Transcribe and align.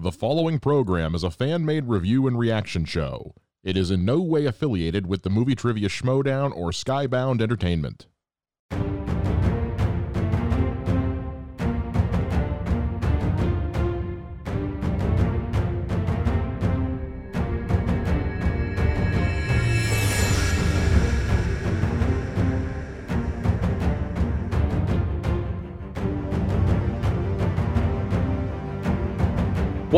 The 0.00 0.12
following 0.12 0.60
program 0.60 1.16
is 1.16 1.24
a 1.24 1.30
fan 1.30 1.64
made 1.64 1.88
review 1.88 2.28
and 2.28 2.38
reaction 2.38 2.84
show. 2.84 3.34
It 3.64 3.76
is 3.76 3.90
in 3.90 4.04
no 4.04 4.20
way 4.20 4.46
affiliated 4.46 5.08
with 5.08 5.24
the 5.24 5.28
Movie 5.28 5.56
Trivia 5.56 5.88
Schmoedown 5.88 6.54
or 6.54 6.70
Skybound 6.70 7.42
Entertainment. 7.42 8.06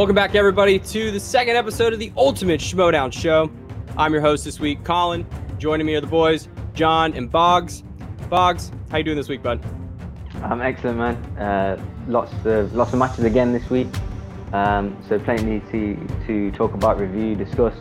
Welcome 0.01 0.15
back, 0.15 0.35
everybody, 0.35 0.79
to 0.79 1.11
the 1.11 1.21
second 1.21 1.57
episode 1.57 1.93
of 1.93 1.99
the 1.99 2.11
Ultimate 2.17 2.59
Schmoedown 2.59 3.13
Show. 3.13 3.51
I'm 3.99 4.15
your 4.15 4.23
host 4.23 4.47
this 4.47 4.59
week, 4.59 4.83
Colin. 4.83 5.27
Joining 5.59 5.87
me 5.87 5.95
are 5.95 6.01
the 6.01 6.07
boys, 6.07 6.49
Jon 6.73 7.13
and 7.13 7.31
Bogz. 7.31 7.83
Bogz, 8.31 8.73
how 8.91 8.97
you 8.97 9.05
doing 9.05 9.19
this 9.19 9.29
week, 9.29 9.43
bud? 9.43 9.63
I'm 10.43 10.63
excellent, 10.63 10.97
man. 10.97 11.17
Uh, 11.37 11.85
lots 12.09 12.33
of 12.47 12.73
lots 12.75 12.95
of 12.95 12.99
matches 12.99 13.25
again 13.25 13.53
this 13.53 13.69
week. 13.69 13.89
Um, 14.55 14.97
so 15.07 15.19
plenty 15.19 15.61
to 15.71 16.09
to 16.27 16.51
talk 16.53 16.73
about, 16.73 16.99
review, 16.99 17.35
discuss. 17.35 17.75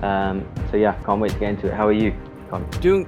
Um, 0.00 0.50
so 0.70 0.78
yeah, 0.78 0.94
can't 1.04 1.20
wait 1.20 1.32
to 1.32 1.38
get 1.38 1.50
into 1.50 1.66
it. 1.66 1.74
How 1.74 1.86
are 1.86 1.92
you, 1.92 2.14
Colin? 2.48 2.66
Doing 2.80 3.06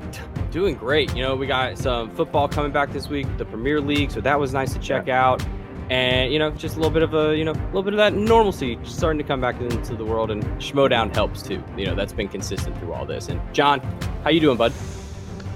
doing 0.50 0.74
great. 0.74 1.16
You 1.16 1.22
know, 1.22 1.36
we 1.36 1.46
got 1.46 1.78
some 1.78 2.14
football 2.14 2.48
coming 2.48 2.70
back 2.70 2.92
this 2.92 3.08
week, 3.08 3.26
the 3.38 3.46
Premier 3.46 3.80
League, 3.80 4.10
so 4.10 4.20
that 4.20 4.38
was 4.38 4.52
nice 4.52 4.74
to 4.74 4.78
check 4.78 5.06
Yeah. 5.06 5.26
out. 5.26 5.42
And 5.92 6.32
you 6.32 6.38
know, 6.38 6.50
just 6.50 6.76
a 6.76 6.78
little 6.78 6.90
bit 6.90 7.02
of 7.02 7.12
a 7.12 7.36
you 7.36 7.44
know, 7.44 7.52
a 7.52 7.66
little 7.66 7.82
bit 7.82 7.92
of 7.92 7.98
that 7.98 8.14
normalcy 8.14 8.78
starting 8.82 9.18
to 9.18 9.24
come 9.24 9.42
back 9.42 9.60
into 9.60 9.94
the 9.94 10.06
world, 10.06 10.30
and 10.30 10.42
Schmoedown 10.58 11.14
helps 11.14 11.42
too. 11.42 11.62
You 11.76 11.84
know, 11.84 11.94
that's 11.94 12.14
been 12.14 12.28
consistent 12.28 12.78
through 12.78 12.94
all 12.94 13.04
this. 13.04 13.28
And 13.28 13.38
Jon, 13.52 13.80
how 14.24 14.30
you 14.30 14.40
doing, 14.40 14.56
bud? 14.56 14.72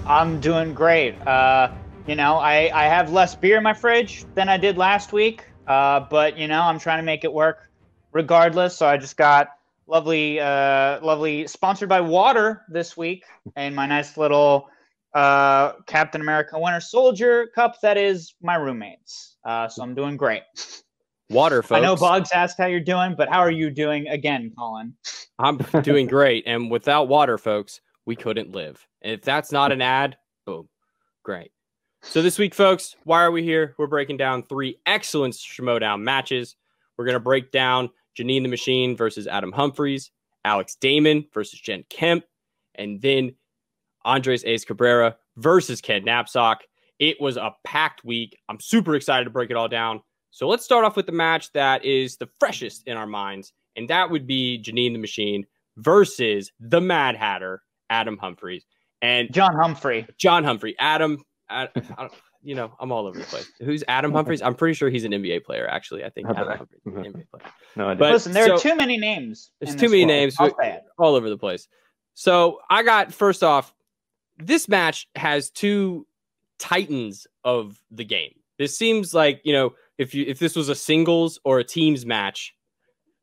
I'm 0.05 0.39
doing 0.39 0.75
great. 0.75 1.19
Uh, 1.27 1.73
you 2.07 2.17
know, 2.17 2.37
I, 2.37 2.70
I 2.75 2.84
have 2.84 3.11
less 3.11 3.34
beer 3.34 3.57
in 3.57 3.62
my 3.62 3.73
fridge 3.73 4.27
than 4.34 4.51
I 4.51 4.59
did 4.59 4.77
last 4.77 5.14
week, 5.14 5.42
uh, 5.67 6.01
but 6.01 6.37
you 6.37 6.48
know, 6.48 6.61
I'm 6.61 6.79
trying 6.79 6.98
to 6.98 7.07
make 7.07 7.25
it 7.25 7.33
work 7.33 7.70
regardless. 8.12 8.77
So 8.77 8.87
I 8.87 8.98
just 8.98 9.17
got 9.17 9.48
lovely, 9.87 10.39
uh, 10.39 11.01
lovely 11.01 11.47
sponsored 11.47 11.89
by 11.89 12.03
water 12.03 12.62
this 12.69 12.95
week, 12.95 13.25
and 13.57 13.75
my 13.75 13.87
nice 13.87 14.19
little 14.19 14.69
uh, 15.14 15.73
Captain 15.87 16.20
America 16.20 16.59
Winter 16.59 16.81
Soldier 16.81 17.47
cup 17.55 17.81
that 17.81 17.97
is 17.97 18.34
my 18.42 18.57
roommate's. 18.57 19.36
Uh, 19.47 19.69
so 19.69 19.83
I'm 19.83 19.94
doing 19.94 20.16
great. 20.16 20.42
Water, 21.30 21.62
folks. 21.62 21.78
I 21.78 21.80
know 21.80 21.97
Bogz 21.97 22.33
asked 22.33 22.58
how 22.58 22.66
you're 22.66 22.80
doing, 22.80 23.14
but 23.16 23.28
how 23.28 23.39
are 23.41 23.50
you 23.50 23.70
doing 23.70 24.08
again, 24.08 24.52
Colin? 24.56 24.94
I'm 25.39 25.56
doing 25.83 26.08
great. 26.08 26.44
And 26.47 26.70
without 26.70 27.08
water, 27.08 27.39
folks, 27.39 27.80
we 28.05 28.17
couldn't 28.17 28.52
live. 28.52 28.84
And 29.02 29.12
if 29.12 29.22
that's 29.22 29.52
not 29.52 29.72
an 29.72 29.80
ad, 29.80 30.17
boom, 30.44 30.69
great. 31.22 31.52
So 32.02 32.22
this 32.22 32.39
week, 32.39 32.55
folks, 32.55 32.97
why 33.05 33.22
are 33.22 33.30
we 33.30 33.42
here? 33.42 33.74
We're 33.78 33.86
breaking 33.86 34.17
down 34.17 34.42
three 34.44 34.78
excellent 34.84 35.34
Schmoedown 35.34 36.02
matches. 36.02 36.56
We're 36.97 37.05
going 37.05 37.14
to 37.14 37.20
break 37.20 37.50
down 37.50 37.91
Janine 38.19 38.42
the 38.42 38.48
Machine 38.48 38.97
versus 38.97 39.27
Adam 39.27 39.52
Humphreys, 39.52 40.11
Alex 40.44 40.77
Damon 40.80 41.27
versus 41.33 41.61
Jen 41.61 41.84
Kempe, 41.91 42.24
and 42.77 43.00
then 43.00 43.34
Andres 44.05 44.44
Ace 44.44 44.64
Cabrera 44.64 45.17
versus 45.36 45.80
Ken 45.80 46.02
Napzok. 46.02 46.58
It 46.98 47.20
was 47.20 47.36
a 47.36 47.55
packed 47.64 48.05
week. 48.05 48.39
I'm 48.48 48.61
super 48.61 48.94
excited 48.94 49.25
to 49.25 49.30
break 49.30 49.50
it 49.50 49.56
all 49.56 49.69
down. 49.69 50.00
So 50.30 50.48
let's 50.48 50.64
start 50.64 50.84
off 50.84 50.97
with 50.97 51.06
the 51.06 51.12
match 51.12 51.52
that 51.52 51.84
is 51.84 52.16
the 52.16 52.28
freshest 52.39 52.86
in 52.86 52.97
our 52.97 53.06
minds, 53.06 53.52
and 53.75 53.89
that 53.89 54.11
would 54.11 54.27
be 54.27 54.62
Janine 54.62 54.92
the 54.92 54.98
Machine 54.98 55.47
versus 55.77 56.52
the 56.61 56.80
Mad 56.80 57.17
Hatter, 57.17 57.62
Adam 57.91 58.19
Humphreys. 58.19 58.64
And 59.02 59.33
John 59.33 59.55
Humphrey. 59.55 60.06
John 60.19 60.45
Humphrey, 60.45 60.74
Adam, 60.79 61.23
I, 61.48 61.68
I 61.96 62.08
you 62.42 62.55
know, 62.55 62.73
I'm 62.80 62.92
all 62.92 63.06
over 63.06 63.18
the 63.18 63.24
place. 63.24 63.51
Who's 63.61 63.83
Adam 63.89 64.12
Humphreys? 64.12 64.40
I'm 64.40 64.55
pretty 64.55 64.74
sure 64.74 64.89
he's 64.89 65.05
an 65.05 65.12
NBA 65.12 65.45
player, 65.45 65.67
actually. 65.67 66.05
I 66.05 66.11
think. 66.11 66.29
Adam 66.29 66.58
Humphreys 66.58 66.80
is 66.85 66.95
an 66.95 67.02
mm-hmm. 67.02 67.18
NBA 67.18 67.30
player. 67.30 67.52
No 67.77 67.89
idea. 67.89 67.98
But- 67.98 68.12
Listen, 68.12 68.33
there 68.33 68.52
are 68.52 68.58
too 68.58 68.77
many 68.77 68.96
names. 68.96 69.51
There's 69.61 69.74
too 69.74 69.89
many 69.89 70.05
world. 70.05 70.08
names. 70.08 70.36
I'll 70.39 70.56
say 70.61 70.74
it. 70.74 70.83
all 70.98 71.14
over 71.14 71.29
the 71.29 71.39
place. 71.39 71.68
So 72.14 72.61
I 72.70 72.83
got 72.83 73.12
first 73.12 73.42
off, 73.42 73.74
this 74.39 74.68
match 74.68 75.08
has 75.17 75.51
two 75.51 76.06
titans 76.58 77.27
of 77.44 77.78
the 77.90 78.05
game. 78.05 78.33
This 78.58 78.77
seems 78.77 79.12
like 79.14 79.40
you 79.44 79.52
know 79.52 79.74
if 79.98 80.14
you 80.14 80.24
if 80.27 80.39
this 80.39 80.56
was 80.56 80.68
a 80.68 80.74
singles 80.74 81.39
or 81.44 81.58
a 81.58 81.64
teams 81.64 82.06
match, 82.06 82.55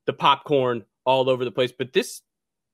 the 0.05 0.13
popcorn 0.13 0.83
all 1.05 1.29
over 1.29 1.44
the 1.44 1.51
place. 1.51 1.71
But 1.77 1.94
this 1.94 2.21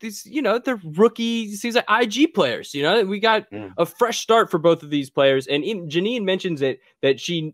these 0.02 0.26
you 0.26 0.42
know 0.42 0.60
they're 0.60 0.80
rookie 0.84 1.54
seems 1.56 1.76
like 1.76 1.86
IG 1.90 2.34
players. 2.34 2.74
You 2.74 2.84
know 2.84 3.04
we 3.04 3.20
got 3.20 3.50
Mm. 3.52 3.74
a 3.78 3.86
fresh 3.86 4.20
start 4.20 4.52
for 4.52 4.58
both 4.58 4.84
of 4.84 4.90
these 4.90 5.10
players, 5.10 5.48
and 5.48 5.64
Janine 5.64 6.24
mentions 6.24 6.62
it 6.62 6.80
that 7.02 7.20
she 7.20 7.54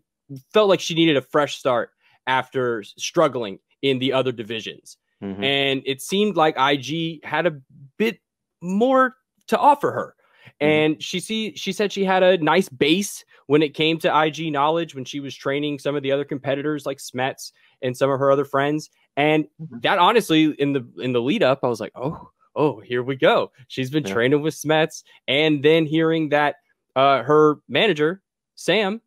felt 0.52 0.68
like 0.68 0.80
she 0.80 0.94
needed 0.94 1.16
a 1.16 1.22
fresh 1.22 1.56
start 1.56 1.90
after 2.26 2.82
struggling 2.82 3.58
in 3.82 4.00
the 4.00 4.12
other 4.12 4.32
divisions 4.32 4.96
Mhm. 5.22 5.44
and 5.44 5.82
it 5.86 6.02
seemed 6.02 6.34
like 6.36 6.56
IG 6.58 7.20
had 7.24 7.46
a 7.46 7.60
bit 7.98 8.18
more 8.60 9.14
to 9.46 9.56
offer 9.56 9.92
her. 9.92 10.15
And 10.60 11.02
she 11.02 11.20
see 11.20 11.54
she 11.56 11.72
said 11.72 11.92
she 11.92 12.04
had 12.04 12.22
a 12.22 12.38
nice 12.38 12.68
base 12.68 13.24
when 13.46 13.62
it 13.62 13.74
came 13.74 13.98
to 13.98 14.22
IG 14.24 14.50
knowledge 14.52 14.94
when 14.94 15.04
she 15.04 15.20
was 15.20 15.34
training 15.34 15.78
some 15.78 15.94
of 15.94 16.02
the 16.02 16.10
other 16.12 16.24
competitors 16.24 16.86
like 16.86 16.98
Smets 16.98 17.52
and 17.82 17.96
some 17.96 18.10
of 18.10 18.18
her 18.18 18.30
other 18.30 18.44
friends. 18.44 18.88
And 19.16 19.46
Mhm. 19.60 19.82
that 19.82 19.98
honestly 19.98 20.46
in 20.58 20.72
the 20.72 20.86
in 20.98 21.12
the 21.12 21.20
lead 21.20 21.42
up, 21.42 21.60
I 21.62 21.68
was 21.68 21.80
like, 21.80 21.92
oh, 21.94 22.30
oh, 22.54 22.80
here 22.80 23.02
we 23.02 23.16
go. 23.16 23.52
She's 23.68 23.90
been 23.90 24.04
Yeah. 24.06 24.14
training 24.14 24.42
with 24.42 24.54
Smets, 24.54 25.02
and 25.28 25.62
then 25.62 25.84
hearing 25.86 26.30
that 26.30 26.56
uh, 26.96 27.22
her 27.22 27.56
manager 27.68 28.22
Samm 28.56 29.00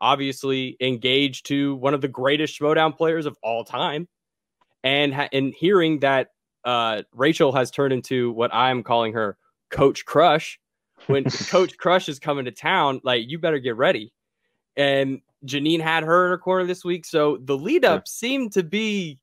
obviously 0.00 0.76
engaged 0.80 1.46
to 1.46 1.74
one 1.76 1.94
of 1.94 2.00
the 2.00 2.08
greatest 2.08 2.58
Schmodown 2.58 2.96
players 2.96 3.26
of 3.26 3.36
all 3.42 3.64
time 3.64 4.06
and 4.84 5.12
ha- 5.14 5.28
and 5.32 5.54
hearing 5.54 6.00
that 6.00 6.28
uh, 6.64 7.02
Rachel 7.12 7.52
has 7.52 7.70
turned 7.70 7.92
into 7.92 8.30
what 8.32 8.54
I'm 8.54 8.82
calling 8.82 9.12
her 9.14 9.36
Coach 9.70 10.04
Crush. 10.06 10.58
When 11.06 11.24
Coach 11.48 11.76
Crush 11.76 12.08
is 12.08 12.18
coming 12.18 12.44
to 12.46 12.50
town, 12.50 13.00
like 13.04 13.28
you 13.28 13.38
better 13.38 13.58
get 13.58 13.76
ready. 13.76 14.12
And 14.76 15.20
Janine 15.46 15.80
had 15.80 16.02
her 16.04 16.24
in 16.24 16.30
her 16.30 16.38
corner 16.38 16.64
this 16.64 16.84
week, 16.84 17.04
so 17.04 17.38
the 17.40 17.56
lead 17.56 17.84
up 17.84 18.08
seemed 18.08 18.52
to 18.52 18.62
be 18.62 19.18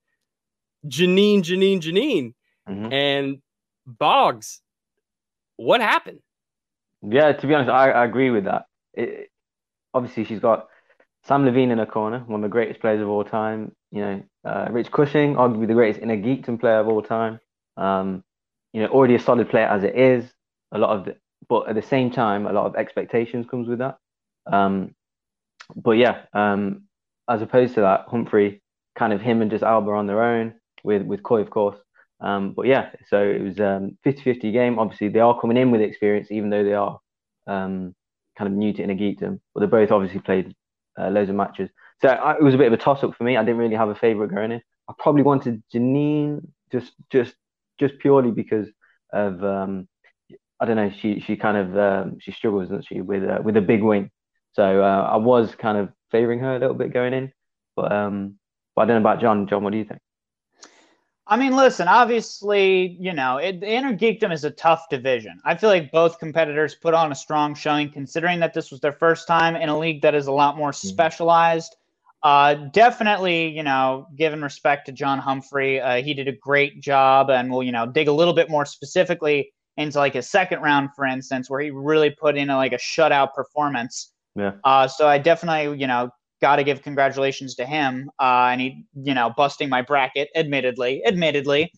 Janine, 0.87 1.39
Janine, 1.39 1.81
Janine, 1.81 2.33
Mhm. 2.69 2.93
and 2.93 3.41
Bogz. 3.87 4.59
What 5.57 5.81
happened? 5.81 6.19
Yeah, 7.01 7.31
to 7.33 7.47
be 7.47 7.53
honest, 7.53 7.69
I, 7.69 7.91
I 7.91 8.05
agree 8.05 8.29
with 8.29 8.45
that. 8.45 8.65
It, 8.93 9.31
obviously, 9.93 10.25
she's 10.25 10.39
got 10.39 10.67
Samm 11.27 11.45
Levine 11.45 11.71
in 11.71 11.77
her 11.79 11.85
corner, 11.85 12.19
one 12.19 12.39
of 12.39 12.49
the 12.49 12.53
greatest 12.53 12.79
players 12.79 13.01
of 13.01 13.09
all 13.09 13.23
time. 13.23 13.75
You 13.91 14.01
know, 14.01 14.23
uh, 14.45 14.67
Rich 14.71 14.91
Cushing, 14.91 15.35
arguably 15.35 15.67
the 15.67 15.73
greatest 15.73 16.01
inner 16.01 16.17
geekdom 16.17 16.59
player 16.59 16.79
of 16.79 16.87
all 16.87 17.01
time. 17.01 17.39
Um, 17.77 18.23
you 18.73 18.81
know, 18.81 18.87
already 18.87 19.15
a 19.15 19.19
solid 19.19 19.49
player 19.49 19.67
as 19.67 19.83
it 19.83 19.95
is. 19.95 20.31
A 20.71 20.77
lot 20.77 20.97
of, 20.97 21.05
the, 21.05 21.17
but 21.47 21.67
at 21.69 21.75
the 21.75 21.81
same 21.81 22.11
time, 22.11 22.45
a 22.45 22.53
lot 22.53 22.65
of 22.65 22.75
expectations 22.75 23.45
comes 23.49 23.67
with 23.67 23.79
that. 23.79 23.97
Um, 24.51 24.95
but 25.75 25.91
yeah, 25.91 26.23
um, 26.33 26.83
as 27.29 27.41
opposed 27.41 27.75
to 27.75 27.81
that, 27.81 28.05
Humphrey, 28.07 28.61
kind 28.97 29.13
of 29.13 29.21
him 29.21 29.41
and 29.41 29.51
just 29.51 29.63
Alba 29.63 29.91
on 29.91 30.07
their 30.07 30.21
own 30.21 30.55
with 30.83 31.03
with 31.03 31.23
Coy, 31.23 31.41
of 31.41 31.49
course. 31.49 31.77
Um, 32.19 32.53
but 32.53 32.67
yeah, 32.67 32.89
so 33.07 33.19
it 33.21 33.41
was 33.41 33.59
um 33.59 33.97
50-50 34.05 34.51
game. 34.53 34.79
Obviously, 34.79 35.09
they 35.09 35.19
are 35.19 35.39
coming 35.39 35.57
in 35.57 35.71
with 35.71 35.81
experience, 35.81 36.31
even 36.31 36.49
though 36.49 36.63
they 36.63 36.73
are 36.73 36.99
um, 37.47 37.95
kind 38.37 38.51
of 38.51 38.53
new 38.53 38.73
to 38.73 38.83
inner 38.83 38.95
geekdom. 38.95 39.39
But 39.53 39.61
they 39.61 39.65
both 39.67 39.91
obviously 39.91 40.19
played 40.19 40.53
uh, 40.99 41.09
loads 41.09 41.29
of 41.29 41.35
matches. 41.35 41.69
So 42.01 42.09
I, 42.09 42.33
it 42.35 42.43
was 42.43 42.53
a 42.55 42.57
bit 42.57 42.67
of 42.67 42.73
a 42.73 42.77
toss 42.77 43.03
up 43.03 43.15
for 43.15 43.23
me. 43.23 43.37
I 43.37 43.43
didn't 43.43 43.57
really 43.57 43.75
have 43.75 43.89
a 43.89 43.95
favorite 43.95 44.33
going 44.33 44.51
in. 44.51 44.61
I 44.89 44.93
probably 44.99 45.23
wanted 45.23 45.63
Janine 45.73 46.47
just 46.71 46.93
just 47.11 47.33
just 47.79 47.97
purely 47.99 48.31
because 48.31 48.67
of 49.13 49.43
um, 49.43 49.87
I 50.61 50.65
don't 50.65 50.75
know. 50.75 50.91
She 51.01 51.19
she 51.19 51.35
kind 51.35 51.57
of 51.57 51.77
um, 51.77 52.17
she 52.19 52.31
struggles, 52.31 52.69
doesn't 52.69 52.85
she, 52.85 53.01
with 53.01 53.23
uh, 53.23 53.39
with 53.43 53.57
a 53.57 53.61
big 53.61 53.81
win. 53.81 54.11
So 54.53 54.83
uh, 54.83 55.09
I 55.11 55.17
was 55.17 55.55
kind 55.55 55.77
of 55.77 55.89
favoring 56.11 56.39
her 56.39 56.55
a 56.55 56.59
little 56.59 56.75
bit 56.75 56.93
going 56.93 57.13
in. 57.13 57.33
But 57.75 57.91
um, 57.91 58.35
but 58.75 58.83
I 58.83 58.85
don't 58.85 59.01
know 59.01 59.09
about 59.09 59.21
Jon. 59.21 59.47
Jon, 59.47 59.63
what 59.63 59.71
do 59.71 59.79
you 59.79 59.85
think? 59.85 59.99
I 61.25 61.37
mean, 61.37 61.55
listen, 61.55 61.87
obviously, 61.87 62.97
you 62.99 63.13
know, 63.13 63.37
it, 63.37 63.61
the 63.61 63.69
inner 63.69 63.95
geekdom 63.95 64.33
is 64.33 64.43
a 64.43 64.51
tough 64.51 64.89
division. 64.89 65.39
I 65.45 65.55
feel 65.55 65.69
like 65.69 65.91
both 65.91 66.19
competitors 66.19 66.75
put 66.75 66.93
on 66.93 67.11
a 67.11 67.15
strong 67.15 67.55
showing, 67.55 67.89
considering 67.89 68.39
that 68.41 68.53
this 68.53 68.69
was 68.69 68.81
their 68.81 68.91
first 68.91 69.27
time 69.27 69.55
in 69.55 69.69
a 69.69 69.79
league 69.79 70.01
that 70.01 70.13
is 70.13 70.27
a 70.27 70.31
lot 70.31 70.57
more 70.57 70.73
specialized. 70.73 71.75
Uh, 72.21 72.53
definitely, 72.53 73.47
you 73.47 73.63
know, 73.63 74.07
given 74.15 74.41
respect 74.41 74.87
to 74.87 74.91
John 74.91 75.19
Humphrey, 75.19 75.79
uh, 75.79 76.03
he 76.03 76.13
did 76.13 76.27
a 76.27 76.33
great 76.33 76.81
job, 76.81 77.31
and 77.31 77.49
we'll, 77.49 77.63
you 77.63 77.71
know, 77.71 77.87
dig 77.87 78.09
a 78.09 78.13
little 78.13 78.33
bit 78.33 78.49
more 78.49 78.65
specifically 78.65 79.53
into 79.77 79.97
like 79.97 80.13
his 80.13 80.29
second 80.29 80.61
round, 80.61 80.89
for 80.95 81.05
instance, 81.05 81.49
where 81.49 81.61
he 81.61 81.71
really 81.71 82.09
put 82.09 82.37
in 82.37 82.49
a, 82.49 82.57
like 82.57 82.73
a 82.73 82.77
shutout 82.77 83.33
performance. 83.33 84.13
Yeah. 84.35 84.53
Uh, 84.63 84.87
so 84.87 85.07
I 85.07 85.17
definitely, 85.17 85.79
you 85.79 85.87
know, 85.87 86.09
got 86.41 86.57
to 86.57 86.63
give 86.63 86.81
congratulations 86.81 87.55
to 87.55 87.65
him. 87.65 88.09
Uh, 88.19 88.49
and 88.51 88.61
he, 88.61 88.85
you 88.95 89.13
know, 89.13 89.31
busting 89.35 89.69
my 89.69 89.81
bracket, 89.81 90.29
admittedly, 90.35 91.01
admittedly. 91.05 91.71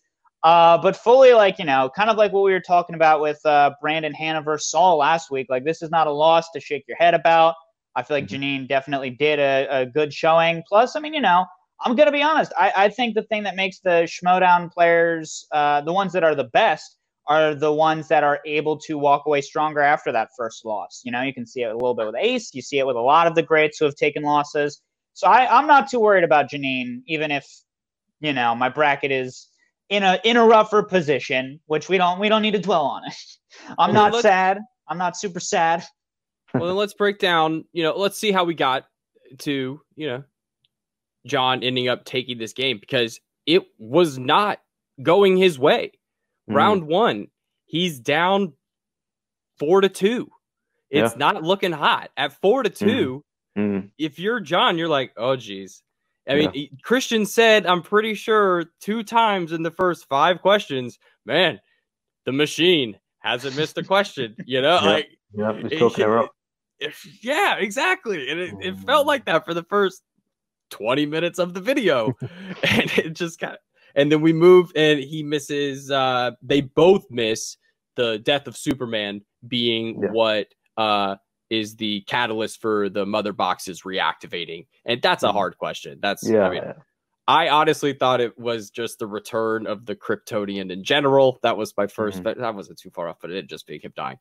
Uh, 0.43 0.77
but 0.77 0.95
fully, 0.95 1.33
like, 1.33 1.57
you 1.57 1.65
know, 1.65 1.89
kind 1.95 2.09
of 2.09 2.17
like 2.17 2.33
what 2.33 2.43
we 2.43 2.51
were 2.51 2.59
talking 2.59 2.95
about 2.95 3.21
with 3.21 3.39
uh, 3.45 3.71
Brandon 3.81 4.13
Hanover 4.13 4.57
Saul 4.57 4.97
last 4.97 5.31
week. 5.31 5.47
Like, 5.49 5.63
this 5.63 5.81
is 5.81 5.89
not 5.89 6.07
a 6.07 6.11
loss 6.11 6.49
to 6.51 6.59
shake 6.59 6.83
your 6.87 6.97
head 6.97 7.13
about. 7.13 7.55
I 7.95 8.03
feel 8.03 8.17
like 8.17 8.27
mm-hmm. 8.27 8.43
Jeanine 8.43 8.67
definitely 8.67 9.11
did 9.11 9.39
a, 9.39 9.67
a 9.69 9.85
good 9.85 10.13
showing. 10.13 10.63
Plus, 10.67 10.95
I 10.95 10.99
mean, 10.99 11.13
you 11.13 11.21
know, 11.21 11.45
I'm 11.85 11.95
going 11.95 12.07
to 12.07 12.11
be 12.11 12.23
honest. 12.23 12.51
I, 12.57 12.73
I 12.75 12.89
think 12.89 13.15
the 13.15 13.23
thing 13.23 13.43
that 13.43 13.55
makes 13.55 13.79
the 13.79 14.07
Schmoedown 14.07 14.71
players, 14.71 15.45
uh, 15.51 15.81
the 15.81 15.93
ones 15.93 16.11
that 16.13 16.23
are 16.23 16.35
the 16.35 16.45
best, 16.45 16.97
are 17.27 17.55
the 17.55 17.71
ones 17.71 18.07
that 18.09 18.23
are 18.23 18.39
able 18.45 18.77
to 18.77 18.97
walk 18.97 19.25
away 19.25 19.41
stronger 19.41 19.79
after 19.79 20.11
that 20.11 20.29
first 20.37 20.65
loss. 20.65 21.01
You 21.03 21.11
know, 21.11 21.21
you 21.21 21.33
can 21.33 21.45
see 21.45 21.61
it 21.61 21.71
a 21.71 21.73
little 21.73 21.93
bit 21.93 22.05
with 22.05 22.15
Ace. 22.19 22.53
You 22.53 22.61
see 22.61 22.79
it 22.79 22.87
with 22.87 22.97
a 22.97 23.01
lot 23.01 23.27
of 23.27 23.35
the 23.35 23.43
greats 23.43 23.77
who 23.77 23.85
have 23.85 23.95
taken 23.95 24.23
losses. 24.23 24.81
So 25.13 25.27
I, 25.27 25.57
I'm 25.57 25.67
not 25.67 25.89
too 25.89 25.99
worried 25.99 26.23
about 26.23 26.49
Janine, 26.49 27.01
even 27.07 27.31
if, 27.31 27.47
you 28.19 28.33
know, 28.33 28.55
my 28.55 28.67
bracket 28.67 29.11
is 29.11 29.47
in 29.89 30.03
a 30.03 30.19
in 30.23 30.37
a 30.37 30.45
rougher 30.45 30.83
position, 30.83 31.59
which 31.67 31.87
we 31.87 31.97
don't 31.97 32.19
we 32.19 32.29
don't 32.29 32.41
need 32.41 32.51
to 32.51 32.59
dwell 32.59 32.85
on 32.85 33.03
it. 33.05 33.15
I'm 33.77 33.93
not 33.93 34.15
sad. 34.21 34.59
I'm 34.87 34.97
not 34.97 35.15
super 35.15 35.39
sad. 35.39 35.83
Well, 36.53 36.67
then 36.67 36.75
let's 36.75 36.93
break 36.93 37.19
down. 37.19 37.65
You 37.73 37.83
know, 37.83 37.97
let's 37.97 38.17
see 38.17 38.31
how 38.31 38.43
we 38.43 38.53
got 38.53 38.85
to 39.39 39.79
you 39.95 40.07
know 40.07 40.23
John 41.25 41.63
ending 41.63 41.87
up 41.87 42.05
taking 42.05 42.37
this 42.37 42.53
game 42.53 42.77
because 42.79 43.19
it 43.45 43.63
was 43.77 44.17
not 44.17 44.59
going 45.01 45.37
his 45.37 45.59
way. 45.59 45.91
Mm. 46.49 46.55
Round 46.55 46.87
one, 46.87 47.27
he's 47.65 47.99
down 47.99 48.53
four 49.57 49.81
to 49.81 49.89
two. 49.89 50.29
It's 50.89 51.13
yeah. 51.13 51.17
not 51.17 51.43
looking 51.43 51.71
hot 51.71 52.11
at 52.17 52.33
four 52.33 52.63
to 52.63 52.69
mm-hmm. 52.69 52.87
2 52.87 53.23
mm. 53.57 53.89
If 53.97 54.19
you're 54.19 54.39
John, 54.39 54.77
you're 54.77 54.89
like, 54.89 55.13
oh 55.17 55.35
geez. 55.35 55.81
I 56.27 56.35
mean, 56.35 56.51
yeah. 56.53 56.67
Kristian 56.85 57.27
said, 57.27 57.65
I'm 57.65 57.81
pretty 57.81 58.13
sure 58.13 58.65
two 58.79 59.03
times 59.03 59.51
in 59.51 59.63
the 59.63 59.71
first 59.71 60.07
five 60.07 60.41
questions, 60.41 60.97
man, 61.25 61.59
the 62.25 62.31
machine 62.31 62.97
hasn't 63.19 63.57
missed 63.57 63.77
a 63.77 63.83
question. 63.83 64.35
You 64.45 64.61
know, 64.61 64.79
yeah. 64.81 64.89
like, 64.89 65.09
yeah, 65.33 65.51
it's 65.55 65.99
it, 65.99 66.09
up. 66.09 66.31
yeah, 67.21 67.55
exactly. 67.57 68.29
And 68.29 68.39
it, 68.39 68.53
it 68.61 68.77
felt 68.79 69.07
like 69.07 69.25
that 69.25 69.45
for 69.45 69.53
the 69.53 69.63
first 69.63 70.01
20 70.69 71.05
minutes 71.05 71.39
of 71.39 71.53
the 71.53 71.61
video. 71.61 72.13
and 72.63 72.91
it 72.97 73.13
just 73.13 73.39
got 73.39 73.57
and 73.95 74.11
then 74.11 74.21
we 74.21 74.33
move 74.33 74.71
and 74.75 74.99
he 74.99 75.23
misses 75.23 75.91
uh 75.91 76.31
they 76.41 76.61
both 76.61 77.05
miss 77.09 77.57
the 77.95 78.19
death 78.19 78.47
of 78.47 78.57
Superman 78.57 79.21
being 79.47 80.01
yeah. 80.01 80.09
what 80.11 80.47
uh 80.77 81.15
is 81.49 81.75
the 81.75 82.01
catalyst 82.07 82.59
for 82.61 82.89
the 82.89 83.05
mother 83.05 83.31
boxes 83.31 83.83
reactivating. 83.83 84.65
And 84.85 85.01
that's 85.01 85.23
a 85.23 85.27
mm-hmm. 85.27 85.37
hard 85.37 85.57
question. 85.57 85.99
That's 86.01 86.27
yeah. 86.27 86.47
I 86.47 86.49
mean 86.49 86.73
I 87.27 87.49
honestly 87.49 87.93
thought 87.93 88.19
it 88.19 88.37
was 88.37 88.69
just 88.69 88.99
the 88.99 89.07
return 89.07 89.65
of 89.65 89.85
the 89.85 89.95
Kryptonian 89.95 90.71
in 90.71 90.83
general. 90.83 91.39
That 91.41 91.55
was 91.55 91.73
my 91.77 91.85
1st 91.85 92.11
mm-hmm. 92.11 92.21
but 92.23 92.37
that 92.37 92.53
wasn't 92.53 92.79
too 92.79 92.89
far 92.89 93.07
off, 93.07 93.17
but 93.21 93.31
it 93.31 93.47
just 93.47 93.65
being 93.65 93.79
him 93.79 93.93
dying. 93.95 94.17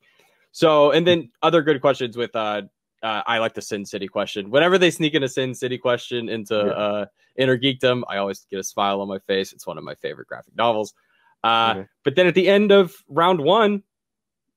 So, 0.53 0.93
and 0.93 1.07
then 1.07 1.31
other 1.43 1.63
good 1.63 1.81
questions 1.81 2.17
with 2.17 2.37
uh 2.37 2.63
uh, 3.03 3.23
I 3.27 3.39
like 3.39 3.55
the 3.55 3.63
Sin 3.63 3.85
City 3.85 4.07
question. 4.09 4.51
Whenever 4.51 4.79
they 4.79 4.91
sneak 4.91 5.15
in 5.15 5.23
a 5.23 5.29
Sin 5.29 5.55
City 5.55 5.79
question 5.79 6.29
into 6.29 6.55
yeah. 6.55 6.61
uh, 6.61 7.07
Inner 7.37 7.59
Geekdom, 7.59 8.03
I 8.09 8.19
always 8.19 8.47
get 8.51 8.61
a 8.61 8.65
smile 8.65 9.01
on 9.01 9.09
my 9.09 9.19
face. 9.21 9.53
It's 9.53 9.67
one 9.67 9.79
of 9.79 9.85
my 9.85 9.95
favorite 9.97 10.29
graphic 10.29 10.55
novels. 10.57 10.95
Uh, 11.43 11.75
okay. 11.77 11.89
But 12.05 12.15
then 12.15 12.27
at 12.27 12.35
the 12.35 12.49
end 12.49 12.71
of 12.71 12.95
round 13.09 13.41
one, 13.41 13.83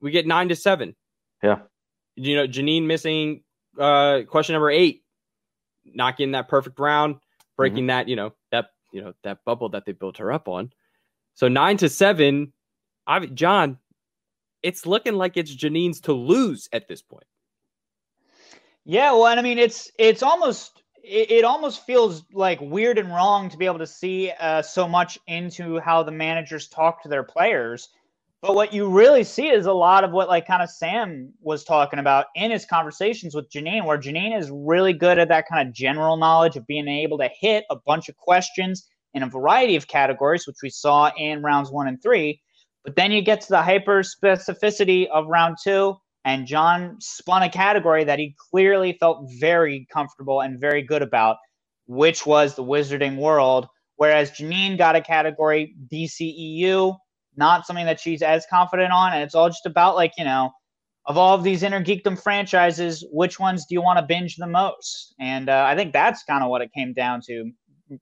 we 0.00 0.10
get 0.10 0.26
nine 0.26 0.48
to 0.50 0.56
seven. 0.56 0.94
Yeah. 1.42 1.60
You 2.14 2.36
know, 2.36 2.46
Janine 2.46 2.86
missing 2.86 3.42
uh, 3.78 4.20
question 4.28 4.54
number 4.54 4.70
eight, 4.70 5.02
not 5.84 6.16
getting 6.16 6.32
that 6.32 6.48
perfect 6.48 6.78
round, 6.78 7.16
breaking 7.56 7.78
mm-hmm. 7.78 7.86
that, 7.88 8.08
you 8.08 8.16
know, 8.16 8.34
that, 8.52 8.70
you 8.92 9.02
know, 9.02 9.14
that 9.22 9.44
bubble 9.44 9.70
that 9.70 9.84
they 9.84 9.92
built 9.92 10.18
her 10.18 10.32
up 10.32 10.48
on. 10.48 10.70
So 11.34 11.48
nine 11.48 11.76
to 11.78 11.88
seven, 11.88 12.52
I, 13.06 13.26
John, 13.26 13.78
it's 14.62 14.86
looking 14.86 15.14
like 15.14 15.36
it's 15.36 15.54
Janine's 15.54 16.00
to 16.02 16.12
lose 16.12 16.68
at 16.72 16.88
this 16.88 17.02
point. 17.02 17.26
Yeah, 18.88 19.10
well, 19.12 19.26
and 19.26 19.40
I 19.40 19.42
mean, 19.42 19.58
it's 19.58 19.90
it's 19.98 20.22
almost 20.22 20.80
it, 21.02 21.30
it 21.30 21.44
almost 21.44 21.84
feels 21.84 22.22
like 22.32 22.60
weird 22.60 22.98
and 22.98 23.08
wrong 23.08 23.48
to 23.50 23.56
be 23.56 23.66
able 23.66 23.80
to 23.80 23.86
see 23.86 24.30
uh, 24.38 24.62
so 24.62 24.86
much 24.86 25.18
into 25.26 25.80
how 25.80 26.04
the 26.04 26.12
managers 26.12 26.68
talk 26.68 27.02
to 27.02 27.08
their 27.08 27.24
players. 27.24 27.88
But 28.42 28.54
what 28.54 28.72
you 28.72 28.88
really 28.88 29.24
see 29.24 29.48
is 29.48 29.66
a 29.66 29.72
lot 29.72 30.04
of 30.04 30.12
what, 30.12 30.28
like, 30.28 30.46
kind 30.46 30.62
of 30.62 30.68
Samm 30.68 31.30
was 31.40 31.64
talking 31.64 31.98
about 31.98 32.26
in 32.36 32.52
his 32.52 32.64
conversations 32.64 33.34
with 33.34 33.50
Janine, 33.50 33.84
where 33.84 33.98
Janine 33.98 34.38
is 34.38 34.52
really 34.52 34.92
good 34.92 35.18
at 35.18 35.28
that 35.30 35.48
kind 35.48 35.66
of 35.66 35.74
general 35.74 36.16
knowledge 36.16 36.54
of 36.54 36.64
being 36.68 36.86
able 36.86 37.18
to 37.18 37.28
hit 37.40 37.64
a 37.70 37.76
bunch 37.86 38.08
of 38.08 38.16
questions 38.16 38.86
in 39.14 39.24
a 39.24 39.28
variety 39.28 39.74
of 39.74 39.88
categories, 39.88 40.46
which 40.46 40.58
we 40.62 40.70
saw 40.70 41.10
in 41.16 41.42
rounds 41.42 41.72
one 41.72 41.88
and 41.88 42.00
three. 42.00 42.40
But 42.84 42.94
then 42.94 43.10
you 43.10 43.20
get 43.20 43.40
to 43.40 43.48
the 43.48 43.62
hyper 43.62 44.04
specificity 44.04 45.08
of 45.08 45.26
round 45.26 45.56
two, 45.64 45.96
and 46.26 46.44
John 46.44 46.96
spun 46.98 47.44
a 47.44 47.48
category 47.48 48.02
that 48.02 48.18
he 48.18 48.34
clearly 48.50 48.96
felt 48.98 49.30
very 49.38 49.86
comfortable 49.92 50.40
and 50.40 50.60
very 50.60 50.82
good 50.82 51.00
about, 51.00 51.36
which 51.86 52.26
was 52.26 52.56
the 52.56 52.64
Wizarding 52.64 53.16
World. 53.16 53.68
Whereas 53.94 54.32
Janine 54.32 54.76
got 54.76 54.96
a 54.96 55.00
category 55.00 55.76
DCEU, 55.90 56.96
not 57.36 57.64
something 57.64 57.86
that 57.86 58.00
she's 58.00 58.22
as 58.22 58.44
confident 58.50 58.92
on. 58.92 59.12
And 59.12 59.22
it's 59.22 59.36
all 59.36 59.48
just 59.48 59.66
about, 59.66 59.94
like, 59.94 60.14
you 60.18 60.24
know, 60.24 60.50
of 61.06 61.16
all 61.16 61.36
of 61.36 61.44
these 61.44 61.62
inner 61.62 61.82
geekdom 61.82 62.20
franchises, 62.20 63.06
which 63.12 63.38
ones 63.38 63.64
do 63.64 63.76
you 63.76 63.80
want 63.80 64.00
to 64.00 64.04
binge 64.04 64.34
the 64.34 64.48
most? 64.48 65.14
And 65.20 65.48
uh, 65.48 65.64
I 65.64 65.76
think 65.76 65.92
that's 65.92 66.24
kind 66.24 66.42
of 66.42 66.50
what 66.50 66.60
it 66.60 66.72
came 66.76 66.92
down 66.92 67.20
to 67.28 67.52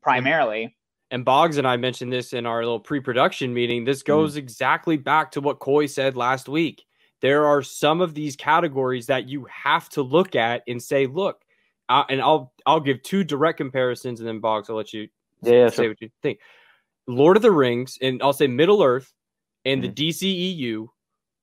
primarily. 0.02 0.74
And 1.10 1.26
Bogz 1.26 1.58
and 1.58 1.68
I 1.68 1.76
mentioned 1.76 2.10
this 2.10 2.32
in 2.32 2.46
our 2.46 2.62
little 2.62 2.80
pre 2.80 3.00
production 3.00 3.52
meeting. 3.52 3.84
This 3.84 4.02
goes 4.02 4.36
mm. 4.36 4.38
exactly 4.38 4.96
back 4.96 5.30
to 5.32 5.42
what 5.42 5.58
Coy 5.58 5.84
said 5.84 6.16
last 6.16 6.48
week 6.48 6.84
there 7.24 7.46
are 7.46 7.62
some 7.62 8.02
of 8.02 8.12
these 8.12 8.36
categories 8.36 9.06
that 9.06 9.30
you 9.30 9.46
have 9.46 9.88
to 9.88 10.02
look 10.02 10.36
at 10.36 10.62
and 10.68 10.82
say, 10.82 11.06
look, 11.06 11.40
uh, 11.88 12.04
and 12.10 12.20
I'll 12.20 12.52
I'll 12.66 12.80
give 12.80 13.02
two 13.02 13.24
direct 13.24 13.56
comparisons, 13.56 14.20
and 14.20 14.28
then 14.28 14.42
Bogz, 14.42 14.68
I'll 14.68 14.76
let 14.76 14.92
you 14.92 15.08
yeah, 15.40 15.70
say 15.70 15.76
sure. 15.76 15.88
what 15.88 16.02
you 16.02 16.10
think. 16.20 16.40
Lord 17.06 17.36
of 17.38 17.42
the 17.42 17.50
Rings, 17.50 17.96
and 18.02 18.22
I'll 18.22 18.34
say 18.34 18.46
Middle 18.46 18.82
Earth, 18.82 19.10
and 19.64 19.82
mm-hmm. 19.82 19.94
the 19.94 20.10
DCEU 20.10 20.88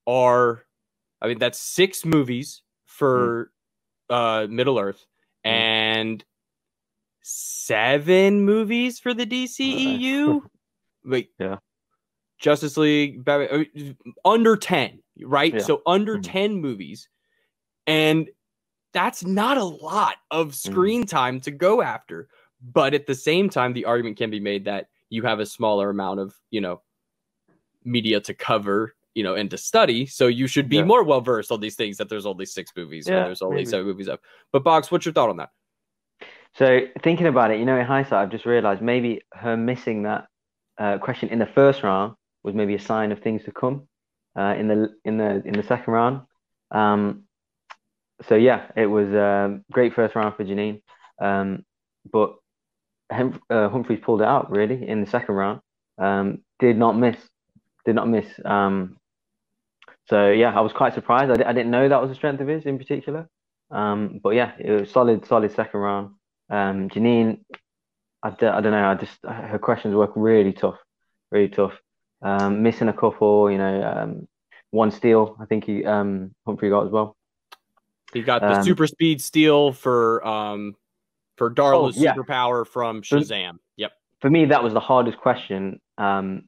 are, 0.06 0.66
I 1.20 1.28
mean, 1.28 1.40
that's 1.40 1.58
six 1.58 2.06
movies 2.06 2.62
for 2.86 3.50
mm-hmm. 4.12 4.14
uh, 4.14 4.48
Middle 4.54 4.78
Earth, 4.78 5.04
mm-hmm. 5.44 5.56
and 5.56 6.26
seven 7.24 8.46
movies 8.46 9.00
for 9.00 9.16
the 9.16 9.26
DCEU. 9.26 10.42
Wait, 11.06 11.32
yeah, 11.40 11.58
Justice 12.42 12.76
League, 12.76 13.24
Batman, 13.24 13.68
uh, 13.76 14.28
under 14.28 14.58
ten 14.58 15.00
right? 15.26 15.54
Yeah. 15.54 15.62
So 15.62 15.82
under 15.86 16.16
mm-hmm. 16.16 16.32
10 16.32 16.62
movies. 16.62 17.10
And 17.88 18.30
that's 18.94 19.26
not 19.26 19.58
a 19.58 19.64
lot 19.64 20.16
of 20.30 20.48
mm-hmm. 20.48 20.72
screen 20.72 21.02
mm-hmm. 21.02 21.16
time 21.16 21.42
to 21.42 21.52
go 21.52 21.82
after. 21.82 22.28
But 22.62 22.94
at 22.94 23.08
the 23.08 23.16
same 23.16 23.50
time, 23.50 23.74
the 23.74 23.86
argument 23.86 24.18
can 24.18 24.30
be 24.30 24.40
made 24.40 24.66
that 24.66 24.88
you 25.10 25.24
have 25.24 25.40
a 25.40 25.46
smaller 25.46 25.90
amount 25.90 26.20
of, 26.20 26.36
you 26.52 26.62
know, 26.62 26.82
media 27.84 28.22
to 28.22 28.34
cover, 28.34 28.96
you 29.16 29.24
know, 29.24 29.34
and 29.34 29.50
to 29.50 29.58
study. 29.58 30.06
So 30.06 30.28
you 30.28 30.46
should 30.46 30.70
be 30.70 30.78
yeah. 30.78 30.84
more 30.84 31.04
well 31.04 31.22
versed 31.22 31.52
on 31.52 31.60
these 31.60 31.76
things 31.76 31.98
that 31.98 32.08
there's 32.08 32.28
only 32.28 32.46
six 32.46 32.72
movies 32.76 33.08
yeah, 33.08 33.24
there's 33.24 33.42
only 33.42 33.58
maybe. 33.58 33.70
seven 33.70 33.88
movies 33.88 34.08
up. 34.08 34.22
But 34.52 34.64
Bogz, 34.64 34.92
what's 34.92 35.06
your 35.06 35.14
thought 35.14 35.30
on 35.30 35.38
that? 35.38 35.50
So 36.54 36.82
thinking 37.02 37.28
about 37.28 37.50
it, 37.50 37.60
you 37.60 37.66
know, 37.66 37.78
in 37.78 37.86
hindsight, 37.86 38.14
I've 38.14 38.30
just 38.30 38.46
realized 38.46 38.82
maybe 38.82 39.22
her 39.34 39.58
missing 39.58 40.04
that 40.04 40.28
uh, 40.78 41.00
question 41.00 41.30
in 41.30 41.40
the 41.40 41.48
first 41.48 41.82
round 41.82 42.14
was 42.44 42.56
maybe 42.56 42.76
a 42.76 42.80
sign 42.80 43.12
of 43.12 43.20
things 43.20 43.44
to 43.44 43.52
come 43.52 43.88
uh, 44.38 44.56
in 44.58 44.68
the 44.68 44.96
in 45.06 45.18
the 45.18 45.42
in 45.46 45.54
the 45.54 45.64
second 45.64 45.94
round. 45.94 46.22
Um, 46.72 47.24
so 48.28 48.36
yeah, 48.36 48.68
it 48.76 48.86
was 48.86 49.10
a 49.10 49.60
great 49.72 49.94
first 49.94 50.16
round 50.16 50.36
for 50.36 50.44
Janine, 50.44 50.82
um, 51.20 51.66
but 52.12 52.36
uh, 53.12 53.70
Humphries 53.70 54.00
pulled 54.04 54.22
it 54.22 54.28
out 54.28 54.52
really 54.52 54.88
in 54.88 55.02
the 55.02 55.10
second 55.10 55.36
round. 55.36 55.62
Um, 55.98 56.40
did 56.60 56.78
not 56.78 56.98
miss, 56.98 57.18
did 57.86 57.96
not 57.96 58.08
miss. 58.08 58.28
Um, 58.46 58.98
so 60.08 60.30
yeah, 60.32 60.58
I 60.58 60.62
was 60.62 60.74
quite 60.74 60.94
surprised. 60.94 61.32
I, 61.32 61.36
d- 61.36 61.44
I 61.44 61.54
didn't 61.54 61.72
know 61.72 61.88
that 61.88 62.02
was 62.02 62.12
a 62.12 62.16
strength 62.16 62.42
of 62.42 62.48
his 62.48 62.66
in 62.66 62.78
particular. 62.78 63.28
Um, 63.70 64.20
but 64.22 64.32
yeah, 64.32 64.52
it 64.60 64.72
was 64.72 64.92
solid, 64.92 65.26
solid 65.26 65.52
second 65.54 65.80
round. 65.80 66.16
Um, 66.50 66.90
Jeanine, 66.90 67.40
I 68.22 68.32
d- 68.32 68.46
I 68.46 68.62
don't 68.62 68.72
know. 68.72 68.92
I 68.92 68.96
just 68.96 69.18
her 69.24 69.60
questions 69.60 69.96
were 69.96 70.12
really 70.16 70.54
tough, 70.54 70.78
really 71.32 71.50
tough 71.50 71.74
um, 72.22 72.64
missing 72.64 72.88
a 72.88 72.94
couple. 72.94 73.52
You 73.52 73.58
know, 73.58 73.84
um, 73.84 74.28
one 74.72 74.92
steal. 74.92 75.36
I 75.40 75.46
think 75.46 75.66
he 75.66 75.86
um, 75.86 76.34
Humphrey 76.46 76.70
got 76.70 76.86
as 76.86 76.92
well. 76.92 77.16
He 78.14 78.22
got 78.22 78.42
the 78.42 78.58
um, 78.58 78.64
super 78.64 78.88
speed 78.88 79.22
steal 79.22 79.72
for 79.72 80.26
um, 80.26 80.76
for 81.38 81.54
Darla's 81.54 81.98
oh, 81.98 82.02
yeah. 82.02 82.14
superpower 82.14 82.68
from 82.68 83.02
Shazam. 83.02 83.58
Yep. 83.78 83.92
For 84.20 84.30
me, 84.30 84.46
that 84.46 84.64
was 84.64 84.74
the 84.74 84.80
hardest 84.80 85.18
question 85.18 85.80
um, 85.98 86.44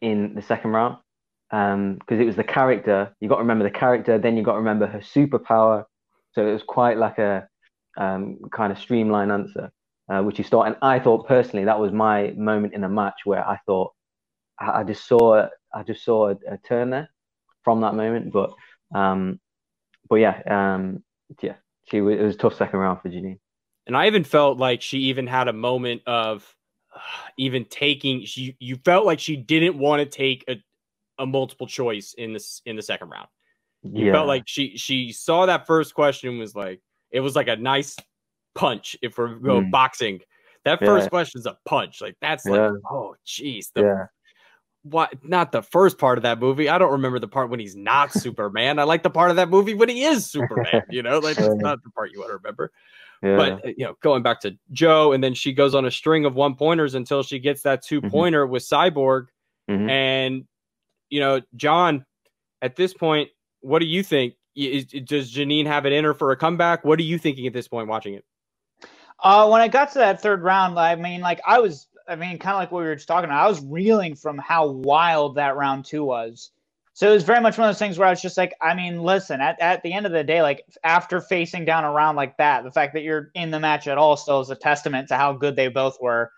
in 0.00 0.34
the 0.34 0.42
second 0.42 0.70
round 0.70 0.98
because 1.50 1.74
um, 1.74 2.20
it 2.20 2.24
was 2.24 2.36
the 2.36 2.44
character. 2.44 3.14
You 3.20 3.28
got 3.28 3.36
to 3.36 3.42
remember 3.42 3.64
the 3.64 3.70
character, 3.70 4.18
then 4.18 4.36
you 4.36 4.42
got 4.42 4.52
to 4.52 4.58
remember 4.58 4.86
her 4.86 5.00
superpower. 5.00 5.84
So 6.32 6.46
it 6.46 6.52
was 6.52 6.62
quite 6.62 6.98
like 6.98 7.18
a 7.18 7.48
um, 7.96 8.38
kind 8.52 8.70
of 8.70 8.78
streamlined 8.78 9.32
answer, 9.32 9.70
uh, 10.10 10.22
which 10.22 10.38
you 10.38 10.44
saw. 10.44 10.62
And 10.62 10.76
I 10.82 10.98
thought 10.98 11.26
personally 11.26 11.64
that 11.64 11.80
was 11.80 11.92
my 11.92 12.32
moment 12.36 12.74
in 12.74 12.82
the 12.82 12.88
match 12.88 13.20
where 13.24 13.46
I 13.46 13.58
thought 13.66 13.92
I, 14.60 14.80
I 14.80 14.84
just 14.84 15.06
saw 15.06 15.48
I 15.72 15.82
just 15.82 16.04
saw 16.04 16.28
a, 16.30 16.36
a, 16.48 16.58
turn 16.58 16.90
there 16.90 17.10
from 17.62 17.80
that 17.82 17.94
moment. 17.94 18.32
But 18.32 18.52
um, 18.94 19.40
but 20.08 20.16
yeah, 20.16 20.40
um, 20.46 21.02
yeah, 21.42 21.56
she 21.90 22.00
was, 22.00 22.18
it 22.18 22.22
was 22.22 22.34
a 22.34 22.38
tough 22.38 22.56
second 22.56 22.80
round 22.80 23.00
for 23.00 23.08
Janine. 23.08 23.38
And 23.86 23.96
I 23.96 24.06
even 24.06 24.24
felt 24.24 24.58
like 24.58 24.82
she 24.82 24.98
even 24.98 25.26
had 25.26 25.48
a 25.48 25.52
moment 25.52 26.02
of 26.06 26.54
uh, 26.94 27.00
even 27.38 27.64
taking 27.64 28.24
she 28.24 28.56
you 28.58 28.76
felt 28.84 29.06
like 29.06 29.20
she 29.20 29.36
didn't 29.36 29.78
want 29.78 30.00
to 30.00 30.06
take 30.06 30.44
a, 30.48 30.56
a 31.18 31.26
multiple 31.26 31.66
choice 31.66 32.14
in 32.16 32.32
this 32.32 32.62
in 32.66 32.76
the 32.76 32.82
second 32.82 33.10
round. 33.10 33.28
You 33.82 34.06
yeah. 34.06 34.12
felt 34.12 34.26
like 34.26 34.44
she 34.46 34.76
she 34.76 35.12
saw 35.12 35.46
that 35.46 35.66
first 35.66 35.94
question 35.94 36.38
was 36.38 36.54
like 36.54 36.80
it 37.10 37.20
was 37.20 37.36
like 37.36 37.48
a 37.48 37.56
nice 37.56 37.96
punch 38.54 38.96
if 39.02 39.16
we're 39.16 39.36
going 39.36 39.66
mm. 39.66 39.70
boxing. 39.70 40.20
That 40.64 40.80
first 40.80 41.06
yeah. 41.06 41.10
question's 41.10 41.46
a 41.46 41.56
punch. 41.64 42.00
Like 42.02 42.16
that's 42.20 42.44
yeah. 42.44 42.52
like 42.52 42.72
oh 42.90 43.14
jeez. 43.26 43.66
Yeah. 43.74 44.06
What 44.82 45.12
not 45.22 45.52
the 45.52 45.62
first 45.62 45.98
part 45.98 46.18
of 46.18 46.22
that 46.22 46.38
movie. 46.38 46.68
I 46.68 46.78
don't 46.78 46.92
remember 46.92 47.18
the 47.18 47.28
part 47.28 47.50
when 47.50 47.60
he's 47.60 47.76
not 47.76 48.12
Superman. 48.12 48.78
I 48.78 48.84
like 48.84 49.02
the 49.02 49.10
part 49.10 49.30
of 49.30 49.36
that 49.36 49.48
movie 49.48 49.74
when 49.74 49.88
he 49.88 50.04
is 50.04 50.30
Superman, 50.30 50.82
you 50.90 51.02
know, 51.02 51.18
like 51.18 51.36
that's 51.36 51.54
not 51.56 51.82
the 51.82 51.90
part 51.90 52.12
you 52.12 52.20
want 52.20 52.30
to 52.30 52.36
remember. 52.36 52.72
Yeah. 53.22 53.36
But 53.36 53.52
uh, 53.52 53.72
you 53.76 53.84
know, 53.84 53.96
going 54.02 54.22
back 54.22 54.40
to 54.40 54.56
Joe, 54.72 55.12
and 55.12 55.22
then 55.22 55.34
she 55.34 55.52
goes 55.52 55.74
on 55.74 55.84
a 55.84 55.90
string 55.90 56.24
of 56.24 56.34
one 56.34 56.54
pointers 56.54 56.94
until 56.94 57.22
she 57.22 57.38
gets 57.38 57.62
that 57.62 57.82
two 57.82 58.00
pointer 58.00 58.44
mm-hmm. 58.44 58.52
with 58.52 58.62
Cyborg. 58.62 59.26
Mm-hmm. 59.68 59.90
And 59.90 60.44
you 61.10 61.20
know, 61.20 61.40
Jon, 61.56 62.04
at 62.62 62.76
this 62.76 62.94
point, 62.94 63.30
what 63.60 63.80
do 63.80 63.86
you 63.86 64.02
think? 64.02 64.34
Is, 64.54 64.86
does 64.86 65.32
Janine 65.32 65.66
have 65.66 65.86
it 65.86 65.92
in 65.92 66.04
her 66.04 66.14
for 66.14 66.32
a 66.32 66.36
comeback? 66.36 66.84
What 66.84 66.98
are 66.98 67.04
you 67.04 67.18
thinking 67.18 67.46
at 67.46 67.52
this 67.52 67.68
point 67.68 67.88
watching 67.88 68.14
it? 68.14 68.24
Uh, 69.22 69.48
when 69.48 69.60
I 69.60 69.68
got 69.68 69.92
to 69.92 69.98
that 69.98 70.22
third 70.22 70.42
round, 70.42 70.78
I 70.78 70.94
mean, 70.94 71.20
like 71.20 71.40
I 71.46 71.58
was, 71.58 71.87
I 72.08 72.16
mean, 72.16 72.38
kind 72.38 72.54
of 72.54 72.60
like 72.60 72.72
what 72.72 72.80
we 72.80 72.86
were 72.86 72.94
just 72.94 73.08
talking 73.08 73.26
about. 73.26 73.44
I 73.44 73.48
was 73.48 73.60
reeling 73.60 74.14
from 74.14 74.38
how 74.38 74.66
wild 74.68 75.34
that 75.36 75.56
round 75.56 75.84
two 75.84 76.04
was. 76.04 76.50
So 76.94 77.08
it 77.08 77.14
was 77.14 77.22
very 77.22 77.40
much 77.40 77.56
one 77.56 77.68
of 77.68 77.74
those 77.74 77.78
things 77.78 77.96
where 77.96 78.08
I 78.08 78.10
was 78.10 78.20
just 78.20 78.36
like, 78.36 78.54
I 78.60 78.74
mean, 78.74 79.02
listen, 79.02 79.40
at, 79.40 79.60
at 79.60 79.84
the 79.84 79.92
end 79.92 80.04
of 80.04 80.10
the 80.10 80.24
day, 80.24 80.42
like 80.42 80.64
after 80.82 81.20
facing 81.20 81.64
down 81.64 81.84
a 81.84 81.92
round 81.92 82.16
like 82.16 82.36
that, 82.38 82.64
the 82.64 82.72
fact 82.72 82.92
that 82.94 83.02
you're 83.04 83.30
in 83.34 83.52
the 83.52 83.60
match 83.60 83.86
at 83.86 83.98
all 83.98 84.16
still 84.16 84.40
is 84.40 84.50
a 84.50 84.56
testament 84.56 85.06
to 85.08 85.16
how 85.16 85.32
good 85.32 85.54
they 85.54 85.68
both 85.68 85.96
were. 86.00 86.32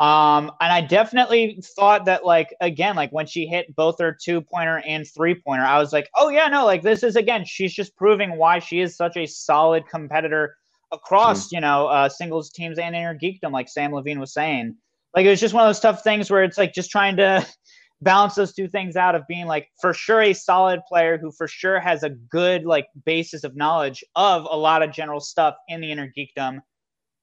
Um, 0.00 0.52
and 0.60 0.72
I 0.72 0.80
definitely 0.80 1.60
thought 1.62 2.04
that, 2.04 2.24
like, 2.24 2.54
again, 2.60 2.94
like 2.94 3.10
when 3.10 3.26
she 3.26 3.46
hit 3.46 3.74
both 3.74 3.98
her 3.98 4.16
two 4.18 4.40
pointer 4.40 4.80
and 4.86 5.06
three 5.06 5.34
pointer, 5.34 5.64
I 5.64 5.78
was 5.78 5.92
like, 5.92 6.08
oh, 6.14 6.28
yeah, 6.28 6.46
no, 6.46 6.64
like 6.64 6.82
this 6.82 7.02
is 7.02 7.16
again, 7.16 7.44
she's 7.44 7.74
just 7.74 7.96
proving 7.96 8.36
why 8.36 8.60
she 8.60 8.80
is 8.80 8.96
such 8.96 9.16
a 9.16 9.26
solid 9.26 9.88
competitor 9.88 10.56
across, 10.92 11.46
mm-hmm. 11.46 11.56
you 11.56 11.60
know, 11.60 11.88
uh, 11.88 12.08
singles 12.08 12.50
teams 12.50 12.78
and 12.78 12.94
inner 12.94 13.18
geekdom, 13.18 13.50
like 13.50 13.66
Samm 13.66 13.92
Levine 13.92 14.20
was 14.20 14.32
saying. 14.32 14.76
Like, 15.14 15.26
it 15.26 15.30
was 15.30 15.40
just 15.40 15.54
one 15.54 15.64
of 15.64 15.68
those 15.68 15.80
tough 15.80 16.02
things 16.02 16.30
where 16.30 16.44
it's 16.44 16.58
like 16.58 16.74
just 16.74 16.90
trying 16.90 17.16
to 17.16 17.46
balance 18.00 18.34
those 18.34 18.52
two 18.52 18.68
things 18.68 18.96
out 18.96 19.14
of 19.14 19.26
being 19.26 19.46
like 19.46 19.68
for 19.80 19.92
sure 19.92 20.22
a 20.22 20.32
solid 20.32 20.80
player 20.88 21.18
who 21.18 21.32
for 21.32 21.48
sure 21.48 21.80
has 21.80 22.02
a 22.02 22.10
good 22.10 22.64
like 22.64 22.86
basis 23.04 23.42
of 23.42 23.56
knowledge 23.56 24.04
of 24.14 24.46
a 24.50 24.56
lot 24.56 24.82
of 24.82 24.92
general 24.92 25.20
stuff 25.20 25.56
in 25.68 25.80
the 25.80 25.90
inner 25.90 26.12
geekdom 26.16 26.60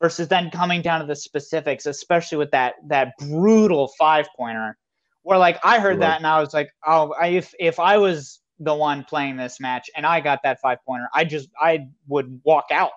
versus 0.01 0.27
then 0.27 0.49
coming 0.51 0.81
down 0.81 0.99
to 0.99 1.05
the 1.05 1.15
specifics 1.15 1.85
especially 1.85 2.37
with 2.37 2.51
that 2.51 2.75
that 2.87 3.13
brutal 3.19 3.89
five 3.97 4.27
pointer 4.35 4.77
where 5.23 5.37
like 5.37 5.57
i 5.63 5.79
heard 5.79 5.91
right. 5.91 5.99
that 6.01 6.17
and 6.17 6.27
i 6.27 6.41
was 6.41 6.53
like 6.53 6.69
oh 6.85 7.13
I, 7.19 7.27
if 7.27 7.53
if 7.57 7.79
i 7.79 7.97
was 7.97 8.41
the 8.59 8.75
one 8.75 9.05
playing 9.05 9.37
this 9.37 9.59
match 9.61 9.89
and 9.95 10.05
i 10.05 10.19
got 10.19 10.41
that 10.43 10.59
five 10.59 10.79
pointer 10.85 11.07
i 11.13 11.23
just 11.23 11.49
i 11.61 11.87
would 12.07 12.41
walk 12.43 12.65
out 12.71 12.91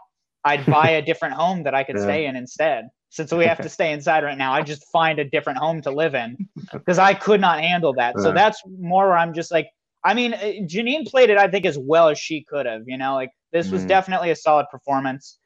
i'd 0.45 0.66
buy 0.66 0.90
a 0.90 1.02
different 1.02 1.35
home 1.35 1.62
that 1.62 1.75
i 1.75 1.85
could 1.85 1.97
yeah. 1.97 2.02
stay 2.02 2.26
in 2.26 2.35
instead 2.35 2.88
since 3.11 3.33
we 3.33 3.47
have 3.47 3.61
to 3.62 3.69
stay 3.69 3.93
inside 3.93 4.25
right 4.25 4.38
now, 4.38 4.53
I 4.53 4.62
just 4.62 4.85
find 4.93 5.19
a 5.19 5.25
different 5.25 5.59
home 5.59 5.81
to 5.83 5.91
live 5.91 6.15
in 6.15 6.49
because 6.73 6.99
I 6.99 7.15
could 7.15 7.41
not 7.41 7.61
handle 7.61 7.95
that. 7.95 8.19
So 8.19 8.33
that's 8.33 8.62
more 8.79 9.09
where 9.09 9.17
I'm 9.17 9.35
just 9.35 9.50
like, 9.50 9.69
I 10.05 10.15
mean, 10.15 10.35
uh, 10.35 10.38
Janine 10.67 11.07
played 11.07 11.31
it, 11.31 11.38
I 11.38 11.49
think, 11.49 11.67
as 11.67 11.79
well 11.79 12.09
as 12.09 12.19
she 12.19 12.45
could 12.45 12.67
have. 12.67 12.83
You 12.87 12.99
know, 12.99 13.15
like 13.15 13.31
this 13.53 13.71
was 13.71 13.85
mm. 13.85 13.88
definitely 13.88 14.31
a 14.31 14.37
solid 14.37 14.67
performance. 14.71 15.38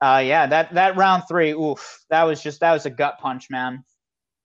Uh, 0.00 0.22
yeah, 0.24 0.46
that 0.46 0.72
that 0.74 0.96
round 0.96 1.24
three, 1.28 1.52
oof, 1.52 2.04
that 2.10 2.22
was 2.22 2.42
just 2.42 2.60
that 2.60 2.72
was 2.72 2.86
a 2.86 2.90
gut 2.90 3.18
punch, 3.20 3.48
man. 3.50 3.84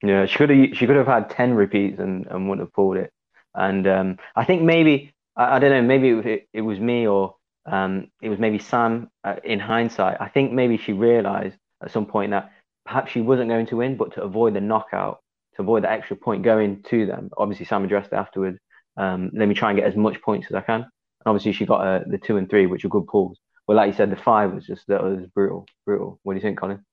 Yeah, 0.02 0.26
she 0.26 0.36
could 0.36 0.50
have 0.50 0.76
she 0.76 0.86
could 0.86 0.96
have 0.96 1.06
had 1.06 1.30
ten 1.30 1.54
repeats 1.54 1.98
and, 1.98 2.26
and 2.26 2.48
wouldn't 2.48 2.66
have 2.66 2.72
pulled 2.72 2.96
it. 2.96 3.12
And 3.54 3.86
um, 3.86 4.18
I 4.34 4.44
think 4.44 4.62
maybe 4.62 5.14
I, 5.36 5.56
I 5.56 5.58
don't 5.58 5.70
know, 5.70 5.82
maybe 5.82 6.10
it, 6.10 6.48
it 6.52 6.60
was 6.60 6.78
me 6.80 7.06
or 7.06 7.36
um, 7.66 8.08
it 8.20 8.28
was 8.28 8.38
maybe 8.38 8.58
Samm. 8.58 9.08
Uh, 9.22 9.36
in 9.44 9.60
hindsight, 9.60 10.18
I 10.20 10.28
think 10.28 10.52
maybe 10.52 10.76
she 10.76 10.92
realized 10.92 11.56
at 11.84 11.90
some 11.90 12.06
point 12.06 12.30
that 12.30 12.50
perhaps 12.84 13.12
she 13.12 13.20
wasn't 13.20 13.48
going 13.48 13.66
to 13.66 13.76
win, 13.76 13.96
but 13.96 14.14
to 14.14 14.22
avoid 14.22 14.54
the 14.54 14.60
knockout, 14.60 15.20
to 15.56 15.62
avoid 15.62 15.84
the 15.84 15.90
extra 15.90 16.16
point 16.16 16.42
going 16.42 16.82
to 16.84 17.06
them. 17.06 17.30
Obviously, 17.36 17.66
Samm 17.66 17.84
addressed 17.84 18.12
it 18.12 18.16
afterwards. 18.16 18.58
Um, 18.96 19.30
let 19.34 19.48
me 19.48 19.54
try 19.54 19.70
and 19.70 19.78
get 19.78 19.88
as 19.88 19.96
much 19.96 20.20
points 20.22 20.46
as 20.48 20.54
I 20.54 20.60
can. 20.60 20.82
And 20.82 20.90
obviously, 21.26 21.52
she 21.52 21.66
got 21.66 21.86
uh, 21.86 22.00
the 22.06 22.18
two 22.18 22.36
and 22.36 22.48
three, 22.48 22.66
which 22.66 22.84
are 22.84 22.88
good 22.88 23.06
pulls. 23.06 23.38
But 23.66 23.76
like 23.76 23.88
you 23.88 23.96
said, 23.96 24.10
the 24.10 24.16
five 24.16 24.52
was 24.52 24.66
just 24.66 24.86
that 24.88 25.02
was 25.02 25.26
brutal, 25.34 25.66
brutal. 25.86 26.20
What 26.22 26.34
do 26.34 26.36
you 26.36 26.42
think, 26.42 26.58
Colin? 26.58 26.84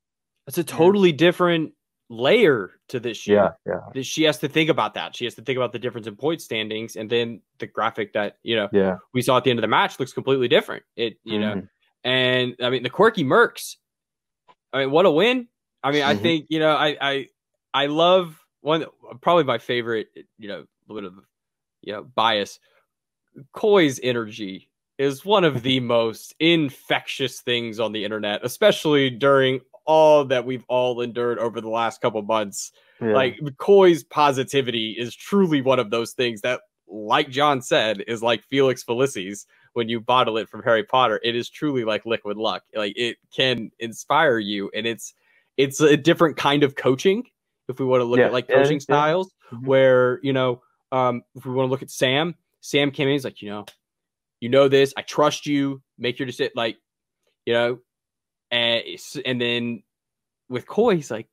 It's 0.48 0.58
a 0.58 0.64
totally 0.64 1.12
different 1.12 1.74
layer 2.10 2.72
to 2.90 3.00
this 3.00 3.28
year. 3.28 3.56
Yeah, 3.66 3.80
yeah. 3.94 4.02
She 4.04 4.24
has 4.24 4.38
to 4.40 4.48
think 4.48 4.70
about 4.70 4.94
that. 4.94 5.16
She 5.16 5.26
has 5.26 5.36
to 5.36 5.42
think 5.42 5.58
about 5.58 5.74
the 5.74 5.80
difference 5.80 6.08
in 6.08 6.16
point 6.16 6.42
standings, 6.42 6.96
and 6.96 7.10
then 7.10 7.42
the 7.60 7.68
graphic 7.68 8.14
that 8.14 8.38
you 8.44 8.56
know 8.56 8.70
yeah. 8.72 8.98
we 9.14 9.22
saw 9.22 9.38
at 9.38 9.44
the 9.44 9.50
end 9.50 9.60
of 9.60 9.62
the 9.62 9.68
match 9.68 10.00
looks 10.00 10.14
completely 10.14 10.48
different. 10.48 10.84
It 10.96 11.18
you 11.24 11.40
mm-hmm. 11.40 11.60
know, 11.60 11.68
and 12.04 12.56
I 12.62 12.70
mean 12.70 12.84
the 12.84 12.90
quirky 12.90 13.24
Mercs 13.24 13.76
I 14.74 14.80
mean, 14.80 14.92
what 14.92 15.06
a 15.06 15.12
win! 15.12 15.48
I 15.84 15.92
mean, 15.92 16.04
I 16.04 16.14
mm-hmm. 16.14 16.24
think 16.24 16.46
you 16.50 16.60
know, 16.60 16.76
I 16.76 16.98
I 17.02 17.28
I 17.74 17.86
love 17.88 18.40
one 18.62 18.86
probably 19.22 19.44
my 19.44 19.58
favorite. 19.58 20.08
You 20.38 20.48
know, 20.48 20.60
a 20.90 20.94
little 20.94 21.10
bit 21.10 21.18
of 21.18 21.26
you 21.82 21.94
know 21.94 22.04
bias. 22.04 22.60
Coy's 23.54 24.00
energy 24.04 24.70
is 24.98 25.26
one 25.26 25.44
of 25.44 25.64
the 25.64 25.80
most 25.98 26.36
infectious 26.40 27.42
things 27.42 27.80
on 27.80 27.92
the 27.92 28.06
internet, 28.06 28.42
especially 28.44 29.10
during 29.10 29.62
all 29.86 30.26
that 30.26 30.46
we've 30.46 30.66
all 30.68 31.02
endured 31.02 31.40
over 31.40 31.60
the 31.60 31.70
last 31.70 32.02
couple 32.02 32.22
months. 32.22 32.72
Yeah. 33.02 33.14
Like 33.14 33.40
Coy's 33.58 34.04
positivity 34.04 34.92
is 34.92 35.16
truly 35.16 35.62
one 35.62 35.80
of 35.80 35.90
those 35.90 36.12
things 36.12 36.42
that, 36.42 36.62
like 36.88 37.30
John 37.30 37.62
said, 37.62 38.04
is 38.08 38.22
like 38.22 38.44
Felix 38.44 38.84
Felicis 38.84 39.46
when 39.74 39.90
you 39.90 40.00
bottle 40.00 40.38
it 40.38 40.50
from 40.50 40.64
Harry 40.64 40.84
Potter, 40.84 41.20
it 41.24 41.36
is 41.36 41.50
truly 41.50 41.84
like 41.84 42.06
liquid 42.06 42.38
luck. 42.38 42.64
Like 42.76 42.94
it 42.96 43.18
can 43.36 43.72
inspire 43.80 44.40
you, 44.40 44.70
and 44.74 44.86
it's 44.86 45.14
it's 45.58 45.82
a 45.82 45.98
different 45.98 46.38
kind 46.38 46.64
of 46.64 46.76
coaching. 46.76 47.24
If 47.68 47.80
we 47.80 47.86
want 47.86 48.02
to 48.02 48.06
look 48.06 48.20
yeah, 48.20 48.26
at 48.26 48.34
like 48.34 48.48
coaching 48.48 48.78
yeah, 48.78 48.84
styles. 48.84 49.34
Mm-hmm. 49.52 49.66
where 49.66 50.20
you 50.24 50.32
know, 50.32 50.62
um, 50.92 51.24
if 51.36 51.46
we 51.46 51.52
want 51.52 51.68
to 51.68 51.72
look 51.72 51.82
at 51.82 51.90
Samm, 51.90 52.36
Samm 52.62 52.94
came 52.94 53.08
in, 53.08 53.14
he's 53.14 53.26
like, 53.26 53.42
you 53.42 53.50
know, 53.50 53.66
you 54.40 54.48
know 54.48 54.70
this, 54.70 54.94
I 54.96 55.02
trust 55.02 55.46
you, 55.46 55.82
make 55.98 56.20
your 56.20 56.26
decision, 56.26 56.54
like, 56.56 56.78
you 57.46 57.54
know, 57.54 57.80
and 58.50 58.84
and 59.26 59.42
then 59.42 59.84
with 60.50 60.66
Coy, 60.68 60.96
he's 60.96 61.12
like, 61.12 61.28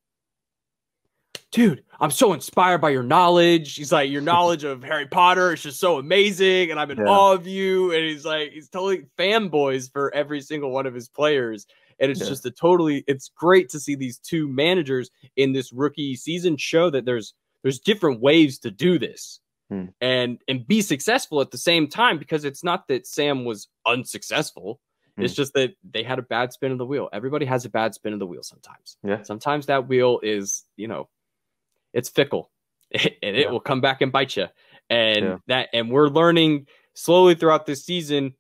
dude, 1.51 1.85
I'm 2.01 2.11
so 2.11 2.33
inspired 2.33 2.79
by 2.79 2.91
your 2.91 3.03
knowledge. 3.03 3.75
He's 3.75 3.93
like, 3.93 4.11
your 4.11 4.23
knowledge 4.33 4.65
of 4.65 4.83
Harry 4.83 5.07
Potter 5.07 5.53
is 5.55 5.63
just 5.63 5.81
so 5.81 5.99
amazing, 5.99 6.71
and 6.71 6.79
I'm 6.79 6.91
in 6.91 6.99
yeah. 6.99 7.09
awe 7.09 7.33
of 7.33 7.47
you. 7.47 7.93
And 7.93 8.05
he's 8.05 8.25
like, 8.25 8.53
he's 8.53 8.69
totally 8.69 9.07
fanboys 9.19 9.91
for 9.91 10.15
every 10.15 10.41
single 10.41 10.71
one 10.71 10.87
of 10.87 10.95
his 10.95 11.09
players. 11.09 11.67
And 12.01 12.11
it's 12.11 12.21
yeah. 12.21 12.29
just 12.29 12.47
a 12.47 12.51
totally, 12.51 13.05
it's 13.09 13.31
great 13.37 13.69
to 13.71 13.81
see 13.81 13.97
these 13.97 14.19
two 14.19 14.49
managers 14.49 15.11
in 15.37 15.53
this 15.53 15.73
rookie 15.73 16.15
season 16.15 16.57
show 16.57 16.91
that 16.91 17.05
there's 17.05 17.35
there's 17.63 17.81
different 17.81 18.21
ways 18.21 18.61
to 18.61 18.71
do 18.71 18.99
this. 18.99 19.41
Hmm. 19.69 19.87
And 20.01 20.41
and 20.49 20.67
be 20.67 20.81
successful 20.81 21.43
at 21.43 21.51
the 21.51 21.59
same 21.59 21.89
time 21.89 22.19
because 22.19 22.45
it's 22.45 22.65
not 22.65 22.89
that 22.89 23.05
Samm 23.05 23.45
was 23.45 23.69
unsuccessful. 23.85 24.81
Hmm. 25.17 25.25
It's 25.25 25.35
just 25.35 25.53
that 25.55 25.73
they 25.83 26.03
had 26.03 26.19
a 26.19 26.23
bad 26.23 26.53
spin 26.53 26.73
of 26.73 26.79
the 26.79 26.87
wheel. 26.87 27.11
Everybody 27.13 27.45
has 27.45 27.67
a 27.67 27.69
bad 27.69 27.95
spin 27.95 28.15
of 28.15 28.19
the 28.19 28.27
wheel 28.27 28.43
sometimes. 28.43 28.97
Yeah. 29.03 29.23
Sometimes 29.25 29.67
that 29.67 29.87
wheel 29.87 30.21
is, 30.23 30.65
you 30.77 30.89
know, 30.89 31.09
it's 31.93 32.09
fickle 32.09 32.51
and 32.93 33.37
it 33.37 33.47
yeah. 33.47 33.51
will 33.51 33.61
come 33.61 33.81
back 33.81 34.01
and 34.01 34.13
bite 34.13 34.37
you. 34.37 34.47
And 34.91 35.25
yeah. 35.25 35.37
that, 35.49 35.69
and 35.73 35.91
we're 35.91 36.09
learning 36.09 36.67
slowly 36.95 37.35
throughout 37.35 37.67
this 37.67 37.85
season 37.85 38.35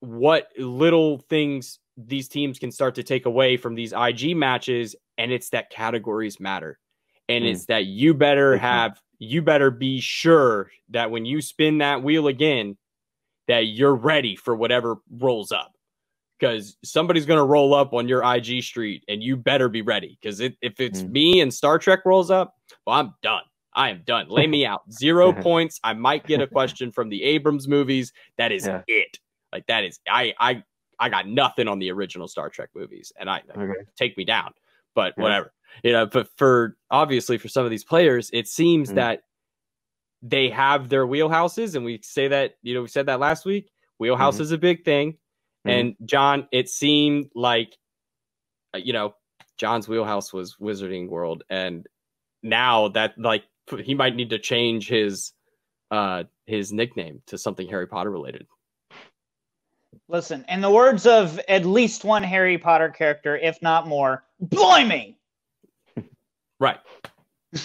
what 0.00 0.48
little 0.56 1.18
things 1.18 1.78
these 1.96 2.28
teams 2.28 2.58
can 2.58 2.70
start 2.70 2.94
to 2.94 3.02
take 3.02 3.26
away 3.26 3.56
from 3.56 3.74
these 3.74 3.92
IG 3.92 4.36
matches. 4.36 4.94
And 5.18 5.32
it's 5.32 5.50
that 5.50 5.70
categories 5.70 6.38
matter. 6.38 6.78
And 7.28 7.44
mm. 7.44 7.50
it's 7.50 7.66
that 7.66 7.86
you 7.86 8.14
better 8.14 8.56
have, 8.56 9.00
you 9.18 9.42
better 9.42 9.70
be 9.70 10.00
sure 10.00 10.70
that 10.90 11.10
when 11.10 11.26
you 11.26 11.42
spin 11.42 11.78
that 11.78 12.02
wheel 12.02 12.28
again, 12.28 12.76
that 13.48 13.66
you're 13.66 13.94
ready 13.94 14.36
for 14.36 14.54
whatever 14.54 14.96
rolls 15.10 15.52
up 15.52 15.72
because 16.38 16.76
somebody's 16.84 17.26
going 17.26 17.38
to 17.38 17.44
roll 17.44 17.74
up 17.74 17.92
on 17.92 18.08
your 18.08 18.22
IG 18.22 18.62
street 18.62 19.04
and 19.08 19.22
you 19.22 19.36
better 19.36 19.68
be 19.68 19.82
ready. 19.82 20.18
Because 20.20 20.40
it, 20.40 20.56
if 20.62 20.80
it's 20.80 21.02
mm. 21.02 21.10
me 21.10 21.40
and 21.40 21.52
Star 21.52 21.78
Trek 21.78 22.00
rolls 22.04 22.30
up, 22.30 22.56
well, 22.86 22.96
I'm 22.96 23.14
done. 23.22 23.42
I 23.74 23.90
am 23.90 24.02
done. 24.04 24.28
Lay 24.28 24.46
me 24.46 24.66
out. 24.66 24.82
Zero 24.92 25.32
points. 25.32 25.80
I 25.84 25.92
might 25.94 26.26
get 26.26 26.40
a 26.40 26.46
question 26.46 26.90
from 26.90 27.08
the 27.08 27.22
Abrams 27.22 27.68
movies. 27.68 28.12
That 28.36 28.52
is 28.52 28.66
yeah. 28.66 28.82
it. 28.86 29.18
Like 29.52 29.66
that 29.66 29.84
is 29.84 29.98
I 30.08 30.34
I 30.38 30.62
I 30.98 31.08
got 31.08 31.28
nothing 31.28 31.68
on 31.68 31.78
the 31.78 31.90
original 31.90 32.28
Star 32.28 32.50
Trek 32.50 32.70
movies, 32.74 33.12
and 33.18 33.30
I 33.30 33.42
Okay. 33.56 33.72
take 33.96 34.16
me 34.16 34.24
down. 34.24 34.52
But 34.94 35.14
Yeah. 35.16 35.22
whatever, 35.22 35.54
you 35.82 35.92
know. 35.92 36.06
But 36.06 36.28
for 36.36 36.76
obviously 36.90 37.38
for 37.38 37.48
some 37.48 37.64
of 37.64 37.70
these 37.70 37.84
players, 37.84 38.30
it 38.32 38.48
seems 38.48 38.90
Mm. 38.90 38.96
that 38.96 39.22
they 40.22 40.50
have 40.50 40.88
their 40.88 41.06
wheelhouses, 41.06 41.76
and 41.76 41.84
we 41.84 42.00
say 42.02 42.28
that 42.28 42.56
you 42.62 42.74
know 42.74 42.82
we 42.82 42.88
said 42.88 43.06
that 43.06 43.20
last 43.20 43.46
week. 43.46 43.70
Wheelhouse 43.98 44.38
Mhm. 44.38 44.40
is 44.40 44.52
a 44.52 44.58
big 44.58 44.84
thing, 44.84 45.16
Mhm. 45.68 45.80
and 45.80 45.96
John, 46.04 46.48
it 46.52 46.68
seemed 46.68 47.30
like 47.34 47.76
uh, 48.74 48.78
you 48.78 48.92
know 48.92 49.14
John's 49.56 49.88
wheelhouse 49.88 50.32
was 50.32 50.56
Wizarding 50.56 51.08
World, 51.08 51.44
and 51.50 51.86
now 52.42 52.88
that 52.88 53.18
like 53.18 53.44
he 53.82 53.94
might 53.94 54.16
need 54.16 54.30
to 54.30 54.38
change 54.38 54.88
his 54.88 55.32
uh 55.90 56.24
his 56.46 56.72
nickname 56.72 57.22
to 57.26 57.38
something 57.38 57.68
Harry 57.68 57.86
Potter 57.86 58.10
related. 58.10 58.46
Listen, 60.08 60.44
in 60.48 60.60
the 60.60 60.70
words 60.70 61.06
of 61.06 61.38
at 61.48 61.64
least 61.64 62.04
one 62.04 62.22
Harry 62.22 62.56
Potter 62.58 62.88
character, 62.88 63.36
if 63.36 63.60
not 63.62 63.86
more, 63.86 64.24
blimey! 64.40 65.18
Right. 66.60 66.80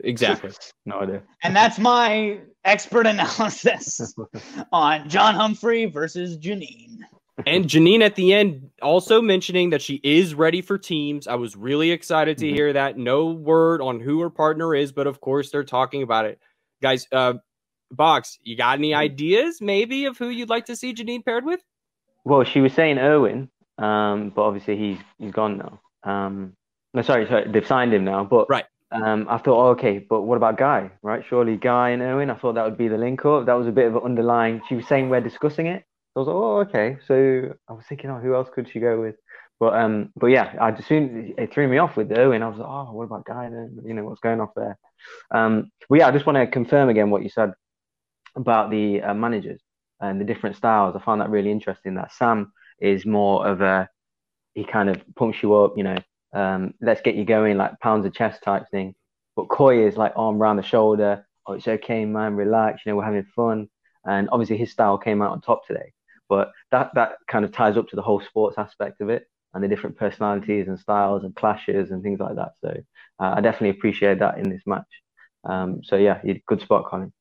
Exactly. 0.00 0.50
No 0.84 1.00
idea. 1.00 1.22
And 1.42 1.54
that's 1.54 1.78
my 1.78 2.40
expert 2.64 3.06
analysis 3.06 4.14
on 4.72 5.08
John 5.08 5.34
Humphrey 5.34 5.86
versus 5.86 6.36
Janine. 6.38 6.98
and 7.46 7.66
Janine 7.66 8.00
at 8.00 8.14
the 8.16 8.32
end 8.32 8.70
also 8.82 9.20
mentioning 9.22 9.70
that 9.70 9.82
she 9.82 10.00
is 10.02 10.34
ready 10.34 10.62
for 10.62 10.78
teams. 10.78 11.26
I 11.28 11.34
was 11.34 11.54
really 11.56 11.90
excited 11.90 12.38
to 12.38 12.46
Mhm. 12.46 12.54
hear 12.54 12.72
that. 12.72 12.96
No 12.98 13.26
word 13.26 13.80
on 13.82 14.00
who 14.00 14.20
her 14.20 14.30
partner 14.30 14.74
is, 14.74 14.90
but 14.92 15.06
of 15.06 15.20
course 15.20 15.50
they're 15.50 15.64
talking 15.64 16.02
about 16.02 16.24
it. 16.24 16.38
Guys, 16.82 17.06
uh 17.12 17.34
Bogz, 17.94 18.38
you 18.42 18.56
got 18.56 18.78
any 18.78 18.94
ideas 18.94 19.60
maybe 19.60 20.06
of 20.06 20.18
who 20.18 20.28
you'd 20.28 20.48
like 20.48 20.64
to 20.66 20.74
see 20.76 20.92
Janine 20.92 21.24
paired 21.24 21.44
with? 21.44 21.60
Well, 22.24 22.42
she 22.42 22.60
was 22.60 22.72
saying 22.72 22.98
Irwin, 22.98 23.48
um, 23.78 24.30
but 24.34 24.42
obviously 24.42 24.76
he's 24.76 24.98
he's 25.18 25.30
gone 25.32 25.58
now. 25.58 25.80
Um, 26.02 26.54
no, 26.94 27.02
sorry, 27.02 27.26
sorry, 27.26 27.46
they've 27.48 27.66
signed 27.66 27.94
him 27.94 28.04
now. 28.04 28.24
But 28.24 28.46
Right. 28.48 28.64
Um, 28.92 29.26
I 29.28 29.38
thought, 29.38 29.60
oh, 29.60 29.70
okay, 29.70 29.98
but 29.98 30.22
what 30.22 30.36
about 30.36 30.58
Guy? 30.58 30.90
Right? 31.02 31.24
Surely 31.28 31.56
Guy 31.56 31.90
and 31.90 32.02
Irwin. 32.02 32.30
I 32.30 32.34
thought 32.36 32.54
that 32.54 32.64
would 32.64 32.78
be 32.78 32.88
the 32.88 32.96
link 32.96 33.24
up. 33.24 33.46
That 33.46 33.54
was 33.54 33.66
a 33.66 33.72
bit 33.72 33.86
of 33.86 33.96
an 33.96 34.02
underlying. 34.02 34.62
She 34.68 34.76
was 34.76 34.86
saying 34.86 35.08
we're 35.08 35.20
discussing 35.20 35.66
it. 35.66 35.84
So 36.14 36.20
I 36.20 36.20
was 36.20 36.28
like, 36.28 36.36
oh, 36.36 36.58
okay. 36.60 36.98
So 37.06 37.54
I 37.68 37.72
was 37.72 37.84
thinking, 37.88 38.10
oh, 38.10 38.18
who 38.18 38.34
else 38.34 38.48
could 38.54 38.70
she 38.70 38.80
go 38.80 39.00
with? 39.00 39.16
But 39.58 39.74
um, 39.74 40.12
but 40.16 40.26
yeah, 40.26 40.54
I 40.60 40.70
just 40.70 40.88
soon 40.88 41.34
it 41.38 41.52
threw 41.52 41.66
me 41.66 41.78
off 41.78 41.96
with 41.96 42.12
Irwin. 42.12 42.42
I 42.42 42.48
was 42.48 42.58
like, 42.58 42.68
oh, 42.68 42.92
what 42.92 43.04
about 43.04 43.24
Guy? 43.24 43.48
Then 43.48 43.78
you 43.84 43.94
know 43.94 44.04
what's 44.04 44.20
going 44.20 44.40
off 44.40 44.50
there. 44.54 44.78
Um, 45.30 45.70
but 45.88 45.98
yeah, 45.98 46.08
I 46.08 46.10
just 46.10 46.26
want 46.26 46.36
to 46.36 46.46
confirm 46.46 46.88
again 46.90 47.10
what 47.10 47.22
you 47.22 47.30
said 47.30 47.52
about 48.36 48.70
the 48.70 49.00
uh, 49.00 49.14
managers 49.14 49.60
and 50.00 50.20
the 50.20 50.24
different 50.24 50.56
styles. 50.56 50.94
I 50.94 51.02
found 51.02 51.22
that 51.22 51.30
really 51.30 51.50
interesting. 51.50 51.94
That 51.94 52.12
Samm 52.12 52.48
is 52.80 53.06
more 53.06 53.46
of 53.46 53.62
a 53.62 53.88
he 54.54 54.64
kind 54.64 54.90
of 54.90 55.02
pumps 55.16 55.42
you 55.42 55.54
up, 55.54 55.74
you 55.76 55.84
know, 55.84 55.96
um, 56.36 56.74
let's 56.80 57.00
get 57.00 57.14
you 57.14 57.24
going, 57.24 57.56
like 57.56 57.80
pounds 57.80 58.04
of 58.06 58.12
chest 58.14 58.42
type 58.42 58.64
thing. 58.70 58.94
But 59.36 59.48
Coy 59.48 59.86
is 59.86 59.96
like 59.96 60.12
arm 60.16 60.40
around 60.40 60.56
the 60.56 60.62
shoulder. 60.62 61.26
Oh, 61.46 61.54
it's 61.54 61.68
okay, 61.68 62.04
man, 62.04 62.34
relax. 62.36 62.82
You 62.84 62.92
know, 62.92 62.96
we're 62.96 63.04
having 63.04 63.26
fun. 63.34 63.68
And 64.04 64.28
obviously 64.30 64.56
his 64.56 64.70
style 64.70 64.98
came 64.98 65.22
out 65.22 65.32
on 65.32 65.40
top 65.40 65.66
today. 65.66 65.92
But 66.28 66.52
that 66.70 66.90
that 66.94 67.12
kind 67.28 67.44
of 67.44 67.52
ties 67.52 67.76
up 67.76 67.88
to 67.88 67.96
the 67.96 68.02
whole 68.02 68.20
sports 68.20 68.58
aspect 68.58 69.00
of 69.00 69.08
it 69.08 69.28
and 69.54 69.62
the 69.62 69.68
different 69.68 69.96
personalities 69.96 70.68
and 70.68 70.78
styles 70.78 71.24
and 71.24 71.34
clashes 71.34 71.90
and 71.90 72.02
things 72.02 72.20
like 72.20 72.36
that. 72.36 72.52
So 72.60 72.70
uh, 73.20 73.34
I 73.36 73.40
definitely 73.40 73.70
appreciate 73.70 74.18
that 74.18 74.38
in 74.38 74.50
this 74.50 74.62
match. 74.66 75.02
Um, 75.44 75.82
so 75.84 75.96
yeah, 75.96 76.20
good 76.46 76.60
spot, 76.60 76.86
Colin. 76.86 77.12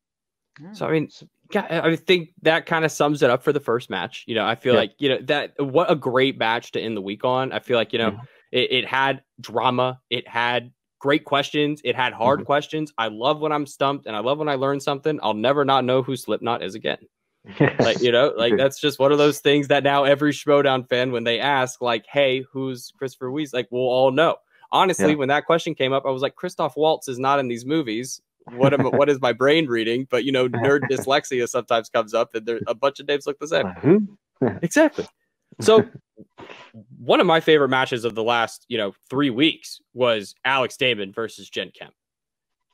So 0.74 0.88
I 0.88 0.92
mean, 0.92 1.10
I 1.54 1.96
think 1.96 2.30
that 2.42 2.66
kind 2.66 2.86
of 2.86 2.92
sums 2.92 3.22
it 3.22 3.30
up 3.30 3.44
for 3.44 3.54
the 3.54 3.60
first 3.60 3.90
match. 3.90 4.24
You 4.26 4.36
know, 4.36 4.46
I 4.46 4.56
feel 4.56 4.74
Yeah. 4.74 4.80
like 4.80 4.94
you 4.98 5.10
know 5.10 5.20
that 5.24 5.54
what 5.60 5.92
a 5.92 5.96
great 5.96 6.38
match 6.38 6.72
to 6.74 6.80
end 6.80 6.98
the 6.98 7.02
week 7.02 7.24
on. 7.24 7.52
I 7.52 7.60
feel 7.60 7.78
like 7.78 7.94
you 7.94 8.00
know 8.00 8.12
Mhm. 8.12 8.28
It, 8.56 8.72
it 8.72 8.86
had 8.88 9.22
drama, 9.42 10.00
it 10.10 10.26
had 10.28 10.72
great 11.00 11.26
questions, 11.26 11.82
it 11.84 11.96
had 11.96 12.14
hard 12.14 12.40
Mhm. 12.40 12.46
questions. 12.46 12.94
I 12.98 13.10
love 13.10 13.42
when 13.42 13.52
I'm 13.52 13.66
stumped, 13.68 14.06
and 14.08 14.16
I 14.16 14.20
love 14.20 14.40
when 14.40 14.48
I 14.50 14.56
learn 14.56 14.80
something. 14.80 15.20
I'll 15.22 15.34
never 15.34 15.66
not 15.66 15.84
know 15.84 16.02
who 16.02 16.16
Slipknot 16.16 16.64
is 16.64 16.74
again. 16.74 17.00
Like 17.80 18.02
you 18.02 18.12
know, 18.12 18.34
like 18.38 18.56
that's 18.58 18.80
just 18.80 18.98
one 18.98 19.12
of 19.12 19.18
those 19.18 19.40
things 19.40 19.68
that 19.68 19.84
now 19.84 20.06
every 20.06 20.32
Schmoedown 20.32 20.88
fan, 20.88 21.12
when 21.12 21.26
they 21.26 21.40
ask, 21.40 21.82
like, 21.82 22.06
"Hey, 22.08 22.44
who's 22.52 22.92
Christopher 22.98 23.30
Weiss?" 23.30 23.54
Like, 23.54 23.68
we'll 23.72 23.82
all 23.84 24.12
know. 24.12 24.38
Honestly, 24.72 25.12
Yeah. 25.12 25.16
when 25.18 25.28
that 25.28 25.46
question 25.46 25.76
came 25.76 25.94
up, 25.94 26.06
I 26.06 26.10
was 26.10 26.22
like, 26.24 26.36
Christoph 26.36 26.76
Waltz 26.76 27.08
is 27.08 27.20
not 27.20 27.40
in 27.40 27.48
these 27.50 27.66
movies. 27.66 28.20
What 28.52 28.74
am 28.74 28.84
what 28.86 29.10
is 29.10 29.20
my 29.22 29.34
brain 29.34 29.68
reading? 29.68 30.08
But 30.10 30.24
you 30.24 30.32
know, 30.32 30.48
nerd 30.48 30.82
dyslexia 30.90 31.48
sometimes 31.48 31.90
comes 31.90 32.14
up, 32.14 32.34
and 32.34 32.46
there 32.46 32.62
a 32.68 32.74
bunch 32.74 33.00
of 33.02 33.08
names 33.08 33.28
look 33.28 33.38
the 33.40 33.48
same. 33.48 34.18
Exactly. 34.64 35.06
So, 35.62 35.88
one 37.00 37.20
of 37.20 37.28
my 37.28 37.40
favorite 37.40 37.70
matches 37.70 38.06
of 38.06 38.16
the 38.16 38.24
last, 38.24 38.66
you 38.68 38.78
know, 38.78 38.94
three 39.10 39.30
weeks 39.30 39.80
was 39.94 40.36
Alex 40.44 40.78
Damon 40.78 41.12
versus 41.12 41.50
Jen 41.50 41.72
Kempe, 41.72 41.94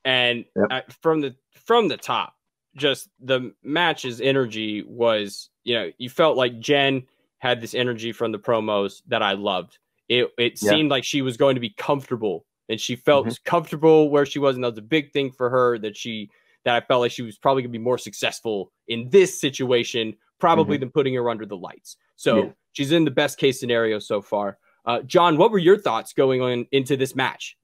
and 0.05 0.45
Yep. 0.55 0.67
uh, 0.71 0.81
from 1.01 1.21
the 1.21 1.35
from 1.53 1.87
the 1.87 1.97
top, 1.97 2.33
just 2.75 3.09
the 3.19 3.53
match's 3.63 4.19
energy 4.21 4.83
was, 4.83 5.49
you 5.63 5.75
know, 5.75 5.91
you 5.97 6.09
felt 6.09 6.37
like 6.37 6.59
Jen 6.59 7.03
had 7.39 7.61
this 7.61 7.73
energy 7.75 8.11
from 8.11 8.31
the 8.31 8.39
promos 8.39 9.01
that 9.07 9.21
I 9.21 9.33
loved. 9.33 9.77
It 10.09 10.29
it 10.37 10.61
Yeah. 10.61 10.71
seemed 10.71 10.89
like 10.89 11.03
she 11.03 11.21
was 11.21 11.37
going 11.37 11.55
to 11.55 11.61
be 11.61 11.69
comfortable, 11.71 12.45
and 12.69 12.79
she 12.79 12.95
felt 12.95 13.27
Mhm. 13.27 13.43
comfortable 13.43 14.09
where 14.09 14.25
she 14.25 14.39
was, 14.39 14.55
and 14.55 14.63
that 14.63 14.71
was 14.71 14.79
a 14.79 14.83
big 14.83 15.11
thing 15.11 15.31
for 15.31 15.49
her. 15.49 15.77
That 15.77 15.95
she 15.95 16.29
that 16.63 16.75
I 16.75 16.81
felt 16.85 17.01
like 17.01 17.11
she 17.11 17.23
was 17.23 17.37
probably 17.39 17.63
going 17.63 17.71
to 17.73 17.79
be 17.79 17.83
more 17.83 17.97
successful 17.97 18.71
in 18.87 19.09
this 19.09 19.39
situation, 19.41 20.15
probably 20.39 20.77
than 20.77 20.91
putting 20.91 21.13
her 21.15 21.27
under 21.29 21.45
the 21.45 21.57
lights. 21.57 21.97
So 22.15 22.35
Mm-hmm. 22.35 22.47
Yeah. 22.47 22.53
She's 22.73 22.91
in 22.91 23.05
the 23.05 23.11
best 23.11 23.37
case 23.37 23.59
scenario 23.59 23.99
so 23.99 24.21
far. 24.21 24.57
Uh, 24.85 25.01
Jon, 25.01 25.37
what 25.37 25.51
were 25.51 25.59
your 25.59 25.77
thoughts 25.77 26.13
going 26.13 26.41
on 26.41 26.65
into 26.71 26.97
this 26.97 27.15
match? 27.15 27.57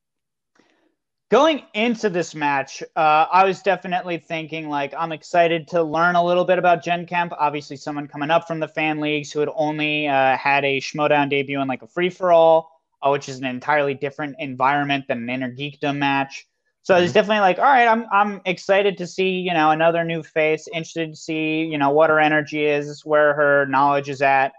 Going 1.29 1.63
into 1.73 2.09
this 2.09 2.33
match, 2.33 2.81
uh, 2.95 3.25
I 3.29 3.43
was 3.43 3.61
definitely 3.61 4.17
thinking 4.17 4.69
like 4.69 4.93
I'm 4.97 5.11
excited 5.11 5.67
to 5.69 5.83
learn 5.83 6.15
a 6.15 6.23
little 6.23 6.45
bit 6.45 6.57
about 6.57 6.83
Jen 6.83 7.05
Kempe. 7.05 7.35
Obviously, 7.37 7.75
someone 7.75 8.07
coming 8.07 8.31
up 8.31 8.47
from 8.47 8.61
the 8.61 8.67
fan 8.67 9.01
leagues 9.01 9.31
who 9.31 9.41
had 9.41 9.49
only 9.53 10.07
uh, 10.07 10.37
had 10.37 10.63
a 10.63 10.79
Schmoedown 10.79 11.29
debut 11.29 11.59
in 11.59 11.67
like 11.67 11.81
a 11.81 11.87
free 11.87 12.09
for 12.09 12.31
all, 12.31 12.71
uh, 13.01 13.09
which 13.09 13.27
is 13.27 13.39
an 13.39 13.45
entirely 13.45 13.93
different 13.93 14.37
environment 14.39 15.03
than 15.09 15.23
an 15.23 15.29
Inner 15.29 15.53
Geekdom 15.53 15.97
match. 15.97 16.47
So 16.83 16.95
I 16.95 17.01
was 17.01 17.11
definitely 17.11 17.41
like, 17.41 17.59
all 17.59 17.65
right, 17.65 17.87
I'm 17.87 18.05
I'm 18.09 18.39
excited 18.45 18.97
to 18.99 19.05
see 19.05 19.39
you 19.39 19.53
know 19.53 19.71
another 19.71 20.05
new 20.05 20.23
face. 20.23 20.69
Interested 20.69 21.09
to 21.09 21.17
see 21.17 21.65
you 21.65 21.77
know 21.77 21.89
what 21.89 22.09
her 22.09 22.21
energy 22.21 22.63
is, 22.63 23.03
where 23.03 23.33
her 23.33 23.65
knowledge 23.65 24.07
is 24.07 24.21
at. 24.21 24.53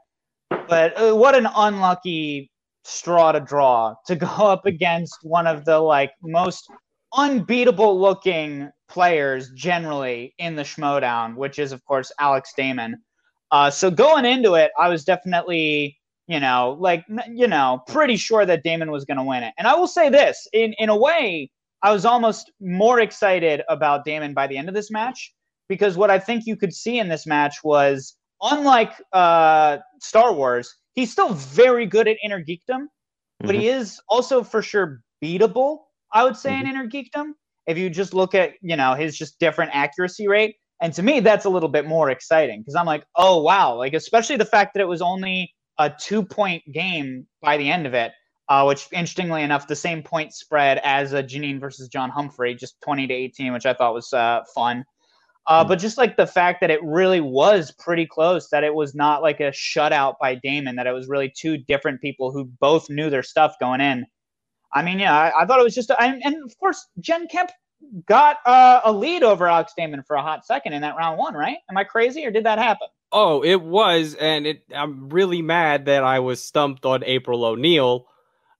But 0.50 1.00
uh, 1.00 1.14
what 1.14 1.34
an 1.34 1.48
unlucky 1.54 2.50
straw 2.84 3.32
to 3.32 3.40
draw 3.40 3.94
to 4.06 4.16
go 4.16 4.26
up 4.38 4.66
against 4.66 5.18
one 5.22 5.46
of 5.46 5.64
the 5.64 5.78
like 5.78 6.12
most 6.22 6.70
unbeatable 7.14 7.98
looking 7.98 8.70
players 8.88 9.50
generally 9.54 10.34
in 10.38 10.56
the 10.56 10.62
Schmoedown, 10.62 11.36
which 11.36 11.58
is 11.58 11.72
of 11.72 11.84
course 11.84 12.12
Alex 12.18 12.52
Damon. 12.56 12.96
Uh, 13.50 13.70
so 13.70 13.90
going 13.90 14.24
into 14.26 14.54
it, 14.54 14.70
I 14.78 14.88
was 14.88 15.04
definitely, 15.04 15.98
you 16.26 16.40
know, 16.40 16.76
like 16.78 17.04
you 17.30 17.46
know, 17.46 17.82
pretty 17.86 18.16
sure 18.16 18.44
that 18.44 18.62
Damon 18.62 18.90
was 18.90 19.04
going 19.04 19.16
to 19.16 19.22
win 19.22 19.42
it. 19.42 19.54
And 19.58 19.66
I 19.66 19.74
will 19.74 19.86
say 19.88 20.10
this, 20.10 20.46
in 20.52 20.74
in 20.74 20.88
a 20.88 20.96
way, 20.96 21.50
I 21.82 21.92
was 21.92 22.04
almost 22.04 22.50
more 22.60 23.00
excited 23.00 23.62
about 23.68 24.04
Damon 24.04 24.34
by 24.34 24.46
the 24.46 24.56
end 24.56 24.68
of 24.68 24.74
this 24.74 24.90
match 24.90 25.32
because 25.68 25.96
what 25.96 26.10
I 26.10 26.18
think 26.18 26.44
you 26.46 26.56
could 26.56 26.74
see 26.74 26.98
in 26.98 27.08
this 27.08 27.26
match 27.26 27.62
was 27.62 28.17
unlike 28.42 28.92
uh, 29.12 29.78
Star 30.00 30.32
Wars, 30.32 30.76
he's 30.94 31.10
still 31.10 31.30
very 31.34 31.86
good 31.86 32.08
at 32.08 32.16
inner 32.22 32.42
geekdom, 32.42 32.86
but 33.40 33.54
he 33.54 33.68
is 33.68 34.00
also 34.08 34.42
for 34.42 34.62
sure 34.62 35.00
beatable. 35.22 35.78
I 36.12 36.24
would 36.24 36.36
say 36.36 36.58
in 36.58 36.66
inner 36.66 36.88
geekdom, 36.88 37.32
if 37.66 37.76
you 37.76 37.90
just 37.90 38.14
look 38.14 38.34
at 38.34 38.54
you 38.62 38.76
know 38.76 38.94
his 38.94 39.16
just 39.16 39.38
different 39.38 39.70
accuracy 39.74 40.28
rate, 40.28 40.56
and 40.80 40.92
to 40.94 41.02
me 41.02 41.20
that's 41.20 41.44
a 41.44 41.50
little 41.50 41.68
bit 41.68 41.86
more 41.86 42.10
exciting 42.10 42.60
because 42.60 42.74
I'm 42.74 42.86
like, 42.86 43.04
oh 43.16 43.42
wow, 43.42 43.76
like 43.76 43.94
especially 43.94 44.36
the 44.36 44.44
fact 44.44 44.74
that 44.74 44.80
it 44.80 44.88
was 44.88 45.02
only 45.02 45.52
a 45.78 45.90
two 45.90 46.24
point 46.24 46.62
game 46.72 47.26
by 47.40 47.56
the 47.56 47.70
end 47.70 47.86
of 47.86 47.94
it, 47.94 48.12
uh, 48.48 48.64
which 48.64 48.88
interestingly 48.92 49.42
enough, 49.42 49.66
the 49.66 49.76
same 49.76 50.02
point 50.02 50.32
spread 50.32 50.80
as 50.82 51.12
a 51.12 51.22
Janine 51.22 51.60
versus 51.60 51.88
John 51.88 52.10
Humphrey, 52.10 52.54
just 52.54 52.80
20 52.82 53.06
to 53.06 53.14
18, 53.14 53.52
which 53.52 53.66
I 53.66 53.74
thought 53.74 53.94
was 53.94 54.12
uh, 54.12 54.40
fun. 54.54 54.84
Uh, 55.48 55.64
Mm. 55.64 55.68
but 55.68 55.78
just 55.78 55.96
like 55.96 56.16
the 56.18 56.26
fact 56.26 56.60
that 56.60 56.70
it 56.70 56.82
really 56.84 57.20
was 57.20 57.70
pretty 57.70 58.04
close, 58.06 58.50
that 58.50 58.64
it 58.64 58.74
was 58.74 58.94
not 58.94 59.22
like 59.22 59.40
a 59.40 59.50
shutout 59.50 60.16
by 60.20 60.34
Damon, 60.34 60.76
that 60.76 60.86
it 60.86 60.92
was 60.92 61.08
really 61.08 61.32
two 61.34 61.56
different 61.56 62.00
people 62.02 62.30
who 62.30 62.44
both 62.44 62.90
knew 62.90 63.08
their 63.08 63.22
stuff 63.22 63.54
going 63.58 63.80
in. 63.80 64.04
I 64.74 64.82
mean, 64.82 64.98
yeah, 64.98 65.16
I, 65.16 65.42
I 65.42 65.46
thought 65.46 65.58
it 65.58 65.64
was 65.64 65.74
just, 65.74 65.90
and, 65.98 66.20
and 66.22 66.44
of 66.44 66.58
course, 66.58 66.86
Jen 67.00 67.26
Kempe 67.28 67.50
got 68.04 68.36
uh, 68.44 68.82
a 68.84 68.92
lead 68.92 69.22
over 69.22 69.46
Alex 69.48 69.72
Damon 69.74 70.02
for 70.02 70.16
a 70.16 70.22
hot 70.22 70.44
second 70.44 70.74
in 70.74 70.82
that 70.82 70.96
round 70.96 71.18
one, 71.18 71.32
right? 71.34 71.56
Am 71.70 71.78
I 71.78 71.84
crazy 71.84 72.26
or 72.26 72.30
did 72.30 72.44
that 72.44 72.58
happen? 72.58 72.88
Oh, 73.10 73.42
it 73.42 73.62
was, 73.62 74.14
and 74.16 74.46
it. 74.46 74.64
I'm 74.74 75.08
really 75.08 75.40
mad 75.40 75.86
that 75.86 76.04
I 76.04 76.18
was 76.18 76.44
stumped 76.44 76.84
on 76.84 77.02
April 77.04 77.42
O'Neil. 77.46 78.06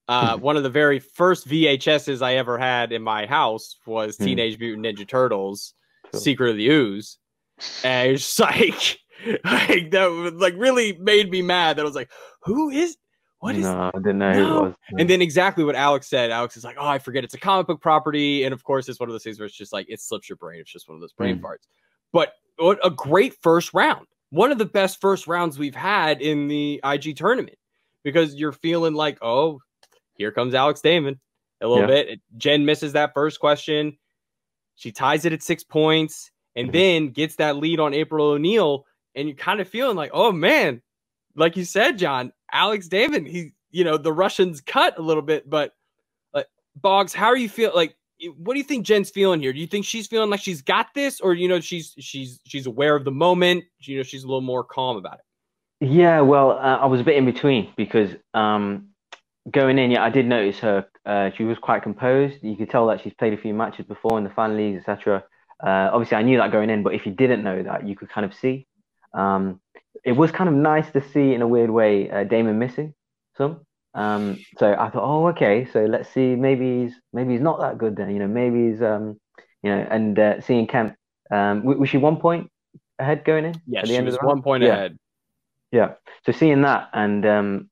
Uh, 0.07 0.37
one 0.37 0.57
of 0.57 0.63
the 0.63 0.71
very 0.71 0.97
first 0.97 1.47
VHSs 1.47 2.23
I 2.23 2.37
ever 2.37 2.57
had 2.57 2.91
in 2.91 3.03
my 3.03 3.27
house 3.27 3.75
was 3.85 4.17
Hmm. 4.17 4.23
Teenage 4.23 4.57
Mutant 4.57 4.87
Ninja 4.87 5.07
Turtles: 5.07 5.75
Cool. 6.11 6.19
Secret 6.21 6.49
of 6.51 6.57
the 6.57 6.67
Ooze, 6.69 7.17
and 7.83 8.11
it's 8.11 8.39
like 8.39 8.99
like 9.43 9.91
that 9.91 10.05
was 10.07 10.33
like 10.33 10.55
really 10.57 10.97
made 10.99 11.29
me 11.29 11.41
mad. 11.41 11.77
That 11.77 11.81
I 11.81 11.85
was 11.85 11.95
like, 11.95 12.09
who 12.43 12.69
is 12.69 12.97
what 13.39 13.55
is 13.55 13.63
no, 13.63 13.91
I 13.93 13.97
didn't 13.99 14.17
know 14.19 14.33
who 14.33 14.41
it 14.57 14.61
was. 14.61 14.73
and 14.97 15.09
then 15.09 15.21
exactly 15.21 15.63
what 15.63 15.75
Alex 15.75 16.07
said. 16.09 16.31
Alex 16.31 16.57
is 16.57 16.63
like, 16.63 16.77
"Oh, 16.79 16.87
I 16.87 16.99
forget 16.99 17.23
it's 17.23 17.33
a 17.35 17.39
comic 17.39 17.67
book 17.67 17.81
property," 17.81 18.43
and 18.43 18.53
of 18.53 18.63
course, 18.63 18.89
it's 18.89 18.99
one 18.99 19.07
of 19.09 19.13
those 19.13 19.23
things 19.23 19.39
where 19.39 19.45
it's 19.45 19.55
just 19.55 19.71
like 19.73 19.85
it 19.89 20.01
slips 20.01 20.27
your 20.29 20.35
brain. 20.37 20.59
It's 20.59 20.71
just 20.71 20.87
one 20.89 20.95
of 20.95 21.01
those 21.01 21.13
brain 21.13 21.37
Mm. 21.37 21.41
farts. 21.41 21.67
But 22.11 22.33
what 22.57 22.79
a 22.83 22.89
great 22.89 23.35
first 23.41 23.73
round! 23.73 24.07
One 24.31 24.51
of 24.51 24.57
the 24.57 24.65
best 24.65 24.99
first 24.99 25.27
rounds 25.27 25.57
we've 25.59 25.75
had 25.75 26.21
in 26.21 26.47
the 26.47 26.81
IG 26.83 27.15
tournament 27.15 27.57
because 28.03 28.35
you're 28.35 28.51
feeling 28.51 28.93
like, 28.93 29.17
"Oh, 29.21 29.59
here 30.15 30.31
comes 30.31 30.53
Alex 30.53 30.81
Damon." 30.81 31.19
A 31.61 31.67
little 31.67 31.83
Yeah. 31.89 32.03
bit. 32.03 32.19
Jen 32.37 32.65
misses 32.65 32.93
that 32.93 33.13
first 33.13 33.39
question. 33.39 33.97
She 34.79 34.93
ties 34.93 35.25
it 35.25 35.33
at 35.33 35.43
six 35.43 35.61
points, 35.61 36.31
and 36.55 36.69
Mhm. 36.69 36.71
then 36.71 37.09
gets 37.09 37.35
that 37.35 37.57
lead 37.57 37.81
on 37.81 37.93
April 37.93 38.25
O'Neil, 38.25 38.85
and 39.13 39.27
you're 39.27 39.35
kind 39.35 39.59
of 39.59 39.67
feeling 39.67 39.97
like, 39.97 40.11
"Oh 40.13 40.31
man." 40.31 40.81
Like 41.35 41.57
you 41.57 41.65
said, 41.65 41.97
Jon, 41.99 42.31
Alex 42.51 42.87
Damon, 42.87 43.25
he, 43.25 43.51
you 43.71 43.83
know, 43.83 43.97
the 43.97 44.11
Russians 44.11 44.61
cut 44.61 44.97
a 44.97 45.01
little 45.01 45.21
bit, 45.21 45.49
but 45.49 45.73
like 46.33 46.47
Bogz, 46.79 47.13
how 47.13 47.27
are 47.27 47.37
you 47.37 47.49
feel 47.49 47.71
like 47.75 47.95
what 48.37 48.53
do 48.53 48.57
you 48.57 48.63
think 48.63 48.85
Jen's 48.85 49.09
feeling 49.09 49.41
here? 49.41 49.53
Do 49.53 49.59
you 49.59 49.67
think 49.67 49.85
she's 49.85 50.07
feeling 50.07 50.29
like 50.29 50.41
she's 50.41 50.61
got 50.61 50.93
this, 50.93 51.19
or 51.19 51.33
you 51.33 51.47
know, 51.47 51.59
she's 51.59 51.93
she's 51.99 52.39
she's 52.45 52.65
aware 52.67 52.95
of 52.95 53.03
the 53.03 53.11
moment, 53.11 53.65
you 53.81 53.97
know, 53.97 54.03
she's 54.03 54.23
a 54.23 54.27
little 54.27 54.41
more 54.41 54.63
calm 54.63 54.95
about 54.97 55.19
it? 55.19 55.85
Yeah, 55.85 56.21
well, 56.21 56.51
uh, 56.51 56.77
I 56.77 56.85
was 56.85 57.01
a 57.01 57.03
bit 57.03 57.17
in 57.17 57.25
between 57.25 57.71
because 57.77 58.11
um, 58.33 58.89
going 59.51 59.77
in, 59.77 59.91
yeah, 59.91 60.03
I 60.03 60.09
did 60.09 60.25
notice 60.25 60.59
her. 60.59 60.85
Uh, 61.05 61.31
she 61.35 61.43
was 61.43 61.57
quite 61.57 61.81
composed. 61.83 62.37
You 62.43 62.55
could 62.55 62.69
tell 62.69 62.87
that 62.87 63.01
she's 63.01 63.13
played 63.13 63.33
a 63.33 63.37
few 63.37 63.53
matches 63.53 63.85
before 63.85 64.17
in 64.17 64.23
the 64.23 64.29
fan 64.29 64.55
leagues, 64.57 64.79
etc. 64.79 65.23
Uh, 65.63 65.89
obviously, 65.91 66.17
I 66.17 66.23
knew 66.23 66.37
that 66.37 66.51
going 66.51 66.69
in, 66.69 66.83
but 66.83 66.93
if 66.93 67.05
you 67.05 67.11
didn't 67.11 67.43
know 67.43 67.63
that, 67.63 67.87
you 67.87 67.95
could 67.95 68.09
kind 68.09 68.25
of 68.25 68.33
see. 68.33 68.67
Um, 69.13 69.59
it 70.03 70.11
was 70.13 70.31
kind 70.31 70.49
of 70.49 70.55
nice 70.55 70.89
to 70.91 71.01
see 71.11 71.33
in 71.33 71.41
a 71.41 71.47
weird 71.47 71.69
way 71.69 72.09
uh, 72.09 72.23
Damon 72.23 72.59
missing 72.59 72.93
some. 73.37 73.61
Um, 73.95 74.37
so 74.57 74.73
I 74.73 74.89
thought, 74.89 75.03
oh, 75.03 75.27
okay, 75.29 75.65
so 75.73 75.85
let's 75.85 76.09
see. 76.09 76.35
Maybe 76.35 76.83
he's 76.83 76.93
maybe 77.11 77.33
he's 77.33 77.41
not 77.41 77.59
that 77.59 77.77
good 77.77 77.95
then. 77.95 78.11
You 78.11 78.19
know, 78.19 78.27
maybe 78.27 78.69
he's 78.69 78.81
um, 78.81 79.19
you 79.63 79.71
know, 79.71 79.87
and 79.89 80.17
uh, 80.19 80.41
seeing 80.41 80.67
Kempe. 80.67 80.95
Um, 81.31 81.63
was 81.63 81.89
she 81.89 81.97
one 81.97 82.17
point 82.17 82.49
ahead 82.99 83.23
going 83.25 83.45
in? 83.45 83.61
Yes, 83.67 83.83
at 83.83 83.89
she 83.89 83.95
end 83.97 84.05
was 84.05 84.15
round? 84.15 84.27
one 84.27 84.41
point 84.41 84.63
Yeah. 84.63 84.73
ahead. 84.73 84.97
Yeah. 85.71 85.93
So 86.25 86.31
seeing 86.31 86.61
that 86.63 86.89
and 86.93 87.25
um 87.25 87.69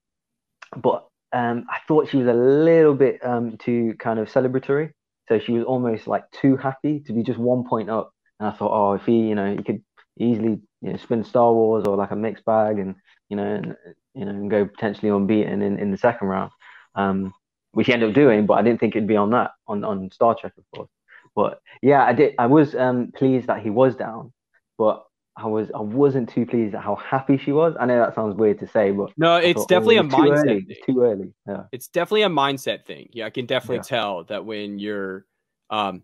but 0.75 1.07
um 1.33 1.65
I 1.69 1.79
thought 1.87 2.09
she 2.09 2.17
was 2.17 2.27
a 2.27 2.33
little 2.33 2.93
bit 2.93 3.25
um 3.25 3.57
too 3.57 3.95
kind 3.99 4.19
of 4.19 4.29
celebratory. 4.29 4.91
So 5.27 5.39
she 5.39 5.51
was 5.51 5.65
almost 5.65 6.07
like 6.07 6.23
too 6.31 6.55
happy 6.55 7.01
to 7.01 7.13
be 7.13 7.23
just 7.23 7.39
one 7.39 7.65
point 7.67 7.89
up. 7.89 8.11
And 8.39 8.47
I 8.47 8.51
thought, 8.53 8.71
oh, 8.71 8.93
if 8.93 9.05
he, 9.05 9.19
you 9.27 9.35
know, 9.35 9.55
he 9.55 9.61
could 9.61 9.83
easily, 10.17 10.61
you 10.81 10.91
know, 10.91 10.97
spin 10.97 11.23
Star 11.23 11.51
Wars 11.51 11.85
or 11.85 11.97
like 11.97 12.11
a 12.11 12.15
mixed 12.15 12.45
bag 12.45 12.79
and, 12.79 12.95
you 13.27 13.35
know, 13.35 13.43
and, 13.43 13.75
you 14.13 14.23
know, 14.23 14.31
and 14.31 14.49
go 14.49 14.65
potentially 14.65 15.09
unbeaten 15.09 15.61
in, 15.61 15.79
in 15.79 15.91
the 15.91 15.97
second 15.97 16.27
round. 16.27 16.51
Um, 16.95 17.33
which 17.73 17.87
he 17.87 17.93
ended 17.93 18.09
up 18.09 18.15
doing, 18.15 18.45
but 18.45 18.55
I 18.55 18.63
didn't 18.63 18.79
think 18.79 18.95
it'd 18.95 19.07
be 19.07 19.17
on 19.17 19.31
that, 19.31 19.51
on, 19.67 19.83
on 19.83 20.09
Star 20.11 20.33
Trek, 20.33 20.53
of 20.57 20.63
course. 20.73 20.89
But 21.35 21.59
yeah, 21.83 22.03
I 22.03 22.13
did 22.13 22.33
I 22.39 22.47
was 22.47 22.73
um 22.73 23.11
pleased 23.15 23.47
that 23.47 23.61
he 23.61 23.69
was 23.69 23.95
down, 23.95 24.33
but 24.79 25.03
I 25.37 25.45
was 25.47 25.69
I 25.75 25.81
wasn't 25.81 26.29
too 26.29 26.45
pleased 26.45 26.73
at 26.75 26.81
how 26.81 26.95
happy 26.95 27.37
she 27.37 27.51
was. 27.51 27.75
I 27.79 27.85
know 27.85 27.99
that 27.99 28.15
sounds 28.15 28.35
weird 28.35 28.59
to 28.59 28.67
say, 28.67 28.91
but 28.91 29.11
No, 29.17 29.35
it's 29.37 29.59
thought, 29.61 29.69
definitely 29.69 29.97
oh, 29.99 30.01
a 30.01 30.03
mindset. 30.05 30.31
early. 30.37 30.47
thing. 30.47 30.65
It's 30.69 30.85
too 30.85 31.01
early. 31.01 31.33
Yeah. 31.47 31.63
it's 31.71 31.87
definitely 31.87 32.23
a 32.23 32.29
mindset 32.29 32.85
thing. 32.85 33.09
Yeah, 33.13 33.27
I 33.27 33.29
can 33.29 33.45
definitely 33.45 33.77
Yeah. 33.77 33.81
tell 33.83 34.23
that 34.25 34.45
when 34.45 34.79
you're 34.79 35.25
um 35.69 36.03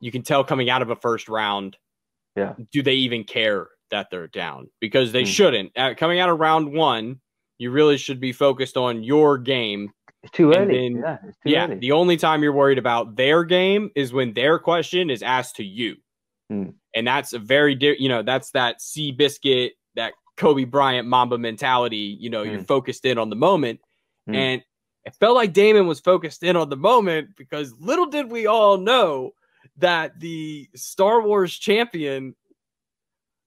you 0.00 0.10
can 0.10 0.22
tell 0.22 0.42
coming 0.44 0.68
out 0.70 0.82
of 0.82 0.90
a 0.90 0.96
first 0.96 1.28
round, 1.28 1.76
Yeah. 2.36 2.54
do 2.72 2.82
they 2.82 2.94
even 2.94 3.24
care 3.24 3.68
that 3.90 4.08
they're 4.10 4.26
down? 4.28 4.68
Because 4.80 5.12
they 5.12 5.22
Mm. 5.22 5.26
shouldn't. 5.26 5.72
Uh, 5.76 5.94
coming 5.96 6.18
out 6.18 6.28
of 6.28 6.40
round 6.40 6.72
one, 6.74 7.20
you 7.58 7.70
really 7.70 7.96
should 7.96 8.18
be 8.20 8.32
focused 8.32 8.76
on 8.76 9.02
your 9.04 9.38
game. 9.38 9.90
It's 10.24 10.32
too 10.32 10.52
early. 10.52 10.74
then- 10.90 10.96
yeah, 11.02 11.18
it's 11.28 11.38
too 11.38 11.50
yeah, 11.50 11.66
early. 11.66 11.76
the 11.76 11.92
only 11.92 12.16
time 12.16 12.42
you're 12.42 12.52
worried 12.52 12.78
about 12.78 13.14
their 13.16 13.44
game 13.44 13.90
is 13.94 14.12
when 14.12 14.32
their 14.32 14.58
question 14.58 15.10
is 15.10 15.22
asked 15.22 15.56
to 15.56 15.64
you. 15.64 15.96
Mm. 16.54 16.74
And 16.94 17.06
that's 17.06 17.32
a 17.32 17.38
very 17.38 17.76
you 17.98 18.08
know, 18.08 18.22
that's 18.22 18.50
that 18.52 18.80
Seabiscuit, 18.80 19.70
that 19.96 20.12
Kobe 20.36 20.64
Bryant 20.64 21.08
Mamba 21.08 21.38
mentality, 21.38 22.16
you 22.20 22.30
know, 22.30 22.42
you're 22.42 22.60
Mm. 22.60 22.66
focused 22.66 23.04
in 23.04 23.18
on 23.18 23.30
the 23.30 23.36
moment. 23.36 23.80
Mm. 24.28 24.34
And 24.36 24.62
it 25.04 25.14
felt 25.16 25.34
like 25.34 25.52
Damon 25.52 25.86
was 25.86 26.00
focused 26.00 26.42
in 26.42 26.56
on 26.56 26.70
the 26.70 26.76
moment 26.76 27.36
because 27.36 27.74
little 27.78 28.06
did 28.06 28.30
we 28.30 28.46
all 28.46 28.78
know 28.78 29.34
that 29.76 30.18
the 30.20 30.68
Star 30.74 31.20
Wars 31.22 31.58
champion 31.58 32.34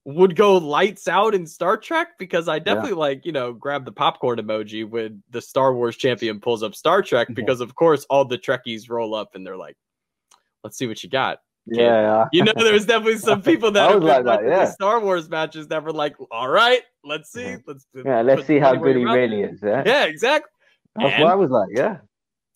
would 0.06 0.36
go 0.38 0.56
lights 0.58 1.08
out 1.08 1.36
in 1.36 1.46
Star 1.46 1.76
Trek 1.76 2.18
because 2.18 2.48
I 2.48 2.60
definitely 2.60 2.94
like, 2.94 3.26
you 3.26 3.34
know, 3.34 3.52
grab 3.52 3.84
the 3.84 3.92
popcorn 3.92 4.40
emoji 4.40 4.88
when 4.88 5.22
the 5.32 5.42
Star 5.42 5.74
Wars 5.74 5.98
champion 5.98 6.40
pulls 6.40 6.64
up 6.64 6.76
Star 6.76 7.02
Trek 7.02 7.28
because 7.34 7.60
of 7.60 7.76
course 7.76 8.06
all 8.10 8.24
the 8.24 8.38
Trekkies 8.38 8.90
roll 8.90 9.14
up 9.14 9.36
and 9.36 9.46
they're 9.46 9.58
like, 9.58 9.76
let's 10.64 10.78
see 10.78 10.88
what 10.88 11.04
you 11.04 11.10
got. 11.10 11.40
Yeah. 11.68 12.26
You 12.32 12.44
know, 12.44 12.54
there's 12.56 12.86
definitely 12.86 13.18
some 13.30 13.42
people 13.42 13.72
that 13.72 13.90
have 13.92 14.02
was 14.02 14.10
like 14.10 14.26
that, 14.26 14.44
yeah. 14.46 14.66
Star 14.66 15.00
Wars 15.00 15.30
matches 15.30 15.68
that 15.68 15.84
were 15.84 15.92
like, 15.92 16.16
all 16.32 16.50
right, 16.50 16.82
let's 17.04 17.32
see. 17.32 17.56
Let's 17.66 17.86
yeah, 17.94 18.22
let's 18.22 18.46
see 18.48 18.60
how 18.60 18.76
good 18.76 18.96
he 18.96 19.04
really 19.06 19.42
is. 19.42 19.60
Yeah. 19.64 19.84
Yeah, 19.86 20.06
exactly. 20.06 20.50
That's 20.96 21.14
And- 21.16 21.24
what 21.24 21.32
I 21.32 21.36
was 21.36 21.52
like. 21.52 21.70
Yeah. 21.72 21.98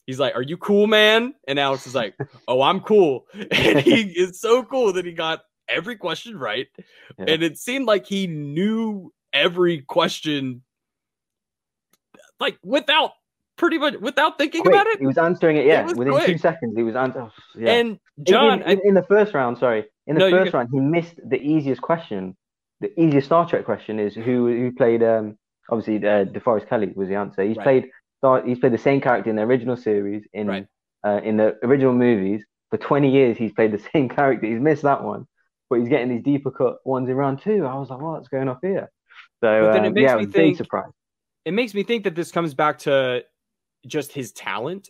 He's 0.08 0.20
like, 0.20 0.36
"Are 0.36 0.42
you 0.42 0.58
cool, 0.58 0.88
man?" 0.88 1.36
And 1.48 1.60
Alex 1.60 1.86
is 1.86 1.94
like, 1.94 2.16
"Oh, 2.48 2.62
I'm 2.64 2.80
cool." 2.82 3.28
And 3.52 3.80
he 3.80 4.02
is 4.20 4.42
so 4.42 4.64
cool 4.64 4.92
that 4.94 5.06
he 5.06 5.14
got 5.14 5.42
every 5.70 5.96
question 5.96 6.38
right, 6.38 6.68
Yeah. 7.20 7.26
and 7.30 7.44
it 7.44 7.58
seemed 7.60 7.86
like 7.86 8.08
he 8.08 8.26
knew 8.28 9.14
every 9.32 9.82
question, 9.82 10.64
like 12.40 12.58
without 12.64 13.12
pretty 13.62 13.78
much 13.78 13.94
without 14.02 14.38
thinking 14.38 14.62
Quick. 14.64 14.74
about 14.74 14.88
it. 14.88 15.00
He 15.00 15.06
was 15.06 15.18
answering 15.18 15.56
it. 15.58 15.66
Yeah. 15.68 15.84
was 15.84 15.94
Within 15.96 16.20
two 16.26 16.38
seconds, 16.38 16.74
he 16.76 16.84
was 16.84 16.96
answering. 16.96 17.30
Yeah. 17.56 17.72
And 17.74 17.90
In- 18.18 18.26
John, 18.26 18.62
in, 18.64 18.72
in, 18.72 18.80
in 18.90 18.94
the 18.96 19.04
first 19.04 19.34
round, 19.34 19.58
sorry, 19.60 19.86
in 20.08 20.16
the 20.16 20.30
No, 20.30 20.32
first 20.32 20.54
round, 20.54 20.70
he 20.74 20.80
missed 20.80 21.16
the 21.34 21.40
easiest 21.42 21.82
question. 21.82 22.36
The 22.82 22.90
easiest 23.00 23.28
Star 23.28 23.48
Trek 23.48 23.64
question 23.64 24.00
is 24.00 24.16
who 24.16 24.48
who 24.48 24.72
played. 24.74 25.04
Um, 25.04 25.38
obviously, 25.70 25.98
uh, 25.98 26.26
DeForest 26.26 26.68
Kelley 26.68 26.92
was 26.96 27.08
the 27.08 27.16
answer. 27.16 27.44
He's 27.44 27.56
Right. 27.58 27.64
played. 28.24 28.46
He's 28.48 28.60
played 28.60 28.74
the 28.74 28.78
same 28.90 29.00
character 29.02 29.30
in 29.30 29.36
the 29.36 29.44
original 29.44 29.78
series 29.78 30.24
in 30.34 30.48
Right. 30.48 30.66
uh, 31.08 31.22
in 31.24 31.38
the 31.38 31.58
original 31.64 31.94
movies 31.94 32.44
for 32.72 32.78
20 32.78 33.10
years. 33.12 33.38
He's 33.38 33.52
played 33.54 33.72
the 33.72 33.80
same 33.94 34.10
character. 34.10 34.48
He's 34.48 34.60
missed 34.60 34.82
that 34.84 35.04
one, 35.04 35.28
but 35.70 35.80
he's 35.80 35.90
getting 35.90 36.10
these 36.10 36.24
deeper 36.24 36.52
cut 36.52 36.78
ones 36.86 37.08
in 37.10 37.16
round 37.16 37.42
two. 37.42 37.66
I 37.66 37.76
was 37.76 37.90
like, 37.92 38.02
what's 38.02 38.28
going 38.28 38.50
off 38.50 38.60
here? 38.64 38.90
So 39.44 39.48
But 39.66 39.74
then 39.74 39.86
it 39.86 39.88
um, 39.90 39.94
makes 39.94 40.10
yeah, 40.10 40.16
I 40.16 40.20
me 40.20 40.26
think- 40.28 40.58
surprised. 40.58 40.94
it 41.46 41.54
makes 41.54 41.74
me 41.74 41.84
think 41.84 42.04
that 42.06 42.16
this 42.16 42.32
comes 42.32 42.54
back 42.54 42.78
to 42.80 43.24
just 43.86 44.12
his 44.12 44.32
talent. 44.32 44.90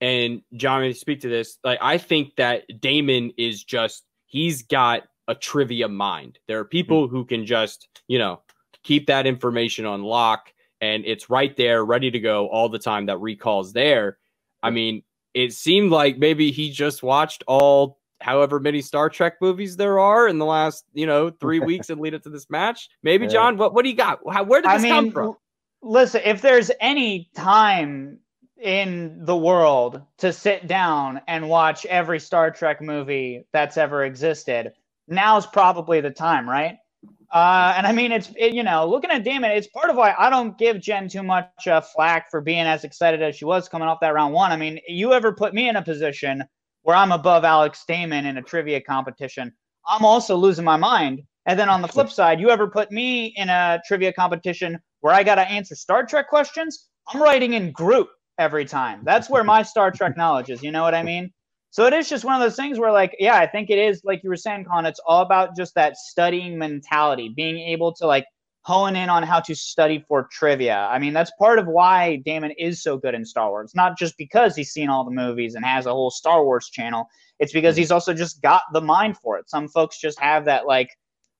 And 0.00 0.42
Jon, 0.54 0.84
you 0.84 0.92
speak 0.92 1.20
to 1.20 1.28
this, 1.28 1.58
like 1.64 1.78
I 1.82 1.98
think 1.98 2.36
that 2.36 2.64
Damon 2.80 3.32
is 3.36 3.64
just 3.64 4.04
he's 4.26 4.62
got 4.62 5.02
a 5.26 5.34
trivia 5.34 5.88
mind. 5.88 6.38
There 6.46 6.58
are 6.58 6.64
people 6.64 7.06
mm-hmm. 7.06 7.16
who 7.16 7.24
can 7.24 7.46
just, 7.46 7.88
you 8.06 8.18
know, 8.18 8.40
keep 8.84 9.06
that 9.06 9.26
information 9.26 9.84
on 9.84 10.02
lock 10.02 10.52
and 10.80 11.04
it's 11.04 11.28
right 11.28 11.56
there, 11.56 11.84
ready 11.84 12.10
to 12.10 12.20
go 12.20 12.48
all 12.48 12.68
the 12.68 12.78
time. 12.78 13.06
That 13.06 13.18
recall's 13.18 13.72
there. 13.72 14.18
I 14.62 14.70
mean, 14.70 15.02
it 15.34 15.52
seemed 15.52 15.90
like 15.90 16.18
maybe 16.18 16.50
he 16.50 16.70
just 16.70 17.02
watched 17.02 17.44
all 17.46 17.98
however 18.20 18.58
many 18.58 18.80
Star 18.80 19.08
Trek 19.08 19.34
movies 19.40 19.76
there 19.76 19.98
are 19.98 20.28
in 20.28 20.38
the 20.38 20.44
last, 20.44 20.84
you 20.92 21.06
know, 21.06 21.30
three 21.30 21.60
weeks 21.70 21.90
and 21.90 22.00
lead 22.00 22.14
up 22.14 22.22
to 22.22 22.30
this 22.30 22.48
match. 22.50 22.88
Maybe. 23.02 23.26
Jon, 23.26 23.56
what 23.56 23.74
what 23.74 23.82
do 23.82 23.90
you 23.90 23.96
got? 23.96 24.20
How, 24.30 24.44
where 24.44 24.60
did 24.60 24.70
I 24.70 24.76
this 24.76 24.84
mean, 24.84 24.92
come 24.92 25.10
from? 25.10 25.36
Listen, 25.82 26.22
if 26.24 26.42
there's 26.42 26.70
any 26.80 27.30
time 27.34 28.18
in 28.60 29.24
the 29.24 29.36
world 29.36 30.02
to 30.18 30.32
sit 30.32 30.66
down 30.66 31.20
and 31.28 31.48
watch 31.48 31.86
every 31.86 32.18
Star 32.18 32.50
Trek 32.50 32.80
movie 32.80 33.46
that's 33.52 33.76
ever 33.76 34.04
existed, 34.04 34.72
now's 35.06 35.46
probably 35.46 36.00
the 36.00 36.10
time, 36.10 36.48
right? 36.48 36.78
Uh, 37.30 37.74
and 37.76 37.86
I 37.86 37.92
mean, 37.92 38.10
it's 38.10 38.32
it, 38.36 38.54
you 38.54 38.62
know, 38.62 38.88
looking 38.88 39.10
at 39.10 39.22
Damon, 39.22 39.50
it's 39.50 39.66
part 39.66 39.90
of 39.90 39.96
why 39.96 40.14
I 40.18 40.30
don't 40.30 40.56
give 40.56 40.80
Jen 40.80 41.08
too 41.08 41.22
much 41.22 41.68
uh, 41.68 41.80
flack 41.80 42.30
for 42.30 42.40
being 42.40 42.64
as 42.64 42.84
excited 42.84 43.22
as 43.22 43.36
she 43.36 43.44
was 43.44 43.68
coming 43.68 43.86
off 43.86 44.00
that 44.00 44.14
round 44.14 44.32
one. 44.32 44.50
I 44.50 44.56
mean, 44.56 44.80
you 44.88 45.12
ever 45.12 45.32
put 45.32 45.52
me 45.52 45.68
in 45.68 45.76
a 45.76 45.82
position 45.82 46.42
where 46.82 46.96
I'm 46.96 47.12
above 47.12 47.44
Alex 47.44 47.84
Damon 47.86 48.24
in 48.24 48.38
a 48.38 48.42
trivia 48.42 48.80
competition, 48.80 49.52
I'm 49.86 50.06
also 50.06 50.36
losing 50.36 50.64
my 50.64 50.76
mind. 50.76 51.22
And 51.44 51.58
then 51.58 51.68
on 51.68 51.82
the 51.82 51.88
flip 51.88 52.10
side, 52.10 52.40
you 52.40 52.50
ever 52.50 52.66
put 52.66 52.90
me 52.90 53.26
in 53.36 53.48
a 53.48 53.80
trivia 53.86 54.12
competition 54.12 54.78
where 55.00 55.14
I 55.14 55.22
got 55.22 55.36
to 55.36 55.42
answer 55.42 55.74
Star 55.74 56.04
Trek 56.04 56.28
questions? 56.28 56.88
I'm 57.08 57.22
writing 57.22 57.54
in 57.54 57.72
group 57.72 58.08
every 58.38 58.64
time. 58.64 59.00
That's 59.04 59.30
where 59.30 59.44
my 59.44 59.62
Star 59.62 59.90
Trek 59.90 60.16
knowledge 60.16 60.50
is. 60.50 60.62
You 60.62 60.70
know 60.70 60.82
what 60.82 60.94
I 60.94 61.02
mean? 61.02 61.32
So 61.70 61.86
it 61.86 61.92
is 61.92 62.08
just 62.08 62.24
one 62.24 62.34
of 62.34 62.40
those 62.40 62.56
things 62.56 62.78
where, 62.78 62.92
like, 62.92 63.14
yeah, 63.18 63.36
I 63.36 63.46
think 63.46 63.68
it 63.68 63.78
is, 63.78 64.02
like 64.04 64.22
you 64.22 64.30
were 64.30 64.36
saying, 64.36 64.64
Con, 64.64 64.86
it's 64.86 65.00
all 65.06 65.22
about 65.22 65.54
just 65.54 65.74
that 65.74 65.96
studying 65.96 66.56
mentality, 66.56 67.28
being 67.28 67.58
able 67.58 67.92
to, 67.94 68.06
like, 68.06 68.24
hone 68.62 68.96
in 68.96 69.08
on 69.08 69.22
how 69.22 69.40
to 69.40 69.54
study 69.54 70.04
for 70.08 70.28
trivia. 70.32 70.88
I 70.90 70.98
mean, 70.98 71.12
that's 71.12 71.30
part 71.38 71.58
of 71.58 71.66
why 71.66 72.16
Damon 72.24 72.52
is 72.52 72.82
so 72.82 72.96
good 72.96 73.14
in 73.14 73.24
Star 73.24 73.50
Wars. 73.50 73.72
Not 73.74 73.98
just 73.98 74.16
because 74.16 74.56
he's 74.56 74.70
seen 74.70 74.88
all 74.88 75.04
the 75.04 75.10
movies 75.10 75.54
and 75.54 75.64
has 75.64 75.86
a 75.86 75.90
whole 75.90 76.10
Star 76.10 76.42
Wars 76.44 76.68
channel, 76.68 77.06
it's 77.38 77.52
because 77.52 77.74
mm-hmm. 77.74 77.80
he's 77.80 77.90
also 77.90 78.14
just 78.14 78.40
got 78.40 78.62
the 78.72 78.80
mind 78.80 79.18
for 79.18 79.38
it. 79.38 79.48
Some 79.50 79.68
folks 79.68 80.00
just 80.00 80.18
have 80.20 80.46
that, 80.46 80.66
like, 80.66 80.88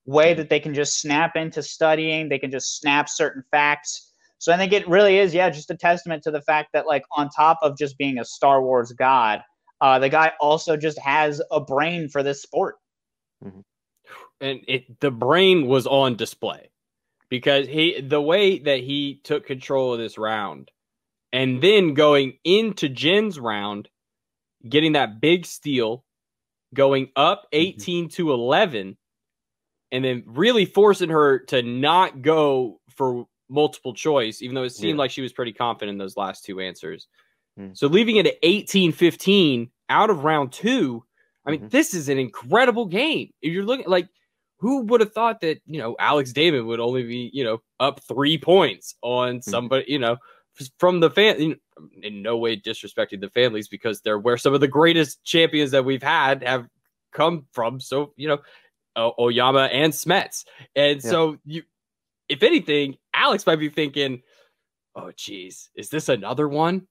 way 0.08 0.32
that 0.32 0.48
they 0.48 0.58
can 0.58 0.72
just 0.72 1.00
snap 1.00 1.36
into 1.36 1.62
studying. 1.62 2.28
They 2.28 2.38
can 2.38 2.50
just 2.50 2.78
snap 2.78 3.08
certain 3.08 3.44
facts. 3.50 4.10
So 4.38 4.52
I 4.52 4.56
think 4.56 4.72
it 4.72 4.88
really 4.88 5.18
is, 5.18 5.34
yeah, 5.34 5.50
just 5.50 5.70
a 5.70 5.76
testament 5.76 6.22
to 6.22 6.30
the 6.30 6.40
fact 6.40 6.70
that, 6.72 6.86
like, 6.86 7.02
on 7.12 7.28
top 7.28 7.58
of 7.60 7.76
just 7.76 7.98
being 7.98 8.18
a 8.18 8.24
Star 8.24 8.62
Wars 8.62 8.92
god, 8.92 9.42
uh, 9.80 9.98
the 9.98 10.08
guy 10.08 10.32
also 10.40 10.76
just 10.76 10.98
has 10.98 11.42
a 11.50 11.60
brain 11.60 12.08
for 12.08 12.22
this 12.22 12.40
sport. 12.40 12.76
and 14.40 14.60
it 14.66 15.00
the 15.00 15.10
brain 15.10 15.66
was 15.66 15.86
on 15.86 16.16
display 16.16 16.70
because 17.28 17.66
he 17.66 18.00
the 18.00 18.20
way 18.20 18.58
that 18.58 18.80
he 18.80 19.20
took 19.24 19.46
control 19.46 19.92
of 19.92 19.98
this 19.98 20.16
round 20.16 20.70
and 21.32 21.60
then 21.62 21.94
going 21.94 22.38
into 22.44 22.88
Jen's 22.88 23.38
round 23.38 23.88
getting 24.68 24.92
that 24.92 25.20
big 25.20 25.44
steal 25.46 26.04
going 26.74 27.10
up 27.16 27.46
18 27.52 28.08
to 28.10 28.32
11 28.32 28.96
and 29.92 30.04
then 30.04 30.22
really 30.26 30.64
forcing 30.64 31.08
her 31.10 31.38
to 31.40 31.62
not 31.62 32.22
go 32.22 32.80
for 32.96 33.26
multiple 33.48 33.94
choice 33.94 34.42
even 34.42 34.54
though 34.54 34.64
it 34.64 34.70
seemed 34.70 34.96
Yeah. 34.96 35.02
like 35.02 35.10
she 35.10 35.22
was 35.22 35.32
pretty 35.32 35.52
confident 35.52 35.94
in 35.94 35.98
those 35.98 36.16
last 36.16 36.44
two 36.44 36.60
answers 36.60 37.08
Mm. 37.58 37.76
so 37.76 37.86
leaving 37.88 38.16
it 38.16 38.26
at 38.26 38.34
18 38.42 38.92
15 38.92 39.70
out 39.88 40.10
of 40.10 40.22
round 40.24 40.52
2 40.52 41.02
I 41.46 41.50
mean 41.50 41.60
Mhm. 41.62 41.70
this 41.70 41.94
is 41.94 42.08
an 42.08 42.18
incredible 42.18 42.86
game 42.86 43.32
if 43.42 43.52
you're 43.52 43.64
looking 43.64 43.86
like 43.88 44.08
who 44.60 44.82
would 44.82 45.00
have 45.00 45.12
thought 45.12 45.40
that 45.40 45.60
you 45.66 45.78
know 45.80 45.96
Alex 45.98 46.32
Damon 46.32 46.66
would 46.66 46.78
only 46.80 47.04
be 47.04 47.30
you 47.32 47.42
know 47.44 47.62
up 47.80 48.00
three 48.04 48.36
points 48.38 48.94
on 49.02 49.40
somebody 49.42 49.84
you 49.88 49.98
know 49.98 50.18
from 50.78 51.00
the 51.00 51.08
fan 51.10 51.40
you 51.40 51.48
know, 51.48 51.88
in 52.02 52.20
no 52.22 52.36
way 52.36 52.56
disrespecting 52.56 53.20
the 53.20 53.30
families 53.30 53.68
because 53.68 54.00
they're 54.02 54.18
where 54.18 54.36
some 54.36 54.52
of 54.54 54.60
the 54.60 54.68
greatest 54.68 55.24
champions 55.24 55.70
that 55.70 55.84
we've 55.84 56.02
had 56.02 56.42
have 56.42 56.66
come 57.12 57.46
from 57.52 57.80
so 57.80 58.12
you 58.16 58.28
know 58.28 58.38
o- 58.98 59.14
Oyama 59.18 59.70
and 59.72 59.92
Smets 59.92 60.44
and 60.76 61.02
Yeah. 61.02 61.10
so 61.10 61.38
you 61.46 61.62
if 62.28 62.42
anything 62.42 62.96
Alex 63.14 63.46
might 63.46 63.56
be 63.56 63.70
thinking 63.70 64.22
oh 64.96 65.10
geez 65.16 65.70
is 65.76 65.88
this 65.88 66.08
another 66.10 66.48
one 66.48 66.86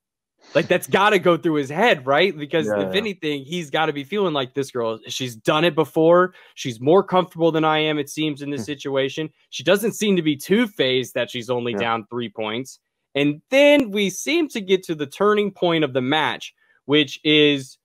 like 0.55 0.67
that's 0.67 0.87
got 0.87 1.09
to 1.09 1.19
go 1.19 1.35
through 1.35 1.55
his 1.55 1.69
head, 1.69 2.05
right? 2.05 2.35
Because 2.37 2.67
Yeah, 2.67 2.87
if 2.87 2.93
yeah. 2.93 2.97
anything, 2.99 3.43
he's 3.43 3.69
got 3.71 3.87
to 3.87 3.93
be 3.93 4.03
feeling 4.05 4.33
like 4.33 4.53
this 4.53 4.71
girl. 4.71 4.99
She's 5.07 5.35
done 5.35 5.65
it 5.65 5.73
before. 5.75 6.35
She's 6.53 6.79
more 6.79 7.03
comfortable 7.03 7.51
than 7.51 7.65
I 7.65 7.79
am. 7.79 7.97
It 7.97 8.07
seems 8.09 8.41
in 8.43 8.51
this 8.51 8.61
Hmm. 8.61 8.65
situation. 8.65 9.29
She 9.49 9.63
doesn't 9.63 9.93
seem 9.93 10.15
to 10.15 10.21
be 10.21 10.37
too 10.37 10.67
phased 10.67 11.15
that 11.15 11.31
she's 11.31 11.49
only 11.49 11.73
down 11.73 12.05
three 12.09 12.29
points. 12.29 12.79
And 13.15 13.41
then 13.49 13.89
we 13.91 14.09
seem 14.11 14.47
to 14.49 14.61
get 14.61 14.83
to 14.83 14.95
the 14.95 15.07
turning 15.07 15.51
point 15.51 15.83
of 15.83 15.91
the 15.93 16.01
match, 16.01 16.53
which 16.85 17.19
is 17.25 17.77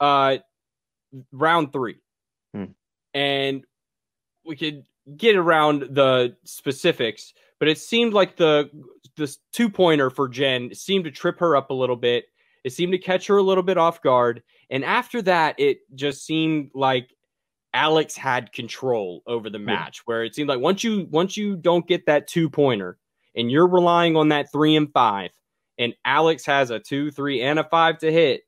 uh 0.00 0.38
round 1.32 1.72
three, 1.72 2.00
Hmm. 2.52 2.64
and 3.14 3.64
we 4.50 4.56
could 4.56 4.84
get 5.16 5.36
around 5.36 5.82
the 5.94 6.36
specifics, 6.44 7.32
but 7.60 7.68
it 7.68 7.78
seemed 7.78 8.12
like 8.12 8.36
the 8.36 8.68
this 9.16 9.38
two 9.52 9.70
pointer 9.70 10.10
for 10.10 10.28
Jen 10.28 10.74
seemed 10.74 11.04
to 11.04 11.10
trip 11.10 11.38
her 11.38 11.56
up 11.56 11.70
a 11.70 11.74
little 11.74 11.96
bit. 11.96 12.24
It 12.64 12.72
seemed 12.72 12.92
to 12.92 12.98
catch 12.98 13.26
her 13.28 13.38
a 13.38 13.42
little 13.42 13.62
bit 13.62 13.78
off 13.78 14.02
guard, 14.02 14.42
and 14.68 14.84
after 14.84 15.22
that, 15.22 15.58
it 15.58 15.78
just 15.94 16.26
seemed 16.26 16.72
like 16.74 17.14
Alex 17.72 18.16
had 18.16 18.52
control 18.52 19.22
over 19.26 19.48
the 19.48 19.58
match. 19.60 20.02
Where 20.04 20.24
it 20.24 20.34
seemed 20.34 20.48
like 20.48 20.60
once 20.60 20.82
you 20.84 21.06
once 21.10 21.36
you 21.36 21.56
don't 21.56 21.86
get 21.86 22.06
that 22.06 22.26
two 22.26 22.50
pointer, 22.50 22.98
and 23.36 23.50
you're 23.50 23.68
relying 23.68 24.16
on 24.16 24.28
that 24.30 24.50
three 24.52 24.74
and 24.76 24.92
five, 24.92 25.30
and 25.78 25.94
Alex 26.04 26.44
has 26.46 26.70
a 26.70 26.80
two, 26.80 27.10
three, 27.12 27.40
and 27.40 27.58
a 27.58 27.64
five 27.64 27.98
to 27.98 28.10
hit, 28.12 28.42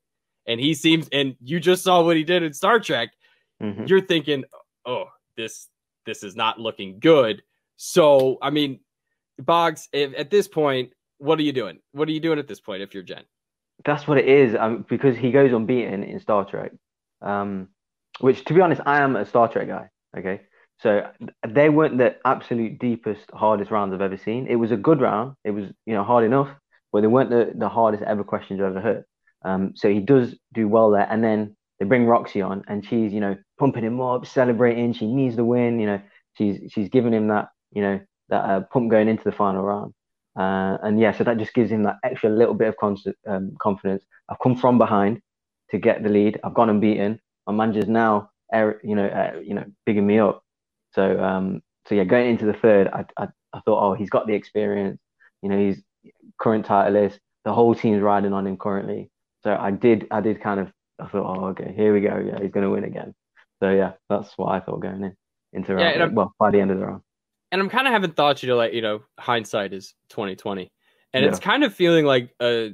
and 0.47 0.59
he 0.61 0.75
seems 0.75 1.09
and 1.13 1.37
you 1.41 1.61
just 1.61 1.85
saw 1.85 2.03
what 2.03 2.17
he 2.17 2.25
did 2.25 2.43
in 2.43 2.53
Star 2.53 2.81
Trek 2.81 3.11
Mhm. 3.63 3.89
you're 3.89 4.01
thinking, 4.01 4.45
oh, 4.85 5.05
this 5.37 5.69
this 6.07 6.23
is 6.23 6.37
not 6.37 6.59
looking 6.59 6.99
good. 6.99 7.43
So, 7.77 8.39
I 8.41 8.51
mean, 8.51 8.81
Bogz, 9.41 9.89
if, 9.93 10.13
at 10.17 10.31
this 10.31 10.49
point, 10.49 10.93
what 11.19 11.39
are 11.39 11.43
you 11.43 11.53
doing? 11.53 11.79
What 11.93 12.09
are 12.09 12.13
you 12.13 12.21
doing 12.21 12.39
at 12.39 12.49
this 12.49 12.61
point 12.61 12.83
if 12.83 12.95
you're 12.95 13.03
Jen? 13.03 13.25
That's 13.85 14.07
what 14.07 14.19
it 14.19 14.27
is. 14.27 14.55
Um, 14.59 14.85
because 14.89 15.17
he 15.17 15.31
goes 15.31 15.53
unbeaten 15.53 16.03
in 16.03 16.21
Star 16.21 16.45
Trek. 16.45 16.73
Um, 17.21 17.69
which 18.21 18.45
to 18.45 18.55
be 18.55 18.61
honest, 18.61 18.81
I 18.85 19.01
am 19.01 19.17
a 19.17 19.25
Star 19.27 19.49
Trek 19.49 19.69
guy. 19.69 19.89
Okay, 20.17 20.43
so 20.81 21.09
they 21.49 21.69
weren't 21.69 21.99
the 21.99 22.17
absolute 22.25 22.79
deepest, 22.79 23.31
hardest 23.33 23.71
rounds 23.71 23.95
I've 23.95 24.01
ever 24.01 24.17
seen. 24.17 24.47
It 24.47 24.57
was 24.57 24.71
a 24.71 24.77
good 24.77 25.01
round. 25.01 25.37
It 25.45 25.53
was 25.53 25.67
you 25.87 25.95
know 25.95 26.05
hard 26.05 26.25
enough, 26.25 26.49
but 26.93 27.01
they 27.01 27.07
weren't 27.07 27.31
the, 27.31 27.53
the 27.55 27.69
hardest 27.69 28.03
ever 28.03 28.25
questions 28.25 28.61
I've 28.61 28.67
ever 28.77 28.81
heard. 28.81 29.05
Um, 29.45 29.73
so 29.75 29.89
he 29.89 30.01
does 30.01 30.37
do 30.53 30.69
well 30.69 30.91
there, 30.91 31.07
and 31.09 31.25
then 31.25 31.57
they 31.79 31.87
bring 31.87 32.07
Roxy 32.07 32.43
on, 32.43 32.65
and 32.69 32.85
she's 32.85 33.13
you 33.13 33.21
know 33.21 33.37
pumping 33.63 33.85
him 33.85 34.01
up, 34.01 34.27
celebrating. 34.27 34.93
She 34.93 35.07
needs 35.07 35.37
the 35.37 35.45
win. 35.45 35.79
You 35.79 35.87
know, 35.87 36.01
she's 36.37 36.73
she's 36.73 36.89
giving 36.89 37.15
him 37.15 37.29
that 37.29 37.51
you 37.71 37.81
know 37.81 38.01
that 38.29 38.43
uh, 38.43 38.61
pump 38.73 38.91
going 38.91 39.07
into 39.07 39.23
the 39.23 39.31
final 39.31 39.63
round. 39.63 39.95
Uh, 40.37 40.79
and 40.83 40.99
yeah, 40.99 41.13
so 41.13 41.23
that 41.23 41.39
just 41.39 41.55
gives 41.55 41.71
him 41.71 41.85
that 41.85 41.99
extra 42.03 42.29
little 42.29 42.55
bit 42.55 42.75
of 42.75 43.05
um, 43.29 43.55
confidence. 43.61 44.03
I've 44.29 44.41
come 44.43 44.57
from 44.57 44.79
behind 44.79 45.21
to 45.71 45.79
get 45.79 46.03
the 46.03 46.09
lead. 46.09 46.41
I've 46.43 46.55
gone 46.55 46.71
unbeaten. 46.71 47.21
My 47.47 47.53
manager's 47.53 47.89
now, 47.89 48.31
er, 48.53 48.81
you 48.83 48.97
know, 48.97 49.07
uh, 49.07 49.39
you 49.39 49.55
know, 49.55 49.65
bigging 49.87 50.07
me 50.07 50.19
up. 50.19 50.43
So, 50.95 51.23
um, 51.23 51.63
so 51.87 51.95
yeah, 51.95 52.05
going 52.05 52.31
into 52.31 52.47
the 52.47 52.55
third, 52.55 52.89
I, 52.89 53.05
I, 53.17 53.29
I 53.53 53.61
thought, 53.61 53.81
oh, 53.87 53.95
he's 53.95 54.11
got 54.11 54.27
the 54.27 54.35
experience. 54.35 54.99
You 55.43 55.51
know, 55.51 55.59
he's 55.59 55.81
current 56.41 56.65
title 56.65 56.95
list. 57.01 57.21
The 57.45 57.53
whole 57.53 57.75
team's 57.75 58.03
riding 58.03 58.33
on 58.33 58.47
him 58.47 58.57
currently. 58.57 59.11
So 59.43 59.55
I 59.55 59.71
did, 59.71 60.07
I 60.11 60.21
did 60.21 60.41
kind 60.41 60.59
of, 60.59 60.73
I 60.99 61.07
thought, 61.09 61.39
oh, 61.39 61.45
okay, 61.49 61.73
here 61.77 61.93
we 61.95 62.01
go. 62.01 62.17
Yeah, 62.27 62.41
he's 62.41 62.53
going 62.53 62.65
to 62.65 62.71
win 62.71 62.85
again. 62.85 63.15
So 63.63 63.71
yeah, 63.71 63.93
that's 64.09 64.37
what 64.37 64.49
I 64.53 64.59
thought 64.61 64.81
going 64.81 65.05
in 65.05 65.17
into 65.53 65.73
Yeah, 65.77 65.97
round. 65.97 66.17
well, 66.17 66.35
by 66.39 66.51
the 66.51 66.61
end 66.61 66.73
of 66.73 66.79
the 66.79 66.87
round. 66.87 67.03
And 67.53 67.61
I'm 67.61 67.69
kind 67.69 67.87
of 67.87 67.93
having 67.93 68.13
thoughts, 68.13 68.43
you 68.43 68.49
know, 68.49 68.57
like, 68.57 68.73
you 68.73 68.83
know, 68.83 69.03
hindsight 69.21 69.73
is 69.73 69.95
2020. 70.09 70.73
And 71.15 71.25
it's 71.25 71.39
kind 71.39 71.63
of 71.63 71.73
feeling 71.75 72.05
like 72.07 72.35
uh 72.41 72.69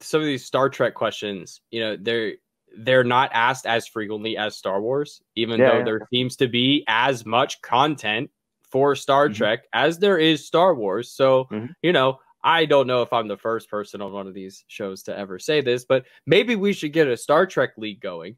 some 0.00 0.20
of 0.20 0.26
these 0.26 0.44
Star 0.44 0.68
Trek 0.70 0.94
questions, 0.94 1.60
you 1.70 1.80
know, 1.80 1.96
they're 1.96 2.34
they're 2.78 3.04
not 3.04 3.30
asked 3.32 3.66
as 3.66 3.86
frequently 3.86 4.36
as 4.36 4.56
Star 4.56 4.80
Wars, 4.80 5.22
even 5.36 5.60
Yeah, 5.60 5.68
though 5.68 5.78
yeah. 5.78 5.84
there 5.84 6.00
seems 6.12 6.36
to 6.36 6.48
be 6.48 6.84
as 6.88 7.24
much 7.24 7.60
content 7.62 8.30
for 8.62 8.96
Star 8.96 9.28
Mhm. 9.28 9.34
Trek 9.34 9.60
as 9.72 9.98
there 10.00 10.18
is 10.18 10.46
Star 10.46 10.74
Wars. 10.74 11.12
So, 11.12 11.46
Mhm. 11.52 11.74
you 11.82 11.92
know, 11.92 12.18
I 12.42 12.64
don't 12.66 12.86
know 12.86 13.02
if 13.02 13.12
I'm 13.12 13.28
the 13.28 13.36
first 13.36 13.70
person 13.70 14.00
on 14.02 14.12
one 14.12 14.26
of 14.26 14.34
these 14.34 14.64
shows 14.68 15.02
to 15.04 15.16
ever 15.16 15.38
say 15.38 15.60
this, 15.60 15.84
but 15.84 16.06
maybe 16.26 16.56
we 16.56 16.72
should 16.72 16.92
get 16.92 17.08
a 17.08 17.16
Star 17.16 17.46
Trek 17.46 17.70
league 17.78 18.00
going 18.00 18.36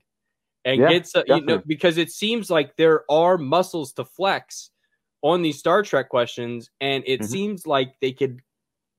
and 0.65 0.81
Yeah, 0.81 0.89
get 0.89 1.07
some, 1.07 1.25
you 1.27 1.43
know, 1.43 1.63
because 1.67 1.99
it 1.99 2.11
seems 2.11 2.51
like 2.51 2.77
there 2.77 3.05
are 3.11 3.39
muscles 3.39 3.93
to 3.95 4.05
flex 4.05 4.71
on 5.23 5.43
these 5.43 5.59
Star 5.59 5.83
Trek 5.83 6.09
questions, 6.09 6.71
and 6.81 7.05
it 7.07 7.21
Mhm. 7.21 7.27
seems 7.27 7.67
like 7.67 7.95
they 8.01 8.13
could 8.13 8.41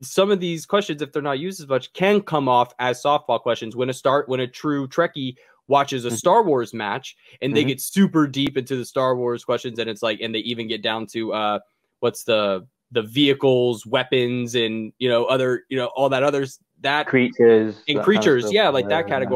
some 0.03 0.31
of 0.31 0.39
these 0.41 0.65
questions, 0.65 1.01
if 1.01 1.11
they're 1.13 1.21
not 1.23 1.39
used 1.39 1.61
as 1.61 1.67
much, 1.67 1.93
can 1.93 2.21
come 2.21 2.49
off 2.49 2.73
as 2.79 3.01
softball 3.03 3.41
questions 3.41 3.75
when 3.75 3.89
a 3.89 3.93
start 3.93 4.29
when 4.29 4.39
a 4.41 4.47
true 4.47 4.87
Trekkie 4.87 5.35
watches 5.67 6.05
a 6.05 6.11
Mhm. 6.11 6.17
Star 6.17 6.43
Wars 6.43 6.73
match 6.73 7.15
and 7.41 7.55
they 7.55 7.63
Mhm. 7.63 7.65
get 7.65 7.81
super 7.81 8.27
deep 8.27 8.57
into 8.57 8.75
the 8.77 8.85
Star 8.85 9.15
Wars 9.17 9.45
questions, 9.45 9.79
and 9.79 9.89
it's 9.89 10.03
like, 10.03 10.19
and 10.21 10.35
they 10.35 10.39
even 10.39 10.67
get 10.67 10.83
down 10.83 11.07
to 11.07 11.33
uh, 11.33 11.59
what's 12.01 12.23
the 12.25 12.67
the 12.91 13.03
vehicles, 13.03 13.85
weapons, 13.85 14.55
and 14.55 14.93
you 14.99 15.09
know 15.09 15.25
other 15.25 15.65
you 15.69 15.77
know 15.77 15.87
all 15.95 16.09
that 16.09 16.23
others 16.23 16.59
that 16.81 17.07
Creatures. 17.07 17.75
that 17.75 17.85
in 17.87 17.95
kind 17.95 18.01
of 18.01 18.05
creatures 18.05 18.51
yeah 18.51 18.69
like 18.69 18.89
that 18.89 19.07
Yeah. 19.07 19.29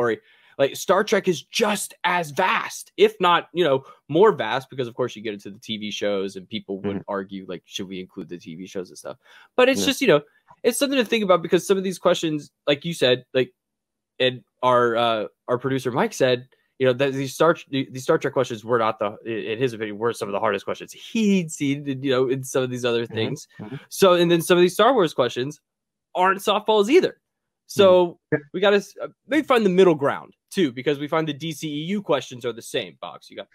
Like 0.58 0.76
star 0.76 1.04
trek 1.04 1.28
is 1.28 1.44
just 1.44 1.94
as 2.04 2.32
vast 2.32 2.92
if 2.98 3.16
not 3.20 3.50
you 3.54 3.64
know 3.64 3.84
more 4.10 4.32
vast 4.32 4.70
because 4.70 4.88
of 4.88 4.94
course 4.96 5.16
you 5.16 5.22
get 5.22 5.34
into 5.34 5.50
the 5.50 5.60
tv 5.60 5.92
shows 5.92 6.36
and 6.36 6.48
people 6.50 6.80
would 6.82 7.04
argue 7.08 7.46
like 7.48 7.62
should 7.66 7.88
we 7.88 8.00
include 8.00 8.30
the 8.30 8.38
tv 8.38 8.70
shows 8.70 8.90
and 8.90 8.98
stuff? 8.98 9.18
But 9.56 9.70
it's 9.70 9.82
Yeah. 9.82 9.86
just 9.88 10.02
you 10.02 10.08
know 10.08 10.22
it's 10.64 10.80
something 10.80 10.98
to 10.98 11.06
think 11.06 11.24
about 11.24 11.42
because 11.42 11.66
some 11.68 11.78
of 11.78 11.84
these 11.84 12.00
questions 12.00 12.52
like 12.68 12.86
you 12.86 12.94
said 12.94 13.26
like 13.34 13.52
and 14.20 14.44
our 14.64 14.96
uh 14.96 15.26
our 15.48 15.58
producer 15.58 15.92
mike 15.92 16.14
said 16.14 16.48
you 16.80 16.86
know 16.86 16.94
that 16.94 17.14
these 17.14 17.34
star 17.34 17.56
these 17.70 18.04
star 18.04 18.18
trek 18.18 18.34
questions 18.34 18.64
were 18.66 18.80
not 18.80 18.98
the 19.00 19.18
in 19.26 19.58
his 19.60 19.74
opinion 19.74 19.98
were 19.98 20.14
some 20.14 20.28
of 20.28 20.34
the 20.34 20.40
hardest 20.40 20.66
questions 20.66 20.92
he'd 20.94 21.52
seen 21.52 21.86
you 22.02 22.12
know 22.12 22.28
in 22.30 22.44
some 22.44 22.64
of 22.64 22.70
these 22.70 22.86
other 22.86 23.06
things. 23.06 23.48
Mhm. 23.60 23.80
so 23.90 24.14
and 24.14 24.30
then 24.32 24.42
some 24.42 24.58
of 24.58 24.62
these 24.62 24.74
star 24.74 24.94
wars 24.94 25.14
questions 25.14 25.60
aren't 26.16 26.40
softballs 26.40 26.90
either 26.90 27.18
so 27.68 28.20
we 28.54 28.60
got 28.60 28.72
to 28.72 28.84
uh, 29.02 29.08
maybe 29.28 29.46
find 29.46 29.66
the 29.66 29.70
middle 29.70 29.96
ground 29.96 30.34
too, 30.52 30.72
because 30.72 31.00
we 31.00 31.08
find 31.08 31.28
the 31.28 31.34
DCEU 31.34 32.04
questions 32.04 32.46
are 32.46 32.54
the 32.54 32.62
same. 32.62 32.98
Bogz, 33.02 33.30
you 33.30 33.36
got 33.36 33.48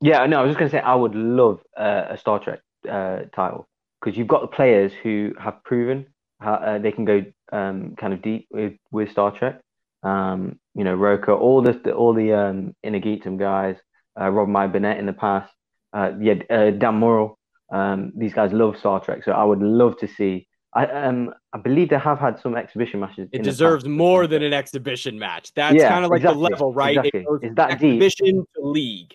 Yeah, 0.00 0.26
no, 0.26 0.40
I 0.40 0.42
was 0.42 0.50
just 0.50 0.58
gonna 0.58 0.70
say 0.70 0.80
I 0.80 0.94
would 0.94 1.14
love 1.14 1.60
uh, 1.76 2.06
a 2.10 2.18
Star 2.18 2.38
Trek 2.38 2.60
uh, 2.88 3.20
title 3.34 3.68
because 4.00 4.16
you've 4.16 4.28
got 4.28 4.40
the 4.42 4.48
players 4.48 4.92
who 5.02 5.32
have 5.38 5.62
proven 5.64 6.06
how 6.40 6.54
uh, 6.54 6.78
they 6.78 6.90
can 6.90 7.04
go 7.04 7.24
um, 7.52 7.94
kind 7.96 8.12
of 8.12 8.22
deep 8.22 8.48
with, 8.50 8.72
with 8.90 9.10
Star 9.10 9.30
Trek. 9.30 9.60
Um, 10.02 10.58
you 10.74 10.84
know, 10.84 10.94
Roka, 10.94 11.32
all 11.32 11.62
the, 11.62 11.72
the 11.72 11.92
all 11.92 12.14
the 12.14 12.32
um, 12.32 12.74
Inner 12.82 13.00
Geekdom 13.00 13.38
guys, 13.38 13.76
uh, 14.18 14.30
Rob 14.30 14.48
My 14.48 14.66
Burnett 14.66 14.98
in 14.98 15.06
the 15.06 15.12
past, 15.12 15.52
uh, 15.92 16.12
yeah, 16.20 16.34
uh, 16.48 16.70
Dan 16.70 16.94
Murrell. 17.00 17.38
Um, 17.72 18.12
these 18.16 18.32
guys 18.32 18.52
love 18.52 18.78
Star 18.78 19.00
Trek, 19.00 19.22
so 19.24 19.32
I 19.32 19.44
would 19.44 19.60
love 19.60 19.98
to 19.98 20.08
see. 20.08 20.48
I 20.72 20.86
um 20.86 21.34
I 21.52 21.58
believe 21.58 21.90
they 21.90 21.98
have 21.98 22.18
had 22.18 22.38
some 22.38 22.56
exhibition 22.56 23.00
matches. 23.00 23.28
it 23.32 23.42
deserves 23.42 23.86
more 23.86 24.26
than 24.26 24.42
an 24.42 24.52
exhibition 24.52 25.18
match. 25.18 25.52
That's 25.54 25.74
Yeah, 25.76 25.88
kind 25.88 26.04
of 26.04 26.10
like 26.10 26.20
exactly, 26.20 26.42
the 26.42 26.48
level, 26.50 26.72
right? 26.72 26.96
exactly. 26.96 27.26
It's 27.42 27.56
that 27.56 27.80
deep. 27.80 28.02
exhibition 28.02 28.46
to 28.54 28.60
league. 28.62 29.14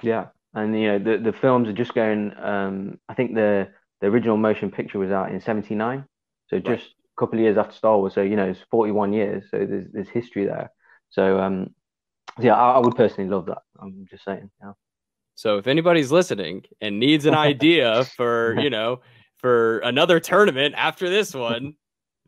Yeah, 0.00 0.26
and 0.54 0.78
you 0.78 0.86
know 0.86 0.98
the 0.98 1.18
the 1.18 1.32
films 1.32 1.68
are 1.68 1.72
just 1.72 1.94
going. 1.94 2.32
Um, 2.40 2.98
I 3.08 3.14
think 3.14 3.34
the 3.34 3.68
the 4.00 4.06
original 4.06 4.36
motion 4.36 4.70
picture 4.70 4.98
was 4.98 5.10
out 5.10 5.32
in 5.32 5.40
'79, 5.40 6.04
so 6.48 6.58
just 6.58 6.68
right. 6.68 6.80
a 6.82 7.20
couple 7.20 7.38
of 7.38 7.42
years 7.42 7.56
after 7.56 7.74
Star 7.74 7.98
Wars. 7.98 8.14
So 8.14 8.22
you 8.22 8.36
know 8.36 8.48
it's 8.48 8.60
41 8.70 9.12
years, 9.12 9.44
so 9.50 9.58
there's 9.58 9.86
there's 9.92 10.08
history 10.08 10.46
there. 10.46 10.70
So 11.10 11.40
um, 11.40 11.74
yeah, 12.38 12.54
I, 12.54 12.74
I 12.74 12.78
would 12.78 12.94
personally 12.94 13.28
love 13.28 13.46
that. 13.46 13.62
I'm 13.80 14.06
just 14.08 14.24
saying. 14.24 14.50
Yeah. 14.62 14.72
So 15.34 15.58
if 15.58 15.66
anybody's 15.66 16.12
listening 16.12 16.64
and 16.80 17.00
needs 17.00 17.26
an 17.26 17.34
idea 17.50 18.04
for 18.04 18.58
you 18.60 18.70
know 18.70 19.00
for 19.42 19.80
another 19.80 20.20
tournament 20.20 20.74
after 20.78 21.10
this 21.10 21.34
one, 21.34 21.74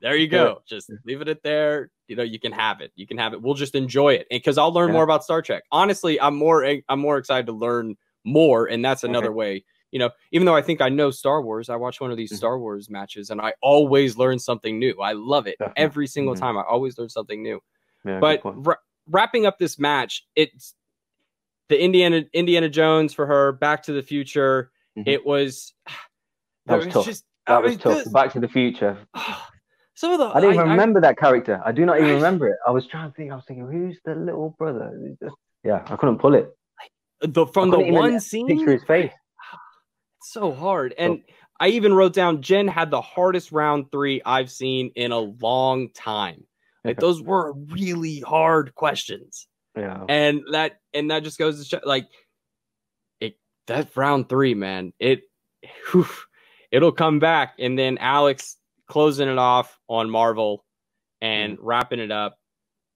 there 0.00 0.16
you 0.16 0.28
go. 0.28 0.60
Just 0.66 0.92
leave 1.06 1.22
it 1.22 1.28
at 1.28 1.42
there. 1.42 1.90
You 2.08 2.16
know, 2.16 2.22
you 2.22 2.38
can 2.38 2.52
have 2.52 2.82
it. 2.82 2.92
You 2.96 3.06
can 3.06 3.16
have 3.16 3.32
it. 3.32 3.40
We'll 3.40 3.54
just 3.54 3.74
enjoy 3.74 4.14
it 4.14 4.26
because 4.30 4.58
I'll 4.58 4.72
learn 4.72 4.88
yeah. 4.88 4.94
more 4.94 5.04
about 5.04 5.24
Star 5.24 5.40
Trek. 5.40 5.62
Honestly, 5.72 6.20
I'm 6.20 6.36
more 6.36 6.66
I'm 6.88 7.00
more 7.00 7.16
excited 7.16 7.46
to 7.46 7.52
learn 7.52 7.96
more, 8.24 8.66
and 8.66 8.84
that's 8.84 9.04
another 9.04 9.28
okay. 9.28 9.34
way. 9.34 9.64
You 9.92 10.00
know, 10.00 10.10
even 10.32 10.44
though 10.44 10.56
I 10.56 10.60
think 10.60 10.80
I 10.80 10.88
know 10.88 11.10
Star 11.12 11.40
Wars, 11.40 11.70
I 11.70 11.76
watch 11.76 12.00
one 12.00 12.10
of 12.10 12.16
these 12.16 12.30
mm-hmm. 12.30 12.38
Star 12.38 12.58
Wars 12.58 12.90
matches, 12.90 13.30
and 13.30 13.40
I 13.40 13.54
always 13.62 14.18
learn 14.18 14.38
something 14.38 14.78
new. 14.78 15.00
I 15.00 15.12
love 15.12 15.46
it 15.46 15.56
Definitely. 15.58 15.82
every 15.82 16.06
single 16.08 16.34
mm-hmm. 16.34 16.42
time. 16.42 16.58
I 16.58 16.62
always 16.62 16.98
learn 16.98 17.08
something 17.08 17.42
new. 17.42 17.60
Yeah, 18.04 18.18
but 18.18 18.40
ra- 18.44 18.74
wrapping 19.08 19.46
up 19.46 19.58
this 19.58 19.78
match, 19.78 20.26
it's 20.34 20.74
the 21.68 21.82
Indiana 21.82 22.24
Indiana 22.32 22.68
Jones 22.68 23.14
for 23.14 23.24
her, 23.24 23.52
Back 23.52 23.84
to 23.84 23.92
the 23.92 24.02
Future. 24.02 24.72
Mm-hmm. 24.98 25.08
It 25.08 25.24
was 25.24 25.72
that 26.66 26.78
was, 26.78 26.86
tough. 26.88 27.06
Just, 27.06 27.24
that 27.46 27.54
I 27.54 27.58
was 27.58 27.70
mean, 27.70 27.78
tough. 27.78 28.12
Back 28.12 28.32
to 28.32 28.40
the 28.40 28.48
Future. 28.48 28.98
Some 29.96 30.12
of 30.12 30.18
the 30.18 30.26
I 30.26 30.40
didn't 30.40 30.54
even 30.54 30.68
I, 30.68 30.70
remember 30.72 30.98
I, 30.98 31.02
that 31.02 31.18
character. 31.18 31.62
I 31.64 31.70
do 31.72 31.86
not 31.86 31.98
even 31.98 32.16
remember 32.16 32.48
it. 32.48 32.56
I 32.66 32.70
was 32.70 32.86
trying 32.86 33.10
to 33.10 33.16
think. 33.16 33.30
I 33.30 33.36
was 33.36 33.44
thinking, 33.46 33.66
who's 33.70 33.98
the 34.04 34.14
little 34.14 34.54
brother? 34.58 34.92
Yeah, 35.62 35.84
I 35.86 35.96
couldn't 35.96 36.18
pull 36.18 36.34
it. 36.34 36.48
The 37.20 37.46
from 37.46 37.70
the 37.70 37.78
one 37.78 38.18
scene, 38.20 38.46
picture 38.46 38.72
his 38.72 38.84
face. 38.84 39.12
It's 40.18 40.32
so 40.32 40.52
hard, 40.52 40.94
and 40.96 41.20
oh. 41.20 41.32
I 41.60 41.68
even 41.68 41.92
wrote 41.92 42.14
down 42.14 42.40
Jen 42.40 42.66
had 42.66 42.90
the 42.90 43.02
hardest 43.02 43.52
round 43.52 43.92
three 43.92 44.22
I've 44.24 44.50
seen 44.50 44.90
in 44.96 45.12
a 45.12 45.18
long 45.18 45.90
time. 45.90 46.46
Like 46.82 46.98
those 46.98 47.22
were 47.22 47.52
really 47.52 48.20
hard 48.20 48.74
questions. 48.74 49.46
Yeah, 49.76 50.04
and 50.08 50.42
that 50.52 50.80
and 50.92 51.10
that 51.10 51.24
just 51.24 51.38
goes 51.38 51.58
to 51.58 51.64
show, 51.64 51.80
like 51.84 52.06
it. 53.20 53.36
That 53.66 53.94
round 53.96 54.28
three, 54.28 54.54
man, 54.54 54.92
it. 54.98 55.22
Whew, 55.92 56.06
it'll 56.74 56.92
come 56.92 57.20
back, 57.20 57.54
and 57.60 57.78
then 57.78 57.98
Alex 57.98 58.56
closing 58.88 59.28
it 59.28 59.38
off 59.38 59.78
on 59.88 60.10
Marvel 60.10 60.64
and 61.20 61.56
mm-hmm. 61.56 61.64
wrapping 61.64 62.00
it 62.00 62.10
up. 62.10 62.36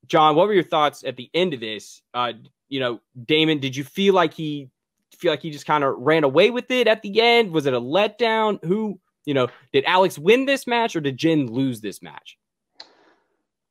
Jon, 0.06 0.34
what 0.34 0.48
were 0.48 0.54
your 0.54 0.64
thoughts 0.64 1.04
at 1.04 1.16
the 1.16 1.30
end 1.32 1.54
of 1.54 1.60
this? 1.60 2.02
Uh, 2.12 2.32
you 2.68 2.80
know, 2.80 3.00
Damon, 3.24 3.60
did 3.60 3.76
you 3.76 3.84
feel 3.84 4.14
like 4.14 4.34
he 4.34 4.68
feel 5.16 5.32
like 5.32 5.42
he 5.42 5.50
just 5.50 5.66
kind 5.66 5.84
of 5.84 5.94
ran 5.98 6.24
away 6.24 6.50
with 6.50 6.70
it 6.70 6.88
at 6.88 7.02
the 7.02 7.20
end? 7.20 7.52
Was 7.52 7.66
it 7.66 7.74
a 7.74 7.80
letdown? 7.80 8.62
Who, 8.64 8.98
you 9.24 9.34
know, 9.34 9.48
did 9.72 9.84
Alex 9.84 10.18
win 10.18 10.44
this 10.46 10.66
match 10.66 10.96
or 10.96 11.00
did 11.00 11.16
Jen 11.16 11.46
lose 11.46 11.80
this 11.80 12.02
match? 12.02 12.38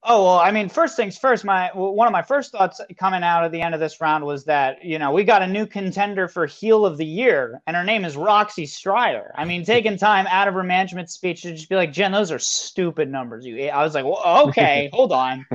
Oh 0.10 0.24
well, 0.24 0.40
I 0.40 0.52
mean, 0.52 0.70
first 0.70 0.96
things 0.96 1.18
first. 1.18 1.44
My 1.44 1.70
one 1.74 2.08
of 2.08 2.14
my 2.14 2.22
first 2.22 2.54
thoughts 2.54 2.80
coming 2.98 3.24
out 3.24 3.44
of 3.44 3.52
the 3.52 3.62
end 3.62 3.74
of 3.74 3.82
this 3.82 4.00
round 4.00 4.24
was 4.24 4.46
that 4.46 4.84
you 4.84 4.98
know 4.98 5.12
we 5.12 5.26
got 5.26 5.42
a 5.42 5.48
new 5.48 5.66
contender 5.66 6.30
for 6.30 6.46
heel 6.46 6.86
of 6.86 6.96
the 6.96 7.06
year, 7.06 7.62
and 7.68 7.76
her 7.76 7.84
name 7.84 8.06
is 8.06 8.16
Roxy 8.16 8.66
Striar. 8.66 9.34
I 9.36 9.44
mean, 9.44 9.66
taking 9.66 9.98
time 9.98 10.26
out 10.28 10.48
of 10.48 10.54
her 10.54 10.64
management 10.64 11.10
speech 11.10 11.42
to 11.42 11.52
just 11.52 11.68
be 11.68 11.76
like, 11.76 11.92
Jen, 11.92 12.14
those 12.14 12.32
are 12.32 12.40
stupid 12.40 13.12
numbers. 13.12 13.46
You, 13.46 13.68
I 13.68 13.84
was 13.84 13.96
like, 13.96 14.06
well, 14.06 14.46
okay, 14.48 14.90
hold 14.94 15.12
on. 15.12 15.46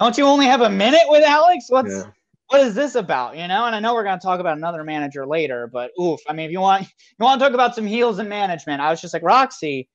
Don't 0.00 0.18
you 0.18 0.24
only 0.24 0.46
have 0.46 0.62
a 0.62 0.70
minute 0.70 1.04
with 1.06 1.22
Alex? 1.22 1.66
What's 1.68 1.92
yeah. 1.92 2.10
what 2.48 2.62
is 2.62 2.74
this 2.74 2.96
about? 2.96 3.36
You 3.36 3.46
know? 3.46 3.66
And 3.66 3.76
I 3.76 3.78
know 3.78 3.94
we're 3.94 4.02
gonna 4.02 4.20
talk 4.20 4.40
about 4.40 4.56
another 4.56 4.82
manager 4.82 5.24
later, 5.24 5.68
but 5.72 5.92
oof. 6.02 6.18
I 6.28 6.32
mean, 6.32 6.46
if 6.46 6.50
you 6.50 6.60
want 6.60 6.82
you 6.82 7.24
want 7.24 7.38
to 7.38 7.46
talk 7.46 7.54
about 7.54 7.76
some 7.76 7.86
heels 7.86 8.18
and 8.18 8.28
management, 8.28 8.80
I 8.80 8.90
was 8.90 9.00
just 9.00 9.14
like, 9.14 9.22
Roxy, 9.22 9.88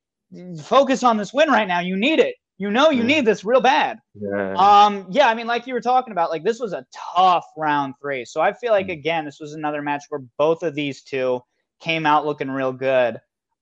focus 0.64 1.04
on 1.04 1.18
this 1.18 1.34
win 1.34 1.50
right 1.50 1.68
now. 1.68 1.82
You 1.82 1.98
need 1.98 2.20
it. 2.20 2.36
You 2.58 2.72
know 2.72 2.90
you 2.90 3.04
need 3.04 3.26
this 3.26 3.44
real 3.44 3.60
bad. 3.60 4.00
Yeah. 4.14 4.54
Um, 4.54 5.08
yeah, 5.10 5.28
I 5.28 5.36
mean, 5.36 5.48
like 5.48 5.68
you 5.68 5.74
were 5.74 5.82
talking 5.82 6.14
about, 6.14 6.30
like 6.30 6.44
this 6.44 6.60
was 6.60 6.72
a 6.72 6.86
tough 7.16 7.46
round 7.58 7.96
three. 8.02 8.24
So 8.24 8.40
I 8.40 8.54
feel 8.54 8.72
like 8.72 8.88
mm. 8.88 8.94
again, 8.94 9.26
this 9.26 9.40
was 9.40 9.54
another 9.54 9.82
match 9.82 10.04
where 10.10 10.22
both 10.38 10.64
of 10.64 10.74
these 10.74 11.04
two 11.04 11.42
came 11.82 12.06
out 12.06 12.26
looking 12.26 12.50
real 12.50 12.72
good. 12.72 13.20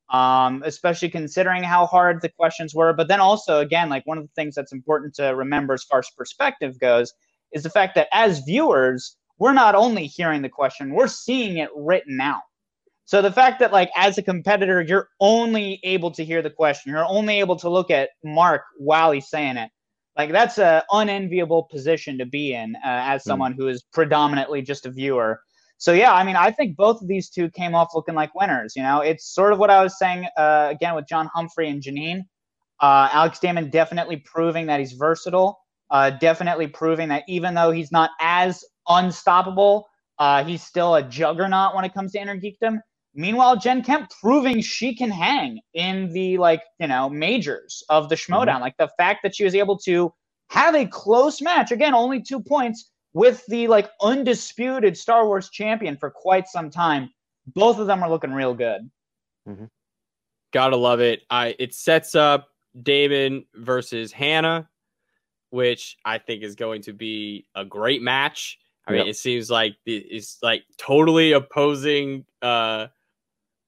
Um, 0.09 0.61
especially 0.63 1.09
considering 1.09 1.63
how 1.63 1.87
hard 1.87 2.21
the 2.21 2.29
questions 2.29 2.75
were. 2.75 2.93
But 2.93 3.07
then 3.07 3.19
also, 3.19 3.61
again, 3.61 3.89
like 3.89 4.05
one 4.05 4.19
of 4.19 4.25
the 4.25 4.33
things 4.35 4.53
that's 4.53 4.73
important 4.73 5.15
to 5.15 5.29
remember 5.29 5.73
as 5.73 5.83
far 5.83 5.99
as 5.99 6.09
perspective 6.15 6.79
goes 6.79 7.11
is 7.51 7.63
the 7.63 7.69
fact 7.69 7.95
that 7.95 8.09
as 8.13 8.41
viewers, 8.41 9.17
we're 9.39 9.53
not 9.53 9.73
only 9.73 10.05
hearing 10.05 10.43
the 10.43 10.49
question, 10.49 10.93
we're 10.93 11.07
seeing 11.07 11.57
it 11.57 11.69
written 11.75 12.21
out. 12.21 12.41
So 13.05 13.21
the 13.21 13.31
fact 13.31 13.59
that 13.59 13.71
like 13.71 13.91
as 13.95 14.17
a 14.17 14.23
competitor, 14.23 14.81
you're 14.81 15.09
only 15.19 15.79
able 15.83 16.11
to 16.11 16.23
hear 16.23 16.41
the 16.41 16.49
question, 16.49 16.91
you're 16.91 17.05
only 17.05 17.39
able 17.39 17.55
to 17.57 17.69
look 17.69 17.91
at 17.91 18.11
Mark 18.23 18.63
while 18.77 19.11
he's 19.11 19.29
saying 19.29 19.57
it. 19.57 19.69
Like 20.17 20.31
that's 20.31 20.57
a 20.57 20.83
unenviable 20.91 21.63
position 21.63 22.17
to 22.19 22.25
be 22.25 22.53
in 22.53 22.75
uh, 22.77 22.79
as 22.83 23.23
hmm. 23.23 23.29
someone 23.29 23.53
who 23.53 23.67
is 23.67 23.83
predominantly 23.93 24.61
just 24.61 24.85
a 24.85 24.91
viewer. 24.91 25.41
So 25.77 25.91
yeah, 25.91 26.13
I 26.13 26.23
mean, 26.23 26.35
I 26.35 26.51
think 26.51 26.77
both 26.77 27.01
of 27.01 27.07
these 27.07 27.29
two 27.29 27.49
came 27.49 27.75
off 27.75 27.89
looking 27.93 28.15
like 28.15 28.33
winners. 28.35 28.73
You 28.75 28.83
know, 28.83 29.01
it's 29.01 29.33
sort 29.33 29.51
of 29.51 29.59
what 29.59 29.69
I 29.69 29.83
was 29.83 29.97
saying 29.97 30.27
uh, 30.37 30.69
again 30.71 30.95
with 30.95 31.07
John 31.07 31.29
Humphrey 31.33 31.69
and 31.69 31.81
Janine. 31.81 32.21
Uh, 32.79 33.09
Alex 33.11 33.39
Damon 33.39 33.69
definitely 33.69 34.17
proving 34.17 34.67
that 34.67 34.79
he's 34.79 34.93
versatile. 34.93 35.59
Uh, 35.89 36.09
definitely 36.09 36.67
proving 36.67 37.09
that 37.09 37.23
even 37.27 37.53
though 37.53 37.71
he's 37.71 37.91
not 37.91 38.11
as 38.19 38.63
unstoppable, 38.87 39.87
uh, 40.19 40.43
he's 40.43 40.63
still 40.63 40.95
a 40.95 41.03
juggernaut 41.03 41.75
when 41.75 41.85
it 41.85 41.93
comes 41.93 42.13
to 42.13 42.19
Innergeekdom. 42.19 42.79
Meanwhile, 43.15 43.57
Jen 43.57 43.83
Kempe 43.83 44.09
proving 44.21 44.61
she 44.61 44.95
can 44.95 45.11
hang 45.11 45.59
in 45.73 46.11
the 46.13 46.37
like, 46.37 46.63
you 46.79 46.87
know, 46.87 47.09
majors 47.09 47.83
of 47.89 48.09
the 48.09 48.15
Schmoedown. 48.15 48.47
Mm-hmm. 48.47 48.61
Like 48.61 48.77
the 48.77 48.89
fact 48.97 49.21
that 49.23 49.35
she 49.35 49.43
was 49.43 49.53
able 49.53 49.77
to 49.79 50.11
have 50.49 50.73
a 50.75 50.85
close 50.85 51.41
match, 51.41 51.71
again, 51.71 51.93
only 51.93 52.21
two 52.21 52.39
points 52.39 52.89
with 53.13 53.45
the 53.47 53.67
like 53.67 53.89
undisputed 54.01 54.97
Star 54.97 55.27
Wars 55.27 55.49
champion 55.49 55.95
for 55.95 56.09
quite 56.09 56.47
some 56.47 56.71
time. 56.71 57.09
Both 57.47 57.77
of 57.77 57.87
them 57.87 58.01
are 58.01 58.09
looking 58.09 58.33
real 58.33 58.55
good. 58.55 58.89
Mm-hmm. 59.47 59.65
Gotta 60.51 60.77
love 60.77 60.99
it. 60.99 61.21
I 61.29 61.55
it 61.59 61.73
sets 61.73 62.15
up 62.15 62.49
Damon 62.81 63.45
versus 63.55 64.11
Hanna, 64.11 64.69
which 65.51 65.97
I 66.03 66.17
think 66.17 66.43
is 66.43 66.55
going 66.55 66.81
to 66.83 66.93
be 66.93 67.45
a 67.53 67.63
great 67.63 68.01
match. 68.01 68.57
I 68.87 68.91
mean, 68.91 69.07
it 69.07 69.15
seems 69.15 69.49
like 69.49 69.75
it's 69.85 70.39
like 70.41 70.63
totally 70.77 71.31
opposing 71.31 72.25
uh 72.41 72.87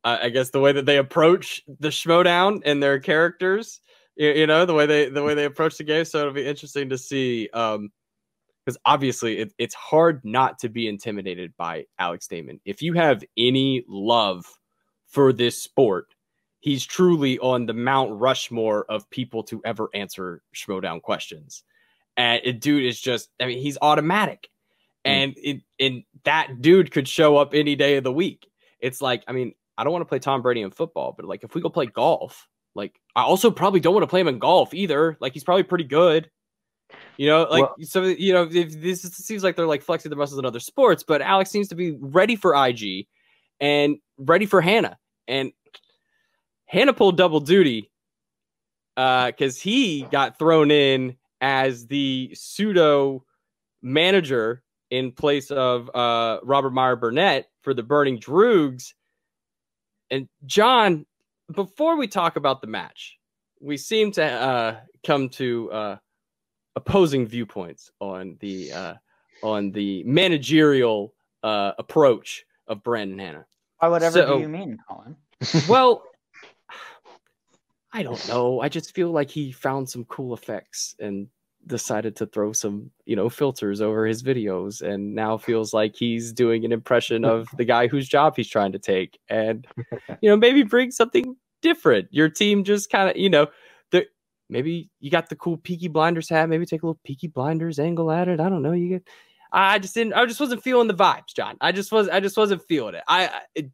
I 0.05 0.29
guess 0.29 0.51
the 0.51 0.59
way 0.59 0.71
that 0.71 0.85
they 0.85 0.97
approach 0.97 1.63
the 1.79 1.87
Schmoedown 1.87 2.61
and 2.63 2.81
their 2.81 2.99
characters, 2.99 3.81
you, 4.15 4.29
you, 4.29 4.47
know, 4.47 4.65
the 4.65 4.73
way 4.73 4.85
they 4.85 5.09
the 5.09 5.23
way 5.23 5.33
they 5.33 5.45
approach 5.45 5.77
the 5.77 5.83
game. 5.83 6.05
So 6.05 6.19
it'll 6.19 6.33
be 6.33 6.45
interesting 6.45 6.89
to 6.89 6.97
see, 6.97 7.49
um, 7.53 7.89
because 8.63 8.77
obviously 8.85 9.39
it, 9.39 9.53
it's 9.57 9.73
hard 9.73 10.21
not 10.23 10.59
to 10.59 10.69
be 10.69 10.87
intimidated 10.87 11.53
by 11.57 11.85
Alex 11.97 12.27
Damon. 12.27 12.59
If 12.65 12.81
you 12.81 12.93
have 12.93 13.23
any 13.35 13.83
love 13.87 14.45
for 15.07 15.33
this 15.33 15.61
sport, 15.61 16.07
he's 16.59 16.85
truly 16.85 17.39
on 17.39 17.65
the 17.65 17.73
Mount 17.73 18.19
Rushmore 18.19 18.85
of 18.89 19.09
people 19.09 19.43
to 19.43 19.61
ever 19.65 19.89
answer 19.93 20.41
Schmoedown 20.55 21.01
questions. 21.01 21.63
And 22.17 22.41
it, 22.43 22.61
dude 22.61 22.85
is 22.85 22.99
just, 22.99 23.29
I 23.39 23.45
mean, 23.45 23.59
he's 23.59 23.77
automatic. 23.81 24.49
Hmm. 25.05 25.11
And 25.11 25.35
it, 25.37 25.61
and 25.79 26.03
that 26.23 26.61
dude 26.61 26.91
could 26.91 27.07
show 27.07 27.37
up 27.37 27.53
any 27.53 27.75
day 27.75 27.97
of 27.97 28.03
the 28.03 28.11
week. 28.11 28.47
It's 28.79 29.01
like, 29.01 29.23
I 29.27 29.31
mean, 29.31 29.53
I 29.77 29.83
don't 29.83 29.93
want 29.93 30.01
to 30.01 30.09
play 30.09 30.19
Tom 30.19 30.41
Brady 30.41 30.61
in 30.61 30.71
football, 30.71 31.13
but 31.15 31.25
like 31.25 31.43
if 31.43 31.53
we 31.55 31.61
go 31.61 31.69
play 31.69 31.85
golf, 31.85 32.47
like 32.75 32.99
I 33.15 33.23
also 33.23 33.51
probably 33.51 33.79
don't 33.79 33.93
want 33.93 34.03
to 34.03 34.07
play 34.07 34.21
him 34.21 34.27
in 34.27 34.39
golf 34.39 34.73
either. 34.73 35.17
Like 35.19 35.33
he's 35.33 35.43
probably 35.43 35.63
pretty 35.63 35.85
good. 35.85 36.29
You 37.17 37.27
know, 37.27 37.47
like 37.49 37.63
well, 37.63 37.75
so 37.81 38.03
you 38.03 38.33
know, 38.33 38.47
if 38.51 38.79
this 38.81 39.01
seems 39.01 39.43
like 39.43 39.55
they're 39.55 39.65
like 39.65 39.81
flexing 39.81 40.09
the 40.09 40.15
muscles 40.15 40.39
in 40.39 40.45
other 40.45 40.59
sports, 40.59 41.03
but 41.03 41.21
Alex 41.21 41.49
seems 41.49 41.69
to 41.69 41.75
be 41.75 41.97
ready 41.99 42.35
for 42.35 42.53
IG 42.53 43.07
and 43.59 43.97
ready 44.17 44.45
for 44.45 44.61
Hanna. 44.61 44.97
And 45.27 45.51
Hanna 46.65 46.93
pulled 46.93 47.17
double 47.17 47.39
duty 47.39 47.91
uh 48.97 49.27
because 49.27 49.59
he 49.59 50.03
got 50.03 50.39
thrown 50.39 50.71
in 50.71 51.17
as 51.41 51.87
the 51.87 52.31
pseudo 52.33 53.25
manager 53.81 54.63
in 54.89 55.11
place 55.11 55.51
of 55.51 55.89
uh 55.95 56.39
Robert 56.43 56.71
Meyer 56.71 56.95
Burnett 56.95 57.47
for 57.61 57.73
the 57.73 57.83
Burning 57.83 58.19
Droogs 58.19 58.93
and 60.11 60.27
Jon, 60.45 61.05
before 61.53 61.97
we 61.97 62.07
talk 62.07 62.35
about 62.35 62.61
the 62.61 62.67
match, 62.67 63.17
we 63.59 63.77
seem 63.77 64.11
to 64.13 64.23
uh, 64.23 64.79
come 65.05 65.29
to 65.29 65.71
uh, 65.71 65.97
opposing 66.75 67.25
viewpoints 67.25 67.91
on 67.99 68.37
the 68.39 68.71
uh, 68.71 68.93
on 69.43 69.71
the 69.71 70.03
managerial 70.03 71.13
uh, 71.43 71.73
approach 71.77 72.45
of 72.67 72.83
Brandon 72.83 73.19
Hanna. 73.19 73.45
By 73.79 73.89
whatever 73.89 74.19
so, 74.19 74.35
do 74.35 74.41
you 74.41 74.49
mean, 74.49 74.77
Colin? 74.87 75.15
well, 75.69 76.03
I 77.91 78.03
don't 78.03 78.27
know. 78.27 78.61
I 78.61 78.69
just 78.69 78.93
feel 78.93 79.11
like 79.11 79.29
he 79.29 79.51
found 79.51 79.89
some 79.89 80.05
cool 80.05 80.33
effects 80.33 80.95
and 80.99 81.27
decided 81.67 82.15
to 82.17 82.25
throw 82.25 82.53
some, 82.53 82.91
you 83.05 83.15
know, 83.15 83.29
filters 83.29 83.81
over 83.81 84.05
his 84.05 84.23
videos 84.23 84.81
and 84.81 85.15
now 85.15 85.37
feels 85.37 85.73
like 85.73 85.95
he's 85.95 86.31
doing 86.31 86.65
an 86.65 86.71
impression 86.71 87.25
of 87.25 87.47
the 87.57 87.65
guy 87.65 87.87
whose 87.87 88.07
job 88.07 88.35
he's 88.35 88.47
trying 88.49 88.71
to 88.71 88.79
take. 88.79 89.19
And, 89.29 89.67
you 90.21 90.29
know, 90.29 90.37
maybe 90.37 90.63
bring 90.63 90.91
something 90.91 91.35
different. 91.61 92.07
Your 92.11 92.29
team 92.29 92.63
just 92.63 92.89
kind 92.89 93.09
of, 93.09 93.17
you 93.17 93.29
know, 93.29 93.47
the 93.91 94.05
maybe 94.49 94.89
you 94.99 95.09
got 95.09 95.29
the 95.29 95.35
cool 95.35 95.57
Peaky 95.57 95.87
Blinders 95.87 96.29
hat, 96.29 96.49
maybe 96.49 96.65
take 96.65 96.83
a 96.83 96.85
little 96.85 96.99
Peaky 97.03 97.27
Blinders 97.27 97.79
angle 97.79 98.11
at 98.11 98.27
it. 98.27 98.39
I 98.39 98.49
don't 98.49 98.61
know. 98.61 98.73
You 98.73 98.89
get 98.89 99.07
I 99.51 99.79
just 99.79 99.93
didn't 99.93 100.13
I 100.13 100.25
just 100.25 100.39
wasn't 100.39 100.63
feeling 100.63 100.87
the 100.87 100.93
vibes, 100.93 101.33
Jon. 101.35 101.57
I 101.61 101.71
just 101.71 101.91
was 101.91 102.09
I 102.09 102.19
just 102.19 102.37
wasn't 102.37 102.61
feeling 102.67 102.95
it. 102.95 103.03
I, 103.07 103.41
it, 103.55 103.71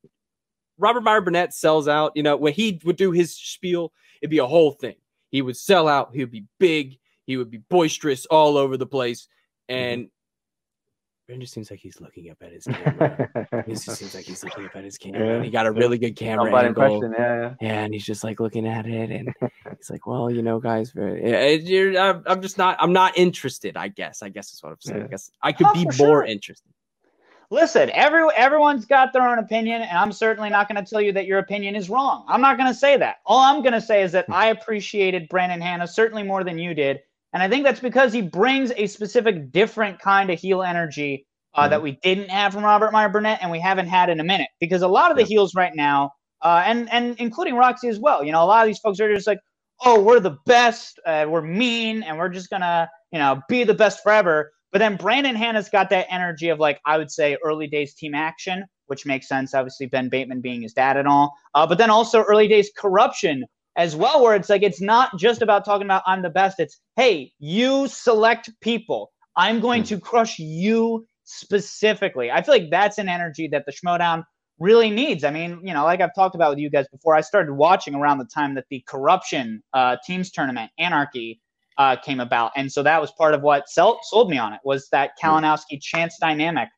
Robert 0.77 1.01
Meyer 1.01 1.21
Burnett 1.21 1.53
sells 1.53 1.87
out, 1.87 2.11
you 2.15 2.23
know, 2.23 2.37
when 2.37 2.53
he 2.53 2.81
would 2.85 2.95
do 2.95 3.11
his 3.11 3.35
spiel, 3.35 3.93
it'd 4.21 4.31
be 4.31 4.39
a 4.39 4.47
whole 4.47 4.71
thing. 4.71 4.95
He 5.29 5.41
would 5.41 5.57
sell 5.57 5.87
out, 5.87 6.11
he 6.13 6.19
would 6.19 6.31
be 6.31 6.45
big, 6.59 6.97
he 7.31 7.37
would 7.37 7.49
be 7.49 7.59
boisterous 7.69 8.25
all 8.25 8.57
over 8.57 8.75
the 8.75 8.85
place. 8.85 9.27
Mm-hmm. 9.69 9.83
And 9.83 10.09
it 11.29 11.39
just 11.39 11.53
seems 11.53 11.71
like 11.71 11.79
he's 11.79 12.01
looking 12.01 12.29
up 12.29 12.37
at 12.41 12.51
his 12.51 12.65
camera. 12.65 13.29
it 13.53 13.69
just 13.69 13.91
seems 13.91 14.13
like 14.13 14.25
he's 14.25 14.43
looking 14.43 14.65
up 14.65 14.75
at 14.75 14.83
his 14.83 14.97
camera. 14.97 15.37
Yeah. 15.37 15.43
he 15.43 15.49
got 15.49 15.65
a 15.65 15.71
really 15.71 15.97
good 15.97 16.17
camera 16.17 16.53
angle. 16.53 16.83
impression, 16.83 17.15
yeah, 17.17 17.39
yeah. 17.39 17.53
Yeah, 17.61 17.83
and 17.83 17.93
he's 17.93 18.05
just 18.05 18.25
like 18.25 18.41
looking 18.41 18.67
at 18.67 18.85
it, 18.85 19.11
and 19.11 19.33
he's 19.77 19.89
like, 19.89 20.05
"Well, 20.05 20.29
you 20.29 20.41
know, 20.41 20.59
guys, 20.59 20.91
very, 20.91 21.21
yeah, 21.21 21.39
it- 21.41 21.61
you're, 21.63 21.97
I'm, 21.97 22.21
I'm 22.25 22.41
just 22.41 22.57
not, 22.57 22.75
I'm 22.81 22.91
not 22.91 23.17
interested. 23.17 23.77
I 23.77 23.87
guess, 23.87 24.21
I 24.21 24.27
guess 24.27 24.51
is 24.51 24.61
what 24.61 24.73
I'm 24.73 24.81
saying. 24.81 25.03
I 25.03 25.07
guess 25.07 25.31
I 25.41 25.53
could 25.53 25.67
Oh, 25.67 25.73
be 25.73 25.85
more 25.85 25.93
sure. 25.93 26.23
interested. 26.25 26.73
Listen, 27.49 27.91
every 27.93 28.23
everyone's 28.35 28.85
got 28.85 29.13
their 29.13 29.27
own 29.27 29.37
opinion, 29.39 29.81
and 29.81 29.97
I'm 29.97 30.11
certainly 30.11 30.49
not 30.49 30.69
going 30.69 30.83
to 30.83 30.89
tell 30.89 31.01
you 31.01 31.11
that 31.13 31.27
your 31.27 31.39
opinion 31.39 31.75
is 31.75 31.89
wrong. 31.89 32.25
I'm 32.27 32.41
not 32.41 32.57
going 32.57 32.69
to 32.69 32.77
say 32.77 32.97
that. 32.97 33.17
All 33.25 33.39
I'm 33.39 33.61
going 33.61 33.73
to 33.73 33.81
say 33.81 34.03
is 34.03 34.11
that 34.13 34.25
hmm. 34.25 34.33
I 34.33 34.47
appreciated 34.47 35.29
Brandon 35.29 35.61
Hanna 35.61 35.87
certainly 35.87 36.23
more 36.23 36.43
than 36.43 36.57
you 36.57 36.73
did, 36.73 37.01
and 37.33 37.41
I 37.41 37.49
think 37.49 37.63
that's 37.63 37.79
because 37.79 38.13
he 38.13 38.21
brings 38.21 38.71
a 38.75 38.87
specific, 38.87 39.51
different 39.51 39.99
kind 39.99 40.29
of 40.29 40.39
heel 40.39 40.63
energy 40.63 41.25
uh, 41.53 41.67
that 41.67 41.81
we 41.81 41.99
didn't 42.03 42.29
have 42.29 42.53
from 42.53 42.63
Robert 42.63 42.91
Meyer 42.91 43.09
Burnett, 43.09 43.39
and 43.41 43.51
we 43.51 43.59
haven't 43.59 43.87
had 43.87 44.09
in 44.09 44.19
a 44.19 44.23
minute. 44.23 44.47
Because 44.59 44.81
a 44.81 44.87
lot 44.87 45.11
of 45.11 45.17
the 45.17 45.23
Yeah. 45.23 45.27
heels 45.27 45.53
right 45.55 45.75
now, 45.75 46.11
uh, 46.41 46.63
and 46.65 46.91
and 46.91 47.15
including 47.19 47.55
Roxy 47.55 47.87
as 47.89 47.99
well, 47.99 48.23
you 48.23 48.31
know, 48.31 48.43
a 48.43 48.45
lot 48.45 48.61
of 48.61 48.67
these 48.67 48.79
folks 48.79 48.99
are 48.99 49.13
just 49.13 49.27
like, 49.27 49.39
oh, 49.83 50.01
we're 50.01 50.19
the 50.19 50.37
best, 50.45 50.99
uh, 51.05 51.25
we're 51.27 51.41
mean, 51.41 52.03
and 52.03 52.17
we're 52.17 52.29
just 52.29 52.49
gonna, 52.49 52.89
you 53.11 53.19
know, 53.19 53.41
be 53.49 53.63
the 53.63 53.73
best 53.73 54.01
forever. 54.03 54.51
But 54.71 54.79
then 54.79 54.95
Brandon 54.95 55.35
Hanna's 55.35 55.67
got 55.69 55.89
that 55.89 56.07
energy 56.09 56.49
of 56.49 56.59
like 56.59 56.79
I 56.85 56.97
would 56.97 57.11
say 57.11 57.37
early 57.43 57.67
days 57.67 57.93
team 57.93 58.15
action, 58.15 58.63
which 58.87 59.05
makes 59.05 59.27
sense. 59.27 59.53
Obviously, 59.53 59.87
Ben 59.87 60.07
Bateman 60.07 60.39
being 60.41 60.61
his 60.61 60.73
dad 60.73 60.95
and 60.97 61.07
all, 61.07 61.33
uh, 61.53 61.67
but 61.67 61.77
then 61.77 61.89
also 61.89 62.21
early 62.23 62.47
days 62.47 62.71
corruption 62.77 63.45
as 63.75 63.95
well, 63.95 64.21
where 64.23 64.35
it's 64.35 64.49
like 64.49 64.63
it's 64.63 64.81
not 64.81 65.17
just 65.17 65.41
about 65.41 65.65
talking 65.65 65.87
about 65.87 66.03
I'm 66.05 66.21
the 66.21 66.29
best. 66.29 66.59
It's 66.59 66.79
hey, 66.95 67.31
you 67.39 67.87
select 67.87 68.49
people. 68.61 69.11
I'm 69.35 69.59
going 69.59 69.83
Hmm. 69.83 69.87
to 69.87 69.99
crush 69.99 70.39
you 70.39 71.05
specifically. 71.23 72.31
I 72.31 72.41
feel 72.41 72.53
like 72.53 72.69
that's 72.69 72.97
an 72.97 73.07
energy 73.09 73.47
that 73.49 73.65
the 73.65 73.71
Schmoedown 73.71 74.23
really 74.59 74.91
needs. 74.91 75.23
I 75.23 75.31
mean, 75.31 75.59
you 75.63 75.73
know, 75.73 75.85
like 75.85 76.01
I've 76.01 76.13
talked 76.13 76.35
about 76.35 76.51
with 76.51 76.59
you 76.59 76.69
guys 76.69 76.87
before, 76.91 77.15
I 77.15 77.21
started 77.21 77.53
watching 77.53 77.95
around 77.95 78.17
the 78.19 78.25
time 78.25 78.55
that 78.55 78.65
the 78.69 78.83
corruption 78.87 79.63
uh, 79.73 79.97
teams 80.05 80.31
tournament, 80.31 80.71
Anarchy, 80.77 81.41
uh, 81.77 81.95
came 81.95 82.19
about, 82.19 82.51
and 82.55 82.71
so 82.71 82.83
that 82.83 82.99
was 83.01 83.11
part 83.13 83.33
of 83.33 83.41
what 83.41 83.67
sell- 83.69 83.99
sold 84.03 84.29
me 84.29 84.37
on 84.37 84.53
it 84.53 84.59
was 84.63 84.87
that 84.91 85.11
Kalinowski 85.21 85.81
chance 85.81 86.17
dynamic. 86.19 86.69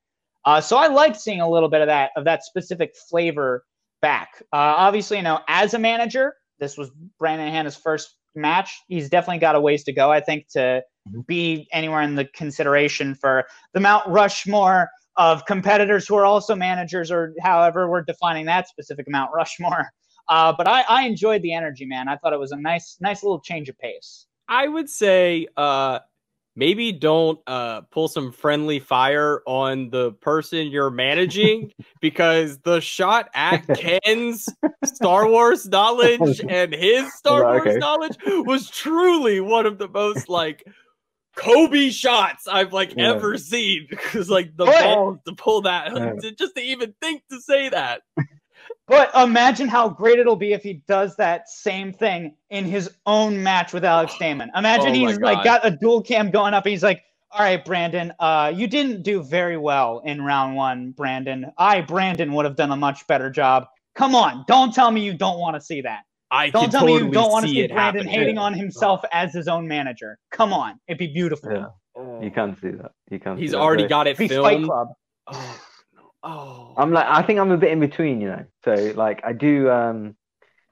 Uh, 0.45 0.61
so 0.61 0.77
I 0.77 0.87
liked 0.87 1.17
seeing 1.19 1.41
a 1.41 1.49
little 1.49 1.69
bit 1.69 1.81
of 1.81 1.87
that 1.87 2.11
of 2.15 2.25
that 2.25 2.43
specific 2.43 2.93
flavor 3.09 3.65
back. 4.01 4.29
Uh, 4.53 4.57
obviously, 4.77 5.17
you 5.17 5.23
know, 5.23 5.39
as 5.47 5.73
a 5.73 5.79
manager, 5.79 6.35
this 6.63 6.77
was 6.77 6.89
Brandon 7.19 7.49
Hanna's 7.49 7.75
first 7.75 8.15
match. 8.35 8.81
He's 8.87 9.09
definitely 9.09 9.39
got 9.39 9.55
a 9.55 9.61
ways 9.61 9.83
to 9.83 9.93
go, 9.93 10.11
I 10.11 10.21
think, 10.21 10.47
to 10.49 10.81
Mhm. 11.09 11.27
be 11.27 11.67
anywhere 11.73 12.01
in 12.01 12.15
the 12.15 12.25
consideration 12.25 13.13
for 13.13 13.45
the 13.73 13.81
Mount 13.81 14.07
Rushmore 14.07 14.89
of 15.17 15.45
competitors 15.45 16.07
who 16.07 16.15
are 16.15 16.25
also 16.25 16.55
managers, 16.55 17.11
or 17.11 17.33
however 17.41 17.89
we're 17.89 18.01
defining 18.01 18.45
that 18.45 18.67
specific 18.69 19.05
Mount 19.09 19.31
Rushmore. 19.33 19.89
Uh, 20.29 20.53
but 20.57 20.69
I, 20.69 20.85
I 20.87 21.01
enjoyed 21.05 21.41
the 21.41 21.53
energy, 21.53 21.85
man. 21.85 22.07
I 22.07 22.15
thought 22.15 22.31
it 22.31 22.39
was 22.39 22.53
a 22.53 22.55
nice, 22.55 22.95
nice 23.01 23.23
little 23.23 23.41
change 23.41 23.67
of 23.67 23.77
pace. 23.77 24.25
I 24.47 24.69
would 24.69 24.89
say, 24.89 25.47
uh, 25.57 25.99
maybe 26.55 26.91
don't 26.91 27.39
uh 27.47 27.81
pull 27.91 28.07
some 28.07 28.31
friendly 28.31 28.79
fire 28.79 29.41
on 29.47 29.89
the 29.89 30.11
person 30.13 30.67
you're 30.67 30.89
managing 30.91 31.71
because 32.01 32.59
the 32.59 32.79
shot 32.79 33.29
at 33.33 33.65
Ken's 33.75 34.47
Star 34.85 35.27
Wars 35.27 35.67
knowledge 35.67 36.41
and 36.49 36.73
his 36.73 37.13
Star 37.15 37.43
Wars 37.43 37.67
okay. 37.67 37.77
knowledge 37.77 38.17
was 38.25 38.69
truly 38.69 39.39
one 39.39 39.65
of 39.65 39.77
the 39.77 39.87
most 39.87 40.29
like 40.29 40.63
Kobe 41.35 41.89
shots 41.89 42.47
I've 42.47 42.73
like 42.73 42.93
Yeah. 42.95 43.13
ever 43.13 43.37
seen 43.37 43.87
because 43.89 44.29
like 44.29 44.55
the 44.55 44.65
balls 44.65 45.17
to 45.25 45.33
pull 45.33 45.61
that 45.61 45.91
Yeah. 45.95 46.13
to, 46.21 46.31
just 46.35 46.55
to 46.55 46.61
even 46.61 46.93
think 47.01 47.23
to 47.31 47.41
say 47.41 47.69
that. 47.69 48.01
But 48.87 49.11
imagine 49.15 49.67
how 49.69 49.89
great 49.89 50.19
it'll 50.19 50.35
be 50.35 50.53
if 50.53 50.63
he 50.63 50.83
does 50.87 51.15
that 51.17 51.49
same 51.49 51.93
thing 51.93 52.35
in 52.49 52.65
his 52.65 52.91
own 53.05 53.41
match 53.43 53.73
with 53.73 53.85
Alex 53.85 54.15
Damon. 54.19 54.51
Imagine 54.55 54.93
Oh 54.93 54.95
my 54.95 54.95
he's 55.09 55.19
like 55.19 55.43
got 55.43 55.65
a 55.65 55.71
dual 55.71 56.01
cam 56.01 56.31
going 56.31 56.53
up. 56.53 56.65
And 56.65 56.71
he's 56.71 56.83
like, 56.83 57.03
"All 57.31 57.41
right, 57.41 57.63
Brandon, 57.63 58.13
uh, 58.19 58.51
you 58.55 58.67
didn't 58.67 59.03
do 59.03 59.23
very 59.23 59.57
well 59.57 60.01
in 60.05 60.21
round 60.21 60.55
one, 60.55 60.91
Brandon. 60.91 61.51
I, 61.57 61.81
Brandon, 61.81 62.33
would 62.33 62.45
have 62.45 62.57
done 62.57 62.71
a 62.71 62.75
much 62.77 63.07
better 63.07 63.29
job. 63.29 63.65
Come 63.95 64.15
on, 64.15 64.45
don't 64.47 64.73
tell 64.73 64.91
me 64.91 65.01
you 65.05 65.13
don't 65.15 65.39
want 65.39 65.55
to 65.55 65.61
see 65.61 65.81
that. 65.81 66.01
I 66.31 66.49
Don't 66.49 66.71
tell 66.71 66.81
totally 66.81 67.03
me 67.03 67.07
you 67.07 67.11
don't 67.13 67.31
want 67.31 67.45
to 67.45 67.49
see 67.49 67.55
see 67.55 67.61
it 67.61 67.71
Brandon 67.71 68.05
happen. 68.05 68.07
hating 68.07 68.37
on 68.39 68.53
himself 68.53 69.01
as 69.11 69.33
his 69.33 69.47
own 69.47 69.67
manager. 69.67 70.17
Come 70.31 70.51
on, 70.53 70.79
it'd 70.87 70.97
be 70.99 71.07
beautiful. 71.07 71.49
Yeah, 71.51 71.67
you 72.21 72.31
can't 72.31 72.59
see 72.61 72.71
that. 72.71 72.91
You 73.11 73.19
can't. 73.19 73.39
He's 73.39 73.51
see 73.51 73.57
that. 73.57 73.59
already 73.61 73.83
But 73.83 73.89
got 73.89 74.07
it 74.07 74.17
It'd 74.19 74.31
Fight 74.41 74.59
filmed. 74.59 74.65
Club. 74.65 74.89
Oh, 75.27 75.33
no. 75.33 75.62
Oh. 76.23 76.73
I'm 76.77 76.91
like, 76.91 77.05
I 77.07 77.21
think 77.23 77.39
I'm 77.39 77.51
a 77.51 77.57
bit 77.57 77.71
in 77.71 77.79
between, 77.79 78.21
you 78.21 78.27
know. 78.27 78.45
So 78.63 78.93
like, 78.95 79.21
I 79.23 79.33
do, 79.33 79.69
um, 79.69 80.15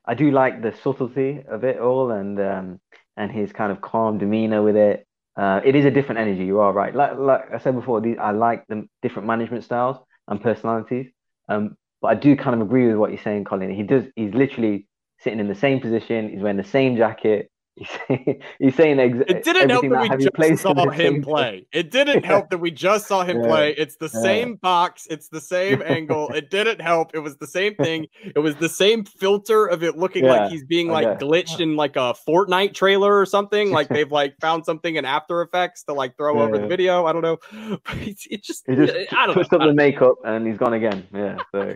I 0.05 0.15
do 0.15 0.31
like 0.31 0.61
the 0.61 0.73
subtlety 0.83 1.43
of 1.47 1.63
it 1.63 1.79
all, 1.79 2.11
and 2.11 2.39
um, 2.39 2.79
and 3.17 3.31
his 3.31 3.51
kind 3.51 3.71
of 3.71 3.81
calm 3.81 4.17
demeanor 4.17 4.63
with 4.63 4.75
it. 4.75 5.07
Uh, 5.37 5.61
it 5.63 5.75
is 5.75 5.85
a 5.85 5.91
different 5.91 6.19
energy. 6.19 6.43
You 6.43 6.59
are 6.59 6.73
right. 6.73 6.93
Like 6.93 7.17
like 7.17 7.53
I 7.53 7.59
said 7.59 7.75
before, 7.75 8.01
these, 8.01 8.17
I 8.19 8.31
like 8.31 8.65
the 8.67 8.87
different 9.01 9.27
management 9.27 9.63
styles 9.63 9.97
and 10.27 10.41
personalities. 10.41 11.07
Um, 11.47 11.77
but 12.01 12.07
I 12.07 12.15
do 12.15 12.35
kind 12.35 12.55
of 12.55 12.61
agree 12.61 12.87
with 12.87 12.97
what 12.97 13.11
you're 13.11 13.21
saying, 13.21 13.43
Colin. 13.45 13.73
He 13.73 13.83
does. 13.83 14.05
He's 14.15 14.33
literally 14.33 14.87
sitting 15.19 15.39
in 15.39 15.47
the 15.47 15.55
same 15.55 15.79
position. 15.79 16.29
He's 16.29 16.41
wearing 16.41 16.57
the 16.57 16.63
same 16.63 16.97
jacket. 16.97 17.50
He's 17.77 17.87
saying, 18.07 18.41
he's 18.59 18.75
saying 18.75 18.99
ex- 18.99 19.17
It 19.29 19.43
didn't 19.43 19.69
help 19.69 19.85
everything 19.85 19.91
that 19.91 20.01
we 20.01 20.07
have 20.09 20.19
just 20.19 20.33
placed 20.33 20.61
saw 20.61 20.89
him 20.89 21.21
play. 21.21 21.65
It 21.71 21.89
didn't 21.89 22.25
help 22.31 22.49
that 22.49 22.57
we 22.57 22.69
just 22.69 23.07
saw 23.07 23.23
him 23.23 23.37
Yeah. 23.41 23.47
play. 23.47 23.71
It's 23.77 23.95
the 23.95 24.09
Yeah. 24.13 24.21
same 24.21 24.55
box. 24.55 25.07
It's 25.09 25.29
the 25.29 25.39
same 25.39 25.81
angle. 25.85 26.29
It 26.33 26.49
didn't 26.49 26.81
help. 26.81 27.11
It 27.15 27.19
was 27.19 27.37
the 27.37 27.47
same 27.47 27.75
thing. 27.75 28.07
It 28.35 28.39
was 28.39 28.55
the 28.57 28.67
same 28.69 29.05
filter 29.05 29.65
of 29.67 29.83
it 29.83 29.97
looking 29.97 30.25
Yeah, 30.25 30.31
like 30.31 30.51
he's 30.51 30.65
being 30.65 30.89
like 30.89 31.07
okay. 31.07 31.25
glitched 31.25 31.61
in 31.61 31.75
like 31.77 31.95
a 31.95 32.13
Fortnite 32.27 32.73
trailer 32.73 33.17
or 33.17 33.25
something. 33.25 33.71
Like 33.71 33.87
they've 33.87 34.11
like 34.11 34.35
found 34.41 34.65
something 34.65 34.95
in 34.97 35.05
After 35.05 35.41
Effects 35.41 35.83
to 35.85 35.93
like 35.93 36.17
throw 36.17 36.41
over 36.41 36.57
the 36.57 36.67
video. 36.67 37.05
I 37.05 37.13
don't 37.13 37.21
know. 37.23 37.37
But 37.85 37.97
it's, 37.99 38.27
it 38.29 38.43
just, 38.43 38.63
He 38.67 38.75
just 38.75 39.13
I 39.13 39.25
don't 39.25 39.33
puts 39.35 39.51
know. 39.51 39.59
up 39.59 39.67
the 39.67 39.73
makeup 39.73 40.15
and 40.25 40.45
he's 40.45 40.57
gone 40.57 40.73
again. 40.73 41.07
Yeah. 41.13 41.37
So. 41.53 41.73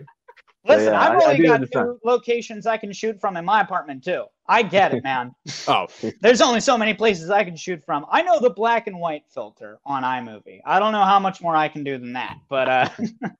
Listen, 0.68 0.94
yeah, 0.94 1.00
I've 1.00 1.22
I- 1.22 1.26
I 1.26 1.32
only 1.32 1.46
got 1.46 1.54
understand. 1.56 1.86
two 1.88 2.00
locations 2.04 2.66
I 2.68 2.78
can 2.78 2.92
shoot 2.92 3.22
from 3.22 3.38
in 3.38 3.46
my 3.46 3.62
apartment 3.62 4.04
too. 4.04 4.26
I 4.48 4.64
get 4.64 4.94
it, 4.94 5.04
man. 5.04 5.34
Oh, 5.68 5.88
There's 6.22 6.42
only 6.42 6.60
so 6.60 6.78
many 6.78 6.94
places 6.94 7.30
I 7.30 7.44
can 7.44 7.56
shoot 7.56 7.84
from. 7.84 8.06
I 8.12 8.22
know 8.22 8.40
the 8.40 8.50
black 8.52 8.88
and 8.88 9.00
white 9.00 9.24
filter 9.30 9.80
on 9.86 10.04
iMovie. 10.04 10.60
I 10.66 10.80
don't 10.80 10.92
know 10.92 11.04
how 11.04 11.20
much 11.20 11.42
more 11.42 11.56
I 11.56 11.68
can 11.68 11.84
do 11.84 11.98
than 11.98 12.14
that, 12.14 12.38
but 12.50 12.70
uh, 12.70 12.90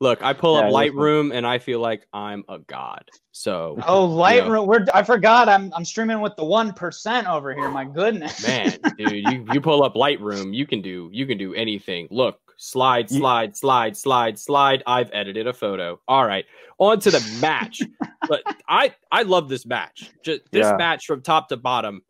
look, 0.00 0.22
I 0.22 0.32
pull 0.32 0.58
Yeah, 0.58 0.66
up. 0.68 0.72
Lightroom 0.72 1.34
and 1.34 1.46
I 1.46 1.58
feel 1.58 1.80
like 1.80 2.06
I'm 2.12 2.44
a 2.48 2.58
god. 2.58 3.04
So 3.32 3.78
oh, 3.86 4.08
Lightroom. 4.08 4.66
We're 4.66 4.84
I 4.94 5.02
forgot. 5.02 5.48
I'm 5.48 5.72
I'm 5.74 5.84
streaming 5.84 6.20
with 6.20 6.36
the 6.36 6.44
one 6.44 6.72
percent 6.72 7.26
over 7.26 7.54
here. 7.54 7.68
My 7.70 7.84
goodness, 7.84 8.46
man 8.46 8.78
dude 8.98 9.12
you, 9.12 9.46
you 9.52 9.60
pull 9.60 9.82
up 9.82 9.94
lightroom 9.94 10.54
you 10.54 10.66
can 10.66 10.80
do 10.82 11.10
you 11.12 11.26
can 11.26 11.36
do 11.38 11.54
anything 11.54 12.08
look 12.10 12.38
slide 12.56 13.10
You- 13.10 13.18
slide 13.18 13.56
slide 13.56 13.96
slide 13.96 14.38
slide 14.38 14.82
i've 14.86 15.10
edited 15.12 15.46
a 15.46 15.52
photo 15.52 16.00
all 16.08 16.24
right 16.26 16.46
on 16.78 16.98
to 17.00 17.10
the 17.10 17.20
match 17.40 17.82
but 18.28 18.42
i 18.68 18.94
i 19.12 19.22
love 19.24 19.48
this 19.50 19.66
match 19.66 20.10
just 20.24 20.40
this 20.52 20.64
Yeah. 20.64 20.76
match 20.76 21.04
from 21.06 21.20
top 21.20 21.48
to 21.50 21.56
bottom 21.58 22.00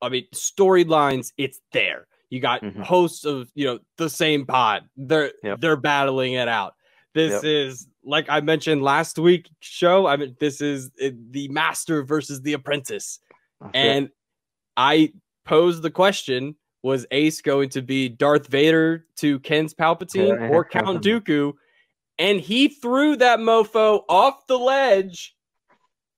i 0.00 0.08
mean 0.08 0.26
storylines 0.32 1.32
it's 1.36 1.60
there 1.72 2.06
you 2.30 2.38
got 2.40 2.62
Mhm. 2.62 2.82
hosts 2.82 3.24
of 3.24 3.50
you 3.54 3.66
know 3.66 3.78
the 3.98 4.08
same 4.10 4.46
pod 4.46 4.84
they're 4.96 5.32
Yep. 5.42 5.60
they're 5.60 5.76
battling 5.76 6.34
it 6.34 6.46
out 6.48 6.74
this 7.16 7.32
Yep. 7.32 7.44
is 7.44 7.88
like 8.04 8.26
i 8.28 8.40
mentioned 8.40 8.82
last 8.82 9.18
week 9.18 9.48
show 9.60 10.06
i 10.06 10.16
mean 10.16 10.36
this 10.38 10.60
is 10.60 10.90
the 10.98 11.48
master 11.48 12.04
versus 12.04 12.42
the 12.42 12.52
apprentice 12.52 13.18
That's 13.60 13.72
it. 13.74 13.78
and 13.78 14.08
I 14.76 15.12
posed 15.46 15.82
the 15.82 15.90
question 15.90 16.54
was 16.82 17.06
Ace 17.10 17.40
going 17.40 17.70
to 17.70 17.80
be 17.82 18.08
Darth 18.10 18.46
Vader 18.48 19.06
to 19.16 19.40
Ken's 19.40 19.72
Palpatine 19.72 20.38
Yeah, 20.38 20.48
or 20.48 20.64
Count. 20.66 21.02
Dooku? 21.02 21.54
And 22.18 22.38
he 22.40 22.68
threw 22.68 23.16
that 23.16 23.38
mofo 23.38 24.02
off 24.08 24.46
the 24.46 24.58
ledge 24.58 25.34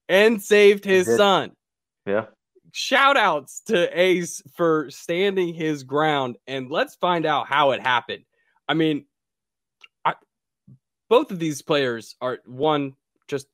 and 0.09 0.43
saved 0.43 0.85
his 0.85 1.07
son. 1.17 1.53
yeah. 2.05 2.27
shout 2.73 3.17
outs 3.17 3.63
to 3.67 3.89
Ace 3.99 4.43
for 4.57 4.91
standing 4.91 5.55
his 5.55 5.85
ground. 5.85 6.37
And 6.49 6.69
let's 6.71 6.97
find 6.97 7.25
out 7.27 7.47
how 7.47 7.71
it 7.71 7.81
happened. 7.81 8.25
I 8.69 8.75
mean, 8.75 9.05
both 11.09 11.31
of 11.31 11.39
these 11.39 11.63
players 11.63 12.17
are 12.21 12.39
one, 12.47 12.95
just 13.27 13.47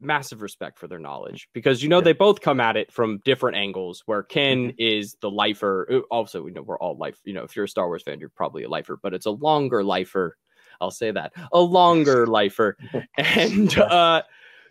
massive 0.00 0.42
respect 0.42 0.78
for 0.78 0.88
their 0.88 0.98
knowledge 0.98 1.48
because 1.52 1.80
you 1.80 1.88
know 1.88 1.98
Yeah. 1.98 2.04
they 2.06 2.12
both 2.12 2.40
come 2.40 2.58
at 2.58 2.76
it 2.76 2.90
from 2.92 3.20
different 3.24 3.56
angles 3.56 4.02
where 4.06 4.24
ken 4.24 4.70
Mhm. 4.70 4.74
is 4.76 5.14
the 5.20 5.30
lifer 5.30 5.86
uh, 5.92 5.98
also 6.10 6.42
we 6.42 6.50
know 6.50 6.62
we're 6.62 6.76
all 6.78 6.96
life 6.96 7.20
you 7.22 7.32
know 7.32 7.44
if 7.44 7.54
you're 7.54 7.66
a 7.66 7.68
star 7.68 7.86
wars 7.86 8.02
fan 8.02 8.18
you're 8.18 8.28
probably 8.28 8.64
a 8.64 8.68
lifer 8.68 8.98
but 9.00 9.14
it's 9.14 9.26
a 9.26 9.30
longer 9.30 9.84
lifer 9.84 10.36
i'll 10.80 10.90
say 10.90 11.12
that 11.12 11.32
a 11.52 11.60
longer 11.60 12.26
lifer 12.40 12.76
and 13.16 13.78
uh 13.78 14.22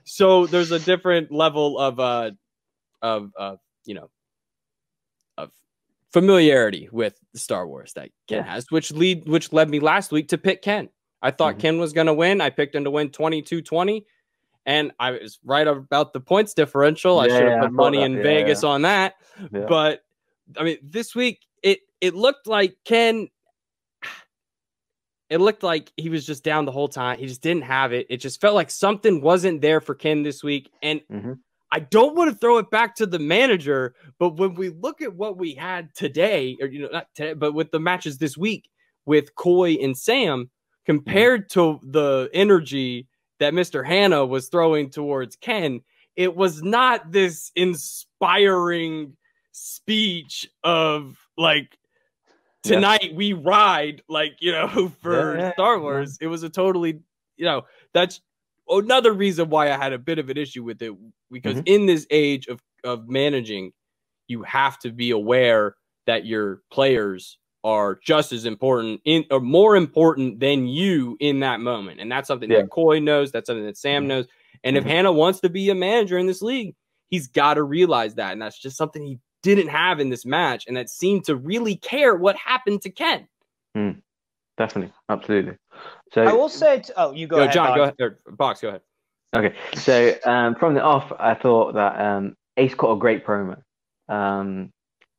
so 0.04 0.46
there's 0.48 0.72
a 0.72 0.80
different 0.80 1.32
level 1.32 1.80
of 1.80 1.98
uh 2.02 2.32
of 3.02 3.32
uh 3.40 3.56
you 3.86 3.94
know 3.96 4.10
of 5.38 5.50
familiarity 6.12 6.90
with 6.92 7.18
star 7.36 7.66
wars 7.66 7.94
that 7.94 8.10
ken 8.28 8.44
Yeah. 8.44 8.54
has 8.54 8.66
which 8.70 8.92
lead 8.92 9.26
which 9.30 9.54
led 9.54 9.70
me 9.70 9.80
last 9.80 10.12
week 10.12 10.28
to 10.28 10.38
pick 10.38 10.62
ken 10.62 10.90
i 11.22 11.32
thought 11.32 11.56
Mhm. 11.56 11.60
ken 11.60 11.78
was 11.80 11.94
going 11.94 12.08
to 12.08 12.14
win 12.14 12.42
i 12.42 12.50
picked 12.50 12.76
him 12.76 12.84
to 12.84 12.92
win 12.92 13.10
22-20 13.10 14.04
and 14.66 14.92
i 15.00 15.12
was 15.12 15.40
right 15.44 15.68
about 15.68 16.14
the 16.14 16.20
points 16.20 16.54
differential 16.54 17.20
i 17.20 17.28
should 17.28 17.44
have 17.44 17.54
yeah, 17.54 17.62
put 17.62 17.72
money 17.74 18.02
in 18.02 18.16
yeah, 18.18 18.24
vegas 18.24 18.64
on 18.64 18.82
that 18.84 19.16
Yeah. 19.52 19.66
but 19.68 20.04
I 20.58 20.64
mean, 20.64 20.78
this 20.84 21.16
week 21.16 21.40
it 21.64 21.80
it 22.02 22.14
looked 22.14 22.46
like 22.46 22.76
Ken. 22.84 23.30
It 25.30 25.38
looked 25.40 25.64
like 25.64 25.94
he 25.96 26.10
was 26.10 26.26
just 26.26 26.44
down 26.44 26.66
the 26.66 26.74
whole 26.74 26.90
time. 26.90 27.18
He 27.18 27.26
just 27.26 27.42
didn't 27.42 27.64
have 27.64 27.94
it. 27.94 28.06
It 28.10 28.18
just 28.18 28.42
felt 28.42 28.54
like 28.56 28.70
something 28.70 29.22
wasn't 29.22 29.62
there 29.62 29.80
for 29.80 29.96
Ken 29.96 30.24
this 30.24 30.44
week. 30.44 30.70
And 30.84 31.00
Mhm. 31.10 31.40
I 31.72 31.80
don't 31.80 32.16
want 32.18 32.32
to 32.32 32.38
throw 32.38 32.58
it 32.58 32.70
back 32.70 32.96
to 32.96 33.06
the 33.06 33.20
manager, 33.20 33.96
but 34.20 34.36
when 34.36 34.56
we 34.56 34.70
look 34.70 35.02
at 35.02 35.16
what 35.16 35.38
we 35.38 35.54
had 35.54 35.96
today, 35.96 36.58
or 36.60 36.68
you 36.68 36.82
know, 36.82 36.90
not 36.90 37.08
today, 37.16 37.34
but 37.34 37.54
with 37.54 37.72
the 37.72 37.80
matches 37.80 38.18
this 38.18 38.38
week 38.38 38.68
with 39.06 39.34
Coy 39.36 39.76
and 39.76 39.96
Samm, 39.96 40.50
compared 40.92 41.50
to 41.50 41.80
the 41.84 42.30
energy 42.34 43.08
that 43.40 43.54
Mr. 43.54 43.86
Hanna 43.86 44.26
was 44.26 44.50
throwing 44.50 44.90
towards 44.90 45.38
Ken, 45.38 45.80
it 46.18 46.36
was 46.36 46.62
not 46.62 47.12
this 47.12 47.52
inspiring 47.56 49.16
speech 49.54 50.50
of 50.64 51.18
like 51.38 51.78
Yeah. 52.66 52.76
tonight 52.76 53.14
we 53.16 53.32
ride 53.34 54.04
like 54.10 54.34
you 54.42 54.52
know 54.52 54.90
for 55.02 55.38
Yeah, 55.38 55.44
yeah, 55.46 55.54
Star 55.54 55.76
yeah. 55.76 55.82
Wars. 55.82 56.18
It 56.20 56.28
was 56.28 56.44
a 56.44 56.50
totally 56.50 57.00
you 57.38 57.46
know 57.46 57.64
that's 57.94 58.20
another 58.68 59.14
reason 59.14 59.50
why 59.50 59.72
I 59.72 59.78
had 59.78 59.94
a 59.94 59.98
bit 60.00 60.20
of 60.20 60.30
an 60.30 60.38
issue 60.38 60.64
with 60.64 60.82
it 60.82 60.94
because 61.32 61.58
Mhm. 61.58 61.64
in 61.68 61.86
this 61.86 62.06
age 62.12 62.48
of 62.48 62.62
of 62.84 63.08
managing, 63.08 63.72
you 64.28 64.44
have 64.44 64.78
to 64.80 64.92
be 64.92 65.12
aware 65.12 65.76
that 66.06 66.26
your 66.26 66.62
players 66.70 67.38
are 67.64 68.00
just 68.04 68.32
as 68.32 68.46
important 68.46 69.00
in 69.06 69.24
or 69.30 69.40
more 69.40 69.76
important 69.76 70.40
than 70.40 70.68
you 70.68 71.16
in 71.20 71.40
that 71.42 71.60
moment. 71.60 72.00
And 72.00 72.12
that's 72.12 72.28
something 72.28 72.50
Yeah. 72.50 72.62
that 72.62 72.70
Coy 72.70 73.00
knows, 73.00 73.32
that's 73.32 73.48
something 73.48 73.66
that 73.66 73.76
Samm 73.76 74.06
knows. 74.06 74.28
And 74.64 74.78
if 74.78 74.84
Mhm. 74.84 74.88
Hanna 74.88 75.12
wants 75.12 75.40
to 75.42 75.50
be 75.50 75.70
a 75.70 75.76
manager 75.76 76.18
in 76.18 76.26
this 76.26 76.42
league, 76.42 76.76
he's 77.10 77.28
got 77.28 77.56
to 77.56 77.64
realize 77.64 78.16
that. 78.16 78.34
And 78.34 78.42
that's 78.42 78.60
just 78.60 78.78
something 78.78 79.04
he 79.04 79.20
didn't 79.44 79.68
have 79.70 80.00
in 80.00 80.10
this 80.10 80.26
match. 80.26 80.66
And 80.68 80.78
that 80.78 80.90
seemed 80.90 81.26
to 81.26 81.36
really 81.36 81.76
care 81.76 82.16
what 82.16 82.36
happened 82.36 82.82
to 82.84 82.90
Ken. 82.90 83.28
Definitely, 84.58 84.94
absolutely. 85.10 85.58
So 86.14 86.24
I 86.24 86.34
will 86.34 86.50
say, 86.50 86.82
t- 86.82 86.94
oh, 86.98 87.14
you 87.14 87.26
go, 87.26 87.38
Go, 87.38 87.42
ahead, 87.44 87.54
Jon, 87.54 87.68
Bob. 87.70 87.76
go 87.76 87.84
ahead. 87.84 87.96
Or, 88.00 88.20
Bogz, 88.36 88.62
go 88.62 88.68
ahead. 88.70 88.82
Okay, 89.36 89.56
so 89.76 90.14
um, 90.26 90.56
from 90.56 90.74
the 90.74 90.82
off, 90.82 91.12
I 91.18 91.34
thought 91.36 91.74
that 91.76 92.00
um, 92.00 92.36
Ace 92.58 92.76
cut 92.76 92.92
a 92.92 92.98
great 92.98 93.26
promo. 93.26 93.62
Um, 94.10 94.72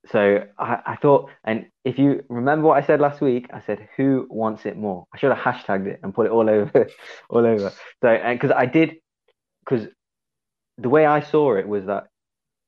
so 0.07 0.45
I, 0.59 0.79
I 0.87 0.97
thought, 0.97 1.31
and 1.45 1.67
if 1.85 1.99
you 1.99 2.25
remember 2.29 2.67
what 2.69 2.83
I 2.83 2.87
said 2.87 3.01
last 3.01 3.21
week, 3.21 3.47
I 3.53 3.61
said, 3.61 3.89
"Who 3.97 4.27
wants 4.29 4.67
it 4.67 4.77
more?" 4.77 5.07
I 5.15 5.19
should 5.19 5.33
have 5.33 5.39
hashtagged 5.39 5.87
it 5.87 6.01
and 6.03 6.15
put 6.15 6.27
it 6.27 6.33
all 6.33 6.49
over, 6.51 6.89
all 7.31 7.47
over. 7.47 7.73
So, 8.03 8.21
because 8.33 8.51
I 8.51 8.67
did, 8.67 8.97
because 9.65 9.87
the 10.79 10.89
way 10.89 11.07
I 11.07 11.21
saw 11.21 11.55
it 11.57 11.69
was 11.69 11.87
that 11.87 12.09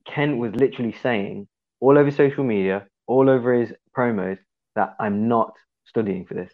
Ken 0.06 0.38
was 0.38 0.54
literally 0.54 0.94
saying 1.02 1.48
all 1.80 1.98
over 1.98 2.10
social 2.10 2.44
media, 2.44 2.86
all 3.06 3.28
over 3.28 3.54
his 3.54 3.72
promos, 3.96 4.38
that 4.76 4.94
I'm 5.00 5.28
not 5.28 5.54
studying 5.86 6.26
for 6.26 6.34
this. 6.34 6.52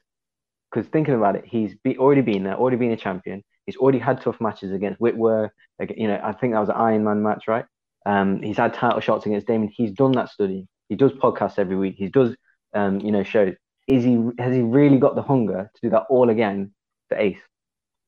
Because 0.70 0.88
thinking 0.90 1.14
about 1.14 1.36
it, 1.36 1.44
he's 1.46 1.74
be, 1.82 1.98
already 1.98 2.22
been 2.22 2.44
there, 2.44 2.54
already 2.56 2.76
been 2.76 2.92
a 2.92 2.96
champion. 2.96 3.42
He's 3.66 3.76
already 3.76 3.98
had 3.98 4.22
tough 4.22 4.40
matches 4.40 4.72
against 4.72 5.00
Whitwer. 5.00 5.50
Like, 5.78 5.94
you 5.96 6.08
know, 6.08 6.20
I 6.22 6.32
think 6.32 6.52
that 6.54 6.60
was 6.60 6.68
an 6.68 6.76
Iron 6.76 7.04
Man 7.04 7.22
match, 7.22 7.44
right? 7.48 7.64
Um, 8.06 8.42
he's 8.42 8.56
had 8.56 8.74
title 8.74 9.00
shots 9.00 9.26
against 9.26 9.46
Damon. 9.46 9.70
He's 9.74 9.92
done 9.92 10.12
that 10.12 10.30
study. 10.30 10.66
He 10.88 10.96
does 10.96 11.12
podcasts 11.12 11.58
every 11.58 11.76
week. 11.76 11.96
He 11.96 12.08
does, 12.08 12.34
um, 12.74 13.00
you 13.00 13.12
know, 13.12 13.22
shows. 13.22 13.54
Is 13.88 14.04
he 14.04 14.18
has 14.38 14.54
he 14.54 14.62
really 14.62 14.98
got 14.98 15.16
the 15.16 15.22
hunger 15.22 15.70
to 15.74 15.80
do 15.82 15.90
that 15.90 16.06
all 16.10 16.30
again 16.30 16.72
for 17.08 17.18
Ace? 17.18 17.38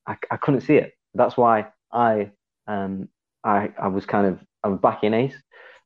I, 0.06 0.16
I 0.30 0.36
couldn't 0.36 0.62
see 0.62 0.76
it. 0.76 0.92
That's 1.14 1.36
why 1.36 1.66
I 1.92 2.30
um 2.66 3.08
I 3.44 3.70
I 3.80 3.88
was 3.88 4.06
kind 4.06 4.26
of 4.26 4.40
I 4.62 4.68
was 4.68 4.78
backing 4.80 5.14
Ace. 5.14 5.36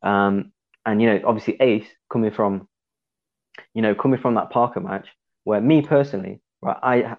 Um, 0.02 0.52
and 0.84 1.00
you 1.00 1.08
know, 1.08 1.20
obviously 1.24 1.56
Ace 1.60 1.86
coming 2.12 2.30
from, 2.30 2.68
you 3.74 3.82
know, 3.82 3.94
coming 3.94 4.20
from 4.20 4.34
that 4.34 4.50
Parker 4.50 4.80
match 4.80 5.08
where 5.44 5.60
me 5.60 5.82
personally, 5.82 6.40
right, 6.62 6.76
I 6.82 7.16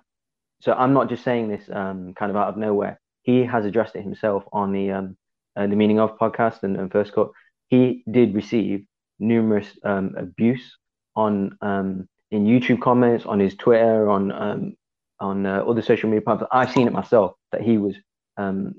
so 0.61 0.73
I'm 0.73 0.93
not 0.93 1.09
just 1.09 1.23
saying 1.23 1.49
this 1.49 1.69
um 1.71 2.13
kind 2.13 2.29
of 2.29 2.37
out 2.37 2.49
of 2.49 2.57
nowhere. 2.57 2.99
He 3.23 3.43
has 3.43 3.65
addressed 3.65 3.95
it 3.95 4.03
himself 4.03 4.43
on 4.53 4.71
the 4.71 4.91
um 4.91 5.17
uh, 5.57 5.67
the 5.67 5.75
meaning 5.75 5.99
of 5.99 6.17
podcast 6.17 6.63
and, 6.63 6.77
and 6.77 6.91
first 6.91 7.13
cut. 7.13 7.29
He 7.67 8.03
did 8.09 8.35
receive 8.35 8.85
numerous 9.19 9.67
um 9.83 10.13
abuse 10.17 10.77
on 11.15 11.57
um 11.61 12.07
in 12.31 12.45
YouTube 12.45 12.81
comments, 12.81 13.25
on 13.25 13.39
his 13.39 13.55
Twitter, 13.55 14.09
on 14.09 14.31
um 14.31 14.75
on 15.19 15.45
uh, 15.45 15.63
other 15.63 15.81
social 15.81 16.09
media 16.09 16.21
platforms. 16.21 16.49
I've 16.51 16.71
seen 16.71 16.87
it 16.87 16.93
myself 16.93 17.33
that 17.51 17.61
he 17.61 17.77
was 17.77 17.95
um 18.37 18.75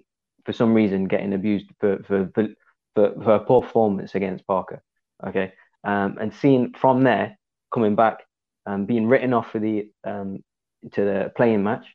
for 0.46 0.52
some 0.52 0.72
reason 0.72 1.06
getting 1.06 1.34
abused 1.34 1.66
for 1.80 1.98
for 2.04 2.30
for, 2.34 2.48
for, 2.94 3.14
for 3.22 3.38
poor 3.40 3.62
performance 3.62 4.14
against 4.14 4.46
Parker. 4.46 4.82
Okay, 5.26 5.52
um, 5.84 6.16
and 6.20 6.32
seeing 6.32 6.72
from 6.74 7.02
there 7.02 7.36
coming 7.74 7.96
back, 7.96 8.20
um, 8.66 8.86
being 8.86 9.06
written 9.08 9.34
off 9.34 9.50
for 9.50 9.58
the 9.58 9.90
to 10.92 11.04
the 11.04 11.32
playing 11.36 11.64
match, 11.64 11.86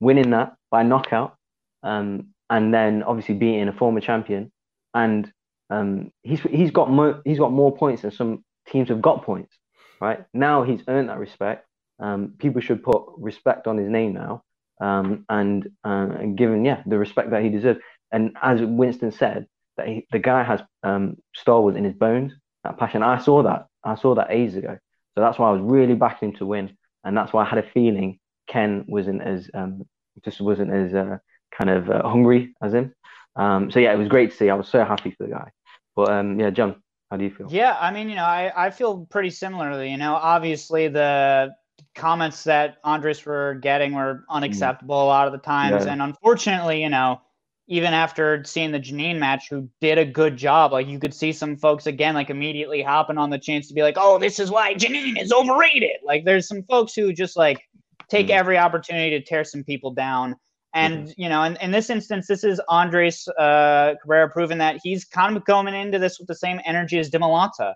winning 0.00 0.30
that 0.30 0.54
by 0.70 0.82
knockout, 0.82 1.36
um, 1.82 2.28
and 2.50 2.72
then 2.72 3.02
obviously 3.02 3.34
beating 3.34 3.68
a 3.68 3.72
former 3.72 4.00
champion, 4.00 4.52
and 4.94 5.32
um, 5.70 6.12
he's 6.22 6.40
he's 6.42 6.70
got 6.70 6.90
more 6.90 7.20
he's 7.24 7.38
got 7.38 7.52
more 7.52 7.74
points 7.74 8.02
than 8.02 8.10
some 8.10 8.44
teams 8.68 8.88
have 8.88 9.02
got 9.02 9.24
points. 9.24 9.56
Right 10.00 10.24
now, 10.34 10.62
he's 10.62 10.82
earned 10.88 11.08
that 11.08 11.18
respect. 11.18 11.66
Um, 11.98 12.34
people 12.38 12.60
should 12.60 12.82
put 12.82 13.04
respect 13.16 13.66
on 13.66 13.78
his 13.78 13.88
name 13.88 14.14
now, 14.14 14.42
um, 14.80 15.24
and 15.28 15.66
uh, 15.84 16.08
and 16.18 16.36
give 16.36 16.50
him 16.50 16.64
yeah 16.64 16.82
the 16.86 16.98
respect 16.98 17.30
that 17.30 17.42
he 17.42 17.48
deserves. 17.48 17.80
And 18.12 18.36
as 18.40 18.60
Winston 18.62 19.10
said, 19.10 19.46
that 19.76 19.88
he, 19.88 20.06
the 20.12 20.18
guy 20.18 20.44
has 20.44 20.60
um, 20.82 21.16
Star 21.34 21.60
Wars 21.60 21.76
in 21.76 21.84
his 21.84 21.94
bones, 21.94 22.32
that 22.64 22.78
passion. 22.78 23.02
I 23.02 23.18
saw 23.18 23.42
that. 23.42 23.66
I 23.84 23.94
saw 23.96 24.14
that 24.14 24.30
ages 24.30 24.56
ago. 24.56 24.78
So 25.14 25.20
that's 25.20 25.38
why 25.38 25.48
I 25.48 25.52
was 25.52 25.62
really 25.62 25.94
backing 25.94 26.30
him 26.30 26.36
to 26.36 26.46
win, 26.46 26.76
and 27.04 27.16
that's 27.16 27.32
why 27.32 27.44
I 27.44 27.48
had 27.48 27.58
a 27.58 27.70
feeling 27.70 28.18
Ken 28.46 28.84
wasn't 28.86 29.22
as 29.22 29.50
um, 29.54 29.82
just 30.24 30.40
wasn't 30.40 30.72
as 30.72 30.94
uh, 30.94 31.18
kind 31.56 31.70
of 31.70 31.90
uh, 31.90 32.08
hungry 32.08 32.54
as 32.62 32.74
him. 32.74 32.94
Um, 33.36 33.70
so 33.70 33.80
yeah, 33.80 33.92
it 33.92 33.98
was 33.98 34.08
great 34.08 34.30
to 34.30 34.36
see. 34.36 34.50
I 34.50 34.54
was 34.54 34.68
so 34.68 34.84
happy 34.84 35.10
for 35.10 35.24
the 35.26 35.32
guy. 35.32 35.50
But 35.94 36.10
um, 36.10 36.38
yeah, 36.40 36.50
Jon, 36.50 36.82
how 37.10 37.16
do 37.16 37.24
you 37.24 37.30
feel? 37.30 37.48
Yeah, 37.50 37.76
I 37.80 37.90
mean, 37.90 38.08
you 38.08 38.16
know, 38.16 38.24
I, 38.24 38.52
I 38.56 38.70
feel 38.70 39.06
pretty 39.10 39.30
similarly. 39.30 39.90
You 39.90 39.96
know, 39.96 40.14
obviously 40.14 40.88
the 40.88 41.54
comments 41.94 42.44
that 42.44 42.76
Andres 42.84 43.24
were 43.24 43.54
getting 43.54 43.94
were 43.94 44.24
unacceptable 44.30 45.02
a 45.02 45.06
lot 45.06 45.26
of 45.26 45.32
the 45.32 45.38
times. 45.38 45.84
Yeah. 45.84 45.92
And 45.92 46.02
unfortunately, 46.02 46.82
you 46.82 46.90
know, 46.90 47.20
even 47.68 47.92
after 47.92 48.44
seeing 48.44 48.70
the 48.70 48.78
Janine 48.78 49.18
match, 49.18 49.48
who 49.50 49.68
did 49.80 49.98
a 49.98 50.04
good 50.04 50.36
job, 50.36 50.72
like 50.72 50.86
you 50.86 50.98
could 50.98 51.14
see 51.14 51.32
some 51.32 51.56
folks 51.56 51.86
again, 51.86 52.14
like 52.14 52.30
immediately 52.30 52.82
hopping 52.82 53.18
on 53.18 53.30
the 53.30 53.38
chance 53.38 53.68
to 53.68 53.74
be 53.74 53.82
like, 53.82 53.96
oh, 53.98 54.18
this 54.18 54.38
is 54.38 54.50
why 54.50 54.74
Janine 54.74 55.20
is 55.20 55.32
overrated. 55.32 55.96
Like 56.04 56.24
there's 56.24 56.46
some 56.46 56.62
folks 56.64 56.94
who 56.94 57.12
just 57.12 57.36
like 57.36 57.60
take 58.08 58.28
Mhm. 58.28 58.38
every 58.38 58.58
opportunity 58.58 59.18
to 59.18 59.24
tear 59.24 59.42
some 59.42 59.64
people 59.64 59.92
down. 59.92 60.36
And 60.76 61.14
you 61.16 61.28
know, 61.28 61.42
in, 61.42 61.56
in 61.56 61.70
this 61.70 61.88
instance, 61.90 62.26
this 62.26 62.44
is 62.44 62.60
Andres 62.68 63.26
uh, 63.38 63.94
Cabrera 64.02 64.28
proving 64.28 64.58
that 64.58 64.78
he's 64.82 65.04
kind 65.04 65.36
of 65.36 65.44
coming 65.46 65.74
into 65.74 65.98
this 65.98 66.18
with 66.18 66.28
the 66.28 66.34
same 66.34 66.60
energy 66.64 66.98
as 66.98 67.10
Dimolanta, 67.10 67.74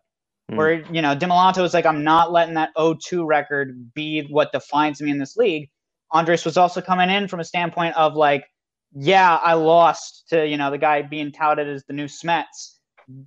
Mm. 0.50 0.56
where 0.56 0.72
you 0.92 1.00
know 1.00 1.14
Dimolanta 1.14 1.62
was 1.62 1.74
like, 1.74 1.86
"I'm 1.86 2.02
not 2.02 2.32
letting 2.32 2.54
that 2.54 2.70
0-2 2.76 3.24
record 3.24 3.94
be 3.94 4.22
what 4.30 4.50
defines 4.52 5.00
me 5.00 5.10
in 5.10 5.18
this 5.18 5.36
league." 5.36 5.70
Andres 6.10 6.44
was 6.44 6.56
also 6.56 6.80
coming 6.80 7.08
in 7.08 7.28
from 7.28 7.38
a 7.40 7.44
standpoint 7.44 7.96
of 7.96 8.14
like, 8.14 8.44
"Yeah, 8.92 9.36
I 9.36 9.54
lost 9.54 10.28
to 10.30 10.46
you 10.46 10.56
know 10.56 10.70
the 10.70 10.78
guy 10.78 11.02
being 11.02 11.30
touted 11.32 11.68
as 11.68 11.84
the 11.84 11.92
new 11.92 12.06
Smets, 12.06 12.78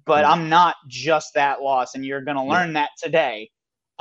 but 0.06 0.26
Mm. 0.26 0.32
I'm 0.32 0.50
not 0.50 0.76
just 0.90 1.34
that 1.36 1.62
loss, 1.62 1.96
and 1.96 2.06
you're 2.06 2.22
gonna 2.22 2.46
Yeah. 2.46 2.52
learn 2.52 2.74
that 2.74 2.90
today." 3.02 3.50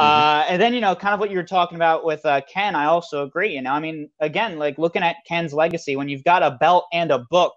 Mhm. 0.00 0.24
Uh, 0.24 0.44
and 0.48 0.60
then 0.60 0.74
you 0.74 0.80
know, 0.80 0.94
kind 0.94 1.14
of 1.14 1.20
what 1.20 1.30
you 1.30 1.36
were 1.36 1.44
talking 1.44 1.76
about 1.76 2.04
with 2.04 2.24
uh, 2.26 2.40
Ken, 2.52 2.74
I 2.74 2.86
also 2.86 3.24
agree. 3.24 3.54
You 3.54 3.62
know, 3.62 3.72
I 3.72 3.80
mean, 3.80 4.10
again, 4.20 4.58
like 4.58 4.78
looking 4.78 5.02
at 5.02 5.16
Ken's 5.26 5.52
legacy, 5.54 5.96
when 5.96 6.08
you've 6.08 6.24
got 6.24 6.42
a 6.42 6.52
belt 6.52 6.86
and 6.92 7.10
a 7.10 7.20
book 7.30 7.54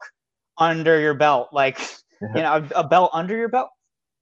under 0.57 0.99
your 0.99 1.13
belt, 1.13 1.49
like 1.53 1.79
you 2.21 2.41
know, 2.41 2.67
a, 2.75 2.79
a 2.81 2.87
belt 2.87 3.11
under 3.13 3.35
your 3.35 3.49
belt. 3.49 3.69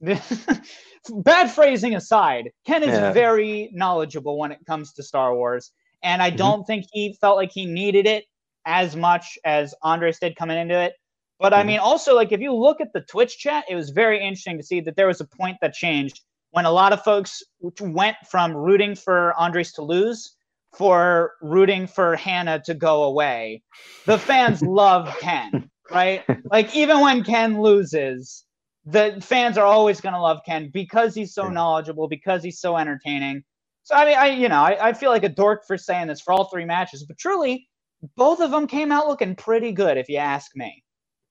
bad 1.10 1.50
phrasing 1.50 1.94
aside, 1.96 2.50
Ken 2.66 2.82
is 2.82 2.90
Yeah. 2.94 3.12
very 3.12 3.70
knowledgeable 3.72 4.38
when 4.38 4.52
it 4.52 4.58
comes 4.66 4.92
to 4.94 5.02
Star 5.02 5.34
Wars, 5.34 5.72
and 6.02 6.22
I 6.22 6.30
Mhm. 6.30 6.36
don't 6.38 6.64
think 6.66 6.86
he 6.92 7.16
felt 7.20 7.36
like 7.36 7.50
he 7.52 7.66
needed 7.66 8.06
it 8.06 8.24
as 8.66 8.96
much 8.96 9.38
as 9.44 9.74
Andres 9.82 10.18
did 10.18 10.36
coming 10.36 10.58
into 10.58 10.78
it. 10.78 10.94
But 11.40 11.52
I 11.54 11.62
Mhm. 11.62 11.66
mean, 11.66 11.78
also 11.80 12.14
like 12.14 12.32
if 12.32 12.40
you 12.40 12.54
look 12.54 12.80
at 12.80 12.92
the 12.92 13.00
Twitch 13.02 13.38
chat, 13.38 13.64
it 13.68 13.74
was 13.74 13.90
very 13.90 14.18
interesting 14.20 14.56
to 14.58 14.64
see 14.64 14.80
that 14.80 14.96
there 14.96 15.06
was 15.08 15.20
a 15.20 15.26
point 15.26 15.58
that 15.62 15.74
changed 15.74 16.22
when 16.54 16.66
a 16.66 16.70
lot 16.70 16.92
of 16.92 17.02
folks 17.02 17.42
went 17.80 18.16
from 18.30 18.54
rooting 18.56 18.94
for 18.94 19.34
Andres 19.34 19.72
to 19.72 19.82
lose 19.82 20.36
for 20.78 21.32
rooting 21.42 21.88
for 21.88 22.14
Hanna 22.14 22.62
to 22.66 22.74
go 22.74 23.04
away. 23.04 23.62
The 24.06 24.18
fans 24.18 24.62
love 24.64 25.16
Ken, 25.20 25.68
right? 25.90 26.22
Like 26.52 26.74
even 26.76 27.00
when 27.00 27.24
Ken 27.24 27.60
loses, 27.60 28.44
the 28.86 29.18
fans 29.20 29.58
are 29.58 29.66
always 29.66 30.00
going 30.00 30.14
to 30.14 30.20
love 30.20 30.42
Ken 30.46 30.70
because 30.72 31.12
he's 31.12 31.34
so 31.34 31.48
Yeah. 31.48 31.50
knowledgeable, 31.50 32.06
because 32.06 32.44
he's 32.44 32.60
so 32.60 32.76
entertaining. 32.76 33.42
So 33.82 33.96
I 33.96 34.04
mean, 34.04 34.16
I 34.16 34.26
you 34.28 34.48
know, 34.48 34.62
I, 34.62 34.90
I 34.90 34.92
feel 34.92 35.10
like 35.10 35.24
a 35.24 35.28
dork 35.28 35.66
for 35.66 35.76
saying 35.76 36.06
this 36.06 36.20
for 36.20 36.32
all 36.32 36.44
three 36.44 36.64
matches, 36.66 37.04
but 37.04 37.18
truly, 37.18 37.68
both 38.16 38.38
of 38.40 38.52
them 38.52 38.68
came 38.68 38.92
out 38.92 39.08
looking 39.08 39.34
pretty 39.34 39.72
good, 39.72 39.96
if 39.96 40.08
you 40.08 40.18
ask 40.18 40.52
me. 40.54 40.84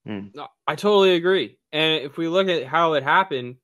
Hmm. 0.05 0.27
No, 0.33 0.47
I 0.67 0.75
totally 0.75 1.15
agree. 1.15 1.57
And 1.71 2.03
if 2.03 2.17
we 2.17 2.27
look 2.27 2.49
at 2.49 2.65
how 2.65 2.93
it 2.93 3.03
happened, 3.03 3.55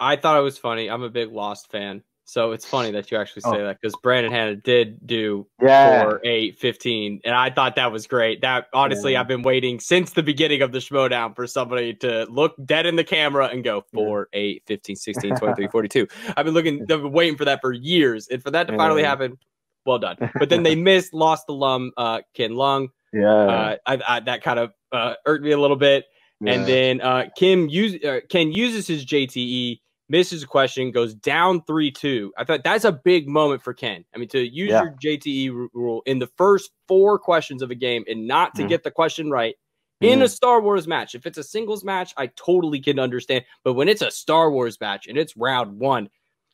I 0.00 0.16
thought 0.16 0.38
it 0.38 0.42
was 0.42 0.58
funny. 0.58 0.88
I'm 0.88 1.02
a 1.02 1.10
big 1.10 1.30
Lost 1.30 1.70
fan. 1.70 2.02
So 2.24 2.52
it's 2.52 2.64
funny 2.64 2.92
that 2.92 3.10
you 3.10 3.18
actually 3.18 3.42
say 3.42 3.50
Oh. 3.60 3.64
that 3.64 3.78
because 3.80 3.92
Brandon 4.04 4.30
Hanna 4.32 4.54
did 4.54 5.04
do 5.04 5.48
Yeah. 5.60 6.02
four, 6.02 6.20
eight, 6.22 6.58
15. 6.60 7.20
And 7.24 7.34
I 7.34 7.50
thought 7.50 7.74
that 7.74 7.90
was 7.90 8.06
great. 8.06 8.40
That 8.42 8.66
honestly, 8.72 9.12
Yeah. 9.12 9.20
I've 9.20 9.26
been 9.28 9.42
waiting 9.42 9.80
since 9.80 10.12
the 10.12 10.22
beginning 10.22 10.62
of 10.62 10.70
the 10.70 10.78
Schmoedown 10.78 11.34
for 11.34 11.48
somebody 11.48 11.92
to 11.94 12.26
look 12.30 12.54
dead 12.64 12.86
in 12.86 12.94
the 12.94 13.02
camera 13.02 13.46
and 13.46 13.64
go 13.64 13.84
four, 13.92 14.28
eight, 14.32 14.62
15, 14.68 14.94
16, 14.94 15.34
23, 15.36 15.66
42. 15.66 16.06
I've 16.36 16.44
been 16.44 16.54
looking, 16.54 16.82
I've 16.82 16.86
been 17.02 17.10
waiting 17.12 17.36
for 17.36 17.44
that 17.46 17.60
for 17.60 17.72
years. 17.72 18.28
And 18.28 18.40
for 18.40 18.52
that 18.52 18.68
to 18.68 18.76
finally 18.76 19.02
happen, 19.02 19.36
well 19.84 19.98
done. 19.98 20.16
But 20.38 20.50
then 20.50 20.62
they 20.62 20.76
missed 20.76 21.12
Lost 21.12 21.46
alum 21.48 21.90
uh, 21.96 22.20
Ken 22.34 22.52
Leung. 22.52 22.88
Yeah. 23.12 23.26
Uh, 23.28 23.76
I, 23.86 23.98
I, 24.06 24.20
that 24.20 24.42
kind 24.44 24.60
of 24.60 24.72
uh, 24.92 25.14
irked 25.26 25.42
me 25.42 25.50
a 25.50 25.58
little 25.58 25.76
bit. 25.76 26.04
And 26.46 26.64
then 26.64 27.00
uh, 27.00 27.24
Kim 27.36 27.68
use, 27.68 28.02
uh, 28.04 28.20
Ken 28.30 28.52
uses 28.52 28.86
his 28.86 29.04
JTE, 29.04 29.80
misses 30.10 30.42
a 30.42 30.46
question, 30.46 30.90
goes 30.90 31.14
down 31.14 31.62
three 31.64 31.90
two. 31.90 32.32
I 32.36 32.44
thought 32.44 32.62
that's 32.64 32.84
a 32.84 32.92
big 32.92 33.26
moment 33.28 33.62
for 33.62 33.72
Ken. 33.72 34.04
I 34.14 34.18
mean, 34.18 34.28
to 34.30 34.40
use 34.40 34.68
Yeah. 34.70 34.82
your 34.82 34.96
JTE 35.02 35.48
ru- 35.50 35.70
rule 35.72 36.02
in 36.04 36.18
the 36.18 36.26
first 36.36 36.70
four 36.88 37.18
questions 37.18 37.62
of 37.62 37.70
a 37.70 37.74
game 37.74 38.04
and 38.08 38.26
not 38.26 38.54
to 38.56 38.62
Mhm. 38.64 38.68
get 38.68 38.82
the 38.82 38.90
question 38.90 39.30
right 39.30 39.54
in 40.02 40.20
a. 40.22 40.28
Star 40.28 40.60
Wars 40.60 40.86
match. 40.88 41.14
If 41.14 41.26
it's 41.26 41.38
a 41.38 41.42
singles 41.44 41.84
match, 41.84 42.12
I 42.16 42.26
totally 42.28 42.80
can 42.80 42.98
understand. 42.98 43.44
But 43.64 43.74
when 43.74 43.88
it's 43.88 44.02
a 44.02 44.10
Star 44.10 44.50
Wars 44.50 44.78
match 44.80 45.06
and 45.06 45.16
it's 45.16 45.36
round 45.36 45.78
one, 45.78 46.08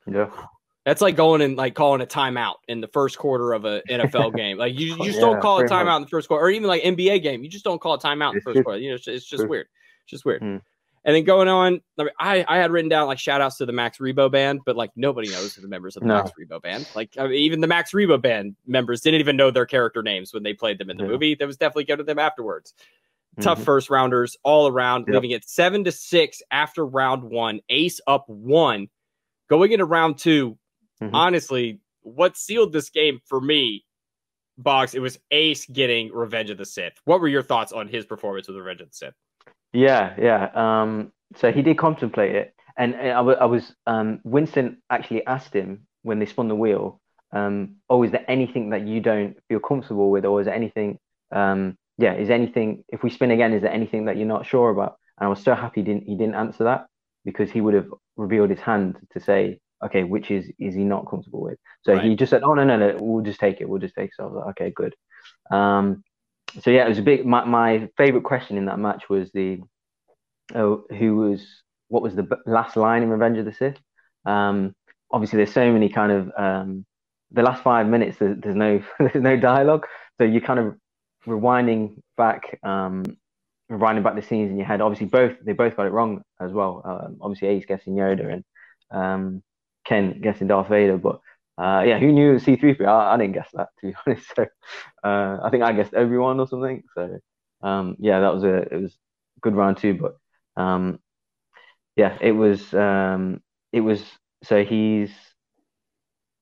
yeah. 0.07 0.31
that's 0.85 1.01
like 1.01 1.17
going 1.17 1.41
and 1.41 1.57
like 1.57 1.75
calling 1.75 2.01
a 2.03 2.07
timeout 2.07 2.57
in 2.69 2.81
the 2.81 2.89
first 2.89 3.19
quarter 3.19 3.53
of 3.53 3.65
a 3.65 3.83
NFL 3.89 4.31
game. 4.37 4.59
Like 4.59 4.79
you, 4.79 4.97
you 4.97 5.05
just 5.05 5.15
Yeah, 5.17 5.21
don't 5.21 5.41
call 5.41 5.57
a 5.57 5.61
pretty 5.61 5.75
much. 5.75 5.85
timeout 5.87 5.97
in 5.97 6.03
the 6.03 6.09
first 6.09 6.29
quarter, 6.29 6.45
or 6.45 6.51
even 6.51 6.69
like 6.69 6.83
NBA 6.83 7.23
game. 7.23 7.43
You 7.43 7.49
just 7.49 7.65
don't 7.65 7.81
call 7.81 7.95
a 7.95 7.99
timeout 7.99 8.31
in 8.31 8.35
the 8.37 8.41
first 8.43 8.63
quarter. 8.65 8.79
You 8.81 8.91
know, 8.91 8.95
it's, 8.97 9.09
it's 9.09 9.25
just 9.27 9.49
weird. 9.49 9.67
It's 10.05 10.11
just 10.11 10.25
weird. 10.25 10.43
Mm. 10.43 10.61
And 11.07 11.15
then 11.15 11.23
going 11.25 11.47
on, 11.47 11.81
I, 11.99 12.03
mean, 12.03 12.13
I 12.19 12.45
I 12.49 12.57
had 12.59 12.73
written 12.73 12.89
down 12.89 13.07
like 13.07 13.19
shout 13.21 13.41
outs 13.41 13.57
to 13.59 13.67
the 13.67 13.73
Max 13.73 13.99
Rebo 13.99 14.31
band, 14.31 14.61
but 14.67 14.75
like 14.77 14.91
nobody 14.97 15.31
knows 15.31 15.55
who 15.55 15.63
the 15.63 15.69
members 15.69 15.97
of 15.97 16.03
the 16.03 16.09
No. 16.09 16.15
Max 16.17 16.33
Rebo 16.39 16.61
band. 16.61 16.87
Like 16.97 17.11
I 17.17 17.29
mean, 17.29 17.35
even 17.35 17.61
the 17.61 17.69
Max 17.69 17.93
Rebo 17.93 18.21
band 18.21 18.57
members 18.67 19.01
didn't 19.03 19.21
even 19.21 19.37
know 19.37 19.51
their 19.53 19.67
character 19.67 20.03
names 20.03 20.35
when 20.35 20.43
they 20.43 20.53
played 20.53 20.79
them 20.79 20.91
in 20.91 20.97
the 20.97 21.05
Yeah. 21.05 21.11
movie. 21.11 21.35
That 21.37 21.47
was 21.47 21.57
definitely 21.57 21.85
good 21.85 21.99
to 21.99 22.03
them 22.05 22.19
afterwards. 22.19 22.75
Tough 23.41 23.61
Mhm. 23.61 23.65
first 23.65 23.89
rounders 23.89 24.37
all 24.43 24.67
around, 24.67 25.05
Yep. 25.07 25.15
leaving 25.15 25.31
it 25.31 25.49
seven 25.49 25.85
to 25.85 25.93
six 25.93 26.43
after 26.51 26.85
round 26.85 27.23
one. 27.23 27.61
Ace 27.69 28.01
up 28.09 28.29
one. 28.29 28.89
Going 29.49 29.71
into 29.73 29.85
round 29.85 30.19
2 30.19 30.59
Mhm. 31.01 31.11
honestly, 31.13 31.79
what 32.03 32.37
sealed 32.37 32.73
this 32.73 32.91
game 32.91 33.21
for 33.27 33.41
me, 33.41 33.85
Bogz, 34.61 34.95
it 34.95 35.01
was 35.01 35.19
Ace 35.31 35.67
getting 35.67 36.11
Revenge 36.13 36.51
of 36.51 36.57
the 36.59 36.65
Sith. 36.65 36.95
What 37.05 37.21
were 37.21 37.29
your 37.29 37.43
thoughts 37.43 37.73
on 37.73 37.87
his 37.87 38.07
performance 38.07 38.49
with 38.49 38.57
Revenge 38.57 38.81
of 38.81 38.89
the 38.89 38.95
Sith? 38.97 39.15
Yeah, 39.73 40.15
yeah. 40.19 40.51
Um, 40.55 41.13
so 41.37 41.53
he 41.53 41.63
did 41.63 41.79
contemplate 41.79 42.35
it, 42.35 42.55
and, 42.77 42.95
and 42.95 43.13
I, 43.13 43.21
was 43.21 43.75
um, 43.87 44.21
Winston 44.25 44.79
actually 44.91 45.27
asked 45.27 45.53
him 45.55 45.87
when 46.03 46.19
they 46.19 46.27
spun 46.27 46.49
the 46.49 46.55
wheel, 46.55 47.01
um, 47.33 47.77
oh, 47.91 48.03
is 48.03 48.13
there 48.13 48.25
anything 48.29 48.71
that 48.71 48.87
you 48.87 49.01
don't 49.01 49.37
feel 49.49 49.59
comfortable 49.61 50.11
with, 50.11 50.25
or 50.25 50.41
is 50.41 50.47
there 50.47 50.55
anything, 50.55 50.99
um, 51.33 51.77
yeah, 51.99 52.15
is 52.15 52.31
anything 52.31 52.85
if 52.89 53.03
we 53.03 53.11
spin 53.11 53.31
again, 53.31 53.53
is 53.53 53.63
there 53.63 53.73
anything 53.73 54.07
that 54.07 54.17
you're 54.17 54.27
not 54.27 54.47
sure 54.47 54.71
about? 54.71 54.97
And 55.19 55.27
I 55.27 55.29
was 55.29 55.43
so 55.43 55.55
happy 55.55 55.81
he 55.81 55.85
didn't 55.85 56.05
he 56.05 56.15
didn't 56.15 56.35
answer 56.35 56.65
that 56.65 56.87
because 57.25 57.51
he 57.51 57.61
would 57.61 57.75
have 57.75 57.89
revealed 58.17 58.51
his 58.51 58.61
hand 58.61 58.99
to 59.13 59.21
say, 59.21 59.59
okay, 59.85 60.05
which 60.05 60.31
is 60.31 60.47
is 60.59 60.75
he 60.75 60.85
not 60.85 61.09
comfortable 61.09 61.41
with? 61.43 61.59
So 61.83 61.99
he 61.99 62.15
just 62.17 62.31
said, 62.31 62.43
oh 62.45 62.55
no 62.55 62.65
no 62.65 62.77
no, 62.77 62.97
we'll 63.01 63.25
just 63.25 63.41
take 63.41 63.61
it, 63.61 63.69
we'll 63.69 63.81
just 63.81 63.95
take 63.95 64.11
it. 64.11 64.15
So 64.17 64.25
I 64.25 64.27
was 64.27 64.37
like, 64.37 64.49
okay, 64.61 64.73
good. 64.75 64.95
Um, 65.51 66.05
so 66.61 66.71
yeah, 66.71 66.85
it 66.87 66.89
was 66.89 66.99
a 66.99 67.03
big. 67.03 67.27
My, 67.27 67.45
my 67.45 67.89
favorite 67.97 68.25
question 68.25 68.57
in 68.57 68.67
that 68.67 68.79
match 68.79 69.09
was 69.09 69.31
the, 69.33 69.61
oh, 70.55 70.85
who 70.99 71.17
was 71.17 71.45
what 71.89 72.03
was 72.03 72.15
the 72.15 72.29
last 72.47 72.77
line 72.77 73.03
in 73.03 73.11
Revenge 73.11 73.39
of 73.39 73.45
the 73.45 73.53
Sith? 73.53 73.77
Um, 74.25 74.75
obviously, 75.11 75.39
there's 75.39 75.53
so 75.53 75.73
many 75.73 75.89
kind 75.89 76.13
of 76.13 76.33
um, 76.37 76.87
the 77.31 77.43
last 77.43 77.63
five 77.63 77.87
minutes. 77.87 78.19
There's, 78.19 78.39
there's 78.41 78.57
no 78.57 78.83
there's 78.99 79.23
no 79.23 79.37
dialogue, 79.37 79.87
so 80.19 80.25
you're 80.25 80.41
kind 80.41 80.61
of 80.61 80.77
rewinding 81.27 81.99
back, 82.17 82.59
um, 82.63 83.05
rewinding 83.71 84.03
back 84.03 84.15
the 84.15 84.23
scenes 84.23 84.51
in 84.51 84.57
your 84.57 84.67
head. 84.67 84.81
Obviously, 84.81 85.07
both 85.07 85.35
they 85.45 85.53
both 85.53 85.77
got 85.77 85.87
it 85.87 85.93
wrong 85.93 86.23
as 86.41 86.53
well. 86.53 86.83
Um, 86.85 87.19
obviously, 87.21 87.49
Ace 87.49 87.67
guessing 87.67 87.95
Yoda 87.95 88.33
and 88.33 88.45
um, 88.91 89.43
Ken 89.85 90.21
guessing 90.21 90.49
Darth 90.49 90.69
Vader, 90.69 90.99
but. 90.99 91.21
Uh, 91.59 91.83
yeah, 91.87 91.99
who 91.99 92.13
knew 92.13 92.35
C3PO? 92.37 92.87
I, 92.87 93.15
I 93.15 93.17
didn't 93.17 93.33
guess 93.33 93.49
that 93.55 93.69
to 93.81 93.87
be 93.87 93.95
honest. 94.07 94.27
So, 94.37 94.47
uh, 95.03 95.39
I 95.43 95.49
think 95.51 95.63
I 95.63 95.73
guessed 95.73 95.95
everyone 95.95 96.39
or 96.39 96.47
something. 96.47 96.83
So, 96.95 97.19
um, 97.63 97.97
yeah, 97.99 98.21
that 98.21 98.35
was 98.35 98.45
a 98.45 98.57
it 98.75 98.83
was 98.83 98.97
good 99.41 99.55
round 99.55 99.79
two, 99.79 99.95
but 99.95 100.19
um, 100.63 100.99
yeah, 101.97 102.17
it 102.21 102.33
was 102.33 102.75
um, 102.75 103.41
it 103.73 103.81
was 103.81 104.05
so 104.45 104.65
he's 104.65 105.11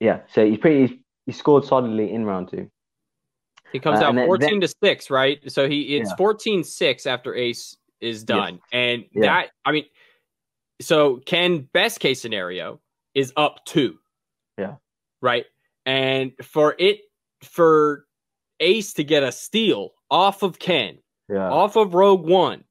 yeah, 0.01 0.21
so 0.33 0.45
he's 0.45 0.59
pretty 0.59 1.05
he 1.27 1.33
scored 1.33 1.65
solidly 1.65 2.13
in 2.13 2.25
round 2.25 2.51
two. 2.51 2.69
He 3.73 3.79
comes 3.81 4.01
Uh, 4.01 4.07
out 4.07 4.15
then- 4.15 4.27
14 4.27 4.61
to 4.61 4.69
6, 4.69 5.11
right? 5.11 5.41
So 5.51 5.69
he 5.69 5.97
it's 5.97 6.11
Yeah. 6.11 6.17
14 6.17 6.65
6 6.65 7.07
after 7.07 7.35
Ace 7.35 7.77
is 8.01 8.23
done. 8.25 8.61
And 8.73 9.05
Yeah. 9.13 9.23
that, 9.43 9.51
I 9.65 9.73
mean, 9.73 9.87
so 10.81 11.17
Ken, 11.25 11.69
best 11.73 11.99
case 12.01 12.21
scenario, 12.21 12.81
is 13.15 13.33
up 13.37 13.65
two. 13.65 13.99
Yeah. 14.59 14.77
Right. 15.25 15.47
And 15.87 16.33
for 16.43 16.75
it, 16.79 17.01
for 17.43 18.05
Ace 18.61 18.93
to 18.95 19.05
get 19.05 19.23
a 19.23 19.33
steal 19.33 19.91
off 20.11 20.43
of 20.43 20.59
Ken, 20.59 20.99
Yeah, 21.31 21.51
off 21.51 21.77
of 21.77 21.95
Rogue 21.95 22.27
One, 22.27 22.65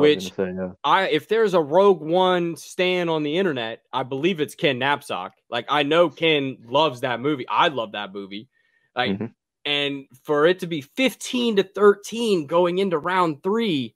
which- 0.00 0.32
I 0.32 0.34
say. 0.34 0.52
Yeah, 0.56 0.72
I 0.82 1.08
if 1.08 1.28
there's 1.28 1.52
a 1.52 1.60
Rogue 1.60 2.00
One 2.00 2.56
stand 2.56 3.10
on 3.10 3.22
the 3.22 3.36
internet, 3.36 3.82
I 3.92 4.02
believe 4.02 4.40
it's 4.40 4.54
Ken 4.54 4.80
Napzok. 4.80 5.32
Like 5.50 5.66
I 5.68 5.82
know 5.82 6.08
Ken 6.08 6.56
loves 6.66 7.02
that 7.02 7.20
movie. 7.20 7.46
I 7.48 7.68
love 7.68 7.92
that 7.92 8.12
movie. 8.14 8.48
Like 8.96 9.18
Mhm. 9.18 9.34
and 9.66 10.06
for 10.24 10.46
it 10.46 10.60
to 10.60 10.66
be 10.66 10.80
15 10.80 11.56
to 11.56 11.62
13 11.62 12.46
going 12.46 12.78
into 12.78 12.98
round 12.98 13.42
3, 13.42 13.94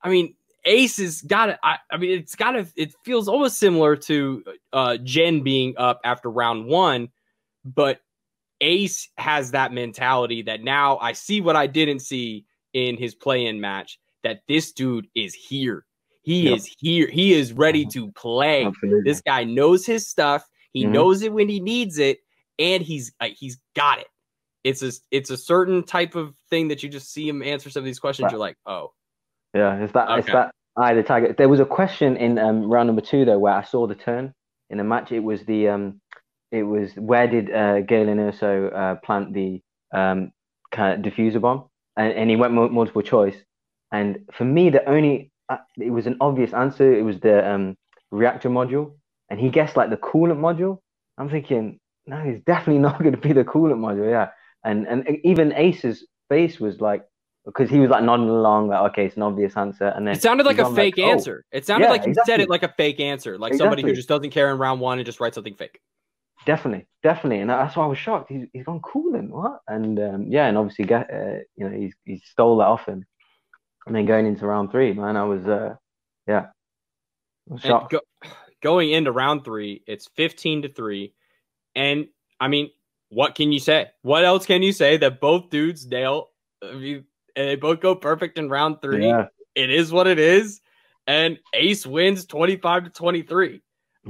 I 0.00 0.08
mean 0.10 0.34
Ace 0.64 0.98
has 0.98 1.22
got 1.22 1.48
it. 1.48 1.58
I, 1.64 1.78
I 1.90 1.96
mean, 1.96 2.12
it's 2.12 2.36
got 2.36 2.52
to. 2.52 2.64
It 2.76 2.94
feels 3.04 3.26
almost 3.26 3.58
similar 3.58 3.96
to 3.96 4.44
uh, 4.72 4.96
Jen 4.98 5.42
being 5.42 5.74
up 5.76 6.00
after 6.04 6.30
round 6.30 6.66
one, 6.66 7.08
but 7.64 8.00
Ace 8.60 9.08
has 9.18 9.50
that 9.52 9.72
mentality 9.72 10.42
that 10.42 10.62
now 10.62 10.98
I 10.98 11.12
see 11.12 11.40
what 11.40 11.56
I 11.56 11.66
didn't 11.66 12.00
see 12.00 12.44
in 12.72 12.96
his 12.96 13.14
play-in 13.14 13.60
match. 13.60 13.98
That 14.22 14.42
this 14.46 14.70
dude 14.72 15.08
is 15.16 15.34
here. 15.34 15.84
He 16.22 16.44
Yep. 16.44 16.56
is 16.56 16.76
here. 16.78 17.08
He 17.08 17.32
is 17.32 17.52
ready 17.52 17.84
Mhm. 17.84 17.90
to 17.92 18.12
play. 18.12 18.64
absolutely. 18.66 19.02
This 19.10 19.20
guy 19.20 19.42
knows 19.42 19.84
his 19.84 20.06
stuff. 20.08 20.48
He 20.72 20.84
Mhm. 20.84 20.92
knows 20.92 21.22
it 21.22 21.32
when 21.32 21.48
he 21.48 21.58
needs 21.58 21.98
it, 21.98 22.20
and 22.58 22.82
he's 22.84 23.12
like 23.20 23.34
he's 23.34 23.58
got 23.74 23.98
it. 23.98 24.06
It's 24.62 24.82
a 24.82 24.92
it's 25.10 25.30
a 25.30 25.36
certain 25.36 25.82
type 25.82 26.14
of 26.14 26.36
thing 26.50 26.68
that 26.68 26.84
you 26.84 26.88
just 26.88 27.12
see 27.12 27.28
him 27.28 27.42
answer 27.42 27.68
some 27.68 27.80
of 27.80 27.84
these 27.84 27.98
questions. 27.98 28.26
Right. 28.26 28.32
You're 28.32 28.38
like, 28.38 28.56
oh, 28.64 28.92
Yeah, 29.54 29.76
it's 29.82 29.92
that. 29.92 30.08
It's 30.18 30.28
Okay. 30.28 30.32
that. 30.34 30.54
Eye 30.76 30.94
the 30.94 31.02
tiger. 31.02 31.32
There 31.32 31.48
was 31.48 31.60
a 31.60 31.66
question 31.66 32.16
in 32.16 32.38
um, 32.38 32.70
round 32.70 32.86
number 32.86 33.02
two 33.02 33.24
though 33.24 33.38
where 33.40 33.52
I 33.54 33.62
saw 33.64 33.86
the 33.88 33.94
turn 33.96 34.32
in 34.70 34.78
a 34.80 34.84
match. 34.84 35.10
It 35.12 35.20
was 35.20 35.44
the 35.44 35.68
um, 35.68 36.00
it 36.52 36.62
was 36.62 36.92
where 36.96 37.26
did 37.26 37.50
uh, 37.50 37.80
Galen 37.80 38.18
Erso 38.18 38.72
uh, 38.72 38.94
plant 38.96 39.32
the 39.32 39.60
um, 39.92 40.32
kind 40.70 41.04
of 41.04 41.12
diffuser 41.12 41.40
bomb, 41.40 41.64
and, 41.96 42.12
and 42.12 42.30
he 42.30 42.36
went 42.36 42.52
mu- 42.52 42.68
multiple 42.68 43.02
choice. 43.02 43.34
And 43.90 44.18
for 44.36 44.44
me, 44.44 44.70
the 44.70 44.86
only 44.88 45.32
uh, 45.48 45.56
it 45.78 45.90
was 45.90 46.06
an 46.06 46.18
obvious 46.20 46.52
answer. 46.52 46.92
It 46.94 47.02
was 47.02 47.18
the 47.20 47.50
um, 47.50 47.76
reactor 48.10 48.50
module, 48.50 48.94
and 49.30 49.40
he 49.40 49.48
guessed 49.48 49.76
like 49.76 49.90
the 49.90 49.96
coolant 49.96 50.38
module. 50.38 50.78
I'm 51.16 51.30
thinking, 51.30 51.80
no, 52.06 52.18
it's 52.18 52.44
definitely 52.44 52.82
not 52.86 52.98
going 52.98 53.12
to 53.12 53.18
be 53.18 53.32
the 53.32 53.44
coolant 53.44 53.80
module. 53.80 54.10
Yeah, 54.10 54.28
and 54.62 54.86
and 54.86 55.08
even 55.24 55.52
Ace's 55.52 56.06
face 56.28 56.60
was 56.60 56.82
like 56.82 57.02
because 57.46 57.70
he 57.70 57.78
was 57.78 57.88
like 57.88 58.04
nodding 58.04 58.28
along, 58.28 58.68
like 58.68 58.92
okay, 58.92 59.06
it's 59.06 59.16
an 59.16 59.22
obvious 59.22 59.56
answer, 59.56 59.86
and 59.86 60.06
then 60.06 60.16
It 60.16 60.22
sounded 60.22 60.44
like 60.44 60.58
a 60.58 60.72
fake 60.74 60.96
oh, 60.98 61.10
answer. 61.10 61.46
It 61.50 61.64
sounded 61.64 61.86
Yeah, 61.86 61.92
like 61.92 62.04
he 62.04 62.14
said 62.26 62.40
it 62.40 62.50
like 62.50 62.62
a 62.62 62.74
fake 62.76 63.00
answer, 63.00 63.38
like 63.38 63.54
somebody 63.54 63.82
who 63.82 63.94
just 63.94 64.08
doesn't 64.08 64.30
care 64.30 64.50
in 64.50 64.58
round 64.58 64.80
one 64.80 64.98
and 64.98 65.06
just 65.06 65.18
writes 65.18 65.36
something 65.36 65.54
fake. 65.54 65.80
Definitely, 66.44 66.86
definitely, 67.02 67.40
and 67.40 67.50
that's 67.50 67.76
why 67.76 67.84
I 67.84 67.88
was 67.88 67.98
shocked. 67.98 68.30
He's 68.30 68.46
he's 68.52 68.64
gone 68.64 68.80
cooling, 68.80 69.30
what? 69.30 69.60
And 69.68 69.98
um, 70.00 70.26
yeah, 70.28 70.46
and 70.46 70.58
obviously, 70.58 70.84
get 70.84 71.08
uh, 71.12 71.38
you 71.56 71.68
know, 71.68 71.76
he's 71.76 71.94
he 72.04 72.18
stole 72.24 72.58
that 72.58 72.66
off 72.66 72.86
him, 72.86 73.04
and 73.86 73.94
then 73.94 74.06
going 74.06 74.26
into 74.26 74.46
round 74.46 74.70
three, 74.70 74.92
man, 74.92 75.16
I 75.16 75.24
was 75.24 75.46
uh, 75.46 75.74
yeah, 76.26 76.46
I 77.50 77.52
was 77.52 77.62
shocked. 77.62 77.92
go, 77.92 78.00
going 78.62 78.90
into 78.92 79.12
round 79.12 79.44
three, 79.44 79.82
it's 79.86 80.08
15 80.16 80.62
to 80.62 80.68
3. 80.68 81.12
And 81.74 82.06
I 82.40 82.48
mean, 82.48 82.70
what 83.08 83.34
can 83.34 83.52
you 83.52 83.58
say? 83.58 83.88
What 84.02 84.24
else 84.24 84.46
can 84.46 84.62
you 84.62 84.72
say 84.72 84.96
that 84.98 85.20
both 85.20 85.50
dudes 85.50 85.86
nail? 85.86 86.30
I 86.62 86.72
mean, 86.72 87.04
and 87.36 87.48
they 87.48 87.56
both 87.56 87.80
go 87.80 87.94
perfect 87.94 88.38
in 88.38 88.48
round 88.48 88.80
three. 88.80 89.06
yeah, 89.06 89.26
It 89.54 89.70
is 89.70 89.92
what 89.92 90.06
it 90.06 90.18
is. 90.18 90.60
And 91.06 91.38
Ace 91.54 91.84
wins 91.84 92.26
25 92.26 92.84
to 92.84 92.90
23. 92.90 93.60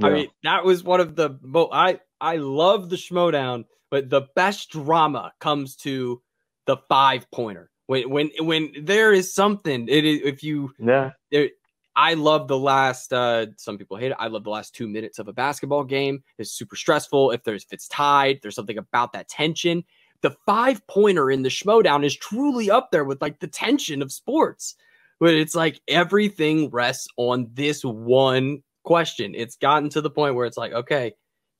I 0.01 0.09
mean, 0.09 0.27
that 0.43 0.63
was 0.63 0.83
one 0.83 0.99
of 0.99 1.15
the 1.15 1.37
mo- 1.41 1.69
I 1.71 1.99
I 2.23 2.37
love 2.37 2.89
the 2.89 2.95
Schmoedown, 2.95 3.65
but 3.91 4.09
the 4.09 4.27
best 4.33 4.71
drama 4.71 5.33
comes 5.39 5.75
to 5.77 6.21
the 6.65 6.77
five 6.87 7.29
pointer. 7.31 7.69
When 7.87 8.09
when 8.09 8.31
when 8.39 8.73
there 8.81 9.11
is 9.11 9.35
something, 9.35 9.87
it 9.89 10.05
is 10.05 10.21
if 10.23 10.41
you 10.41 10.71
yeah, 10.79 11.47
I 11.95 12.13
love 12.13 12.47
the 12.47 12.57
last. 12.57 13.11
Uh, 13.11 13.47
some 13.57 13.77
people 13.77 13.97
hate 13.97 14.11
it. 14.11 14.17
I 14.17 14.27
love 14.27 14.45
the 14.45 14.49
last 14.49 14.73
two 14.73 14.87
minutes 14.87 15.19
of 15.19 15.27
a 15.27 15.33
basketball 15.33 15.83
game. 15.83 16.23
It's 16.37 16.51
super 16.51 16.77
stressful. 16.77 17.31
If 17.31 17.43
there's 17.43 17.65
if 17.65 17.73
it's 17.73 17.89
tied, 17.89 18.39
there's 18.41 18.55
something 18.55 18.77
about 18.77 19.11
that 19.13 19.27
tension. 19.27 19.83
The 20.21 20.35
five 20.45 20.85
pointer 20.87 21.29
in 21.29 21.43
the 21.43 21.49
Schmoedown 21.49 22.05
is 22.05 22.15
truly 22.15 22.71
up 22.71 22.91
there 22.91 23.03
with 23.03 23.21
like 23.21 23.41
the 23.41 23.47
tension 23.47 24.01
of 24.01 24.13
sports. 24.13 24.75
But 25.19 25.33
it's 25.33 25.55
like 25.55 25.81
everything 25.89 26.69
rests 26.69 27.07
on 27.17 27.49
this 27.53 27.83
one 27.83 28.63
question. 28.83 29.35
It's 29.35 29.57
gotten 29.57 29.89
to 29.89 30.01
the 30.01 30.09
point 30.09 30.35
where 30.35 30.45
it's 30.45 30.57
like, 30.57 30.71
okay, 30.71 31.13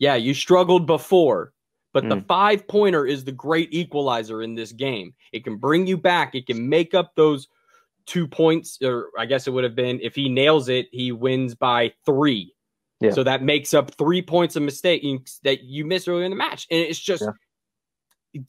yeah, 0.04 0.16
you 0.16 0.34
struggled 0.34 0.86
before, 0.86 1.54
but 1.94 2.10
the 2.10 2.18
Mm. 2.18 2.28
five 2.28 2.68
pointer 2.68 3.06
is 3.06 3.24
the 3.24 3.32
great 3.32 3.70
equalizer 3.72 4.42
in 4.42 4.54
this 4.54 4.74
game. 4.74 5.14
It 5.32 5.46
can 5.46 5.56
bring 5.56 5.88
you 5.88 5.98
back. 5.98 6.36
It 6.36 6.46
can 6.46 6.68
make 6.68 6.94
up 6.94 7.16
those 7.16 7.48
two 8.06 8.28
points, 8.28 8.78
or 8.82 9.12
I 9.18 9.26
guess 9.26 9.48
it 9.48 9.52
would 9.52 9.64
have 9.64 9.78
been 9.78 10.02
if 10.02 10.14
he 10.14 10.28
nails 10.28 10.68
it, 10.68 10.88
he 10.92 11.14
wins 11.14 11.56
by 11.56 11.94
three. 12.06 12.54
Yeah. 13.00 13.12
So 13.12 13.24
that 13.24 13.44
makes 13.44 13.74
up 13.74 13.92
three 13.92 14.22
points 14.22 14.58
of 14.58 14.64
mistake 14.64 15.04
that 15.44 15.64
you 15.64 15.86
missed 15.86 16.10
earlier 16.10 16.26
in 16.26 16.32
the 16.32 16.44
match, 16.48 16.68
and 16.70 16.82
it's 16.82 17.00
just, 17.00 17.24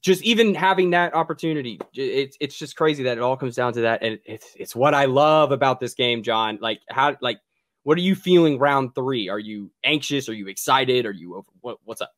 just 0.00 0.24
even 0.24 0.56
having 0.56 0.90
that 0.90 1.14
opportunity, 1.14 1.78
it's 1.92 2.36
it's 2.40 2.58
just 2.58 2.74
crazy 2.74 3.04
that 3.04 3.16
it 3.16 3.22
all 3.22 3.36
comes 3.36 3.54
down 3.54 3.72
to 3.74 3.82
that, 3.82 4.02
and 4.02 4.18
it's 4.24 4.48
it's 4.56 4.74
what 4.74 4.92
I 4.92 5.04
love 5.04 5.52
about 5.52 5.78
this 5.78 5.94
game, 5.94 6.24
Jon. 6.24 6.58
Like 6.60 6.80
how 6.90 7.16
like. 7.20 7.38
What 7.84 7.96
are 7.98 8.02
you 8.02 8.14
feeling 8.14 8.58
round 8.58 8.94
three? 8.94 9.28
Are 9.28 9.38
you 9.38 9.70
anxious? 9.84 10.28
Are 10.28 10.34
you 10.34 10.48
excited? 10.48 11.06
Are 11.06 11.12
you 11.12 11.36
over? 11.36 11.48
What, 11.60 11.78
what's 11.84 12.00
up? 12.00 12.10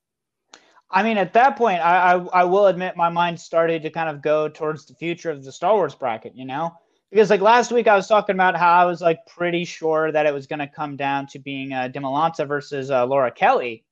I 0.91 1.03
mean, 1.03 1.19
at 1.19 1.33
that 1.33 1.57
point, 1.57 1.81
I, 1.81 2.15
I 2.15 2.41
I 2.41 2.45
will 2.45 2.67
admit 2.69 2.97
my 2.97 3.09
mind 3.09 3.39
started 3.41 3.83
to 3.83 3.91
kind 3.91 4.09
of 4.09 4.23
go 4.23 4.49
towards 4.49 4.87
the 4.87 4.95
future 4.95 5.31
of 5.31 5.45
the 5.45 5.51
Star 5.53 5.75
Wars 5.75 5.97
bracket, 5.97 6.37
you 6.37 6.45
know, 6.45 6.73
because 7.11 7.29
like 7.29 7.41
last 7.41 7.73
week 7.73 7.89
I 7.89 7.97
was 7.97 8.07
talking 8.07 8.37
about 8.37 8.57
how 8.57 8.73
I 8.73 8.85
was 8.85 9.01
like 9.01 9.19
pretty 9.27 9.65
sure 9.65 10.13
that 10.13 10.27
it 10.27 10.33
was 10.33 10.47
going 10.47 10.61
to 10.61 10.69
come 10.69 10.97
down 10.97 11.27
to 11.29 11.41
being 11.41 11.73
uh, 11.73 11.89
Dimalanta 11.93 12.47
versus 12.47 12.93
uh, 12.93 13.05
Laura 13.05 13.33
Kelly, 13.33 13.85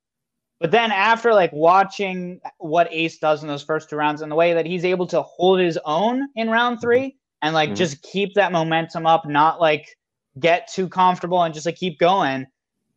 but 0.60 0.70
then 0.70 0.92
after 0.92 1.34
like 1.34 1.52
watching 1.52 2.40
what 2.58 2.86
Ace 2.92 3.18
does 3.18 3.42
in 3.42 3.48
those 3.48 3.64
first 3.64 3.90
two 3.90 3.96
rounds 3.96 4.22
and 4.22 4.30
the 4.30 4.36
way 4.36 4.54
that 4.54 4.64
he's 4.64 4.84
able 4.84 5.08
to 5.08 5.20
hold 5.22 5.58
his 5.58 5.78
own 5.84 6.28
in 6.36 6.48
round 6.48 6.80
three 6.80 7.16
and 7.42 7.54
like 7.54 7.70
Mhm. 7.70 7.76
just 7.76 8.02
keep 8.02 8.34
that 8.34 8.52
momentum 8.52 9.04
up, 9.04 9.26
not 9.26 9.60
like 9.60 9.96
get 10.38 10.68
too 10.72 10.88
comfortable 10.88 11.42
and 11.42 11.54
just 11.54 11.66
like 11.66 11.76
keep 11.76 11.98
going. 11.98 12.46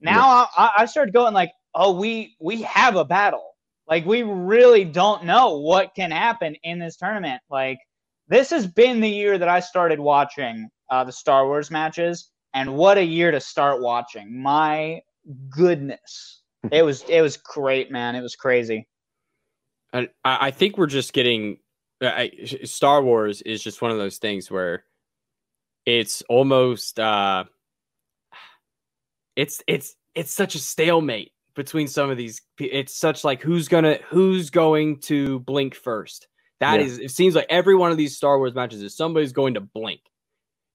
Now 0.01 0.47
I, 0.57 0.71
I 0.79 0.85
started 0.85 1.13
going 1.13 1.33
like, 1.33 1.51
oh, 1.73 1.91
we 1.91 2.35
we 2.39 2.61
have 2.63 2.95
a 2.95 3.05
battle. 3.05 3.55
Like 3.87 4.05
we 4.05 4.23
really 4.23 4.83
don't 4.83 5.23
know 5.23 5.57
what 5.57 5.95
can 5.95 6.11
happen 6.11 6.55
in 6.63 6.79
this 6.79 6.97
tournament. 6.97 7.41
Like 7.49 7.79
this 8.27 8.49
has 8.49 8.67
been 8.67 8.99
the 8.99 9.09
year 9.09 9.37
that 9.37 9.47
I 9.47 9.59
started 9.59 9.99
watching 9.99 10.69
uh, 10.89 11.03
the 11.03 11.11
Star 11.11 11.45
Wars 11.45 11.71
matches, 11.71 12.31
and 12.53 12.75
what 12.75 12.97
a 12.97 13.03
year 13.03 13.31
to 13.31 13.39
start 13.39 13.81
watching! 13.81 14.41
My 14.41 15.01
goodness, 15.49 16.41
it 16.71 16.83
was 16.83 17.03
it 17.03 17.21
was 17.21 17.37
great, 17.37 17.91
man. 17.91 18.15
It 18.15 18.21
was 18.21 18.35
crazy. 18.35 18.87
I, 19.93 20.09
I 20.25 20.51
think 20.51 20.77
we're 20.77 20.87
just 20.87 21.13
getting 21.13 21.59
I- 22.01 22.31
Star 22.63 23.01
Wars 23.01 23.41
is 23.41 23.63
just 23.63 23.81
one 23.81 23.91
of 23.91 23.97
those 23.97 24.17
things 24.17 24.51
where 24.51 24.83
it's 25.87 26.21
almost 26.29 26.99
uh 26.99 27.45
it's 29.35 29.63
it's 29.67 29.95
it's 30.15 30.31
such 30.31 30.53
a 30.55 30.59
stalemate 30.59 31.31
between 31.55 31.87
some 31.87 32.09
of 32.09 32.17
these 32.17 32.41
it's 32.59 32.93
such 32.95 33.23
like 33.23 33.41
who's 33.41 33.67
gonna 33.69 33.97
who's 34.09 34.49
going 34.49 34.99
to 34.99 35.39
blink 35.39 35.73
first 35.75 36.27
That 36.59 36.79
Yeah. 36.79 36.85
is, 36.87 36.99
it 36.99 37.11
seems 37.11 37.35
like 37.35 37.45
every 37.49 37.75
one 37.75 37.91
of 37.91 37.97
these 37.97 38.17
Star 38.17 38.37
Wars 38.37 38.53
matches 38.53 38.81
is 38.81 38.95
somebody's 38.97 39.31
going 39.31 39.53
to 39.55 39.61
blink 39.61 40.01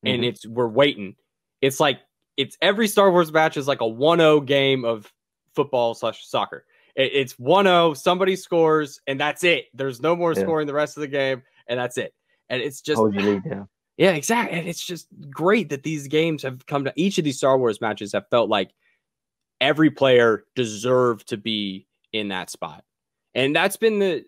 and 0.05 0.23
Mhm. 0.23 0.29
it's 0.29 0.47
we're 0.47 0.67
waiting 0.69 1.17
it's 1.61 1.79
like 1.79 2.01
it's 2.39 2.57
every 2.63 2.89
Star 2.89 3.11
Wars 3.13 3.31
match 3.33 3.57
is 3.59 3.69
like 3.69 3.83
a 3.83 3.85
1-0 3.89 4.41
game 4.47 4.85
of 4.87 5.13
football 5.55 5.95
slash 5.95 6.27
soccer 6.27 6.65
it, 6.97 7.11
it's 7.13 7.35
1-0 7.35 7.95
somebody 7.97 8.35
scores 8.37 9.01
and 9.07 9.21
that's 9.21 9.45
it 9.45 9.67
there's 9.75 10.01
no 10.01 10.17
more 10.17 10.33
Yeah. 10.35 10.43
scoring 10.43 10.67
the 10.67 10.73
rest 10.75 10.97
of 10.97 11.03
the 11.03 11.09
game 11.09 11.43
and 11.67 11.79
that's 11.79 11.99
it 11.99 12.15
and 12.49 12.63
it's 12.63 12.81
just 12.81 13.01
lead, 13.03 13.43
yeah. 13.45 13.65
Yeah, 13.97 14.13
exactly. 14.13 14.59
And 14.59 14.69
it's 14.69 14.85
just 14.85 15.09
great 15.31 15.69
that 15.71 15.83
these 15.83 16.09
games 16.09 16.43
have 16.43 16.67
come 16.67 16.85
to 16.85 16.93
each 16.97 17.19
of 17.19 17.25
these 17.25 17.39
Star 17.39 17.59
Wars 17.59 17.81
matches 17.81 18.13
have 18.13 18.29
felt 18.31 18.49
like 18.49 18.71
every 19.61 19.91
player 19.91 20.45
deserved 20.55 21.29
to 21.29 21.37
be 21.37 21.87
in 22.13 22.29
that 22.29 22.51
spot. 22.51 22.85
And 23.35 23.55
that's 23.55 23.77
been 23.77 23.99
the 23.99 24.25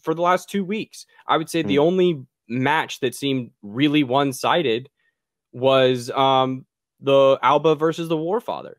for 0.00 0.14
the 0.14 0.22
last 0.22 0.48
two 0.48 0.64
weeks. 0.64 1.06
I 1.26 1.36
would 1.36 1.50
say 1.50 1.62
the 1.62 1.78
only 1.78 2.22
match 2.48 3.00
that 3.00 3.14
seemed 3.14 3.50
really 3.62 4.04
one-sided 4.04 4.88
was 5.52 6.10
um 6.10 6.64
the 7.00 7.38
Alba 7.42 7.74
versus 7.74 8.08
the 8.08 8.16
Warfather. 8.16 8.74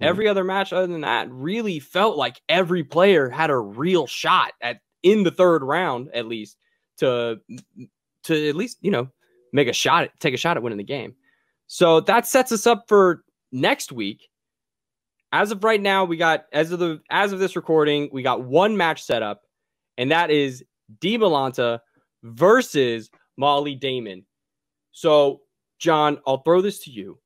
Mhm. 0.00 0.06
Every 0.06 0.28
other 0.28 0.44
match 0.44 0.72
other 0.72 0.86
than 0.86 1.02
that 1.02 1.30
really 1.30 1.78
felt 1.78 2.16
like 2.16 2.42
every 2.48 2.82
player 2.84 3.28
had 3.28 3.50
a 3.50 3.56
real 3.58 4.06
shot 4.06 4.52
at 4.60 4.80
in 5.02 5.22
the 5.22 5.30
third 5.30 5.62
round 5.62 6.10
at 6.12 6.26
least 6.26 6.56
to 6.98 7.40
to 8.24 8.48
at 8.48 8.56
least, 8.56 8.78
you 8.80 8.90
know, 8.90 9.08
make 9.52 9.68
a 9.68 9.72
shot 9.72 10.08
take 10.20 10.34
a 10.34 10.38
shot 10.38 10.56
at 10.56 10.62
winning 10.62 10.78
the 10.78 10.84
game. 10.84 11.14
So 11.66 12.00
that 12.00 12.26
sets 12.26 12.52
us 12.52 12.66
up 12.66 12.84
for 12.88 13.24
next 13.50 13.92
week. 13.92 14.28
As 15.32 15.50
of 15.50 15.64
right 15.64 15.80
now, 15.80 16.04
we 16.04 16.16
got 16.16 16.44
as 16.52 16.72
of 16.72 16.78
the 16.78 17.00
as 17.10 17.32
of 17.32 17.38
this 17.38 17.56
recording, 17.56 18.10
we 18.12 18.22
got 18.22 18.42
one 18.42 18.76
match 18.76 19.02
set 19.02 19.22
up, 19.22 19.42
and 19.96 20.10
that 20.10 20.30
is 20.30 20.62
Di 21.00 21.16
Malanta 21.16 21.80
versus 22.22 23.10
Molly 23.36 23.74
Damon. 23.74 24.26
So, 24.92 25.40
Jon, 25.78 26.18
I'll 26.26 26.42
throw 26.42 26.60
this 26.60 26.80
to 26.80 26.90
you. 26.90 27.18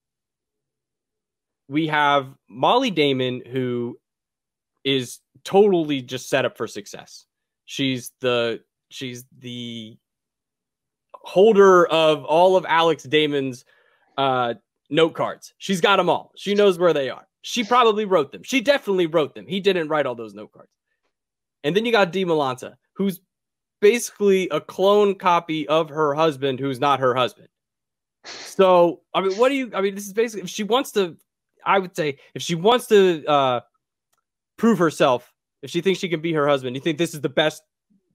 We 1.68 1.88
have 1.88 2.28
Molly 2.48 2.92
Damon, 2.92 3.42
who 3.50 3.98
is 4.84 5.18
totally 5.42 6.00
just 6.00 6.28
set 6.28 6.44
up 6.44 6.56
for 6.56 6.68
success. 6.68 7.26
She's 7.64 8.12
the 8.20 8.60
she's 8.88 9.24
the 9.38 9.96
holder 11.26 11.86
of 11.88 12.24
all 12.24 12.56
of 12.56 12.64
Alex 12.68 13.02
Damon's 13.02 13.64
uh, 14.16 14.54
note 14.90 15.14
cards. 15.14 15.52
She's 15.58 15.80
got 15.80 15.96
them 15.96 16.08
all. 16.08 16.30
She 16.36 16.54
knows 16.54 16.78
where 16.78 16.92
they 16.92 17.10
are. 17.10 17.26
She 17.42 17.64
probably 17.64 18.04
wrote 18.04 18.30
them. 18.30 18.44
She 18.44 18.60
definitely 18.60 19.06
wrote 19.06 19.34
them. 19.34 19.44
He 19.46 19.58
didn't 19.58 19.88
write 19.88 20.06
all 20.06 20.14
those 20.14 20.34
note 20.34 20.52
cards. 20.52 20.70
And 21.64 21.76
then 21.76 21.84
you 21.84 21.90
got 21.90 22.12
Di 22.12 22.24
Malanta, 22.24 22.76
who's 22.92 23.20
basically 23.80 24.48
a 24.50 24.60
clone 24.60 25.16
copy 25.16 25.66
of 25.66 25.88
her 25.88 26.14
husband, 26.14 26.60
who's 26.60 26.78
not 26.78 27.00
her 27.00 27.14
husband. 27.14 27.48
So, 28.24 29.00
I 29.12 29.20
mean, 29.20 29.36
what 29.36 29.48
do 29.48 29.56
you? 29.56 29.70
I 29.74 29.80
mean, 29.80 29.96
this 29.96 30.06
is 30.06 30.12
basically 30.12 30.44
if 30.44 30.48
she 30.48 30.62
wants 30.62 30.92
to. 30.92 31.16
I 31.64 31.80
would 31.80 31.96
say 31.96 32.18
if 32.34 32.42
she 32.42 32.54
wants 32.54 32.86
to 32.86 33.24
uh, 33.26 33.60
prove 34.56 34.78
herself, 34.78 35.32
if 35.62 35.70
she 35.70 35.80
thinks 35.80 35.98
she 35.98 36.08
can 36.08 36.20
be 36.20 36.32
her 36.34 36.46
husband, 36.46 36.76
you 36.76 36.82
think 36.82 36.98
this 36.98 37.14
is 37.14 37.20
the 37.20 37.28
best, 37.28 37.62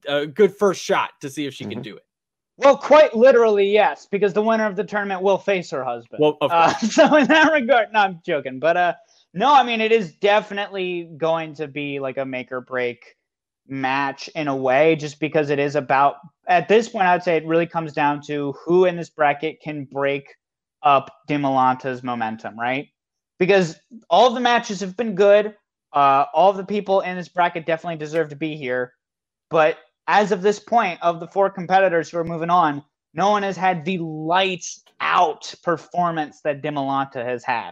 uh, 0.08 0.26
good 0.26 0.56
first 0.56 0.82
shot 0.82 1.12
to 1.20 1.30
see 1.30 1.46
if 1.46 1.54
she 1.54 1.66
can 1.66 1.80
Mhm. 1.80 1.84
do 1.84 1.96
it. 1.98 2.06
Well, 2.58 2.78
quite 2.78 3.16
literally, 3.16 3.72
yes, 3.72 4.06
because 4.06 4.34
the 4.34 4.42
winner 4.42 4.66
of 4.68 4.76
the 4.76 4.84
tournament 4.84 5.22
will 5.22 5.38
face 5.38 5.72
her 5.72 5.84
husband. 5.84 6.22
Well, 6.22 6.38
of 6.42 6.52
Uh, 6.52 6.74
so 6.78 7.16
in 7.16 7.28
that 7.28 7.52
regard, 7.52 7.92
no, 7.92 8.00
I'm 8.02 8.22
joking, 8.26 8.60
but 8.60 8.78
uh, 8.78 8.94
no, 9.34 9.54
I 9.54 9.64
mean 9.64 9.82
it 9.82 9.92
is 9.92 10.14
definitely 10.14 11.10
going 11.18 11.56
to 11.56 11.68
be 11.68 12.00
like 12.00 12.18
a 12.18 12.26
make 12.26 12.52
or 12.52 12.62
break 12.62 13.16
match 13.68 14.28
in 14.36 14.48
a 14.48 14.56
way, 14.56 14.96
just 14.96 15.20
because 15.20 15.50
it 15.50 15.60
is 15.60 15.76
about. 15.76 16.18
At 16.48 16.68
this 16.68 16.90
point, 16.90 17.08
I'd 17.08 17.24
say 17.24 17.38
it 17.38 17.46
really 17.46 17.66
comes 17.66 17.94
down 17.94 18.22
to 18.24 18.54
who 18.66 18.86
in 18.86 18.96
this 18.98 19.10
bracket 19.10 19.62
can 19.62 19.86
break 19.86 20.36
up 20.84 21.12
Dimalanta's 21.28 22.04
momentum, 22.04 22.60
right? 22.60 22.90
Because 23.40 23.80
all 24.10 24.34
the 24.34 24.40
matches 24.40 24.82
have 24.82 24.98
been 24.98 25.16
good. 25.16 25.56
Uh, 25.94 26.26
all 26.34 26.54
the 26.54 26.64
people 26.64 27.02
in 27.02 27.18
this 27.18 27.30
bracket 27.30 27.66
definitely 27.66 27.98
deserve 27.98 28.30
to 28.30 28.36
be 28.36 28.56
here, 28.56 28.94
but 29.50 29.78
as 30.12 30.34
of 30.34 30.42
this 30.42 30.60
point, 30.60 31.00
of 31.02 31.22
the 31.22 31.28
four 31.28 31.50
competitors 31.50 32.10
who 32.10 32.18
are 32.18 32.26
moving 32.26 32.50
on, 32.50 32.84
no 33.14 33.32
one 33.32 33.44
has 33.44 33.56
had 33.56 33.86
the 33.86 33.98
lights 34.00 34.84
out 35.00 35.54
performance 35.64 36.42
that 36.44 36.62
Dimolanta 36.62 37.24
has 37.24 37.46
had. 37.46 37.72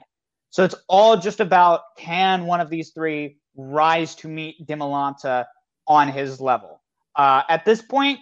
So 0.50 0.64
it's 0.64 0.76
all 0.88 1.18
just 1.18 1.42
about 1.42 1.82
can 1.98 2.46
one 2.46 2.62
of 2.62 2.70
these 2.70 2.92
three 2.92 3.40
rise 3.58 4.16
to 4.16 4.30
meet 4.30 4.66
Dimolanta 4.66 5.48
on 5.86 6.08
his 6.08 6.40
level. 6.40 6.82
Uh, 7.14 7.44
at 7.50 7.66
this 7.66 7.82
point, 7.82 8.20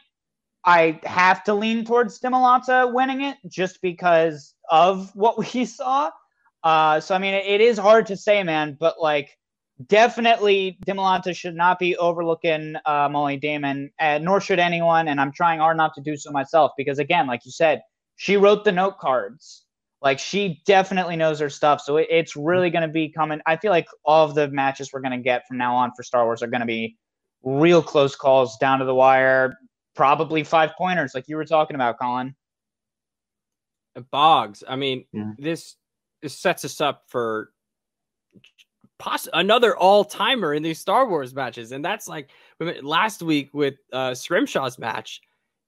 I 0.65 0.99
have 1.03 1.43
to 1.43 1.53
lean 1.53 1.86
towards 1.86 2.20
Dimolanta 2.20 2.91
winning 2.91 3.22
it 3.22 3.38
just 3.47 3.84
because 3.84 4.55
of 4.72 5.15
what 5.15 5.38
we 5.53 5.65
saw. 5.65 6.09
Uh, 6.63 6.99
so 6.99 7.13
I 7.13 7.20
mean, 7.20 7.36
it, 7.36 7.45
it 7.45 7.61
is 7.61 7.78
hard 7.78 8.07
to 8.07 8.18
say, 8.18 8.41
man, 8.41 8.78
but 8.80 8.99
like 8.99 9.38
definitely 9.86 10.78
Dimolanta 10.86 11.36
should 11.36 11.55
not 11.55 11.80
be 11.80 11.95
overlooking 11.97 12.75
uh, 12.86 13.07
Molly 13.09 13.38
Damon, 13.38 13.91
and 13.99 14.25
nor 14.25 14.41
should 14.41 14.59
anyone. 14.59 15.07
And 15.07 15.21
I'm 15.21 15.32
trying 15.32 15.59
hard 15.59 15.78
not 15.78 15.93
to 15.95 16.01
do 16.01 16.17
so 16.17 16.32
myself 16.32 16.71
because, 16.78 16.99
again, 16.99 17.28
like 17.28 17.45
you 17.45 17.51
said, 17.51 17.82
she 18.15 18.38
wrote 18.38 18.63
the 18.63 18.71
note 18.71 18.97
cards. 18.97 19.63
Like 20.01 20.19
she 20.19 20.61
definitely 20.65 21.15
knows 21.15 21.39
her 21.39 21.49
stuff. 21.49 21.82
So 21.82 21.97
it, 21.97 22.07
it's 22.09 22.36
really 22.36 22.69
going 22.69 22.84
to 22.84 22.88
be 22.88 23.09
coming. 23.09 23.41
I 23.45 23.57
feel 23.57 23.71
like 23.71 23.88
all 24.05 24.25
of 24.25 24.36
the 24.36 24.47
matches 24.49 24.91
we're 24.93 25.01
going 25.01 25.17
to 25.17 25.23
get 25.23 25.47
from 25.47 25.57
now 25.57 25.75
on 25.75 25.91
for 25.95 26.03
Star 26.03 26.25
Wars 26.25 26.43
are 26.43 26.47
going 26.47 26.61
to 26.61 26.67
be 26.67 26.97
real 27.43 27.82
close 27.82 28.15
calls 28.15 28.57
down 28.57 28.80
to 28.80 28.86
the 28.86 28.93
wire, 28.93 29.57
probably 29.95 30.43
five 30.43 30.71
pointers, 30.78 31.13
like 31.15 31.28
you 31.28 31.36
were 31.36 31.45
talking 31.45 31.75
about, 31.75 31.97
Colin. 31.99 32.36
Bogz. 34.13 34.63
I 34.67 34.75
mean, 34.75 35.05
yeah. 35.11 35.32
this 35.39 35.75
this 36.21 36.38
sets 36.38 36.65
us 36.65 36.82
up 36.82 37.03
for 37.07 37.51
poss- 39.00 39.28
another 39.34 39.76
all 39.78 40.04
timer 40.04 40.54
in 40.54 40.64
these 40.64 40.80
Star 40.80 41.08
Wars 41.08 41.34
matches, 41.34 41.72
and 41.72 41.84
that's 41.84 42.08
like 42.08 42.30
last 42.82 43.22
week 43.22 43.54
with 43.54 43.76
uh, 43.93 44.12
Scrimshaw's 44.12 44.80
match. 44.80 45.22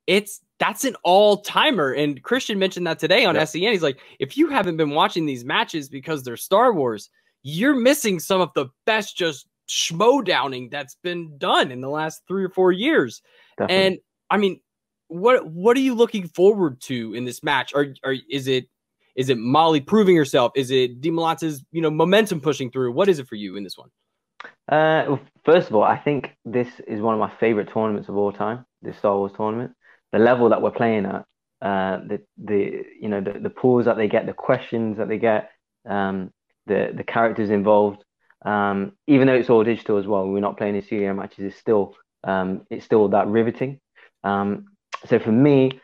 It's 0.08 0.42
that's 0.60 0.86
an 0.86 0.96
all 1.04 1.38
timer, 1.38 1.94
and 1.94 2.22
Kristian 2.24 2.58
mentioned 2.58 2.88
that 2.88 3.00
today 3.00 3.26
on 3.26 3.36
yeah. 3.36 3.46
SEN. 3.46 3.62
He's 3.62 3.84
like, 3.84 4.00
if 4.20 4.38
you 4.38 4.50
haven't 4.50 4.78
been 4.78 4.92
watching 4.92 5.26
these 5.26 5.46
matches 5.46 5.88
because 5.88 6.24
they're 6.24 6.38
Star 6.38 6.74
Wars, 6.74 7.10
you're 7.44 7.76
missing 7.76 8.20
some 8.20 8.42
of 8.42 8.50
the 8.56 8.68
best 8.86 9.16
just 9.16 9.48
schmo 9.70 10.26
downing 10.26 10.68
that's 10.70 10.96
been 11.04 11.38
done 11.38 11.72
in 11.72 11.80
the 11.80 11.90
last 11.90 12.24
three 12.28 12.44
or 12.44 12.50
four 12.50 12.72
years. 12.72 13.22
Definitely. 13.58 13.86
And 13.86 13.98
I 14.30 14.38
mean, 14.38 14.60
what 15.08 15.46
what 15.48 15.78
are 15.78 15.82
you 15.82 15.96
looking 15.96 16.28
forward 16.28 16.82
to 16.82 17.14
in 17.14 17.26
this 17.26 17.44
match? 17.44 17.74
Or, 17.76 17.94
or 18.04 18.16
is 18.30 18.48
it 18.48 18.68
is 19.20 19.30
it 19.30 19.38
Molly 19.38 19.82
proving 19.82 20.16
herself? 20.16 20.54
Is 20.56 20.72
it 20.72 21.02
Dimolanta's 21.02 21.62
you 21.74 21.82
know 21.82 21.92
momentum 21.92 22.40
pushing 22.40 22.72
through? 22.72 22.94
What 22.94 23.10
is 23.10 23.20
it 23.20 23.28
for 23.28 23.36
you 23.36 23.58
in 23.58 23.66
this 23.66 23.78
one? 23.78 23.90
Uh, 24.72 25.04
well, 25.10 25.20
first 25.44 25.68
of 25.68 25.76
all, 25.76 25.84
I 25.84 25.98
think 25.98 26.38
this 26.46 26.70
is 26.88 27.02
one 27.02 27.16
of 27.16 27.20
my 27.20 27.30
favorite 27.38 27.70
tournaments 27.74 28.08
of 28.08 28.16
all 28.16 28.32
time. 28.32 28.66
This 28.82 28.98
Star 28.98 29.18
Wars 29.18 29.34
tournament, 29.36 29.74
the 30.14 30.20
level 30.20 30.48
that 30.50 30.62
we're 30.62 30.72
playing 30.72 31.06
at, 31.06 31.26
uh, 31.62 31.98
the 32.08 32.22
the 32.38 32.86
you 32.98 33.10
know 33.10 33.20
the 33.20 33.38
the 33.40 33.50
pools 33.50 33.86
that 33.86 33.98
they 33.98 34.08
get, 34.08 34.26
the 34.26 34.32
questions 34.32 34.98
that 34.98 35.10
they 35.10 35.18
get, 35.18 35.52
um, 35.86 36.32
the 36.66 36.94
the 36.96 37.04
characters 37.04 37.50
involved. 37.50 38.02
Um, 38.46 38.94
even 39.08 39.28
though 39.28 39.36
it's 39.36 39.50
all 39.50 39.66
digital 39.66 39.98
as 39.98 40.08
well, 40.08 40.30
we're 40.30 40.40
not 40.40 40.58
playing 40.58 40.78
in 40.78 40.82
studio 40.82 41.14
matches. 41.14 41.40
It's 41.40 41.58
still 41.58 41.94
um, 42.24 42.62
it's 42.70 42.86
still 42.86 43.10
that 43.10 43.28
riveting. 43.28 43.82
Um, 44.24 44.68
so 45.08 45.20
for 45.20 45.34
me, 45.34 45.82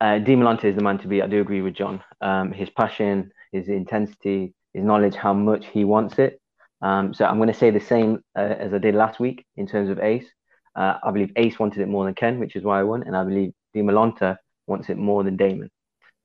uh, 0.00 0.18
Dimolanta 0.18 0.64
is 0.64 0.76
the 0.76 0.82
man 0.82 0.98
to 0.98 1.08
be. 1.08 1.22
I 1.22 1.26
do 1.26 1.40
agree 1.40 1.62
with 1.62 1.74
Jon. 1.74 2.02
Um, 2.20 2.52
his 2.52 2.70
passion, 2.70 3.32
his 3.52 3.68
intensity, 3.68 4.54
his 4.74 4.84
knowledge, 4.84 5.14
how 5.14 5.32
much 5.32 5.66
he 5.66 5.84
wants 5.84 6.18
it. 6.18 6.40
Um, 6.82 7.14
so 7.14 7.24
I'm 7.24 7.36
going 7.38 7.52
to 7.52 7.54
say 7.54 7.70
the 7.70 7.80
same 7.80 8.22
uh, 8.36 8.54
as 8.58 8.74
I 8.74 8.78
did 8.78 8.94
last 8.94 9.18
week 9.18 9.46
in 9.56 9.66
terms 9.66 9.88
of 9.88 9.98
Ace. 9.98 10.26
Uh, 10.74 10.98
I 11.02 11.10
believe 11.10 11.32
Ace 11.36 11.58
wanted 11.58 11.80
it 11.80 11.88
more 11.88 12.04
than 12.04 12.14
Ken, 12.14 12.38
which 12.38 12.54
is 12.54 12.62
why 12.62 12.80
I 12.80 12.82
won, 12.82 13.02
and 13.02 13.16
I 13.16 13.24
believe 13.24 13.52
Dimolanta 13.74 14.36
wants 14.66 14.90
it 14.90 14.98
more 14.98 15.24
than 15.24 15.36
Damon. 15.36 15.70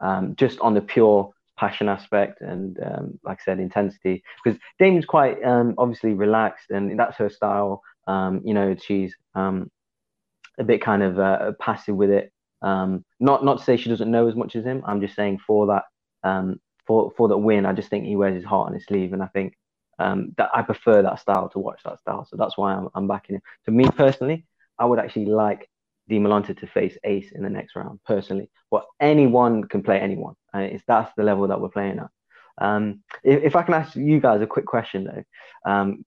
Um, 0.02 0.36
just 0.36 0.60
on 0.60 0.74
the 0.74 0.82
pure 0.82 1.32
passion 1.58 1.88
aspect 1.88 2.42
and, 2.42 2.78
um, 2.84 3.20
like 3.24 3.40
I 3.42 3.44
said, 3.46 3.60
intensity. 3.60 4.24
Because 4.44 4.60
Damon's 4.80 5.06
quite 5.06 5.42
um, 5.44 5.76
obviously 5.78 6.14
relaxed, 6.14 6.72
and 6.72 7.00
that's 7.00 7.16
her 7.18 7.30
style. 7.30 7.82
Um, 8.08 8.42
you 8.44 8.54
know, 8.54 8.76
she's 8.76 9.16
a 9.36 10.64
bit 10.66 10.82
kind 10.82 11.04
of 11.04 11.20
uh, 11.20 11.52
passive 11.60 11.96
with 11.96 12.10
it. 12.10 12.34
Um, 12.62 13.04
not 13.20 13.44
not 13.44 13.60
to 13.60 13.64
say 13.64 13.78
she 13.78 13.90
doesn't 13.90 14.12
know 14.12 14.28
as 14.28 14.36
much 14.36 14.56
as 14.56 14.66
him. 14.66 14.84
I'm 14.86 15.02
just 15.02 15.16
saying 15.16 15.40
for 15.46 15.68
that 15.68 15.84
um, 16.24 16.60
for 16.86 17.12
for 17.18 17.28
that 17.30 17.38
win, 17.38 17.66
I 17.66 17.74
just 17.74 17.90
think 17.90 18.06
he 18.06 18.16
wears 18.16 18.36
his 18.36 18.46
heart 18.46 18.68
on 18.68 18.74
his 18.74 18.86
sleeve, 18.86 19.14
and 19.14 19.24
I 19.24 19.28
think 19.28 19.56
um, 20.00 20.34
that 20.38 20.50
I 20.54 20.62
prefer 20.62 21.02
that 21.02 21.20
style 21.20 21.50
to 21.50 21.60
watch 21.60 21.82
that 21.84 22.00
style. 22.00 22.26
So 22.30 22.38
that's 22.38 22.58
why 22.58 22.74
I'm, 22.74 22.90
I'm 22.96 23.08
backing 23.08 23.36
him. 23.36 23.42
For 23.66 23.72
me 23.72 23.86
personally, 23.86 24.46
I 24.78 24.86
would 24.86 25.00
actually 25.00 25.26
like 25.26 25.70
Dimolanta 26.10 26.58
to 26.60 26.68
face 26.68 26.98
Ace 27.04 27.32
in 27.32 27.44
the 27.44 27.50
next 27.50 27.76
round 27.76 28.00
personally. 28.06 28.50
But 28.70 28.86
anyone 29.00 29.64
can 29.66 29.84
play 29.84 30.00
anyone, 30.00 30.36
and 30.54 30.64
it's 30.64 30.84
that's 30.88 31.12
the 31.16 31.24
level 31.24 31.48
that 31.48 31.62
we're 31.62 31.70
playing 31.70 32.00
at. 32.00 32.10
Um, 32.58 33.04
if, 33.24 33.44
if, 33.44 33.56
I 33.56 33.64
can 33.64 33.74
ask 33.74 33.96
you 33.96 34.20
guys 34.20 34.42
a 34.42 34.48
quick 34.48 34.66
question 34.66 35.06
though, 35.06 35.72
um, 35.72 36.06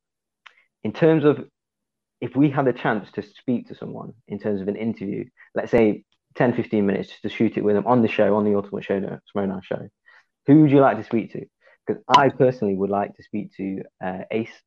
in 0.84 0.92
terms 0.92 1.24
of 1.24 1.44
if 2.20 2.36
we 2.36 2.50
had 2.50 2.68
a 2.68 2.72
chance 2.72 3.10
to 3.12 3.22
speak 3.22 3.68
to 3.68 3.74
someone 3.74 4.12
in 4.28 4.38
terms 4.38 4.60
of 4.60 4.68
an 4.68 4.76
interview, 4.76 5.24
let's 5.54 5.70
say 5.70 6.04
10, 6.36 6.54
15 6.54 6.84
minutes 6.84 7.08
just 7.08 7.22
to 7.22 7.28
shoot 7.28 7.56
it 7.56 7.64
with 7.64 7.76
them 7.76 7.86
on 7.86 8.02
the 8.02 8.08
show, 8.08 8.36
on 8.36 8.44
the 8.44 8.54
Ultimate 8.54 8.84
Show 8.84 9.00
Schmoedown 9.34 9.62
show, 9.62 9.88
who 10.46 10.62
would 10.62 10.70
you 10.70 10.80
like 10.80 10.98
to 10.98 11.04
speak 11.04 11.32
to? 11.32 11.44
Because 11.86 12.02
I 12.08 12.28
personally 12.28 12.74
would 12.74 12.90
like 12.90 13.14
to 13.16 13.22
speak 13.22 13.54
to 13.56 13.82
uh, 14.04 14.18
Ace, 14.30 14.62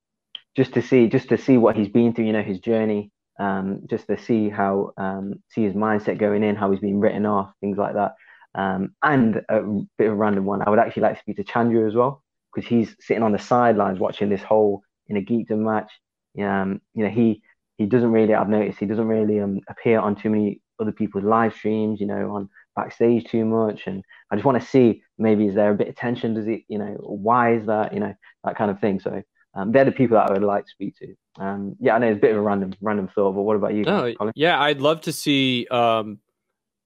just 0.55 0.73
to 0.73 0.81
see, 0.81 1.07
just 1.07 1.29
to 1.29 1.37
see 1.37 1.57
what 1.57 1.75
he's 1.75 1.89
been 1.89 2.13
through, 2.13 2.25
you 2.25 2.33
know, 2.33 2.43
his 2.43 2.59
journey, 2.59 3.11
um, 3.39 3.81
just 3.89 4.07
to 4.07 4.17
see 4.17 4.49
how, 4.49 4.91
um, 4.97 5.35
see 5.49 5.63
his 5.63 5.73
mindset 5.73 6.17
going 6.17 6.43
in, 6.43 6.55
how 6.55 6.71
he's 6.71 6.79
been 6.79 6.99
written 6.99 7.25
off, 7.25 7.51
things 7.61 7.77
like 7.77 7.93
that. 7.95 8.13
Um, 8.55 8.95
and 9.03 9.41
a 9.49 9.61
bit 9.97 10.07
of 10.07 10.13
a 10.13 10.15
random 10.15 10.45
one, 10.45 10.61
I 10.61 10.69
would 10.69 10.79
actually 10.79 11.03
like 11.03 11.15
to 11.15 11.19
speak 11.19 11.37
to 11.37 11.43
Chandra 11.43 11.87
as 11.87 11.95
well, 11.95 12.23
because 12.53 12.67
he's 12.67 12.95
sitting 12.99 13.23
on 13.23 13.31
the 13.31 13.39
sidelines 13.39 13.99
watching 13.99 14.29
this 14.29 14.41
whole 14.41 14.81
Innergeekdom 15.11 15.59
match. 15.59 15.91
Um, 16.39 16.81
you 16.93 17.03
know, 17.03 17.09
he 17.09 17.41
he 17.77 17.85
doesn't 17.85 18.11
really, 18.11 18.33
I've 18.33 18.49
noticed, 18.49 18.79
he 18.79 18.87
doesn't 18.87 19.07
really 19.07 19.39
um, 19.39 19.61
appear 19.69 19.99
on 19.99 20.15
too 20.15 20.31
many 20.31 20.61
other 20.79 20.91
people's 20.91 21.23
live 21.23 21.53
streams, 21.53 21.99
you 21.99 22.07
know, 22.07 22.35
on 22.35 22.49
backstage 22.75 23.25
too 23.25 23.45
much. 23.45 23.87
And 23.87 24.03
I 24.31 24.35
just 24.35 24.45
want 24.45 24.61
to 24.61 24.67
see 24.67 25.03
maybe 25.17 25.47
is 25.47 25.55
there 25.55 25.71
a 25.71 25.75
bit 25.75 25.87
of 25.87 25.95
tension? 25.95 26.33
Does 26.33 26.47
it, 26.47 26.63
you 26.67 26.77
know, 26.77 26.95
why 26.99 27.55
is 27.55 27.65
that, 27.65 27.93
you 27.93 27.99
know, 27.99 28.13
that 28.43 28.55
kind 28.55 28.71
of 28.71 28.79
thing. 28.79 28.99
So 28.99 29.21
um, 29.53 29.71
they're 29.71 29.85
the 29.85 29.91
people 29.91 30.17
that 30.17 30.29
I 30.29 30.33
would 30.33 30.43
like 30.43 30.65
to 30.65 30.71
speak 30.71 30.95
to. 30.97 31.15
Um, 31.43 31.75
yeah, 31.79 31.95
I 31.95 31.99
know 31.99 32.07
it's 32.07 32.17
a 32.17 32.21
bit 32.21 32.31
of 32.31 32.37
a 32.37 32.41
random 32.41 32.73
random 32.81 33.09
thought, 33.13 33.33
but 33.33 33.41
what 33.41 33.55
about 33.55 33.73
you? 33.73 33.83
No, 33.83 34.13
Colin? 34.13 34.33
yeah, 34.35 34.59
I'd 34.61 34.81
love 34.81 35.01
to 35.01 35.11
see 35.11 35.67
um, 35.69 36.19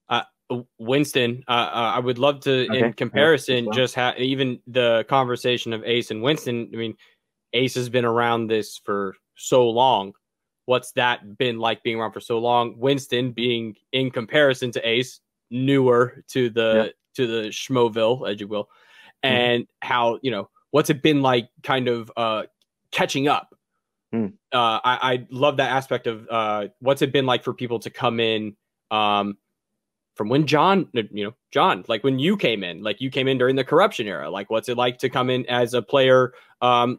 uh, 0.08 0.22
Winston. 0.78 1.44
Uh, 1.48 1.50
uh, 1.50 1.92
I 1.96 1.98
would 1.98 2.18
love 2.18 2.40
to, 2.40 2.68
okay. 2.68 2.86
in 2.86 2.92
comparison, 2.94 3.66
yeah, 3.66 3.72
just 3.72 3.94
have 3.94 4.18
even 4.18 4.60
the 4.66 5.04
conversation 5.08 5.72
of 5.72 5.84
Ace 5.84 6.10
and 6.10 6.22
Winston. 6.22 6.70
I 6.72 6.76
mean, 6.76 6.94
Ace 7.52 7.74
has 7.74 7.88
been 7.88 8.04
around 8.04 8.48
this 8.48 8.80
for 8.84 9.14
so 9.36 9.68
long 9.68 10.12
what's 10.66 10.92
that 10.92 11.38
been 11.38 11.58
like 11.58 11.82
being 11.82 11.98
around 11.98 12.12
for 12.12 12.20
so 12.20 12.38
long? 12.38 12.74
Winston 12.78 13.32
being 13.32 13.76
in 13.92 14.10
comparison 14.10 14.70
to 14.72 14.88
Ace, 14.88 15.20
newer 15.50 16.24
to 16.28 16.50
the 16.50 16.94
to 17.14 17.26
the 17.26 17.48
Schmoville, 17.48 18.30
as 18.30 18.40
you 18.40 18.48
will, 18.48 18.64
mm-hmm. 18.64 19.34
and 19.34 19.62
mm. 19.64 19.68
how 19.82 20.18
you 20.22 20.30
know 20.30 20.48
what's 20.72 20.90
it 20.90 21.02
been 21.02 21.22
like, 21.22 21.48
kind 21.62 21.86
of 21.86 22.10
uh, 22.16 22.42
catching 22.90 23.28
up. 23.28 23.54
Mm. 24.12 24.32
Uh, 24.52 24.80
I, 24.84 24.98
I 25.12 25.26
love 25.30 25.58
that 25.58 25.70
aspect 25.70 26.06
of 26.06 26.26
uh, 26.28 26.68
what's 26.80 27.00
it 27.00 27.12
been 27.12 27.24
like 27.24 27.44
for 27.44 27.54
people 27.54 27.78
to 27.80 27.90
come 27.90 28.18
in 28.18 28.56
um, 28.90 29.38
from 30.14 30.28
when 30.28 30.46
Jon, 30.46 30.88
you 30.92 31.24
know, 31.24 31.34
Jon, 31.50 31.84
like 31.88 32.02
when 32.04 32.18
you 32.18 32.36
came 32.36 32.64
in, 32.64 32.82
like 32.82 33.00
you 33.00 33.10
came 33.10 33.28
in 33.28 33.38
during 33.38 33.56
the 33.56 33.64
corruption 33.64 34.06
era. 34.06 34.28
Like, 34.28 34.50
what's 34.50 34.68
it 34.68 34.76
like 34.76 34.98
to 34.98 35.08
come 35.08 35.30
in 35.30 35.46
as 35.46 35.72
a 35.72 35.80
player, 35.80 36.32
um, 36.60 36.98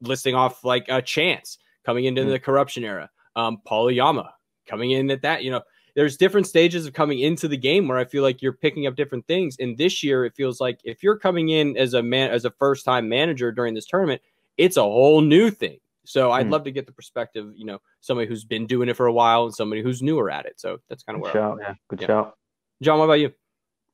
listing 0.00 0.34
off 0.34 0.64
like 0.64 0.86
a 0.88 1.00
chance? 1.00 1.58
Coming 1.84 2.06
into 2.06 2.22
mm-hmm. 2.22 2.30
the 2.30 2.38
corruption 2.38 2.84
era. 2.84 3.10
Um, 3.36 3.60
Paul 3.64 3.86
Oyama 3.86 4.32
coming 4.66 4.92
in 4.92 5.10
at 5.10 5.22
that, 5.22 5.44
you 5.44 5.50
know, 5.50 5.62
there's 5.94 6.16
different 6.16 6.46
stages 6.46 6.86
of 6.86 6.92
coming 6.92 7.20
into 7.20 7.46
the 7.46 7.56
game 7.56 7.86
where 7.86 7.98
I 7.98 8.04
feel 8.04 8.22
like 8.22 8.42
you're 8.42 8.52
picking 8.52 8.86
up 8.86 8.96
different 8.96 9.26
things. 9.26 9.56
And 9.60 9.76
this 9.76 10.02
year, 10.02 10.24
it 10.24 10.34
feels 10.34 10.60
like 10.60 10.80
if 10.84 11.02
you're 11.02 11.18
coming 11.18 11.50
in 11.50 11.76
as 11.76 11.94
a 11.94 12.02
man, 12.02 12.30
as 12.30 12.44
a 12.44 12.50
first 12.50 12.84
time 12.84 13.08
manager 13.08 13.52
during 13.52 13.74
this 13.74 13.86
tournament, 13.86 14.20
it's 14.56 14.76
a 14.76 14.82
whole 14.82 15.20
new 15.20 15.50
thing. 15.50 15.78
So 16.04 16.32
I'd 16.32 16.46
mm. 16.46 16.52
love 16.52 16.64
to 16.64 16.70
get 16.70 16.86
the 16.86 16.92
perspective, 16.92 17.52
you 17.56 17.64
know, 17.64 17.80
somebody 18.00 18.28
who's 18.28 18.44
been 18.44 18.66
doing 18.66 18.88
it 18.88 18.96
for 18.96 19.06
a 19.06 19.12
while 19.12 19.44
and 19.44 19.54
somebody 19.54 19.82
who's 19.82 20.02
newer 20.02 20.30
at 20.30 20.46
it. 20.46 20.60
So 20.60 20.78
that's 20.88 21.02
kind 21.02 21.16
of 21.16 21.22
where. 21.22 21.32
Good 21.32 21.38
shout, 21.38 21.58
yeah, 21.60 21.74
good 21.88 22.00
yeah. 22.00 22.06
shout. 22.06 22.38
Jon, 22.82 22.98
what 22.98 23.04
about 23.06 23.20
you? 23.20 23.32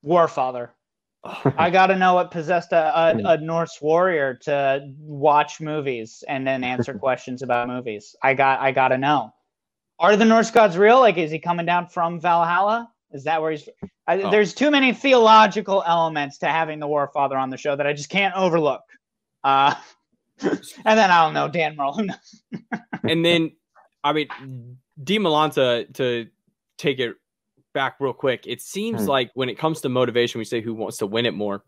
Warfather. 0.05 0.71
I 1.25 1.71
got 1.73 1.89
to 1.89 1.97
know 1.97 2.15
what 2.15 2.31
possessed 2.31 2.73
a, 2.73 2.99
a, 2.99 3.35
a, 3.35 3.37
Norse 3.39 3.81
warrior 3.81 4.35
to 4.43 4.91
watch 4.99 5.61
movies 5.61 6.25
and 6.29 6.47
then 6.47 6.65
answer 6.65 6.95
questions 6.99 7.43
about 7.43 7.69
movies. 7.69 8.17
I 8.23 8.35
got 8.35 8.61
I 8.61 8.73
got 8.73 8.89
to 8.89 8.99
know. 8.99 9.33
Are 9.99 10.17
the 10.17 10.25
Norse 10.25 10.51
gods 10.51 10.79
real? 10.79 10.99
Like, 11.01 11.19
is 11.19 11.31
he 11.31 11.39
coming 11.39 11.67
down 11.67 11.89
from 11.89 12.21
Valhalla? 12.21 12.91
Is 13.13 13.25
that 13.25 13.43
where 13.43 13.51
he's? 13.51 13.69
I, 14.07 14.23
oh. 14.23 14.31
There's 14.31 14.55
too 14.55 14.71
many 14.71 14.95
theological 14.95 15.83
elements 15.87 16.39
to 16.39 16.47
having 16.47 16.79
the 16.79 16.87
Warfather 16.87 17.37
on 17.37 17.51
the 17.51 17.59
show 17.59 17.77
that 17.77 17.87
I 17.87 17.93
just 17.93 18.09
can't 18.09 18.35
overlook. 18.35 18.83
Uh, 19.45 19.75
and 20.41 20.59
then 20.85 21.11
I 21.11 21.25
don't 21.25 21.35
know 21.35 21.49
Dan 21.49 21.77
Murrell. 21.77 22.01
and 23.03 23.25
then, 23.25 23.53
I 24.03 24.13
mean, 24.15 24.29
Dimolanta 25.03 25.93
to 25.95 26.29
take 26.79 26.99
it 26.99 27.17
back 27.73 27.97
real 28.01 28.13
quick. 28.13 28.47
It 28.47 28.61
seems 28.61 29.03
Hmm. 29.03 29.09
like 29.09 29.31
when 29.35 29.49
it 29.49 29.59
comes 29.59 29.81
to 29.83 29.89
motivation, 29.89 30.39
we 30.39 30.45
say 30.45 30.61
who 30.61 30.75
wants 30.75 30.99
to 30.99 31.07
win 31.07 31.27
it 31.27 31.35
more. 31.35 31.65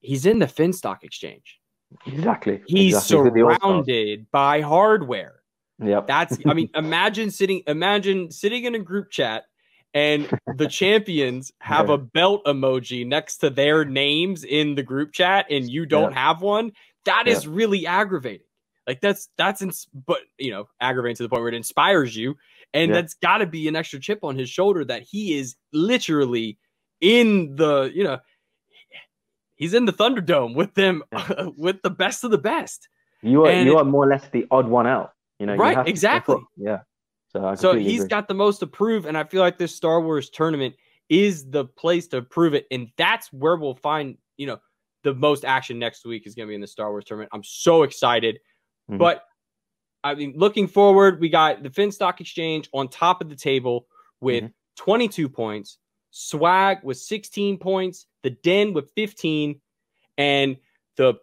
He's 0.00 0.26
in 0.26 0.38
the 0.38 0.46
Finstock 0.46 1.02
Exchange. 1.02 1.58
Exactly. 2.06 2.62
He's 2.66 2.94
exactly. 2.94 3.22
With 3.24 3.34
the 3.34 3.42
All-Stars. 3.42 3.60
surrounded 3.62 4.26
by 4.30 4.60
hardware. 4.60 5.34
Yep. 5.82 6.06
That's 6.06 6.38
I 6.46 6.54
mean, 6.54 6.70
imagine 6.74 7.30
sitting 7.30 7.62
imagine 7.66 8.30
sitting 8.30 8.64
in 8.64 8.74
a 8.74 8.78
group 8.78 9.10
chat 9.10 9.44
and 9.92 10.28
the 10.56 10.68
champions 10.68 11.50
have 11.60 11.88
Yeah. 11.88 11.94
a 11.94 11.98
belt 11.98 12.44
emoji 12.44 13.06
next 13.06 13.38
to 13.38 13.50
their 13.50 13.84
names 13.84 14.44
in 14.44 14.74
the 14.74 14.82
group 14.82 15.12
chat 15.12 15.46
and 15.50 15.68
you 15.68 15.84
don't 15.86 16.12
have 16.12 16.42
one. 16.42 16.72
That 17.06 17.26
is 17.26 17.48
really 17.48 17.86
aggravating. 17.86 18.46
Like 18.86 19.00
that's 19.00 19.28
that's 19.36 19.62
ins- 19.62 19.88
but 20.06 20.20
you 20.38 20.50
know, 20.50 20.68
aggravating 20.80 21.16
to 21.16 21.22
the 21.24 21.28
point 21.28 21.40
where 21.42 21.48
it 21.48 21.54
inspires 21.54 22.14
you 22.16 22.36
and 22.74 22.90
Yeah. 22.90 22.94
that's 23.00 23.14
got 23.14 23.38
to 23.38 23.46
be 23.46 23.68
an 23.68 23.76
extra 23.76 23.98
chip 24.00 24.20
on 24.22 24.36
his 24.38 24.48
shoulder 24.50 24.84
that 24.84 25.02
he 25.02 25.38
is 25.38 25.56
literally 25.72 26.58
in 27.00 27.56
the, 27.56 27.90
you 27.94 28.04
know, 28.04 28.18
he's 29.56 29.74
in 29.74 29.84
the 29.84 29.92
Thunderdome 29.92 30.54
with 30.54 30.74
them 30.74 31.02
with 31.56 31.82
the 31.82 31.90
best 31.90 32.24
of 32.24 32.30
the 32.30 32.38
best. 32.38 32.88
you 33.22 33.44
are 33.44 33.50
and 33.50 33.66
you 33.66 33.76
it- 33.78 33.80
are 33.80 33.84
more 33.84 34.04
or 34.06 34.08
less 34.10 34.28
the 34.30 34.46
odd 34.50 34.66
one 34.68 34.86
out. 34.86 35.12
You 35.38 35.46
know. 35.46 35.54
you 35.54 35.60
Right, 35.60 35.76
have 35.76 35.88
exactly. 35.88 36.36
Yeah. 36.56 36.80
So 37.32 37.54
So 37.54 37.74
he's 37.74 38.00
agree. 38.00 38.08
got 38.08 38.28
the 38.28 38.34
most 38.34 38.58
to 38.58 38.66
prove, 38.66 39.06
and 39.06 39.16
I 39.16 39.24
feel 39.24 39.40
like 39.40 39.56
this 39.56 39.74
Star 39.74 40.00
Wars 40.00 40.28
tournament 40.30 40.74
is 41.08 41.48
the 41.50 41.64
place 41.64 42.08
to 42.08 42.22
prove 42.22 42.54
it, 42.54 42.66
and 42.70 42.88
that's 42.98 43.32
where 43.32 43.56
we'll 43.56 43.74
find, 43.76 44.18
you 44.36 44.46
know, 44.46 44.58
the 45.02 45.14
most 45.14 45.44
action 45.44 45.78
next 45.78 46.04
week 46.04 46.26
is 46.26 46.34
going 46.34 46.46
to 46.46 46.50
be 46.50 46.54
in 46.54 46.60
the 46.60 46.66
Star 46.66 46.90
Wars 46.90 47.04
tournament. 47.04 47.30
I'm 47.32 47.42
so 47.44 47.84
excited, 47.84 48.38
Mhm. 48.90 48.98
but 48.98 49.24
I 50.02 50.14
mean, 50.14 50.32
looking 50.36 50.66
forward, 50.66 51.20
we 51.20 51.28
got 51.28 51.62
the 51.62 51.70
Finstock 51.70 52.20
Exchange 52.20 52.68
on 52.72 52.88
top 52.88 53.20
of 53.20 53.28
the 53.28 53.36
table 53.36 53.86
with 54.20 54.44
Mhm. 54.44 54.52
22 54.76 55.28
points, 55.28 55.78
Swag 56.10 56.78
with 56.82 56.96
16 56.98 57.58
points, 57.58 58.06
the 58.22 58.30
Den 58.30 58.72
with 58.72 58.90
15, 58.96 59.60
and 60.18 60.56
the 60.96 61.14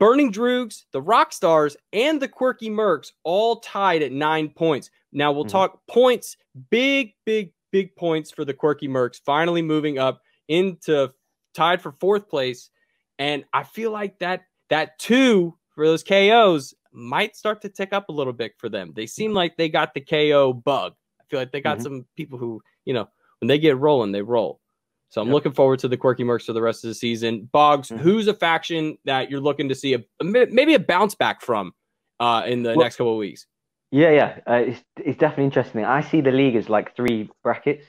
Burning 0.00 0.32
Droogs, 0.32 0.84
the 0.92 1.00
Rock 1.00 1.32
Stars, 1.32 1.76
and 1.92 2.20
the 2.20 2.26
Quirky 2.28 2.68
Mercs 2.68 3.12
all 3.22 3.56
tied 3.60 4.02
at 4.02 4.10
nine 4.12 4.48
points. 4.50 4.90
Now 5.12 5.30
we'll 5.30 5.44
Mhm. 5.44 5.50
talk 5.50 5.86
points, 5.86 6.36
big, 6.70 7.14
big, 7.24 7.52
big 7.70 7.94
points 7.94 8.30
for 8.30 8.44
the 8.44 8.54
Quirky 8.54 8.88
Mercs, 8.88 9.20
finally 9.24 9.62
moving 9.62 9.98
up 9.98 10.22
into 10.48 11.12
tied 11.54 11.80
for 11.80 11.92
fourth 11.92 12.28
place. 12.28 12.70
And 13.18 13.44
I 13.52 13.62
feel 13.62 13.90
like 13.92 14.18
that 14.18 14.44
that 14.70 14.98
two 14.98 15.56
for 15.74 15.86
those 15.86 16.02
KOs 16.02 16.74
might 16.92 17.36
start 17.36 17.62
to 17.62 17.68
tick 17.68 17.92
up 17.92 18.08
a 18.08 18.12
little 18.12 18.32
bit 18.32 18.52
for 18.58 18.68
them. 18.68 18.92
They 18.94 19.06
seem 19.06 19.32
like 19.32 19.56
they 19.56 19.68
got 19.68 19.94
the 19.94 20.00
KO 20.00 20.52
bug. 20.52 20.94
I 21.20 21.24
feel 21.30 21.40
like 21.40 21.52
they 21.52 21.60
got 21.60 21.78
Mhm. 21.78 21.82
some 21.82 22.06
people 22.16 22.38
who, 22.38 22.62
you 22.84 22.92
know, 22.94 23.08
when 23.40 23.48
they 23.48 23.58
get 23.58 23.78
rolling, 23.78 24.12
they 24.12 24.22
roll. 24.22 24.60
So 25.08 25.20
I'm 25.20 25.28
Yep. 25.28 25.34
looking 25.34 25.52
forward 25.52 25.78
to 25.80 25.88
the 25.88 25.96
quirky 25.96 26.24
mercs 26.24 26.46
for 26.46 26.52
the 26.54 26.62
rest 26.62 26.84
of 26.84 26.88
the 26.88 26.94
season. 26.94 27.48
Bogz, 27.52 27.90
Mhm. 27.92 27.98
who's 27.98 28.28
a 28.28 28.34
faction 28.34 28.96
that 29.04 29.30
you're 29.30 29.40
looking 29.40 29.68
to 29.68 29.74
see 29.74 29.94
a, 29.94 30.04
a 30.20 30.24
maybe 30.24 30.74
a 30.74 30.78
bounce 30.78 31.14
back 31.14 31.40
from 31.42 31.74
uh, 32.20 32.44
in 32.46 32.62
the 32.62 32.70
Well- 32.70 32.84
next 32.84 32.96
couple 32.96 33.12
of 33.12 33.18
weeks? 33.18 33.46
Yeah, 33.90 34.10
yeah, 34.10 34.38
uh, 34.46 34.54
it's 34.68 34.82
it's 34.96 35.18
definitely 35.18 35.44
interesting. 35.44 35.84
I 35.84 36.00
see 36.00 36.22
the 36.22 36.30
league 36.32 36.56
as 36.56 36.70
like 36.70 36.96
three 36.96 37.28
brackets. 37.42 37.84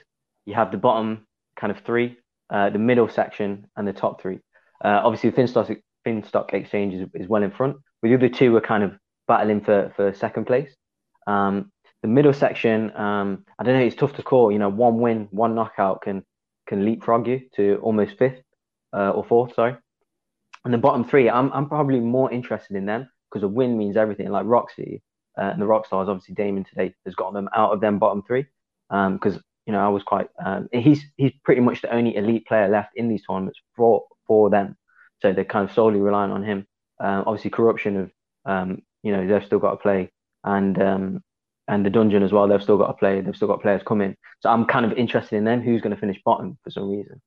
You 0.46 0.54
have 0.56 0.70
the 0.72 0.78
bottom 0.78 1.26
kind 1.56 1.72
of 1.72 1.80
three, 1.80 2.18
uh, 2.50 2.70
the 2.72 2.80
middle 2.80 3.08
section, 3.08 3.68
and 3.78 3.88
the 3.88 3.94
top 3.94 4.20
three. 4.22 4.40
Uh, 4.84 5.00
obviously, 5.04 5.32
Finstock 5.32 5.82
Finstock 6.06 6.54
Exchange 6.54 6.94
is, 6.96 7.08
is 7.14 7.28
well 7.30 7.42
in 7.44 7.52
front. 7.52 7.78
The 8.04 8.14
other 8.14 8.30
two 8.30 8.52
were 8.52 8.62
kind 8.62 8.84
of 8.84 8.94
battling 9.28 9.62
for 9.62 9.92
for 9.96 10.14
second 10.14 10.46
place. 10.46 10.76
Um, 11.26 11.72
the 12.02 12.10
middle 12.10 12.34
section, 12.34 12.96
um, 12.98 13.46
I 13.58 13.64
don't 13.64 13.76
know, 13.76 13.86
it's 13.86 13.96
tough 13.96 14.14
to 14.18 14.24
call. 14.24 14.52
You 14.52 14.60
know, 14.60 14.70
one 14.70 15.00
win, 15.00 15.30
one 15.32 15.56
knockout 15.56 16.02
can 16.02 16.24
can 16.68 16.86
leapfrog 16.86 17.28
you 17.28 17.42
to 17.56 17.78
almost 17.82 18.18
fifth 18.18 18.42
uh, 18.94 19.12
or 19.12 19.24
fourth. 19.24 19.56
Sorry. 19.56 19.78
And 20.66 20.74
the 20.74 20.78
bottom 20.78 21.06
three, 21.06 21.30
I'm 21.30 21.52
I'm 21.54 21.68
probably 21.68 22.02
more 22.02 22.32
interested 22.32 22.76
in 22.76 22.86
them 22.86 23.10
because 23.32 23.44
a 23.44 23.48
win 23.48 23.78
means 23.78 23.96
everything. 23.96 24.30
Like 24.30 24.46
Roxy, 24.46 25.02
uh, 25.38 25.52
and 25.54 25.62
the 25.62 25.66
Rockstars, 25.66 26.10
obviously 26.10 26.36
Damon 26.36 26.66
today 26.66 26.94
has 27.06 27.16
got 27.16 27.34
them 27.34 27.50
out 27.56 27.72
of 27.72 27.80
them 27.82 28.00
bottom 28.00 28.22
three. 28.28 28.46
Because 28.90 29.40
you 29.66 29.72
know 29.72 29.80
I 29.80 29.88
was 29.88 30.04
quite 30.04 30.28
um, 30.46 30.68
he's 30.74 31.04
he's 31.16 31.32
pretty 31.46 31.62
much 31.62 31.82
the 31.82 31.94
only 31.94 32.18
elite 32.18 32.46
player 32.48 32.68
left 32.68 32.92
in 32.96 33.08
these 33.08 33.24
tournaments 33.26 33.60
for 33.78 34.04
for 34.28 34.50
them, 34.50 34.76
so 35.22 35.32
they're 35.32 35.46
kind 35.46 35.68
of 35.68 35.74
solely 35.74 36.00
relying 36.02 36.32
on 36.32 36.44
him. 36.44 36.68
Um, 37.00 37.24
obviously 37.26 37.50
corruption 37.50 37.98
of 37.98 38.12
um, 38.46 38.82
you 39.02 39.12
know 39.12 39.28
they've 39.28 39.46
still 39.46 39.60
got 39.60 39.72
to 39.72 39.78
play 39.78 40.12
and 40.44 40.82
um, 40.82 41.24
and 41.68 41.86
the 41.86 41.90
dungeon 41.90 42.24
as 42.24 42.32
well 42.32 42.48
they've 42.48 42.62
still 42.62 42.78
got 42.78 42.88
to 42.88 42.94
play 42.94 43.22
they've 43.22 43.36
still 43.36 43.48
got 43.48 43.62
players 43.62 43.82
coming 43.86 44.16
so 44.42 44.50
I'm 44.50 44.66
kind 44.66 44.86
of 44.86 44.94
interested 44.94 45.38
in 45.38 45.44
them 45.44 45.62
who's 45.62 45.82
going 45.82 45.96
to 45.96 46.00
finish 46.00 46.22
bottom 46.24 46.58
for 46.64 46.70
some 46.70 46.90
reason 46.90 47.22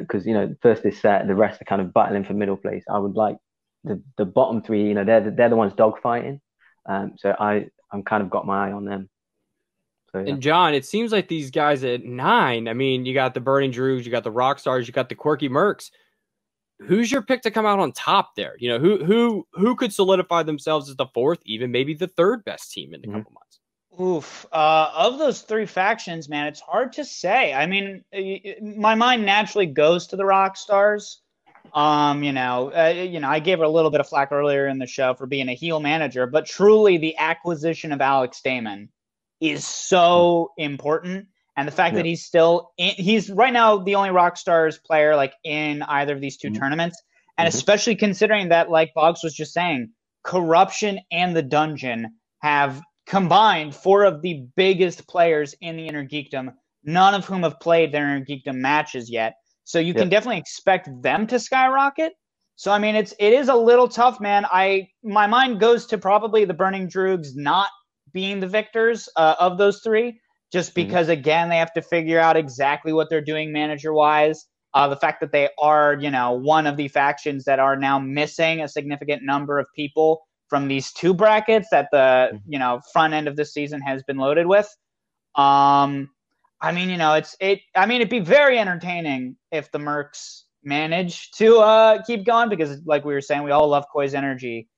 because 0.00 0.26
you 0.26 0.34
know 0.34 0.54
first 0.62 0.84
is 0.84 1.00
set 1.00 1.26
the 1.26 1.34
rest 1.34 1.60
are 1.60 1.64
kind 1.64 1.80
of 1.80 1.92
battling 1.92 2.24
for 2.24 2.34
middle 2.34 2.56
place 2.56 2.84
I 2.90 2.98
would 2.98 3.14
like 3.14 3.36
the 3.84 4.02
the 4.16 4.24
bottom 4.24 4.62
three 4.62 4.88
you 4.88 4.94
know 4.94 5.04
they're 5.04 5.22
the, 5.22 5.30
they're 5.30 5.48
the 5.48 5.56
ones 5.56 5.72
dogfighting 5.72 6.40
um, 6.88 7.14
so 7.18 7.34
I 7.38 7.66
I'm 7.92 8.02
kind 8.02 8.22
of 8.22 8.30
got 8.30 8.46
my 8.46 8.68
eye 8.68 8.72
on 8.72 8.84
them. 8.84 9.08
So 10.12 10.18
yeah. 10.18 10.32
And 10.32 10.42
Jon, 10.42 10.74
it 10.74 10.86
seems 10.86 11.12
like 11.12 11.28
these 11.28 11.50
guys 11.50 11.84
at 11.84 12.04
nine. 12.04 12.66
I 12.66 12.72
mean, 12.72 13.04
you 13.04 13.14
got 13.14 13.34
the 13.34 13.40
Burning 13.40 13.72
Droogs, 13.72 14.04
you 14.04 14.10
got 14.10 14.24
the 14.24 14.30
Rock 14.30 14.58
Stars, 14.58 14.86
you 14.86 14.92
got 14.92 15.08
the 15.08 15.14
Quirky 15.14 15.48
Mercs. 15.48 15.90
Who's 16.80 17.10
your 17.10 17.22
pick 17.22 17.42
to 17.42 17.50
come 17.50 17.66
out 17.66 17.78
on 17.80 17.92
top 17.92 18.34
there? 18.36 18.54
You 18.58 18.70
know, 18.70 18.78
who 18.78 19.04
who 19.04 19.46
who 19.52 19.74
could 19.74 19.92
solidify 19.92 20.44
themselves 20.44 20.88
as 20.88 20.96
the 20.96 21.06
fourth, 21.06 21.40
even 21.44 21.72
maybe 21.72 21.94
the 21.94 22.06
third 22.06 22.44
best 22.44 22.72
team 22.72 22.94
in 22.94 23.00
the 23.00 23.08
Mhm. 23.08 23.12
couple 23.14 23.32
months? 23.32 23.60
Oof. 24.00 24.46
Uh, 24.52 24.90
of 24.94 25.18
those 25.18 25.40
three 25.42 25.66
factions, 25.66 26.28
man, 26.28 26.46
it's 26.46 26.60
hard 26.60 26.92
to 26.92 27.04
say. 27.04 27.52
I 27.52 27.66
mean, 27.66 28.04
y- 28.12 28.40
y- 28.44 28.56
my 28.62 28.94
mind 28.94 29.26
naturally 29.26 29.66
goes 29.66 30.06
to 30.08 30.16
the 30.16 30.24
Rock 30.24 30.56
Stars. 30.56 31.22
Um, 31.74 32.22
you 32.22 32.32
know, 32.32 32.72
uh, 32.74 32.88
you 32.88 33.18
know, 33.20 33.28
I 33.28 33.40
gave 33.40 33.58
her 33.58 33.64
a 33.64 33.68
little 33.68 33.90
bit 33.90 34.00
of 34.00 34.08
flack 34.08 34.30
earlier 34.30 34.68
in 34.68 34.78
the 34.78 34.86
show 34.86 35.14
for 35.14 35.26
being 35.26 35.48
a 35.48 35.54
heel 35.54 35.80
manager, 35.80 36.26
but 36.26 36.46
truly, 36.46 36.96
the 36.96 37.16
acquisition 37.18 37.92
of 37.92 38.00
Alex 38.00 38.40
Damon 38.40 38.88
is 39.40 39.66
so 39.66 40.52
important, 40.56 41.26
and 41.58 41.66
the 41.66 41.72
fact 41.72 41.92
Yeah. 41.92 41.98
that 41.98 42.06
he's 42.06 42.24
still 42.24 42.70
in, 42.78 42.90
he's 42.90 43.30
right 43.30 43.52
now 43.52 43.78
the 43.78 43.96
only 43.96 44.10
Rock 44.10 44.36
Stars 44.36 44.78
player 44.78 45.16
like 45.16 45.34
in 45.44 45.82
either 45.82 46.14
of 46.14 46.20
these 46.20 46.36
2 46.38 46.50
Mhm. 46.50 46.58
tournaments, 46.58 47.02
and 47.36 47.46
Mhm. 47.46 47.54
especially 47.54 47.96
considering 47.96 48.48
that, 48.50 48.70
like 48.70 48.92
Bogz 48.96 49.24
was 49.24 49.34
just 49.34 49.52
saying, 49.52 49.90
corruption 50.22 51.00
and 51.10 51.36
the 51.36 51.42
dungeon 51.42 52.14
have 52.42 52.80
combined 53.06 53.74
four 53.74 54.04
of 54.04 54.22
the 54.22 54.44
biggest 54.56 55.08
players 55.08 55.54
in 55.60 55.76
the 55.76 55.88
Innergeekdom, 55.88 56.52
none 56.84 57.14
of 57.14 57.24
whom 57.26 57.42
have 57.42 57.58
played 57.58 57.90
their 57.92 58.04
Innergeekdom 58.06 58.54
matches 58.54 59.10
yet. 59.10 59.34
So 59.64 59.80
you 59.80 59.94
can 59.94 60.08
definitely 60.08 60.38
expect 60.38 60.88
them 61.02 61.26
to 61.26 61.40
skyrocket. 61.40 62.12
So 62.54 62.70
I 62.72 62.78
mean, 62.78 62.94
it's 62.94 63.14
it 63.18 63.32
is 63.32 63.48
a 63.48 63.54
little 63.54 63.88
tough, 63.88 64.20
man. 64.20 64.46
I 64.50 64.88
my 65.02 65.26
mind 65.26 65.58
goes 65.60 65.86
to 65.86 65.98
probably 65.98 66.44
the 66.44 66.54
Burning 66.54 66.88
Droogs 66.88 67.28
not 67.34 67.68
being 68.12 68.40
the 68.40 68.46
victors 68.48 69.08
uh, 69.16 69.34
of 69.40 69.58
those 69.58 69.80
three, 69.82 70.20
just 70.52 70.72
Mhm. 70.72 70.74
because 70.74 71.08
again 71.08 71.48
they 71.48 71.58
have 71.58 71.72
to 71.74 71.82
figure 71.82 72.20
out 72.20 72.36
exactly 72.36 72.92
what 72.92 73.08
they're 73.10 73.20
doing 73.20 73.52
manager 73.52 73.92
wise. 73.92 74.46
Uh, 74.74 74.86
the 74.88 74.96
fact 74.96 75.20
that 75.20 75.32
they 75.32 75.48
are, 75.58 75.96
you 76.00 76.10
know, 76.10 76.32
one 76.32 76.66
of 76.66 76.76
the 76.76 76.88
factions 76.88 77.44
that 77.44 77.58
are 77.58 77.76
now 77.76 77.98
missing 77.98 78.60
a 78.60 78.68
significant 78.68 79.22
number 79.24 79.58
of 79.58 79.66
people 79.74 80.20
from 80.48 80.68
these 80.68 80.92
two 80.92 81.14
brackets 81.14 81.68
that 81.70 81.88
the 81.92 82.30
Mhm. 82.32 82.40
you 82.46 82.58
know 82.58 82.80
front 82.92 83.14
end 83.14 83.28
of 83.28 83.36
the 83.36 83.44
season 83.44 83.80
has 83.80 84.02
been 84.04 84.16
loaded 84.18 84.46
with. 84.46 84.68
Um, 85.34 86.10
I 86.60 86.72
mean, 86.72 86.90
you 86.90 86.96
know, 86.96 87.14
it's 87.14 87.36
it. 87.40 87.60
I 87.76 87.86
mean, 87.86 88.00
it'd 88.00 88.10
be 88.10 88.20
very 88.20 88.58
entertaining 88.58 89.36
if 89.52 89.70
the 89.70 89.78
Mercs 89.78 90.42
manage 90.64 91.30
to 91.32 91.58
uh, 91.58 92.02
keep 92.02 92.26
going 92.26 92.48
because, 92.48 92.80
like 92.84 93.04
we 93.04 93.14
were 93.14 93.20
saying, 93.20 93.44
we 93.44 93.52
all 93.52 93.68
love 93.68 93.84
Coy's 93.92 94.14
energy. 94.14 94.68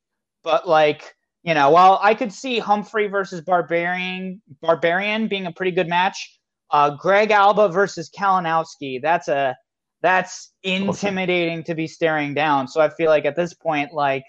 But 0.42 0.68
like, 0.68 1.14
you 1.42 1.54
know, 1.54 1.70
while 1.70 1.98
I 2.02 2.14
could 2.14 2.32
see 2.32 2.58
Humphrey 2.58 3.08
versus 3.08 3.40
Barbarian, 3.40 4.42
Barbarian 4.60 5.28
being 5.28 5.46
a 5.46 5.52
pretty 5.52 5.70
good 5.72 5.88
match, 5.88 6.38
uh, 6.70 6.90
Greg 6.96 7.30
Alba 7.30 7.68
versus 7.68 8.10
Kalinowski, 8.10 9.00
that's 9.02 9.28
a 9.28 9.56
that's 10.02 10.52
intimidating 10.62 11.62
to 11.64 11.74
be 11.74 11.86
staring 11.86 12.32
down. 12.34 12.68
So 12.68 12.80
I 12.80 12.88
feel 12.90 13.10
like 13.10 13.24
at 13.26 13.36
this 13.36 13.54
point, 13.54 13.92
like 13.92 14.24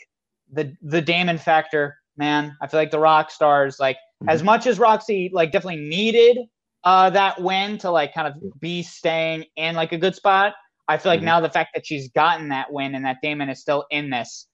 the 0.52 0.74
the 0.82 1.02
Damon 1.02 1.38
factor, 1.38 1.98
man, 2.18 2.56
I 2.62 2.68
feel 2.68 2.80
like 2.80 2.92
the 2.92 3.00
Rock 3.00 3.32
Stars, 3.32 3.78
like 3.80 3.98
as 4.28 4.44
much 4.44 4.68
as 4.68 4.80
Roxy, 4.80 5.30
like 5.34 5.52
definitely 5.52 5.82
needed 5.88 6.38
uh 6.84 7.10
that 7.12 7.40
win 7.42 7.78
to 7.78 7.92
like 7.92 8.14
kind 8.14 8.28
of 8.28 8.60
be 8.60 8.82
staying 8.84 9.46
in 9.56 9.76
like 9.76 9.92
a 9.92 9.98
good 9.98 10.16
spot. 10.16 10.54
I 10.88 10.98
feel 10.98 11.12
like 11.12 11.22
Mhm. 11.22 11.26
now 11.26 11.40
the 11.40 11.50
fact 11.50 11.70
that 11.76 11.86
she's 11.86 12.10
gotten 12.10 12.50
that 12.50 12.74
win 12.74 12.96
and 12.96 13.06
that 13.06 13.18
Damon 13.22 13.50
is 13.50 13.62
still 13.62 13.86
in 13.92 14.10
this, 14.10 14.48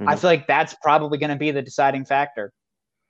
I 0.00 0.14
Mhm. 0.14 0.18
feel 0.20 0.30
like 0.30 0.46
that's 0.46 0.74
probably 0.82 1.18
going 1.18 1.30
to 1.30 1.36
be 1.36 1.50
the 1.50 1.62
deciding 1.62 2.04
factor. 2.04 2.52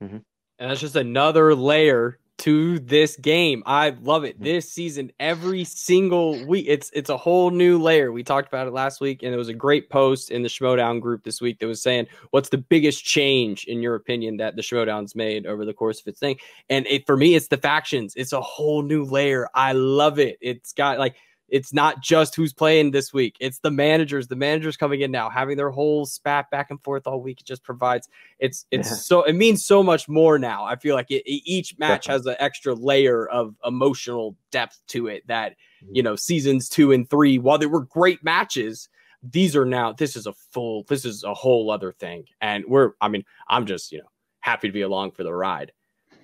And 0.00 0.22
that's 0.58 0.80
just 0.80 0.96
another 0.96 1.54
layer 1.54 2.18
to 2.38 2.78
this 2.78 3.16
game. 3.16 3.62
I 3.66 3.90
love 4.00 4.24
it. 4.24 4.40
This 4.40 4.70
season, 4.72 5.12
every 5.20 5.62
single 5.64 6.42
week, 6.46 6.64
it's 6.68 6.90
it's 6.94 7.10
a 7.10 7.16
whole 7.18 7.50
new 7.50 7.78
layer. 7.78 8.12
We 8.12 8.22
talked 8.22 8.48
about 8.48 8.66
it 8.66 8.72
last 8.72 9.00
week, 9.00 9.22
and 9.22 9.34
it 9.34 9.36
was 9.36 9.48
a 9.48 9.54
great 9.54 9.90
post 9.90 10.30
in 10.30 10.42
the 10.42 10.48
Schmoedown 10.48 11.02
group 11.02 11.22
this 11.22 11.42
week 11.42 11.58
that 11.58 11.66
was 11.66 11.82
saying, 11.82 12.06
"What's 12.30 12.48
the 12.48 12.56
biggest 12.56 13.04
change 13.04 13.64
in 13.64 13.82
your 13.82 13.94
opinion 13.94 14.38
that 14.38 14.56
the 14.56 14.62
Schmoedown's 14.62 15.14
made 15.14 15.46
over 15.46 15.66
the 15.66 15.74
course 15.74 16.00
of 16.00 16.06
its 16.06 16.18
thing?" 16.18 16.38
And 16.70 16.86
it, 16.86 17.06
for 17.06 17.16
me, 17.18 17.34
it's 17.34 17.48
the 17.48 17.58
factions. 17.58 18.14
It's 18.16 18.32
a 18.32 18.40
whole 18.40 18.82
new 18.82 19.04
layer. 19.04 19.48
I 19.54 19.72
love 19.72 20.18
it. 20.18 20.38
It's 20.40 20.72
got 20.72 20.98
like 20.98 21.16
it's 21.50 21.72
not 21.72 22.00
just 22.00 22.34
who's 22.34 22.52
playing 22.52 22.92
this 22.92 23.12
week. 23.12 23.36
It's 23.40 23.58
the 23.58 23.70
managers. 23.70 24.28
The 24.28 24.36
managers 24.36 24.76
coming 24.76 25.00
in 25.00 25.10
now, 25.10 25.28
having 25.28 25.56
their 25.56 25.70
whole 25.70 26.06
spat 26.06 26.50
back 26.50 26.70
and 26.70 26.82
forth 26.82 27.06
all 27.06 27.20
week. 27.20 27.40
It 27.40 27.46
just 27.46 27.64
provides. 27.64 28.08
It's 28.38 28.66
it's 28.70 28.88
yeah. 28.88 28.96
so 28.96 29.22
it 29.22 29.34
means 29.34 29.64
so 29.64 29.82
much 29.82 30.08
more 30.08 30.38
now. 30.38 30.64
I 30.64 30.76
feel 30.76 30.94
like 30.94 31.10
it, 31.10 31.22
each 31.26 31.76
match 31.78 32.06
has 32.06 32.24
an 32.26 32.36
extra 32.38 32.74
layer 32.74 33.26
of 33.28 33.54
emotional 33.64 34.36
depth 34.50 34.80
to 34.88 35.08
it 35.08 35.26
that 35.26 35.52
mm-hmm. 35.52 35.96
you 35.96 36.02
know 36.02 36.16
seasons 36.16 36.68
two 36.68 36.92
and 36.92 37.08
three. 37.10 37.38
While 37.38 37.58
they 37.58 37.66
were 37.66 37.84
great 37.84 38.22
matches, 38.22 38.88
these 39.22 39.56
are 39.56 39.66
now. 39.66 39.92
This 39.92 40.16
is 40.16 40.26
a 40.26 40.32
full. 40.32 40.84
This 40.84 41.04
is 41.04 41.24
a 41.24 41.34
whole 41.34 41.70
other 41.70 41.92
thing. 41.92 42.24
And 42.40 42.64
we're. 42.66 42.92
I 43.00 43.08
mean, 43.08 43.24
I'm 43.48 43.66
just 43.66 43.92
you 43.92 43.98
know 43.98 44.10
happy 44.40 44.68
to 44.68 44.72
be 44.72 44.82
along 44.82 45.12
for 45.12 45.24
the 45.24 45.34
ride. 45.34 45.72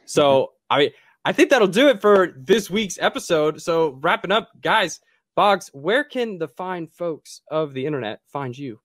So 0.04 0.22
mm-hmm. 0.42 0.74
I 0.74 0.78
mean. 0.78 0.90
I 1.24 1.32
think 1.32 1.50
that'll 1.50 1.66
do 1.66 1.88
it 1.88 2.00
for 2.00 2.36
this 2.36 2.70
week's 2.70 3.00
episode. 3.00 3.60
So, 3.60 3.98
wrapping 4.00 4.30
up, 4.30 4.52
guys, 4.60 5.00
Bogz, 5.36 5.68
where 5.74 6.02
can 6.02 6.38
the 6.38 6.48
fine 6.48 6.86
folks 6.86 7.42
of 7.50 7.74
the 7.74 7.84
internet 7.84 8.20
find 8.32 8.56
you? 8.56 8.80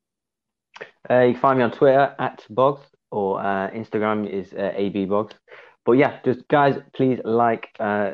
Uh, 1.09 1.21
you 1.21 1.33
can 1.33 1.41
find 1.41 1.59
me 1.59 1.63
on 1.63 1.71
Twitter 1.71 2.13
at 2.19 2.45
Bogz 2.51 2.81
or 3.09 3.39
uh, 3.39 3.69
Instagram 3.71 4.29
is 4.29 4.51
uh, 4.53 4.71
AB 4.75 5.05
Bogz. 5.05 5.31
But 5.85 5.93
yeah, 5.93 6.19
just 6.25 6.45
guys, 6.49 6.77
please 6.93 7.19
like, 7.23 7.69
uh, 7.79 8.11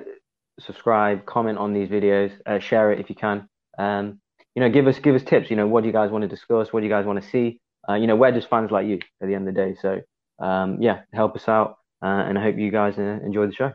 subscribe, 0.60 1.26
comment 1.26 1.58
on 1.58 1.74
these 1.74 1.90
videos, 1.90 2.32
uh, 2.46 2.60
share 2.60 2.92
it 2.92 3.00
if 3.00 3.10
you 3.10 3.16
can. 3.16 3.50
Um, 3.80 4.20
you 4.56 4.62
know, 4.62 4.70
give 4.70 4.88
us 4.88 5.00
give 5.00 5.16
us 5.16 5.24
tips. 5.24 5.50
You 5.50 5.56
know, 5.56 5.68
what 5.68 5.82
do 5.82 5.88
you 5.88 5.94
guys 5.94 6.12
want 6.12 6.22
to 6.24 6.28
discuss? 6.28 6.72
What 6.72 6.82
do 6.82 6.86
you 6.86 6.92
guys 6.92 7.06
want 7.06 7.22
to 7.22 7.30
see? 7.30 7.60
Uh, 7.90 7.96
you 7.96 8.08
know, 8.08 8.16
we're 8.16 8.32
just 8.32 8.50
fans 8.50 8.72
like 8.72 8.88
you 8.88 9.00
at 9.22 9.28
the 9.28 9.36
end 9.36 9.48
of 9.48 9.54
the 9.54 9.62
day. 9.62 9.76
So 9.82 10.02
um, 10.44 10.82
yeah, 10.82 11.02
help 11.14 11.36
us 11.36 11.48
out, 11.48 11.78
and 12.02 12.38
I 12.38 12.42
hope 12.42 12.58
you 12.58 12.72
guys 12.72 12.98
enjoy 12.98 13.48
the 13.48 13.54
show. 13.54 13.74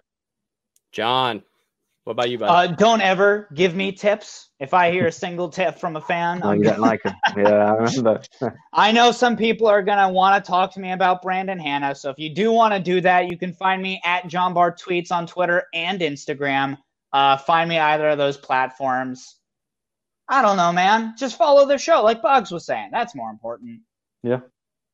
Jon, 0.91 1.43
what 2.05 2.13
about 2.13 2.31
you, 2.31 2.39
bud? 2.39 2.47
Uh, 2.47 2.67
don't 2.75 3.01
ever 3.01 3.49
give 3.55 3.77
me 3.77 3.93
tips. 3.93 4.51
If 4.59 4.75
I 4.75 4.91
hear 4.91 5.07
a 5.07 5.13
single 5.13 5.49
tip 5.49 5.79
from 5.79 5.97
a 5.97 6.01
fan, 6.01 6.41
oh, 6.43 6.53
you 6.53 6.65
don't 6.65 6.81
like 6.81 7.01
it. 7.05 7.13
Yeah, 7.37 7.73
I 7.73 7.77
remember. 7.77 8.23
I 8.73 8.91
know 8.91 9.13
some 9.13 9.37
people 9.37 9.69
are 9.69 9.83
gonna 9.83 10.09
want 10.09 10.45
to 10.45 10.49
talk 10.49 10.73
to 10.75 10.81
me 10.81 10.93
about 10.93 11.23
Brandon 11.23 11.59
Hanna. 11.59 11.95
So 11.95 12.11
if 12.11 12.19
you 12.19 12.35
do 12.35 12.53
want 12.53 12.75
to 12.75 12.81
do 12.81 13.01
that, 13.03 13.31
you 13.31 13.39
can 13.39 13.53
find 13.53 13.81
me 13.81 14.01
at 14.05 14.27
Jon 14.27 14.53
Barr 14.53 14.75
Tweets 14.75 15.13
on 15.13 15.27
Twitter 15.27 15.65
and 15.75 16.01
Instagram. 16.01 16.77
Uh, 17.13 17.37
find 17.37 17.69
me 17.69 17.79
either 17.79 18.09
of 18.09 18.19
those 18.19 18.37
platforms. 18.37 19.37
I 20.29 20.43
don't 20.43 20.57
know, 20.57 20.73
man. 20.73 21.15
Just 21.17 21.37
follow 21.37 21.67
the 21.67 21.79
show, 21.79 22.03
like 22.03 22.23
Bogz 22.23 22.51
was 22.51 22.65
saying. 22.65 22.89
That's 22.91 23.15
more 23.15 23.31
important. 23.31 23.81
Yeah. 24.23 24.41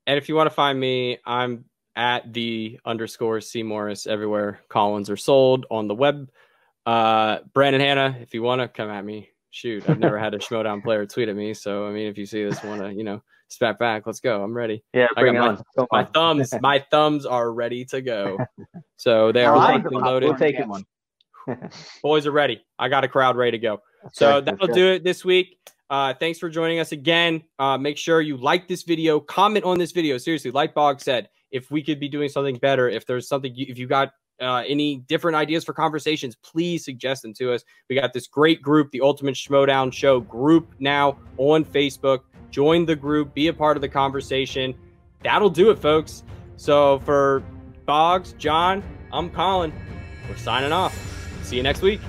And 0.07 0.19
if 0.19 0.29
you 0.29 0.35
want 0.35 0.49
to 0.49 0.55
find 0.55 0.79
me, 0.79 1.19
I'm 1.25 1.65
at 1.97 2.33
the 2.33 2.79
underscore 2.85 3.41
C 3.41 3.63
Morris 3.63 4.07
everywhere. 4.07 4.61
Collins 4.69 5.11
are 5.11 5.17
sold 5.17 5.67
on 5.71 5.89
the 5.89 5.95
web. 5.95 6.31
Uh, 6.89 7.41
Brandon 7.53 7.83
Hanna, 7.83 8.17
if 8.23 8.33
you 8.33 8.43
want 8.43 8.63
to 8.63 8.69
come 8.69 8.89
at 8.89 9.05
me, 9.05 9.29
shoot. 9.51 9.87
I've 9.91 9.99
never 9.99 10.19
had 10.19 10.33
a 10.33 10.39
Schmoedown 10.39 10.83
player 10.83 11.05
tweet 11.05 11.29
at 11.29 11.37
me. 11.37 11.53
So, 11.53 11.87
I 11.87 11.91
mean, 11.91 12.07
if 12.07 12.17
you 12.17 12.25
see 12.25 12.43
this, 12.45 12.65
want 12.65 12.81
to, 12.81 12.91
you 12.95 13.05
know, 13.05 13.23
spat 13.49 13.79
back, 13.79 14.07
let's 14.07 14.21
go. 14.21 14.43
I'm 14.43 14.55
ready. 14.55 14.83
Yeah, 14.95 15.07
I 15.15 15.23
got 15.23 15.63
my, 15.77 15.87
my 15.93 16.05
thumbs, 16.05 16.55
my 16.63 16.83
thumbs 16.91 17.27
are 17.27 17.53
ready 17.53 17.85
to 17.87 18.01
go. 18.01 18.39
So 19.01 19.31
they 19.31 19.45
are 19.45 19.79
loaded. 19.93 20.27
We'll 20.27 20.37
take 20.37 20.57
it 20.57 20.67
one. 20.67 20.85
Boys 22.03 22.27
are 22.27 22.33
ready. 22.33 22.61
I 22.81 22.89
got 22.89 23.05
a 23.05 23.09
crowd 23.09 23.37
ready 23.37 23.53
to 23.53 23.59
go. 23.59 23.81
So 24.13 24.41
that'll 24.41 24.67
do 24.67 24.89
it 24.89 25.05
this 25.05 25.25
week. 25.25 25.57
Uh, 25.89 26.15
thanks 26.15 26.41
for 26.41 26.49
joining 26.49 26.81
us 26.81 26.91
again. 26.91 27.45
Uh, 27.61 27.79
make 27.79 27.97
sure 27.97 28.21
you 28.21 28.37
like 28.37 28.67
this 28.67 28.83
video, 28.83 29.21
comment 29.21 29.65
on 29.65 29.79
this 29.79 29.93
video. 29.93 30.19
Seriously, 30.19 30.51
like 30.51 30.75
Bog 30.75 31.01
said, 31.01 31.29
if 31.53 31.71
we 31.71 31.81
could 31.81 32.01
be 32.01 32.09
doing 32.09 32.29
something 32.29 32.57
better, 32.57 32.89
if 32.89 33.07
there's 33.07 33.29
something, 33.29 33.55
you, 33.55 33.67
if 33.69 33.79
you 33.79 33.87
got 33.87 34.11
uh, 34.41 34.63
any 34.67 34.97
different 34.97 35.37
ideas 35.37 35.65
for 35.65 35.73
conversations, 35.73 36.37
please 36.37 36.85
suggest 36.85 37.23
them 37.23 37.35
to 37.35 37.53
us. 37.53 37.65
We 37.89 37.97
got 37.97 38.13
this 38.13 38.27
great 38.27 38.63
group, 38.63 38.91
the 38.91 39.01
Ultimate 39.01 39.35
Schmoedown 39.35 39.93
Show 39.93 40.21
group 40.21 40.75
now 40.79 41.19
on 41.37 41.65
Facebook. 41.65 42.21
Join 42.51 42.87
the 42.87 42.97
group, 42.97 43.35
be 43.35 43.49
a 43.49 43.53
part 43.53 43.77
of 43.77 43.81
the 43.81 43.89
conversation. 43.89 44.75
That'll 45.23 45.51
do 45.51 45.71
it, 45.71 45.79
folks. 45.79 46.23
So 46.57 47.01
for 47.01 47.43
Bogz, 47.87 48.37
Jon, 48.39 48.83
I'm 49.13 49.31
Colin. 49.31 49.73
We're 50.29 50.37
signing 50.37 50.73
off. 50.73 50.97
See 51.43 51.57
you 51.57 51.63
next 51.63 51.83
week. 51.83 52.01